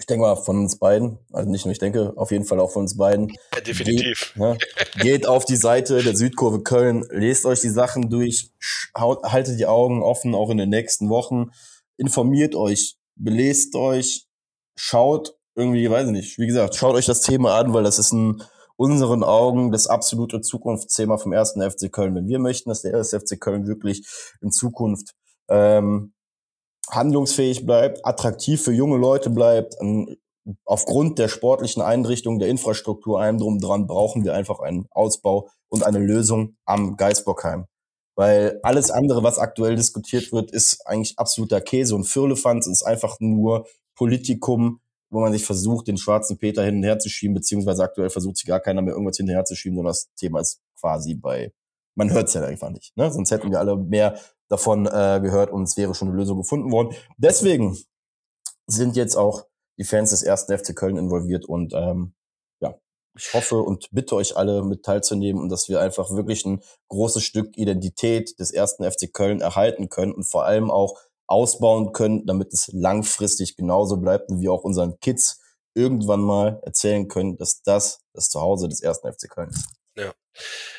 ich 0.03 0.07
denke 0.07 0.23
mal 0.23 0.35
von 0.35 0.59
uns 0.59 0.81
beiden, 0.81 1.21
also 1.33 1.49
nicht 1.49 1.65
nur 1.65 1.71
ich 1.71 1.79
denke, 1.79 2.13
auf 2.17 2.33
jeden 2.33 2.45
Fall 2.45 2.59
auch 2.59 2.73
von 2.73 2.83
uns 2.83 2.97
beiden. 2.97 3.33
Ja, 3.55 3.61
definitiv. 3.61 4.33
Geht, 4.35 4.37
ne, 4.37 4.59
geht 5.01 5.27
auf 5.29 5.45
die 5.45 5.55
Seite 5.55 6.03
der 6.03 6.17
Südkurve 6.17 6.65
Köln, 6.65 7.07
lest 7.11 7.47
euch 7.47 7.61
die 7.61 7.69
Sachen 7.69 8.11
durch, 8.11 8.51
haltet 8.97 9.61
die 9.61 9.67
Augen 9.67 10.03
offen, 10.03 10.35
auch 10.35 10.51
in 10.51 10.57
den 10.57 10.71
nächsten 10.71 11.09
Wochen, 11.09 11.53
informiert 11.99 12.57
euch, 12.57 12.97
belest 13.15 13.77
euch, 13.77 14.27
schaut 14.75 15.37
irgendwie, 15.55 15.89
weiß 15.89 16.07
ich 16.07 16.13
nicht, 16.13 16.39
wie 16.39 16.49
gesagt, 16.49 16.75
schaut 16.75 16.97
euch 16.97 17.07
das 17.07 17.21
Thema 17.21 17.57
an, 17.57 17.73
weil 17.73 17.85
das 17.85 18.01
ist 18.01 18.13
in 18.13 18.43
unseren 18.75 19.23
Augen 19.23 19.71
das 19.71 19.87
absolute 19.87 20.41
Zukunftsthema 20.41 21.17
vom 21.17 21.33
ersten 21.33 21.63
FC 21.63 21.93
Köln. 21.93 22.17
Wenn 22.17 22.27
wir 22.27 22.41
möchten, 22.41 22.71
dass 22.71 22.83
der 22.83 22.93
erste 22.93 23.21
FC 23.21 23.41
Köln 23.41 23.69
wirklich 23.69 24.05
in 24.41 24.51
Zukunft 24.51 25.15
ähm, 25.49 26.13
handlungsfähig 26.91 27.65
bleibt, 27.65 28.05
attraktiv 28.05 28.63
für 28.63 28.73
junge 28.73 28.97
Leute 28.97 29.31
bleibt. 29.31 29.77
Aufgrund 30.65 31.19
der 31.19 31.29
sportlichen 31.29 31.83
Einrichtung, 31.83 32.39
der 32.39 32.49
Infrastruktur, 32.49 33.21
allem 33.21 33.39
drum 33.39 33.61
dran, 33.61 33.87
brauchen 33.87 34.25
wir 34.25 34.35
einfach 34.35 34.61
einen 34.61 34.87
Ausbau 34.91 35.49
und 35.69 35.85
eine 35.85 35.99
Lösung 35.99 36.57
am 36.65 36.97
Geisbockheim. 36.97 37.67
Weil 38.15 38.61
alles 38.63 38.91
andere, 38.91 39.23
was 39.23 39.39
aktuell 39.39 39.77
diskutiert 39.77 40.33
wird, 40.33 40.51
ist 40.51 40.87
eigentlich 40.87 41.19
absoluter 41.19 41.61
Käse 41.61 41.95
und 41.95 42.05
Firlefanz 42.05 42.67
ist 42.67 42.83
einfach 42.83 43.17
nur 43.21 43.67
Politikum, 43.95 44.81
wo 45.11 45.21
man 45.21 45.33
sich 45.33 45.45
versucht, 45.45 45.89
den 45.89 45.97
schwarzen 45.97 46.39
Peter 46.39 46.65
hin 46.65 46.77
und 46.77 46.83
her 46.83 46.99
zu 46.99 47.09
schieben, 47.09 47.35
beziehungsweise 47.35 47.83
aktuell 47.85 48.11
versucht 48.11 48.37
sich 48.39 48.47
gar 48.47 48.61
keiner 48.61 48.83
mehr 48.83 48.95
irgendwas 48.95 49.17
hinterher 49.17 49.45
zu 49.45 49.55
schieben, 49.55 49.77
sondern 49.77 49.93
das 49.93 50.11
Thema 50.17 50.41
ist 50.41 50.61
quasi 50.79 51.15
bei, 51.15 51.53
man 51.95 52.11
hört 52.11 52.29
es 52.29 52.35
ja 52.35 52.45
einfach 52.45 52.71
nicht. 52.71 52.97
Ne? 52.97 53.11
Sonst 53.11 53.31
hätten 53.31 53.51
wir 53.51 53.59
alle 53.59 53.77
mehr 53.77 54.19
davon 54.49 54.87
äh, 54.87 55.21
gehört 55.23 55.51
und 55.51 55.65
es 55.65 55.77
wäre 55.77 55.95
schon 55.95 56.09
eine 56.09 56.17
Lösung 56.17 56.39
gefunden 56.39 56.71
worden. 56.71 56.95
Deswegen 57.17 57.77
sind 58.67 58.97
jetzt 58.97 59.17
auch 59.17 59.47
die 59.79 59.85
Fans 59.85 60.11
des 60.11 60.23
ersten 60.23 60.57
FC 60.57 60.77
Köln 60.77 60.97
involviert 60.97 61.47
und 61.47 61.73
ähm, 61.75 62.15
ja, 62.61 62.75
ich 63.17 63.33
hoffe 63.35 63.63
und 63.63 63.89
bitte 63.91 64.15
euch 64.15 64.37
alle 64.37 64.63
mit 64.63 64.85
teilzunehmen 64.85 65.41
und 65.41 65.49
dass 65.49 65.69
wir 65.69 65.81
einfach 65.81 66.11
wirklich 66.11 66.45
ein 66.45 66.63
großes 66.89 67.23
Stück 67.23 67.57
Identität 67.57 68.39
des 68.39 68.51
ersten 68.51 68.85
FC 68.85 69.13
Köln 69.13 69.41
erhalten 69.41 69.89
können 69.89 70.13
und 70.13 70.25
vor 70.25 70.45
allem 70.45 70.71
auch 70.71 70.99
ausbauen 71.27 71.93
können, 71.93 72.27
damit 72.27 72.53
es 72.53 72.69
langfristig 72.73 73.57
genauso 73.57 73.97
bleibt 73.97 74.31
und 74.31 74.41
wir 74.41 74.53
auch 74.53 74.65
unseren 74.65 75.01
Kids 75.01 75.41
irgendwann 75.75 76.21
mal 76.21 76.61
erzählen 76.63 77.09
können, 77.09 77.39
dass 77.39 77.63
das 77.63 78.03
das 78.13 78.29
Zuhause 78.29 78.69
des 78.69 78.83
ersten 78.83 79.11
FC 79.11 79.31
Köln 79.31 79.49
ist. 79.49 79.67
Ja. 79.97 80.13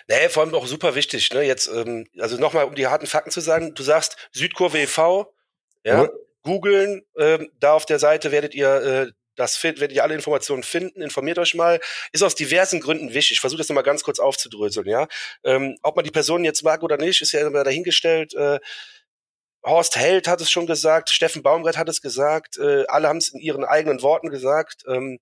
Nee, 0.07 0.29
vor 0.29 0.43
allem 0.43 0.55
auch 0.55 0.67
super 0.67 0.95
wichtig, 0.95 1.31
ne? 1.33 1.43
Jetzt, 1.43 1.67
ähm, 1.67 2.07
also 2.19 2.37
nochmal, 2.37 2.65
um 2.65 2.75
die 2.75 2.87
harten 2.87 3.07
Fakten 3.07 3.31
zu 3.31 3.41
sagen, 3.41 3.73
du 3.75 3.83
sagst 3.83 4.17
Südkurve 4.31 4.79
e.V., 4.79 5.33
ja, 5.85 6.07
googeln, 6.43 7.03
ähm, 7.17 7.51
da 7.59 7.73
auf 7.73 7.85
der 7.85 7.99
Seite 7.99 8.31
werdet 8.31 8.55
ihr 8.55 8.67
äh, 8.69 9.11
das 9.35 9.57
findet, 9.57 9.81
werdet 9.81 9.95
ihr 9.95 10.03
alle 10.03 10.13
Informationen 10.13 10.63
finden, 10.63 11.01
informiert 11.01 11.39
euch 11.39 11.55
mal. 11.55 11.79
Ist 12.11 12.23
aus 12.23 12.35
diversen 12.35 12.79
Gründen 12.79 13.13
wichtig. 13.13 13.31
Ich 13.33 13.39
versuche 13.39 13.57
das 13.59 13.69
nochmal 13.69 13.83
ganz 13.83 14.03
kurz 14.03 14.19
aufzudröseln, 14.19 14.87
ja. 14.87 15.07
Ähm, 15.43 15.77
ob 15.81 15.95
man 15.95 16.05
die 16.05 16.11
Person 16.11 16.43
jetzt 16.43 16.63
mag 16.63 16.83
oder 16.83 16.97
nicht, 16.97 17.21
ist 17.21 17.31
ja 17.31 17.45
immer 17.45 17.63
dahingestellt. 17.63 18.33
Äh, 18.35 18.59
Horst 19.65 19.95
Held 19.95 20.27
hat 20.27 20.41
es 20.41 20.51
schon 20.51 20.67
gesagt, 20.67 21.09
Steffen 21.09 21.41
Baumgart 21.41 21.77
hat 21.77 21.89
es 21.89 22.01
gesagt, 22.01 22.57
äh, 22.57 22.85
alle 22.87 23.07
haben 23.07 23.17
es 23.17 23.29
in 23.29 23.39
ihren 23.39 23.63
eigenen 23.63 24.01
Worten 24.01 24.29
gesagt. 24.29 24.83
Ähm, 24.87 25.19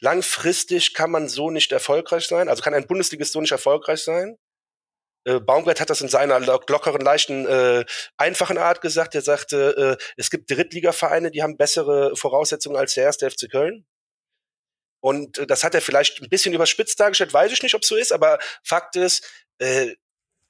langfristig 0.00 0.94
kann 0.94 1.10
man 1.10 1.28
so 1.28 1.50
nicht 1.50 1.72
erfolgreich 1.72 2.26
sein, 2.26 2.48
also 2.48 2.62
kann 2.62 2.74
ein 2.74 2.86
Bundesligist 2.86 3.32
so 3.32 3.40
nicht 3.40 3.52
erfolgreich 3.52 4.02
sein. 4.02 4.36
Äh, 5.24 5.40
Baumgart 5.40 5.80
hat 5.80 5.90
das 5.90 6.00
in 6.00 6.08
seiner 6.08 6.40
lockeren, 6.40 7.02
leichten, 7.02 7.46
äh, 7.46 7.84
einfachen 8.16 8.58
Art 8.58 8.80
gesagt. 8.80 9.14
Er 9.14 9.22
sagte, 9.22 9.98
äh, 9.98 10.04
es 10.16 10.30
gibt 10.30 10.50
Drittligavereine, 10.50 11.30
die 11.30 11.42
haben 11.42 11.58
bessere 11.58 12.16
Voraussetzungen 12.16 12.76
als 12.76 12.94
der 12.94 13.04
erste 13.04 13.30
FC 13.30 13.50
Köln. 13.50 13.84
Und 15.00 15.38
äh, 15.38 15.46
das 15.46 15.64
hat 15.64 15.74
er 15.74 15.82
vielleicht 15.82 16.22
ein 16.22 16.30
bisschen 16.30 16.54
überspitzt 16.54 16.98
dargestellt, 17.00 17.32
weiß 17.34 17.52
ich 17.52 17.62
nicht, 17.62 17.74
ob 17.74 17.84
so 17.84 17.96
ist, 17.96 18.12
aber 18.12 18.38
Fakt 18.64 18.96
ist, 18.96 19.26
äh, 19.58 19.94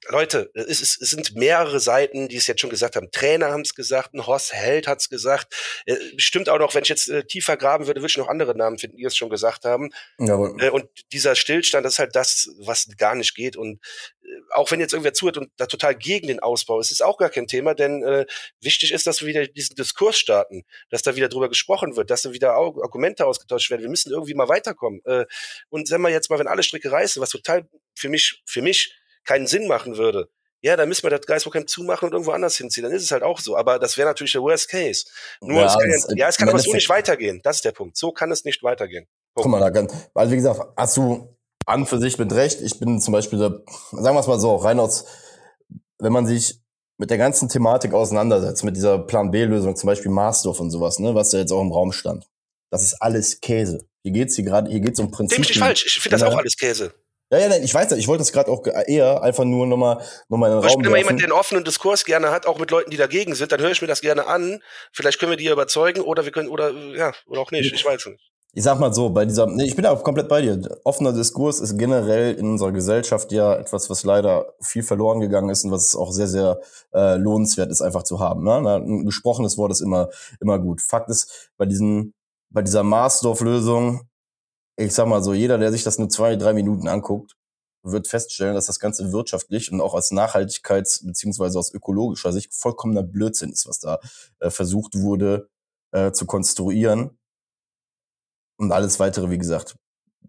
Leute, 0.09 0.49
es, 0.53 0.81
ist, 0.81 1.01
es 1.01 1.11
sind 1.11 1.35
mehrere 1.35 1.79
Seiten, 1.79 2.27
die 2.27 2.35
es 2.35 2.47
jetzt 2.47 2.61
schon 2.61 2.69
gesagt 2.69 2.95
haben. 2.95 3.11
Trainer 3.11 3.51
haben 3.51 3.61
es 3.61 3.75
gesagt, 3.75 4.13
ein 4.13 4.25
Horst 4.25 4.53
Held 4.53 4.87
hat 4.87 4.99
es 4.99 5.09
gesagt. 5.09 5.53
Äh, 5.85 5.95
stimmt 6.17 6.49
auch 6.49 6.57
noch, 6.57 6.73
wenn 6.73 6.83
ich 6.83 6.89
jetzt 6.89 7.07
äh, 7.09 7.23
tiefer 7.23 7.55
graben 7.55 7.85
würde, 7.85 8.01
würde 8.01 8.09
ich 8.09 8.17
noch 8.17 8.27
andere 8.27 8.55
Namen 8.57 8.79
finden, 8.79 8.97
die 8.97 9.05
es 9.05 9.15
schon 9.15 9.29
gesagt 9.29 9.63
haben. 9.63 9.89
Jawohl. 10.17 10.55
Äh, 10.59 10.69
und 10.69 10.85
dieser 11.11 11.35
Stillstand, 11.35 11.85
das 11.85 11.93
ist 11.93 11.99
halt 11.99 12.15
das, 12.15 12.49
was 12.59 12.87
gar 12.97 13.13
nicht 13.13 13.35
geht. 13.35 13.55
Und 13.57 13.79
äh, 14.23 14.27
auch 14.51 14.71
wenn 14.71 14.79
jetzt 14.79 14.93
irgendwer 14.93 15.13
zuhört 15.13 15.37
und 15.37 15.51
da 15.57 15.67
total 15.67 15.95
gegen 15.95 16.27
den 16.27 16.39
Ausbau 16.39 16.79
ist, 16.79 16.91
ist 16.91 17.03
auch 17.03 17.17
gar 17.17 17.29
kein 17.29 17.47
Thema, 17.47 17.75
denn 17.75 18.03
äh, 18.03 18.25
wichtig 18.59 18.93
ist, 18.93 19.05
dass 19.05 19.21
wir 19.21 19.27
wieder 19.27 19.45
diesen 19.45 19.75
Diskurs 19.75 20.17
starten, 20.17 20.63
dass 20.89 21.03
da 21.03 21.15
wieder 21.15 21.29
drüber 21.29 21.47
gesprochen 21.49 21.95
wird, 21.95 22.09
dass 22.09 22.23
da 22.23 22.33
wieder 22.33 22.53
Argumente 22.53 23.27
ausgetauscht 23.27 23.69
werden. 23.69 23.83
Wir 23.83 23.89
müssen 23.89 24.11
irgendwie 24.11 24.33
mal 24.33 24.49
weiterkommen. 24.49 25.01
Äh, 25.05 25.25
und 25.69 25.87
sagen 25.87 26.01
wir 26.01 26.09
jetzt 26.09 26.31
mal, 26.31 26.39
wenn 26.39 26.47
alle 26.47 26.63
Stricke 26.63 26.91
reißen, 26.91 27.21
was 27.21 27.29
total 27.29 27.67
für 27.93 28.09
mich, 28.09 28.41
für 28.45 28.63
mich 28.63 28.95
keinen 29.25 29.47
Sinn 29.47 29.67
machen 29.67 29.97
würde, 29.97 30.29
ja, 30.63 30.75
dann 30.75 30.87
müssen 30.87 31.03
wir 31.03 31.09
das 31.09 31.25
Geisbockheim 31.25 31.65
zumachen 31.65 32.07
und 32.07 32.13
irgendwo 32.13 32.31
anders 32.31 32.55
hinziehen. 32.55 32.83
Dann 32.83 32.93
ist 32.93 33.03
es 33.03 33.11
halt 33.11 33.23
auch 33.23 33.39
so. 33.39 33.57
Aber 33.57 33.79
das 33.79 33.97
wäre 33.97 34.07
natürlich 34.07 34.33
der 34.33 34.43
Worst 34.43 34.69
Case. 34.69 35.05
Nur, 35.41 35.61
ja, 35.61 35.65
es 35.65 35.73
kann, 35.73 35.89
ja, 35.89 36.15
ja, 36.15 36.27
es 36.29 36.37
kann 36.37 36.49
aber 36.49 36.59
so 36.59 36.71
nicht 36.71 36.87
weitergehen. 36.87 37.41
Das 37.43 37.57
ist 37.57 37.65
der 37.65 37.71
Punkt. 37.71 37.97
So 37.97 38.11
kann 38.11 38.31
es 38.31 38.45
nicht 38.45 38.61
weitergehen. 38.61 39.07
Punkt. 39.33 39.43
Guck 39.43 39.47
mal, 39.47 39.59
da 39.59 39.71
kann, 39.71 39.87
also 40.13 40.31
wie 40.31 40.35
gesagt, 40.35 40.59
hast 40.77 40.97
du 40.97 41.35
an 41.65 41.87
für 41.87 41.99
sich 41.99 42.17
mit 42.19 42.31
Recht. 42.33 42.61
Ich 42.61 42.79
bin 42.79 43.01
zum 43.01 43.11
Beispiel, 43.11 43.39
der, 43.39 43.61
sagen 43.91 44.15
wir 44.15 44.19
es 44.19 44.27
mal 44.27 44.39
so, 44.39 44.55
rein 44.55 44.79
aus, 44.79 45.05
wenn 45.97 46.13
man 46.13 46.27
sich 46.27 46.59
mit 46.99 47.09
der 47.09 47.17
ganzen 47.17 47.49
Thematik 47.49 47.93
auseinandersetzt, 47.93 48.63
mit 48.63 48.75
dieser 48.75 48.99
Plan 48.99 49.31
B-Lösung, 49.31 49.75
zum 49.75 49.87
Beispiel 49.87 50.11
Marsdorf 50.11 50.59
und 50.59 50.69
sowas, 50.69 50.99
ne, 50.99 51.15
was 51.15 51.31
da 51.31 51.39
jetzt 51.39 51.51
auch 51.51 51.61
im 51.61 51.71
Raum 51.71 51.91
stand. 51.91 52.27
Das 52.69 52.83
ist 52.83 53.01
alles 53.01 53.41
Käse. 53.41 53.87
Hier 54.03 54.11
geht's 54.11 54.35
hier 54.35 54.45
gerade, 54.45 54.69
hier 54.69 54.79
geht's 54.79 54.99
um 54.99 55.09
Prinzipien. 55.09 55.41
Dem 55.41 55.49
ich 55.49 55.55
nicht 55.55 55.59
falsch. 55.59 55.85
Ich 55.87 55.99
finde 55.99 56.17
das 56.17 56.23
auch 56.23 56.37
alles 56.37 56.55
Käse. 56.55 56.93
Ja, 57.31 57.39
ja, 57.39 57.47
nein, 57.47 57.63
ich 57.63 57.73
weiß 57.73 57.87
das. 57.87 57.97
Ich 57.97 58.09
wollte 58.09 58.21
das 58.21 58.33
gerade 58.33 58.51
auch 58.51 58.65
eher 58.87 59.23
einfach 59.23 59.45
nur 59.45 59.65
nochmal 59.65 60.03
noch 60.27 60.37
mal 60.37 60.47
in 60.47 60.53
den 60.53 60.59
Raum 60.59 60.67
Ich 60.67 60.75
bin 60.75 60.85
immer 60.85 60.97
jemand, 60.97 61.19
der 61.19 61.27
einen 61.27 61.39
offenen 61.39 61.63
Diskurs 61.63 62.03
gerne 62.03 62.29
hat, 62.29 62.45
auch 62.45 62.59
mit 62.59 62.71
Leuten, 62.71 62.91
die 62.91 62.97
dagegen 62.97 63.35
sind. 63.35 63.53
Dann 63.53 63.61
höre 63.61 63.71
ich 63.71 63.81
mir 63.81 63.87
das 63.87 64.01
gerne 64.01 64.27
an. 64.27 64.61
Vielleicht 64.91 65.17
können 65.17 65.31
wir 65.31 65.37
die 65.37 65.47
überzeugen 65.47 66.01
oder 66.01 66.25
wir 66.25 66.33
können 66.33 66.49
oder 66.49 66.71
ja 66.71 67.13
oder 67.27 67.39
auch 67.39 67.51
nicht. 67.51 67.73
Ich 67.73 67.85
weiß 67.85 68.05
nicht. 68.07 68.31
Ich 68.53 68.63
sag 68.63 68.81
mal 68.81 68.93
so, 68.93 69.09
bei 69.09 69.23
dieser, 69.23 69.47
nee, 69.47 69.63
ich 69.63 69.77
bin 69.77 69.85
auch 69.85 70.03
komplett 70.03 70.27
bei 70.27 70.41
dir. 70.41 70.59
Offener 70.83 71.13
Diskurs 71.13 71.61
ist 71.61 71.77
generell 71.77 72.35
in 72.35 72.49
unserer 72.49 72.73
Gesellschaft 72.73 73.31
ja 73.31 73.55
etwas, 73.55 73.89
was 73.89 74.03
leider 74.03 74.53
viel 74.59 74.83
verloren 74.83 75.21
gegangen 75.21 75.49
ist 75.49 75.63
und 75.63 75.71
was 75.71 75.95
auch 75.95 76.11
sehr, 76.11 76.27
sehr 76.27 76.59
äh, 76.93 77.15
lohnenswert 77.15 77.71
ist, 77.71 77.81
einfach 77.81 78.03
zu 78.03 78.19
haben. 78.19 78.43
Ne? 78.43 78.55
Ein 78.57 79.05
gesprochenes 79.05 79.57
Wort 79.57 79.71
ist 79.71 79.79
immer, 79.79 80.09
immer 80.41 80.59
gut. 80.59 80.81
Fakt 80.81 81.09
ist, 81.09 81.49
bei 81.57 81.65
diesen, 81.65 82.13
bei 82.49 82.61
dieser 82.61 82.83
Marsdorf-Lösung 82.83 84.01
ich 84.81 84.93
sag 84.93 85.07
mal 85.07 85.23
so, 85.23 85.33
jeder, 85.33 85.57
der 85.57 85.71
sich 85.71 85.83
das 85.83 85.97
nur 85.97 86.09
zwei, 86.09 86.35
drei 86.35 86.53
Minuten 86.53 86.87
anguckt, 86.87 87.35
wird 87.83 88.07
feststellen, 88.07 88.53
dass 88.53 88.67
das 88.67 88.79
Ganze 88.79 89.11
wirtschaftlich 89.11 89.71
und 89.71 89.81
auch 89.81 89.95
als 89.95 90.11
Nachhaltigkeits- 90.11 91.05
beziehungsweise 91.05 91.57
aus 91.57 91.73
ökologischer 91.73 92.31
Sicht 92.31 92.53
vollkommener 92.53 93.03
Blödsinn 93.03 93.51
ist, 93.51 93.67
was 93.67 93.79
da 93.79 93.99
äh, 94.39 94.49
versucht 94.49 94.95
wurde 94.95 95.49
äh, 95.91 96.11
zu 96.11 96.25
konstruieren. 96.25 97.17
Und 98.57 98.71
alles 98.71 98.99
weitere, 98.99 99.31
wie 99.31 99.39
gesagt, 99.39 99.75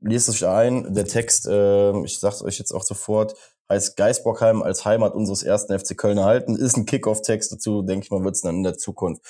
liest 0.00 0.28
es 0.28 0.36
euch 0.36 0.48
ein. 0.48 0.94
Der 0.94 1.04
Text, 1.04 1.46
äh, 1.46 1.92
ich 2.04 2.18
sag's 2.18 2.42
euch 2.42 2.58
jetzt 2.58 2.72
auch 2.72 2.84
sofort, 2.84 3.34
heißt 3.68 3.96
Geisbockheim 3.96 4.62
als 4.62 4.84
Heimat 4.86 5.14
unseres 5.14 5.42
ersten 5.42 5.78
FC 5.78 5.96
Köln 5.96 6.18
erhalten. 6.18 6.56
Ist 6.56 6.76
ein 6.76 6.86
Kickoff-Text 6.86 7.52
dazu, 7.52 7.82
denke 7.82 8.04
ich 8.04 8.10
mal, 8.10 8.24
wird 8.24 8.34
es 8.34 8.40
dann 8.40 8.56
in 8.56 8.62
der 8.62 8.78
Zukunft 8.78 9.22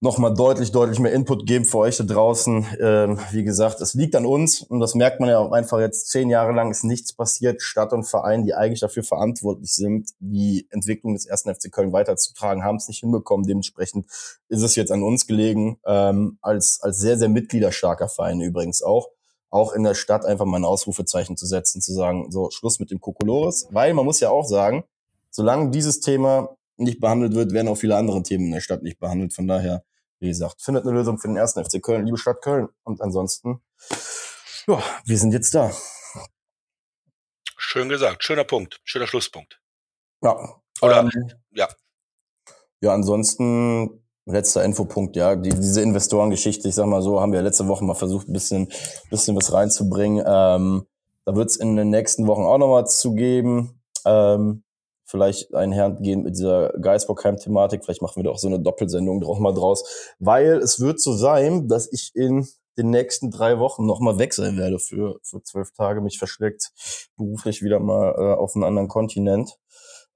nochmal 0.00 0.32
deutlich, 0.32 0.70
deutlich 0.70 1.00
mehr 1.00 1.12
Input 1.12 1.44
geben 1.46 1.64
für 1.64 1.78
euch 1.78 1.96
da 1.96 2.04
draußen. 2.04 2.66
Ähm, 2.80 3.18
wie 3.32 3.42
gesagt, 3.42 3.80
es 3.80 3.94
liegt 3.94 4.14
an 4.14 4.26
uns 4.26 4.62
und 4.62 4.78
das 4.78 4.94
merkt 4.94 5.18
man 5.18 5.28
ja 5.28 5.38
auch 5.38 5.50
einfach 5.50 5.80
jetzt 5.80 6.08
zehn 6.10 6.30
Jahre 6.30 6.52
lang 6.52 6.70
ist 6.70 6.84
nichts 6.84 7.12
passiert. 7.12 7.62
Stadt 7.62 7.92
und 7.92 8.04
Verein, 8.04 8.44
die 8.44 8.54
eigentlich 8.54 8.80
dafür 8.80 9.02
verantwortlich 9.02 9.72
sind, 9.74 10.10
die 10.20 10.68
Entwicklung 10.70 11.14
des 11.14 11.26
ersten 11.26 11.52
FC 11.52 11.72
Köln 11.72 11.92
weiterzutragen, 11.92 12.62
haben 12.62 12.76
es 12.76 12.86
nicht 12.86 13.00
hinbekommen. 13.00 13.46
Dementsprechend 13.46 14.06
ist 14.48 14.62
es 14.62 14.76
jetzt 14.76 14.92
an 14.92 15.02
uns 15.02 15.26
gelegen, 15.26 15.78
ähm, 15.84 16.38
als, 16.42 16.78
als 16.82 16.98
sehr, 16.98 17.18
sehr 17.18 17.28
mitgliederstarker 17.28 18.08
Verein 18.08 18.40
übrigens 18.40 18.82
auch, 18.82 19.08
auch 19.50 19.72
in 19.72 19.82
der 19.82 19.94
Stadt 19.94 20.24
einfach 20.24 20.44
mal 20.44 20.58
ein 20.58 20.64
Ausrufezeichen 20.64 21.36
zu 21.36 21.46
setzen, 21.46 21.80
zu 21.80 21.92
sagen, 21.92 22.30
so 22.30 22.50
Schluss 22.50 22.78
mit 22.78 22.92
dem 22.92 23.00
Kokolores, 23.00 23.66
weil 23.70 23.94
man 23.94 24.04
muss 24.04 24.20
ja 24.20 24.30
auch 24.30 24.44
sagen, 24.44 24.84
solange 25.30 25.70
dieses 25.70 26.00
Thema 26.00 26.56
nicht 26.76 27.00
behandelt 27.00 27.34
wird, 27.34 27.52
werden 27.52 27.68
auch 27.68 27.76
viele 27.76 27.96
andere 27.96 28.22
Themen 28.22 28.46
in 28.46 28.52
der 28.52 28.60
Stadt 28.60 28.82
nicht 28.82 29.00
behandelt. 29.00 29.34
Von 29.34 29.48
daher, 29.48 29.82
wie 30.20 30.28
gesagt, 30.28 30.62
findet 30.62 30.84
eine 30.84 30.92
Lösung 30.92 31.18
für 31.18 31.28
den 31.28 31.36
ersten 31.36 31.64
FC 31.64 31.82
Köln, 31.82 32.04
liebe 32.04 32.18
Stadt 32.18 32.42
Köln. 32.42 32.68
Und 32.84 33.00
ansonsten, 33.00 33.60
ja, 34.66 34.82
wir 35.04 35.18
sind 35.18 35.32
jetzt 35.32 35.54
da. 35.54 35.72
Schön 37.56 37.88
gesagt, 37.88 38.24
schöner 38.24 38.44
Punkt, 38.44 38.80
schöner 38.84 39.06
Schlusspunkt. 39.06 39.60
Ja. 40.22 40.60
Oder, 40.80 41.00
ähm, 41.00 41.10
ja. 41.50 41.68
Ja, 42.80 42.94
ansonsten, 42.94 44.04
letzter 44.26 44.64
Infopunkt, 44.64 45.16
ja, 45.16 45.36
die, 45.36 45.50
diese 45.50 45.82
Investorengeschichte, 45.82 46.68
ich 46.68 46.74
sag 46.74 46.86
mal 46.86 47.02
so, 47.02 47.20
haben 47.20 47.32
wir 47.32 47.42
letzte 47.42 47.66
Woche 47.66 47.84
mal 47.84 47.94
versucht, 47.94 48.28
ein 48.28 48.32
bisschen, 48.32 48.72
bisschen 49.10 49.36
was 49.36 49.52
reinzubringen. 49.52 50.24
Ähm, 50.26 50.86
da 51.24 51.34
wird 51.34 51.50
es 51.50 51.56
in 51.56 51.76
den 51.76 51.90
nächsten 51.90 52.26
Wochen 52.26 52.42
auch 52.42 52.58
noch 52.58 52.72
was 52.72 53.00
zu 53.00 53.14
geben. 53.14 53.82
Ähm, 54.04 54.62
vielleicht 55.08 55.54
einhergehend 55.54 56.24
mit 56.24 56.36
dieser 56.36 56.70
Geisbockheim-Thematik. 56.80 57.84
Vielleicht 57.84 58.02
machen 58.02 58.16
wir 58.16 58.24
da 58.24 58.30
auch 58.30 58.38
so 58.38 58.46
eine 58.46 58.60
Doppelsendung 58.60 59.20
drauf 59.20 59.38
mal 59.38 59.54
draus. 59.54 60.14
Weil 60.18 60.58
es 60.58 60.80
wird 60.80 61.00
so 61.00 61.14
sein, 61.14 61.66
dass 61.66 61.90
ich 61.90 62.12
in 62.14 62.46
den 62.76 62.90
nächsten 62.90 63.30
drei 63.30 63.58
Wochen 63.58 63.86
nochmal 63.86 64.18
weg 64.18 64.34
sein 64.34 64.56
werde 64.56 64.78
für, 64.78 65.18
für 65.22 65.42
zwölf 65.42 65.72
Tage. 65.72 66.00
Mich 66.00 66.18
verschlägt 66.18 66.70
beruflich 67.16 67.62
wieder 67.62 67.80
mal 67.80 68.14
äh, 68.16 68.34
auf 68.38 68.54
einen 68.54 68.64
anderen 68.64 68.88
Kontinent. 68.88 69.56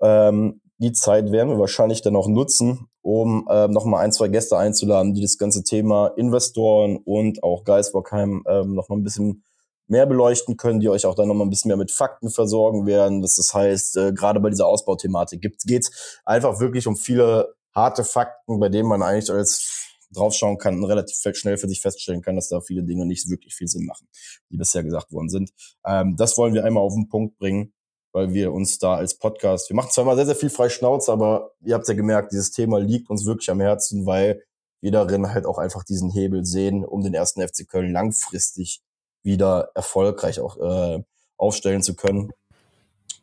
Ähm, 0.01 0.61
die 0.79 0.93
Zeit 0.93 1.33
werden 1.33 1.51
wir 1.51 1.59
wahrscheinlich 1.59 2.03
dann 2.03 2.17
auch 2.17 2.29
nutzen, 2.29 2.89
um 3.03 3.47
äh, 3.49 3.69
nochmal 3.69 4.05
ein, 4.05 4.13
zwei 4.13 4.29
Gäste 4.29 4.59
einzuladen, 4.59 5.15
die 5.15 5.23
das 5.23 5.39
ganze 5.39 5.63
Thema 5.63 6.09
Investoren 6.17 6.99
und 7.05 7.43
auch 7.43 7.65
Geisbockheim 7.65 8.45
ähm, 8.47 8.75
nochmal 8.75 8.99
ein 8.99 9.05
bisschen 9.05 9.45
mehr 9.87 10.07
beleuchten 10.07 10.57
können, 10.57 10.81
die 10.81 10.89
euch 10.89 11.07
auch 11.07 11.15
dann 11.15 11.29
nochmal 11.29 11.47
ein 11.47 11.51
bisschen 11.51 11.69
mehr 11.69 11.77
mit 11.77 11.91
Fakten 11.91 12.31
versorgen 12.31 12.87
werden. 12.87 13.21
Das, 13.21 13.53
heißt, 13.53 13.97
äh, 13.97 14.13
gerade 14.13 14.41
bei 14.41 14.51
dieser 14.51 14.67
Ausbauthematik 14.67 15.41
geht 15.41 15.83
es 15.83 16.21
einfach 16.25 16.61
wirklich 16.61 16.87
um 16.87 16.97
viele 16.97 17.55
harte 17.75 18.05
Fakten, 18.05 18.61
bei 18.61 18.69
denen 18.69 18.89
man 18.89 19.03
eigentlich 19.03 19.31
als 19.31 19.89
draufschauen 20.13 20.59
kann 20.59 20.77
und 20.77 20.85
relativ 20.85 21.17
schnell 21.37 21.57
für 21.57 21.69
sich 21.69 21.81
feststellen 21.81 22.23
kann, 22.23 22.37
dass 22.37 22.49
da 22.49 22.61
viele 22.61 22.85
Dinge 22.85 23.07
nicht 23.07 23.29
wirklich 23.31 23.55
viel 23.55 23.69
Sinn 23.69 23.87
machen, 23.87 24.07
die 24.51 24.57
bisher 24.57 24.83
gesagt 24.83 25.11
worden 25.13 25.29
sind. 25.29 25.51
Ähm, 25.85 26.17
das 26.17 26.37
wollen 26.37 26.55
wir 26.55 26.65
einmal 26.65 26.83
auf 26.83 26.95
den 26.95 27.09
Punkt 27.09 27.39
bringen, 27.39 27.73
weil 28.13 28.35
wir 28.35 28.53
uns 28.53 28.79
da 28.79 28.95
als 28.95 29.17
Podcast, 29.17 29.71
wir 29.71 29.77
machen 29.77 29.91
zwar 29.91 30.05
immer 30.05 30.17
sehr, 30.17 30.27
sehr 30.27 30.37
viel 30.37 30.51
frei 30.51 30.69
Schnauze, 30.69 31.11
aber 31.11 31.53
ihr 31.65 31.75
habt 31.75 31.89
ja 31.89 31.95
gemerkt, 31.95 32.33
dieses 32.33 32.51
Thema 32.51 32.79
liegt 32.79 33.09
uns 33.11 33.25
wirklich 33.25 33.51
am 33.51 33.61
Herzen, 33.61 34.05
weil 34.05 34.43
wir 34.83 34.91
darin 34.91 35.33
halt 35.33 35.47
auch 35.47 35.59
einfach 35.59 35.85
diesen 35.85 36.11
Hebel 36.11 36.45
sehen, 36.45 36.85
um 36.85 37.03
den 37.03 37.15
ersten 37.15 37.41
FC 37.47 37.67
Köln 37.67 37.93
langfristig 37.93 38.83
wieder 39.23 39.71
erfolgreich 39.75 40.41
auch 40.41 40.57
äh, 40.59 41.03
aufstellen 41.37 41.83
zu 41.83 41.95
können. 41.95 42.33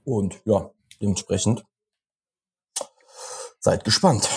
Und 0.03 0.39
ja, 0.45 0.71
dementsprechend 1.01 1.63
seid 3.59 3.83
gespannt. 3.83 4.29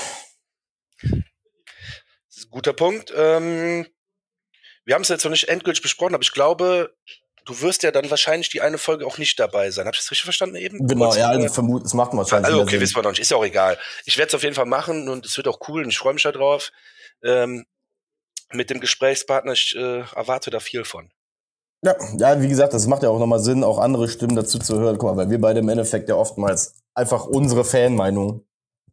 Guter 2.51 2.75
Punkt. 2.75 3.13
Ähm, 3.17 3.87
wir 4.85 4.95
haben 4.95 5.03
es 5.03 5.09
jetzt 5.09 5.25
noch 5.25 5.31
nicht 5.31 5.49
endgültig 5.49 5.83
besprochen, 5.83 6.15
aber 6.15 6.23
ich 6.23 6.33
glaube, 6.33 6.95
du 7.47 7.61
wirst 7.61 7.83
ja 7.83 7.91
dann 7.91 8.11
wahrscheinlich 8.11 8.51
die 8.51 8.61
eine 8.61 8.79
Folge 8.79 9.07
auch 9.07 9.17
nicht 9.17 9.41
dabei 9.41 9.71
sein. 9.71 9.87
Hab 9.87 9.95
ich 9.95 10.01
das 10.01 10.11
richtig 10.11 10.25
verstanden 10.25 10.57
eben? 10.57 10.87
Genau, 10.87 11.07
Kurz, 11.07 11.17
ja, 11.17 11.29
also 11.29 11.49
vermuten, 11.49 11.87
es 11.87 11.95
macht 11.95 12.13
wahrscheinlich. 12.13 12.53
Also 12.53 12.61
okay, 12.61 12.79
wissen 12.79 12.95
wir 12.95 13.03
noch 13.03 13.11
nicht. 13.11 13.21
Ist 13.21 13.31
ja 13.31 13.39
auch 13.39 13.45
egal. 13.45 13.79
Ich 14.05 14.19
werde 14.19 14.29
es 14.29 14.35
auf 14.35 14.43
jeden 14.43 14.55
Fall 14.55 14.67
machen 14.67 15.09
und 15.09 15.25
es 15.25 15.37
wird 15.37 15.49
auch 15.49 15.61
cool 15.69 15.83
und 15.83 15.89
ich 15.89 15.99
freue 15.99 16.13
mich 16.13 16.23
darauf. 16.23 16.73
Ähm, 17.23 17.65
mit 18.53 18.69
dem 18.69 18.81
Gesprächspartner. 18.81 19.53
Ich 19.53 19.75
äh, 19.75 20.01
erwarte 20.15 20.51
da 20.51 20.61
viel 20.61 20.85
von. 20.85 21.11
Ja, 21.85 21.97
ja, 22.17 22.41
wie 22.41 22.49
gesagt, 22.49 22.75
das 22.75 22.87
macht 22.87 23.03
ja 23.03 23.11
auch 23.11 23.19
nochmal 23.19 23.41
Sinn, 23.41 23.65
auch 23.65 23.79
andere 23.79 24.09
Stimmen 24.09 24.37
dazu 24.37 24.59
zu 24.59 24.79
hören. 24.79 24.99
Guck 24.99 25.11
mal, 25.11 25.17
weil 25.17 25.31
wir 25.31 25.41
beide 25.41 25.61
im 25.61 25.69
Endeffekt 25.69 26.09
ja 26.09 26.15
oftmals 26.15 26.75
einfach 26.95 27.27
unsere 27.27 27.65
Fanmeinung 27.65 28.45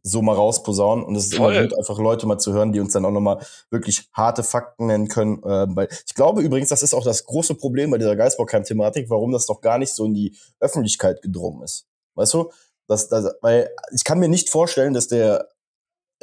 so 0.02 0.22
mal 0.22 0.34
rausposaunen. 0.34 1.04
Und 1.04 1.14
es 1.14 1.26
ist 1.26 1.36
Voll. 1.36 1.54
immer 1.54 1.68
gut, 1.68 1.78
einfach 1.78 1.98
Leute 1.98 2.26
mal 2.26 2.38
zu 2.38 2.52
hören, 2.52 2.72
die 2.72 2.80
uns 2.80 2.92
dann 2.92 3.04
auch 3.04 3.12
nochmal 3.12 3.46
wirklich 3.70 4.08
harte 4.12 4.42
Fakten 4.42 4.86
nennen 4.86 5.08
können. 5.08 5.42
Äh, 5.44 5.66
weil 5.68 5.88
ich 6.06 6.14
glaube 6.14 6.42
übrigens, 6.42 6.70
das 6.70 6.82
ist 6.82 6.94
auch 6.94 7.04
das 7.04 7.26
große 7.26 7.54
Problem 7.54 7.90
bei 7.90 7.98
dieser 7.98 8.16
Geistbockheim-Thematik, 8.16 9.08
warum 9.08 9.30
das 9.30 9.46
doch 9.46 9.60
gar 9.60 9.78
nicht 9.78 9.94
so 9.94 10.04
in 10.04 10.14
die 10.14 10.36
Öffentlichkeit 10.58 11.22
gedrungen 11.22 11.62
ist. 11.62 11.86
Weißt 12.14 12.34
du? 12.34 12.50
Das, 12.88 13.08
das, 13.08 13.34
weil 13.40 13.70
ich 13.92 14.02
kann 14.02 14.18
mir 14.18 14.28
nicht 14.28 14.50
vorstellen, 14.50 14.94
dass 14.94 15.06
der 15.06 15.48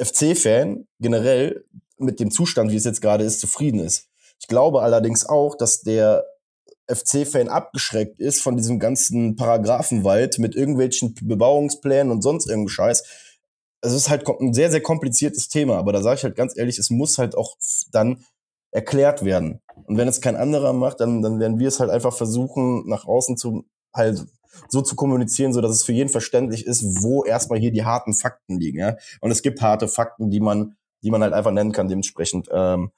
FC-Fan 0.02 0.86
generell 1.00 1.64
mit 1.96 2.20
dem 2.20 2.30
Zustand, 2.30 2.70
wie 2.70 2.76
es 2.76 2.84
jetzt 2.84 3.00
gerade 3.00 3.24
ist, 3.24 3.40
zufrieden 3.40 3.80
ist. 3.80 4.08
Ich 4.38 4.48
glaube 4.48 4.82
allerdings 4.82 5.24
auch, 5.26 5.56
dass 5.56 5.80
der 5.80 6.26
FC-Fan 6.88 7.48
abgeschreckt 7.48 8.18
ist 8.20 8.40
von 8.40 8.56
diesem 8.56 8.78
ganzen 8.78 9.36
Paragraphenwald 9.36 10.38
mit 10.38 10.54
irgendwelchen 10.54 11.14
Bebauungsplänen 11.20 12.10
und 12.10 12.22
sonst 12.22 12.46
irgendeinem 12.46 12.68
Scheiß. 12.68 13.04
Es 13.80 13.92
ist 13.92 14.08
halt 14.08 14.26
ein 14.28 14.54
sehr, 14.54 14.70
sehr 14.70 14.80
kompliziertes 14.80 15.48
Thema, 15.48 15.76
aber 15.76 15.92
da 15.92 16.02
sage 16.02 16.16
ich 16.16 16.24
halt 16.24 16.36
ganz 16.36 16.56
ehrlich, 16.56 16.78
es 16.78 16.90
muss 16.90 17.18
halt 17.18 17.36
auch 17.36 17.56
dann 17.92 18.24
erklärt 18.70 19.24
werden. 19.24 19.60
Und 19.84 19.96
wenn 19.96 20.08
es 20.08 20.20
kein 20.20 20.36
anderer 20.36 20.72
macht, 20.72 21.00
dann, 21.00 21.22
dann 21.22 21.38
werden 21.38 21.58
wir 21.58 21.68
es 21.68 21.80
halt 21.80 21.90
einfach 21.90 22.14
versuchen, 22.14 22.88
nach 22.88 23.06
außen 23.06 23.36
zu 23.36 23.64
halt 23.94 24.26
so 24.68 24.82
zu 24.82 24.96
kommunizieren, 24.96 25.52
so 25.52 25.60
dass 25.60 25.72
es 25.72 25.84
für 25.84 25.92
jeden 25.92 26.08
verständlich 26.08 26.66
ist, 26.66 27.02
wo 27.02 27.24
erstmal 27.24 27.58
hier 27.58 27.70
die 27.70 27.84
harten 27.84 28.14
Fakten 28.14 28.58
liegen. 28.58 28.78
Ja? 28.78 28.96
Und 29.20 29.30
es 29.30 29.42
gibt 29.42 29.60
harte 29.60 29.88
Fakten, 29.88 30.30
die 30.30 30.40
man, 30.40 30.76
die 31.02 31.10
man 31.10 31.22
halt 31.22 31.32
einfach 31.32 31.52
nennen 31.52 31.72
kann. 31.72 31.88
Dementsprechend, 31.88 32.48
ähm, 32.50 32.90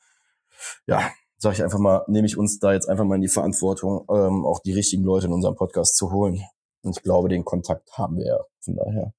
ja, 0.86 1.11
sage 1.41 1.57
ich 1.57 1.62
einfach 1.62 1.78
mal, 1.78 2.05
nehme 2.07 2.26
ich 2.26 2.36
uns 2.36 2.59
da 2.59 2.72
jetzt 2.72 2.88
einfach 2.88 3.05
mal 3.05 3.14
in 3.14 3.22
die 3.22 3.28
Verantwortung, 3.28 4.05
ähm, 4.11 4.45
auch 4.45 4.61
die 4.61 4.74
richtigen 4.74 5.05
Leute 5.05 5.26
in 5.26 5.32
unserem 5.32 5.57
Podcast 5.57 5.97
zu 5.97 6.12
holen. 6.12 6.45
Und 6.82 6.97
ich 6.97 7.03
glaube, 7.03 7.28
den 7.28 7.45
Kontakt 7.45 7.91
haben 7.97 8.18
wir 8.18 8.26
ja. 8.26 8.41
Von 8.61 8.76
daher 8.76 9.14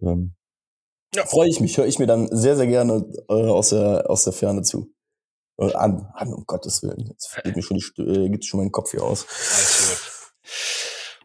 ähm, 0.00 0.34
ja. 1.14 1.26
freue 1.26 1.48
ich 1.48 1.60
mich, 1.60 1.76
höre 1.76 1.86
ich 1.86 1.98
mir 1.98 2.06
dann 2.06 2.28
sehr, 2.30 2.56
sehr 2.56 2.68
gerne 2.68 3.04
äh, 3.28 3.32
aus, 3.32 3.70
der, 3.70 4.08
aus 4.08 4.22
der 4.22 4.32
Ferne 4.32 4.62
zu. 4.62 4.92
Äh, 5.58 5.72
an, 5.74 6.08
an, 6.14 6.32
um 6.32 6.44
Gottes 6.46 6.84
Willen. 6.84 7.06
Jetzt 7.08 7.36
geht 7.42 7.56
mir 7.56 7.62
schon, 7.62 7.78
die, 7.78 8.02
äh, 8.02 8.28
geht 8.28 8.46
schon 8.46 8.60
mein 8.60 8.70
Kopf 8.70 8.92
hier 8.92 9.02
aus. 9.02 9.26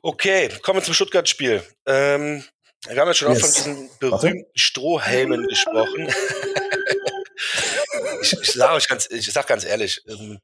Okay, 0.02 0.50
kommen 0.64 0.80
wir 0.80 0.84
zum 0.84 0.96
Stuttgart-Spiel. 0.96 1.62
Ähm, 1.86 2.44
wir 2.88 3.00
haben 3.00 3.08
ja 3.08 3.14
schon 3.14 3.32
yes. 3.32 3.44
auch 3.44 3.48
von 3.48 3.54
diesen 3.54 3.90
berühmten 4.00 4.40
Warte. 4.40 4.52
Strohhelmen 4.56 5.48
gesprochen. 5.48 6.08
ich, 8.22 8.34
ich, 8.34 8.54
sage 8.54 8.74
euch 8.74 8.88
ganz, 8.88 9.10
ich 9.10 9.32
sag 9.32 9.48
ganz 9.48 9.64
ehrlich, 9.66 10.02
ähm, 10.08 10.39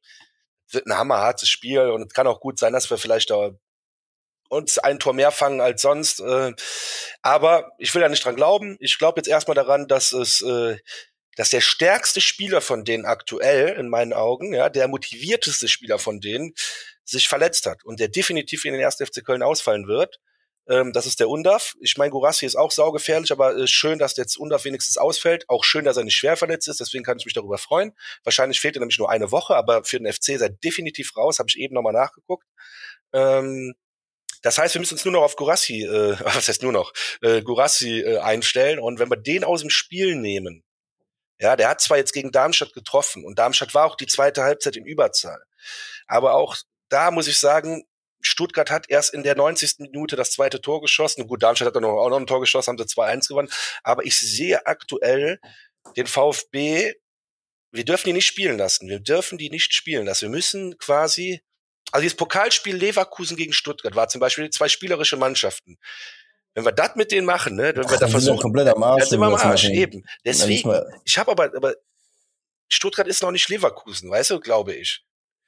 wird 0.72 0.86
ein 0.88 0.98
hammerhartes 0.98 1.50
Spiel 1.50 1.80
und 1.80 2.08
es 2.08 2.14
kann 2.14 2.28
auch 2.28 2.40
gut 2.40 2.60
sein, 2.60 2.74
dass 2.74 2.90
wir 2.90 2.98
vielleicht 2.98 3.30
da 3.30 3.52
uns 4.50 4.78
ein 4.78 5.00
Tor 5.00 5.14
mehr 5.14 5.32
fangen 5.32 5.62
als 5.62 5.82
sonst. 5.82 6.20
Äh, 6.20 6.54
aber 7.22 7.72
ich 7.78 7.96
will 7.96 8.02
ja 8.02 8.10
nicht 8.10 8.24
dran 8.24 8.36
glauben. 8.36 8.78
Ich 8.80 8.98
glaube 8.98 9.20
jetzt 9.20 9.28
erstmal 9.28 9.56
daran, 9.56 9.88
dass 9.88 10.12
es, 10.12 10.42
äh, 10.42 10.78
dass 11.38 11.50
der 11.50 11.62
stärkste 11.62 12.20
Spieler 12.20 12.60
von 12.60 12.84
denen 12.84 13.06
aktuell 13.06 13.70
in 13.78 13.88
meinen 13.88 14.12
Augen, 14.12 14.54
ja, 14.54 14.70
der 14.70 14.90
motivierteste 14.90 15.70
Spieler 15.70 16.00
von 16.00 16.20
denen, 16.20 16.54
sich 17.06 17.30
verletzt 17.30 17.66
hat 17.66 17.84
und 17.86 18.00
der 18.00 18.10
definitiv 18.10 18.66
in 18.66 18.74
den 18.74 18.84
1. 18.84 18.98
FC 18.98 19.24
Köln 19.24 19.42
ausfallen 19.42 19.88
wird. 19.88 20.20
Ähm, 20.68 20.94
das 20.94 21.06
ist 21.06 21.20
der 21.20 21.30
Undaf. 21.30 21.74
Ich 21.80 21.98
meine, 21.98 22.12
Gurassi 22.12 22.46
ist 22.46 22.56
auch 22.56 22.72
saugefährlich, 22.72 23.32
aber 23.32 23.56
äh, 23.56 23.68
schön, 23.68 24.00
dass 24.00 24.18
jetzt 24.18 24.38
Undaf 24.38 24.66
wenigstens 24.66 24.98
ausfällt. 24.98 25.46
Auch 25.50 25.64
schön, 25.64 25.86
dass 25.86 25.98
er 25.98 26.04
nicht 26.04 26.16
schwer 26.16 26.38
verletzt 26.38 26.68
ist, 26.68 26.80
deswegen 26.80 27.04
kann 27.04 27.18
ich 27.18 27.26
mich 27.26 27.34
darüber 27.34 27.58
freuen. 27.58 27.94
Wahrscheinlich 28.24 28.60
fehlt 28.60 28.76
er 28.76 28.82
nämlich 28.82 29.00
nur 29.00 29.10
eine 29.10 29.32
Woche, 29.32 29.56
aber 29.56 29.84
für 29.84 29.98
den 30.00 30.12
FC 30.12 30.30
ist 30.30 30.42
er 30.42 30.50
definitiv 30.50 31.16
raus, 31.18 31.40
habe 31.40 31.50
ich 31.50 31.58
eben 31.58 31.74
nochmal 31.74 31.94
nachgeguckt. 31.94 32.46
Ähm, 33.14 33.74
das 34.42 34.58
heißt, 34.58 34.74
wir 34.76 34.80
müssen 34.80 34.96
uns 34.96 35.06
nur 35.06 35.14
noch 35.14 35.24
auf 35.24 35.36
Gurassi, 35.36 35.84
äh, 35.84 36.18
was 36.24 36.48
heißt 36.48 36.64
nur 36.64 36.72
noch, 36.72 36.94
äh, 37.22 37.42
Gurassi 37.42 38.02
äh, 38.02 38.20
einstellen. 38.20 38.80
Und 38.80 39.00
wenn 39.00 39.10
wir 39.10 39.18
den 39.18 39.44
aus 39.44 39.62
dem 39.62 39.70
Spiel 39.70 40.16
nehmen, 40.16 40.64
ja, 41.40 41.56
der 41.56 41.70
hat 41.70 41.82
zwar 41.82 41.98
jetzt 41.98 42.14
gegen 42.14 42.32
Darmstadt 42.32 42.74
getroffen 42.74 43.26
und 43.26 43.40
Darmstadt 43.40 43.74
war 43.74 43.86
auch 43.86 43.96
die 43.96 44.06
zweite 44.06 44.44
Halbzeit 44.44 44.76
in 44.76 44.86
Überzahl. 44.86 45.42
Aber 46.06 46.36
auch 46.36 46.56
da 46.90 47.10
muss 47.10 47.28
ich 47.28 47.40
sagen, 47.40 47.84
Stuttgart 48.22 48.70
hat 48.70 48.90
erst 48.90 49.14
in 49.14 49.24
der 49.24 49.36
90. 49.36 49.80
Minute 49.80 50.16
das 50.16 50.32
zweite 50.32 50.62
Tor 50.62 50.82
geschossen. 50.82 51.28
Gut, 51.28 51.44
Darmstadt 51.44 51.68
hat 51.68 51.76
dann 51.76 51.86
auch 51.86 52.10
noch 52.10 52.18
ein 52.18 52.28
Tor 52.28 52.40
geschossen, 52.40 52.72
haben 52.72 52.78
sie 52.78 52.96
2-1 52.96 53.28
gewonnen. 53.28 53.50
Aber 53.84 54.06
ich 54.06 54.20
sehe 54.20 54.66
aktuell 54.66 55.40
den 55.98 56.08
VfB, 56.08 56.94
wir 57.72 57.86
dürfen 57.86 58.08
die 58.08 58.14
nicht 58.14 58.28
spielen 58.28 58.58
lassen. 58.58 58.88
Wir 58.88 59.00
dürfen 59.00 59.38
die 59.38 59.50
nicht 59.50 59.74
spielen 59.74 60.06
lassen. 60.06 60.24
Wir 60.24 60.30
müssen 60.30 60.78
quasi, 60.78 61.42
also 61.92 62.04
dieses 62.04 62.18
Pokalspiel 62.18 62.76
Leverkusen 62.76 63.38
gegen 63.38 63.54
Stuttgart 63.54 63.96
war 63.96 64.10
zum 64.10 64.20
Beispiel 64.20 64.50
zwei 64.50 64.68
spielerische 64.68 65.18
Mannschaften. 65.18 65.78
Wenn 66.54 66.66
wir 66.66 66.74
das 66.74 66.96
mit 66.96 67.12
denen 67.12 67.26
machen, 67.26 67.56
ne, 67.56 67.74
wenn 67.76 67.90
wir 67.90 67.98
da 67.98 68.08
versuchen, 68.08 68.40
komplett 68.40 68.68
am 68.68 68.84
Arsch, 68.84 69.04
dann 69.04 69.10
sind 69.10 69.20
wir 69.22 69.28
am 69.28 69.36
Arsch, 69.36 69.70
eben. 69.70 70.06
Deswegen, 70.26 70.70
ich 71.06 71.18
habe 71.18 71.32
aber, 71.32 71.46
aber 71.56 71.76
Stuttgart 72.68 73.08
ist 73.08 73.22
noch 73.22 73.32
nicht 73.32 73.48
Leverkusen, 73.48 74.10
weißt 74.10 74.32
du, 74.32 74.40
glaube 74.42 74.74
ich. 74.74 75.06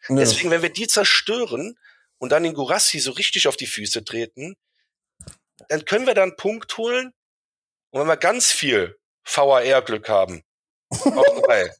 Deswegen, 0.09 0.51
wenn 0.51 0.61
wir 0.61 0.69
die 0.69 0.87
zerstören 0.87 1.77
und 2.23 2.31
dann 2.31 2.43
den 2.43 2.53
Gurassi 2.53 2.99
so 2.99 3.11
richtig 3.11 3.49
auf 3.49 3.57
die 3.57 3.67
Füße 3.67 4.05
treten, 4.05 4.55
dann 5.67 5.83
können 5.83 6.07
wir 6.07 6.13
da 6.13 6.23
einen 6.23 6.37
Punkt 6.37 6.77
holen. 6.77 7.11
Und 7.89 7.99
wenn 7.99 8.07
wir 8.07 8.15
ganz 8.15 8.49
viel 8.49 8.97
VAR-Glück 9.25 10.07
haben, 10.07 10.41
auch 10.89 11.41
drei. 11.41 11.75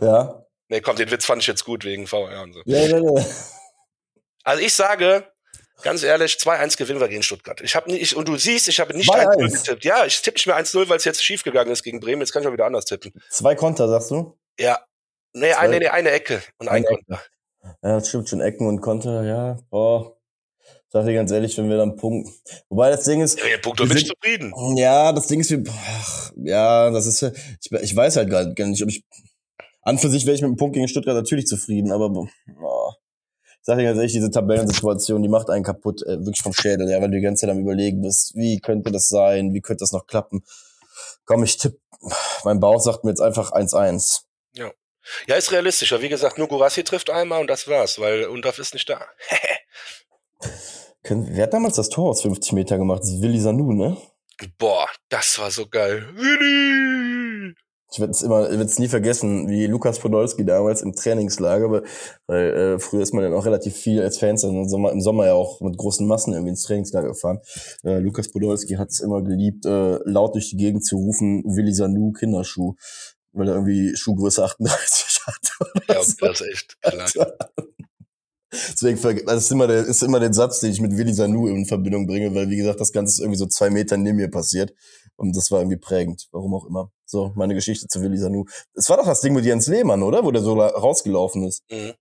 Ja. 0.00 0.44
Nee, 0.66 0.80
komm, 0.80 0.96
den 0.96 1.12
Witz 1.12 1.26
fand 1.26 1.42
ich 1.42 1.46
jetzt 1.46 1.64
gut 1.64 1.84
wegen 1.84 2.10
VAR 2.10 2.42
und 2.42 2.54
so. 2.54 2.62
Ja, 2.64 2.80
ja, 2.80 2.98
ja. 2.98 3.24
Also 4.42 4.64
ich 4.64 4.74
sage, 4.74 5.32
ganz 5.80 6.02
ehrlich, 6.02 6.38
2-1 6.38 6.76
gewinnen 6.76 6.98
wir 6.98 7.06
gegen 7.06 7.22
Stuttgart. 7.22 7.60
Ich 7.60 7.76
habe 7.76 7.88
nicht, 7.92 8.16
und 8.16 8.26
du 8.26 8.36
siehst, 8.36 8.66
ich 8.66 8.80
habe 8.80 8.96
nicht 8.96 9.08
1-0 9.08 9.58
getippt. 9.58 9.84
Ja, 9.84 10.04
ich 10.06 10.20
tippe 10.22 10.38
nicht 10.38 10.48
mehr 10.48 10.56
1-0, 10.56 10.88
weil 10.88 10.96
es 10.96 11.04
jetzt 11.04 11.22
schief 11.22 11.44
gegangen 11.44 11.70
ist 11.70 11.84
gegen 11.84 12.00
Bremen. 12.00 12.20
Jetzt 12.20 12.32
kann 12.32 12.42
ich 12.42 12.48
auch 12.48 12.52
wieder 12.52 12.66
anders 12.66 12.86
tippen. 12.86 13.12
Zwei 13.30 13.54
Konter, 13.54 13.88
sagst 13.88 14.10
du? 14.10 14.36
Ja. 14.58 14.84
Nee, 15.34 15.52
eine, 15.52 15.78
nee, 15.78 15.86
eine 15.86 16.10
Ecke 16.10 16.42
und 16.58 16.66
ein 16.66 16.82
Konter. 16.82 17.22
Ja, 17.82 17.94
das 17.98 18.08
stimmt 18.08 18.28
schon. 18.28 18.40
Ecken 18.40 18.66
und 18.66 18.80
Konter, 18.80 19.24
ja. 19.24 19.58
Boah. 19.70 20.16
Sag 20.88 21.04
dir 21.04 21.14
ganz 21.14 21.30
ehrlich, 21.30 21.56
wenn 21.58 21.68
wir 21.68 21.76
dann 21.76 21.96
punkten. 21.96 22.32
Wobei 22.68 22.90
das 22.90 23.04
Ding 23.04 23.20
ist. 23.20 23.38
Ja, 23.38 23.46
ja 23.46 23.58
Punkt, 23.58 23.78
bin 23.78 23.96
ich 23.96 24.06
zufrieden. 24.06 24.52
Ja, 24.76 25.12
das 25.12 25.26
Ding 25.26 25.40
ist, 25.40 25.50
wir, 25.50 25.62
ach, 25.68 26.32
ja, 26.36 26.90
das 26.90 27.06
ist, 27.06 27.22
ich, 27.22 27.72
ich 27.72 27.96
weiß 27.96 28.16
halt 28.16 28.30
gar 28.30 28.66
nicht, 28.66 28.82
ob 28.82 28.88
ich, 28.88 29.04
an 29.82 29.98
für 29.98 30.08
sich 30.08 30.26
wäre 30.26 30.36
ich 30.36 30.42
mit 30.42 30.50
dem 30.50 30.56
Punkt 30.56 30.74
gegen 30.74 30.88
Stuttgart 30.88 31.14
natürlich 31.14 31.46
zufrieden, 31.46 31.92
aber, 31.92 32.08
boah. 32.10 32.96
Ich 33.46 33.68
sag 33.68 33.78
dir 33.78 33.84
ganz 33.84 33.98
ehrlich, 33.98 34.12
diese 34.12 34.30
Tabellensituation, 34.30 35.22
die 35.22 35.28
macht 35.28 35.50
einen 35.50 35.64
kaputt, 35.64 36.02
äh, 36.02 36.18
wirklich 36.18 36.42
vom 36.42 36.52
Schädel, 36.52 36.88
ja, 36.88 37.00
weil 37.00 37.10
du 37.10 37.16
die 37.16 37.22
ganze 37.22 37.42
Zeit 37.42 37.50
am 37.50 37.58
überlegen 37.60 38.00
bist, 38.00 38.34
wie 38.36 38.60
könnte 38.60 38.92
das 38.92 39.08
sein, 39.08 39.54
wie 39.54 39.60
könnte 39.60 39.82
das 39.82 39.92
noch 39.92 40.06
klappen. 40.06 40.44
Komm, 41.24 41.42
ich 41.42 41.56
tipp, 41.58 41.80
mein 42.44 42.60
Bauch 42.60 42.80
sagt 42.80 43.02
mir 43.04 43.10
jetzt 43.10 43.20
einfach 43.20 43.52
1-1. 43.52 44.22
Ja. 44.54 44.70
Ja, 45.26 45.36
ist 45.36 45.52
realistischer. 45.52 46.02
Wie 46.02 46.08
gesagt, 46.08 46.38
nur 46.38 46.48
Gurassi 46.48 46.84
trifft 46.84 47.10
einmal 47.10 47.40
und 47.40 47.48
das 47.48 47.68
war's, 47.68 47.98
weil 47.98 48.24
Undaf 48.24 48.58
ist 48.58 48.74
nicht 48.74 48.88
da. 48.88 49.06
Wer 51.08 51.44
hat 51.44 51.54
damals 51.54 51.76
das 51.76 51.88
Tor 51.88 52.10
aus 52.10 52.22
50 52.22 52.52
Meter 52.52 52.78
gemacht? 52.78 53.02
Das 53.02 53.10
ist 53.10 53.22
Willi 53.22 53.40
Sanu, 53.40 53.72
ne? 53.72 53.96
Boah, 54.58 54.88
das 55.08 55.38
war 55.38 55.50
so 55.50 55.66
geil. 55.66 56.04
Willi! 56.14 57.54
Ich 57.92 58.00
werde 58.00 58.10
es 58.10 58.22
immer, 58.22 58.50
werde 58.50 58.64
es 58.64 58.80
nie 58.80 58.88
vergessen, 58.88 59.48
wie 59.48 59.66
Lukas 59.66 60.00
Podolski 60.00 60.44
damals 60.44 60.82
im 60.82 60.92
Trainingslager, 60.92 61.70
weil, 61.70 61.84
weil 62.26 62.50
äh, 62.50 62.78
früher 62.80 63.00
ist 63.00 63.14
man 63.14 63.22
dann 63.22 63.32
auch 63.32 63.46
relativ 63.46 63.76
viel 63.76 64.02
als 64.02 64.18
Fans 64.18 64.42
im 64.42 64.68
Sommer, 64.68 64.90
im 64.90 65.00
Sommer 65.00 65.26
ja 65.26 65.34
auch 65.34 65.60
mit 65.60 65.78
großen 65.78 66.06
Massen 66.06 66.32
irgendwie 66.32 66.50
ins 66.50 66.64
Trainingslager 66.64 67.08
gefahren. 67.08 67.38
Äh, 67.84 68.00
Lukas 68.00 68.30
Podolski 68.30 68.74
hat 68.74 68.88
es 68.88 69.00
immer 69.00 69.22
geliebt, 69.22 69.64
äh, 69.66 69.98
laut 70.04 70.34
durch 70.34 70.50
die 70.50 70.56
Gegend 70.56 70.84
zu 70.84 70.96
rufen, 70.96 71.44
Willi 71.44 71.72
Sanu 71.72 72.12
Kinderschuh 72.12 72.74
weil 73.36 73.48
er 73.48 73.54
irgendwie 73.54 73.94
Schuhgröße 73.96 74.44
38 74.44 75.20
hat. 75.26 75.50
Ja, 75.88 76.02
so. 76.02 76.14
das 76.20 76.40
ist 76.40 76.48
echt 76.48 76.80
klein. 76.80 77.26
Deswegen, 78.52 79.26
das 79.26 79.44
ist 79.44 79.50
immer, 79.50 79.66
der, 79.66 79.84
ist 79.84 80.02
immer 80.02 80.20
der 80.20 80.32
Satz, 80.32 80.60
den 80.60 80.70
ich 80.70 80.80
mit 80.80 80.96
Willi 80.96 81.12
Sanu 81.12 81.48
in 81.48 81.66
Verbindung 81.66 82.06
bringe, 82.06 82.34
weil, 82.34 82.48
wie 82.48 82.56
gesagt, 82.56 82.80
das 82.80 82.92
Ganze 82.92 83.12
ist 83.12 83.18
irgendwie 83.18 83.38
so 83.38 83.46
zwei 83.46 83.70
Meter 83.70 83.96
neben 83.96 84.16
mir 84.16 84.30
passiert. 84.30 84.72
Und 85.16 85.36
das 85.36 85.50
war 85.50 85.60
irgendwie 85.60 85.78
prägend, 85.78 86.28
warum 86.30 86.54
auch 86.54 86.66
immer. 86.66 86.90
So, 87.04 87.32
meine 87.34 87.54
Geschichte 87.54 87.88
zu 87.88 88.02
Willi 88.02 88.18
Sanu. 88.18 88.44
Es 88.74 88.88
war 88.88 88.98
doch 88.98 89.06
das 89.06 89.20
Ding 89.20 89.34
mit 89.34 89.44
Jens 89.44 89.66
Lehmann, 89.66 90.02
oder? 90.02 90.24
Wo 90.24 90.30
der 90.30 90.42
so 90.42 90.54
rausgelaufen 90.60 91.44
ist. 91.44 91.64
Mhm. 91.70 91.94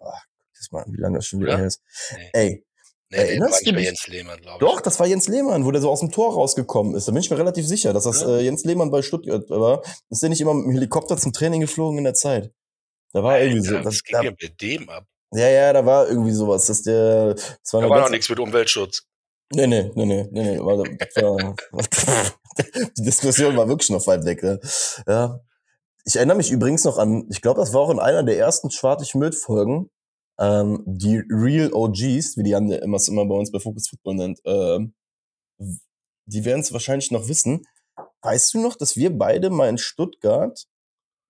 Ach, 0.00 0.24
das 0.56 0.70
mal, 0.70 0.84
wie 0.88 1.00
lange 1.00 1.18
das 1.18 1.26
schon 1.26 1.40
wieder 1.40 1.52
ja? 1.52 1.58
her 1.58 1.66
ist. 1.66 1.82
Nee. 2.14 2.30
Ey, 2.32 2.65
Nee, 3.10 3.18
Erinnerst 3.18 3.64
nee, 3.64 3.70
du 3.70 3.76
dich? 3.76 3.84
Jens 3.86 4.06
Lehmann, 4.08 4.40
glaube 4.40 4.64
ich. 4.64 4.70
Doch, 4.70 4.80
das 4.80 4.98
war 4.98 5.06
Jens 5.06 5.28
Lehmann, 5.28 5.64
wo 5.64 5.70
der 5.70 5.80
so 5.80 5.90
aus 5.90 6.00
dem 6.00 6.10
Tor 6.10 6.34
rausgekommen 6.34 6.94
ist. 6.96 7.06
Da 7.06 7.12
bin 7.12 7.20
ich 7.20 7.30
mir 7.30 7.38
relativ 7.38 7.66
sicher, 7.66 7.92
dass 7.92 8.04
das 8.04 8.22
ja. 8.22 8.38
äh, 8.38 8.40
Jens 8.42 8.64
Lehmann 8.64 8.90
bei 8.90 9.02
Stuttgart 9.02 9.48
war. 9.48 9.82
Ist 10.10 10.22
der 10.22 10.28
nicht 10.28 10.40
immer 10.40 10.54
mit 10.54 10.66
dem 10.66 10.72
Helikopter 10.72 11.16
zum 11.16 11.32
Training 11.32 11.60
geflogen 11.60 11.98
in 11.98 12.04
der 12.04 12.14
Zeit? 12.14 12.52
Da 13.12 13.22
war 13.22 13.34
Alter, 13.34 13.44
irgendwie 13.44 13.66
so. 13.66 13.74
Das, 13.74 13.84
das 13.84 14.02
ging 14.02 14.16
da, 14.16 14.22
ja 14.24 14.30
mit 14.30 14.60
dem 14.60 14.88
ab. 14.88 15.04
Ja, 15.32 15.48
ja, 15.48 15.72
da 15.72 15.86
war 15.86 16.08
irgendwie 16.08 16.32
sowas. 16.32 16.66
Dass 16.66 16.82
der, 16.82 17.34
das 17.34 17.72
war 17.72 17.82
da 17.82 17.90
war 17.90 18.00
noch 18.00 18.10
nichts 18.10 18.28
mit 18.28 18.40
Umweltschutz. 18.40 19.04
Nee, 19.54 19.68
nee, 19.68 19.92
nee, 19.94 20.04
nee, 20.04 20.28
nee, 20.32 20.42
nee. 20.42 20.58
War, 20.58 20.78
war, 20.78 21.54
die 22.98 23.02
Diskussion 23.02 23.56
war 23.56 23.68
wirklich 23.68 23.90
noch 23.90 24.04
weit 24.08 24.24
weg. 24.24 24.42
Ne? 24.42 24.60
Ja. 25.06 25.40
Ich 26.04 26.16
erinnere 26.16 26.36
mich 26.36 26.50
übrigens 26.50 26.84
noch 26.84 26.98
an, 26.98 27.26
ich 27.30 27.40
glaube, 27.40 27.60
das 27.60 27.72
war 27.72 27.82
auch 27.82 27.90
in 27.90 27.98
einer 27.98 28.22
der 28.22 28.38
ersten 28.38 28.70
Schwartig 28.70 29.14
Müll-Folgen, 29.14 29.90
ähm, 30.38 30.82
die 30.86 31.22
Real 31.30 31.72
OGs, 31.72 32.36
wie 32.36 32.42
die 32.42 32.50
Jan 32.50 32.70
immer, 32.70 32.98
immer 33.08 33.26
bei 33.26 33.34
uns 33.34 33.50
bei 33.52 33.58
Focus 33.60 33.88
Football 33.88 34.16
nennt, 34.16 34.40
ähm, 34.44 34.94
die 36.26 36.44
werden 36.44 36.60
es 36.60 36.72
wahrscheinlich 36.72 37.10
noch 37.10 37.28
wissen. 37.28 37.62
Weißt 38.22 38.54
du 38.54 38.60
noch, 38.60 38.76
dass 38.76 38.96
wir 38.96 39.16
beide 39.16 39.50
mal 39.50 39.68
in 39.68 39.78
Stuttgart 39.78 40.66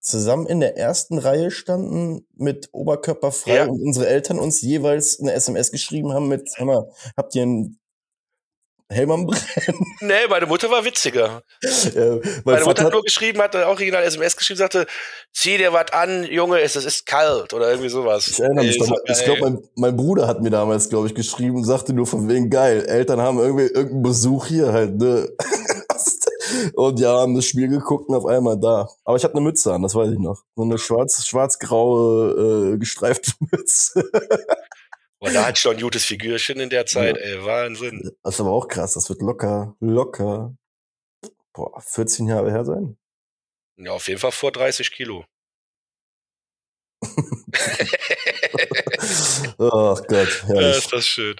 zusammen 0.00 0.46
in 0.46 0.60
der 0.60 0.76
ersten 0.78 1.18
Reihe 1.18 1.50
standen 1.50 2.26
mit 2.34 2.68
Oberkörper 2.72 3.32
frei 3.32 3.56
Ja. 3.56 3.66
und 3.66 3.82
unsere 3.82 4.06
Eltern 4.08 4.38
uns 4.38 4.60
jeweils 4.62 5.20
eine 5.20 5.32
SMS 5.32 5.70
geschrieben 5.72 6.12
haben 6.12 6.28
mit, 6.28 6.48
hör 6.56 6.66
mal, 6.66 6.90
habt 7.16 7.34
ihr 7.34 7.42
einen 7.42 7.78
Helm 8.88 9.10
am 9.10 9.26
Brennen? 9.26 9.42
Nee, 10.00 10.26
meine 10.28 10.46
Mutter 10.46 10.70
war 10.70 10.84
witziger. 10.84 11.42
Äh, 11.62 11.68
mein 11.96 12.42
Meine 12.44 12.64
Mutter 12.66 12.84
hat 12.84 12.92
nur 12.92 13.02
geschrieben, 13.02 13.40
hat 13.40 13.56
auch 13.56 13.66
original 13.68 14.02
SMS 14.04 14.36
geschrieben, 14.36 14.58
sagte, 14.58 14.86
zieh 15.32 15.56
dir 15.56 15.72
was 15.72 15.90
an, 15.92 16.24
Junge, 16.24 16.60
es, 16.60 16.76
es 16.76 16.84
ist 16.84 17.06
kalt 17.06 17.52
oder 17.54 17.70
irgendwie 17.70 17.88
sowas. 17.88 18.28
Ich 18.28 18.38
erinnere 18.38 18.64
mich, 18.64 18.76
Ey, 18.80 18.86
damals- 18.86 19.18
ich 19.18 19.24
glaube, 19.24 19.40
mein, 19.40 19.58
mein 19.74 19.96
Bruder 19.96 20.28
hat 20.28 20.42
mir 20.42 20.50
damals, 20.50 20.88
glaube 20.88 21.08
ich, 21.08 21.14
geschrieben 21.14 21.56
und 21.56 21.64
sagte 21.64 21.92
nur 21.94 22.06
von 22.06 22.28
wegen 22.28 22.50
geil. 22.50 22.84
Eltern 22.86 23.20
haben 23.20 23.38
irgendwie 23.38 23.64
irgendeinen 23.64 24.02
Besuch 24.02 24.46
hier 24.46 24.72
halt, 24.72 24.96
ne? 24.98 25.30
und 26.74 27.00
ja, 27.00 27.18
haben 27.20 27.34
das 27.34 27.46
Spiel 27.46 27.68
geguckt 27.68 28.08
und 28.08 28.14
auf 28.14 28.26
einmal 28.26 28.58
da. 28.60 28.88
Aber 29.04 29.16
ich 29.16 29.24
hatte 29.24 29.34
eine 29.34 29.42
Mütze 29.42 29.72
an, 29.72 29.82
das 29.82 29.94
weiß 29.94 30.12
ich 30.12 30.18
noch. 30.18 30.42
So 30.54 30.62
eine 30.62 30.78
schwarz, 30.78 31.26
schwarz-graue, 31.26 32.74
äh, 32.74 32.78
gestreifte 32.78 33.32
Mütze. 33.50 34.08
Und 35.26 35.34
da 35.34 35.50
ich 35.50 35.58
schon 35.58 35.76
ein 35.76 35.82
gutes 35.82 36.04
Figürchen 36.04 36.60
in 36.60 36.70
der 36.70 36.86
Zeit, 36.86 37.16
ey, 37.18 37.44
Wahnsinn. 37.44 38.10
Das 38.22 38.34
ist 38.34 38.40
aber 38.40 38.50
auch 38.52 38.68
krass, 38.68 38.94
das 38.94 39.08
wird 39.08 39.20
locker, 39.22 39.74
locker, 39.80 40.54
boah, 41.52 41.80
14 41.80 42.28
Jahre 42.28 42.50
her 42.50 42.64
sein. 42.64 42.96
Ja, 43.78 43.92
auf 43.92 44.08
jeden 44.08 44.20
Fall 44.20 44.32
vor 44.32 44.52
30 44.52 44.90
Kilo. 44.92 45.24
Ach 49.58 50.00
Gott, 50.06 50.08
Ja, 50.08 50.46
herrlich. 50.48 50.78
ist 50.78 50.92
das 50.92 51.06
schön. 51.06 51.36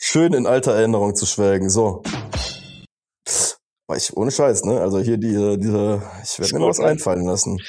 Schön 0.00 0.32
in 0.32 0.46
alter 0.46 0.72
Erinnerung 0.74 1.14
zu 1.14 1.26
schwelgen. 1.26 1.68
So. 1.70 2.02
War 3.86 3.96
ich 3.96 4.16
ohne 4.16 4.30
Scheiß, 4.30 4.64
ne? 4.64 4.80
Also 4.80 4.98
hier 5.00 5.18
diese, 5.18 5.58
diese, 5.58 6.02
ich 6.22 6.38
werde 6.38 6.54
mir 6.54 6.60
noch 6.60 6.68
was 6.68 6.80
einfallen 6.80 7.26
lassen. 7.26 7.60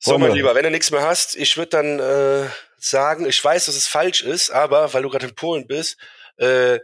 So, 0.00 0.18
mein? 0.18 0.32
Lieber, 0.32 0.54
wenn 0.54 0.64
du 0.64 0.70
nichts 0.70 0.90
mehr 0.90 1.02
hast, 1.02 1.36
ich 1.36 1.56
würde 1.56 1.70
dann 1.70 1.98
äh, 1.98 2.48
sagen, 2.84 3.26
ich 3.26 3.42
weiß, 3.42 3.66
dass 3.66 3.76
es 3.76 3.86
falsch 3.86 4.22
ist, 4.22 4.50
aber 4.50 4.92
weil 4.92 5.02
du 5.02 5.10
gerade 5.10 5.26
in 5.26 5.34
Polen 5.34 5.66
bist, 5.66 5.96
äh, 6.36 6.78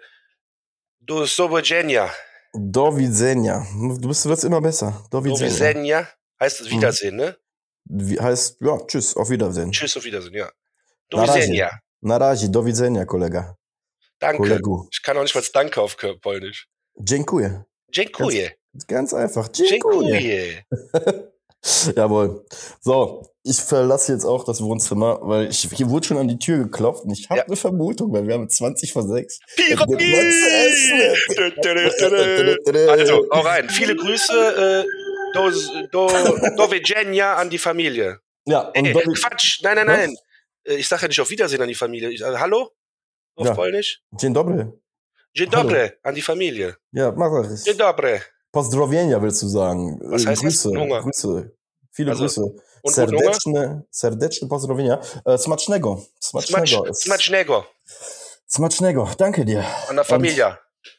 du 1.00 1.24
Sobodzenia, 1.26 2.10
Do 2.52 2.96
widzenia. 2.96 3.64
Du 4.00 4.08
bist, 4.08 4.24
du 4.24 4.28
wirst 4.28 4.44
immer 4.44 4.60
besser. 4.60 4.90
Do 5.10 5.20
do 5.20 5.24
widzenia. 5.24 5.50
widzenia, 5.50 6.08
heißt 6.40 6.60
es 6.62 6.70
Wiedersehen, 6.70 7.16
ne? 7.16 7.36
Wie 7.84 8.18
heißt, 8.18 8.56
ja, 8.60 8.78
tschüss, 8.86 9.16
auf 9.16 9.30
Wiedersehen. 9.30 9.70
Tschüss, 9.70 9.96
auf 9.96 10.04
Wiedersehen, 10.04 10.34
ja. 10.34 10.50
Do 11.10 11.18
Na 11.18 11.24
razie. 11.24 11.40
widzenia. 11.42 11.80
Na 12.00 12.16
razie, 12.16 12.48
do 12.48 12.64
widzenia, 12.64 13.04
kolega. 13.04 13.56
Danke. 14.18 14.38
Kolegu. 14.38 14.88
Ich 14.92 15.02
kann 15.02 15.16
auch 15.16 15.22
nicht 15.22 15.34
mal 15.34 15.40
das 15.42 15.52
Danke 15.52 15.80
auf 15.80 15.96
Polnisch. 16.20 16.68
Dziękuję. 16.98 17.64
Dziękuję. 17.92 18.50
Ganz 18.88 19.14
einfach. 19.14 19.48
Dziękuję. 19.48 20.20
Dziękuję. 20.20 20.64
Jawohl. 21.96 22.44
So, 22.80 23.26
ich 23.42 23.60
verlasse 23.60 24.12
jetzt 24.12 24.24
auch 24.24 24.44
das 24.44 24.60
Wohnzimmer, 24.62 25.18
weil 25.22 25.48
ich, 25.50 25.68
hier 25.74 25.88
wurde 25.90 26.06
schon 26.06 26.16
an 26.18 26.28
die 26.28 26.38
Tür 26.38 26.58
geklopft 26.58 27.04
und 27.04 27.10
ich 27.12 27.28
habe 27.28 27.38
Ja. 27.40 27.46
eine 27.46 27.56
Vermutung, 27.56 28.12
weil 28.12 28.26
wir 28.26 28.34
haben 28.34 28.48
20 28.48 28.92
vor 28.92 29.02
6. 29.06 29.38
Pyramid! 29.56 30.00
Also, 32.88 33.26
auch 33.30 33.44
rein. 33.44 33.68
Viele 33.68 33.96
Grüße, 33.96 34.84
äh, 34.84 34.84
do, 35.34 35.50
do, 35.92 36.08
do 36.56 36.70
widzenia 36.70 37.34
an 37.36 37.50
die 37.50 37.58
Familie. 37.58 38.20
Ja, 38.46 38.68
und 38.68 38.76
Ey, 38.86 38.92
Quatsch, 38.94 39.60
nein, 39.62 39.76
nein, 39.76 39.86
Was? 39.88 39.96
nein. 39.96 40.16
Äh, 40.64 40.74
Ich 40.76 40.88
sage 40.88 41.02
ja 41.02 41.08
nicht 41.08 41.20
auf 41.20 41.30
Wiedersehen 41.30 41.60
an 41.62 41.68
die 41.68 41.74
Familie. 41.74 42.10
Ich, 42.10 42.20
äh, 42.20 42.36
hallo? 42.36 42.70
Auf 43.36 43.46
Ja. 43.46 43.54
Polnisch? 43.54 44.02
dzień 44.12 44.32
dobry. 44.34 44.66
Dzień 45.36 45.50
dobry 45.50 45.92
an 46.02 46.14
die 46.14 46.22
Familie. 46.22 46.74
Ja, 46.92 47.12
mach 47.12 47.30
das. 47.42 47.64
Dzień 47.64 47.76
dobry. 47.76 48.20
Pozdrowienia 48.52 49.20
willst 49.22 49.42
du 49.42 49.48
sagen. 49.48 49.98
Was 50.02 50.26
heißt? 50.26 50.42
Grüße, 50.42 50.70
Hunger. 50.70 51.00
Grüße. 51.02 51.52
Viele 51.92 52.10
Also, 52.12 52.22
Grüße. 52.24 52.42
Und? 52.82 52.94
Serdeczne, 52.94 53.84
serdeczne 53.90 54.48
pozdrowienia. 54.48 55.00
Äh, 55.24 55.36
smacznego. 55.38 56.02
Smacznego. 56.20 56.84
Smacz, 56.84 56.96
smacznego 57.02 57.64
Smacznego. 58.46 59.08
Danke 59.18 59.44
dir. 59.44 59.64
an 59.88 59.96
der 59.96 60.04
Familie, 60.04 60.56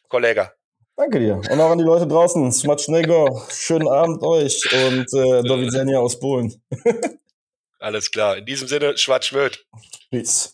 Kollege. 0.07 0.51
Danke 0.95 1.19
dir. 1.19 1.35
Und 1.51 1.59
auch 1.59 1.71
an 1.71 1.77
die 1.79 1.83
Leute 1.83 2.05
draußen. 2.07 2.51
Smacznego. 2.51 3.41
Schönen 3.49 3.87
Abend 3.89 4.21
euch 4.23 4.61
und 4.73 5.07
äh, 5.13 5.41
do 5.43 5.59
widzenia 5.59 5.99
aus 5.99 6.19
Polen. 6.19 6.61
Alles 7.79 8.11
klar. 8.11 8.37
In 8.37 8.45
diesem 8.45 8.67
Sinne, 8.67 8.95
Schwarzschmöd. 8.97 9.65
Peace. 10.11 10.53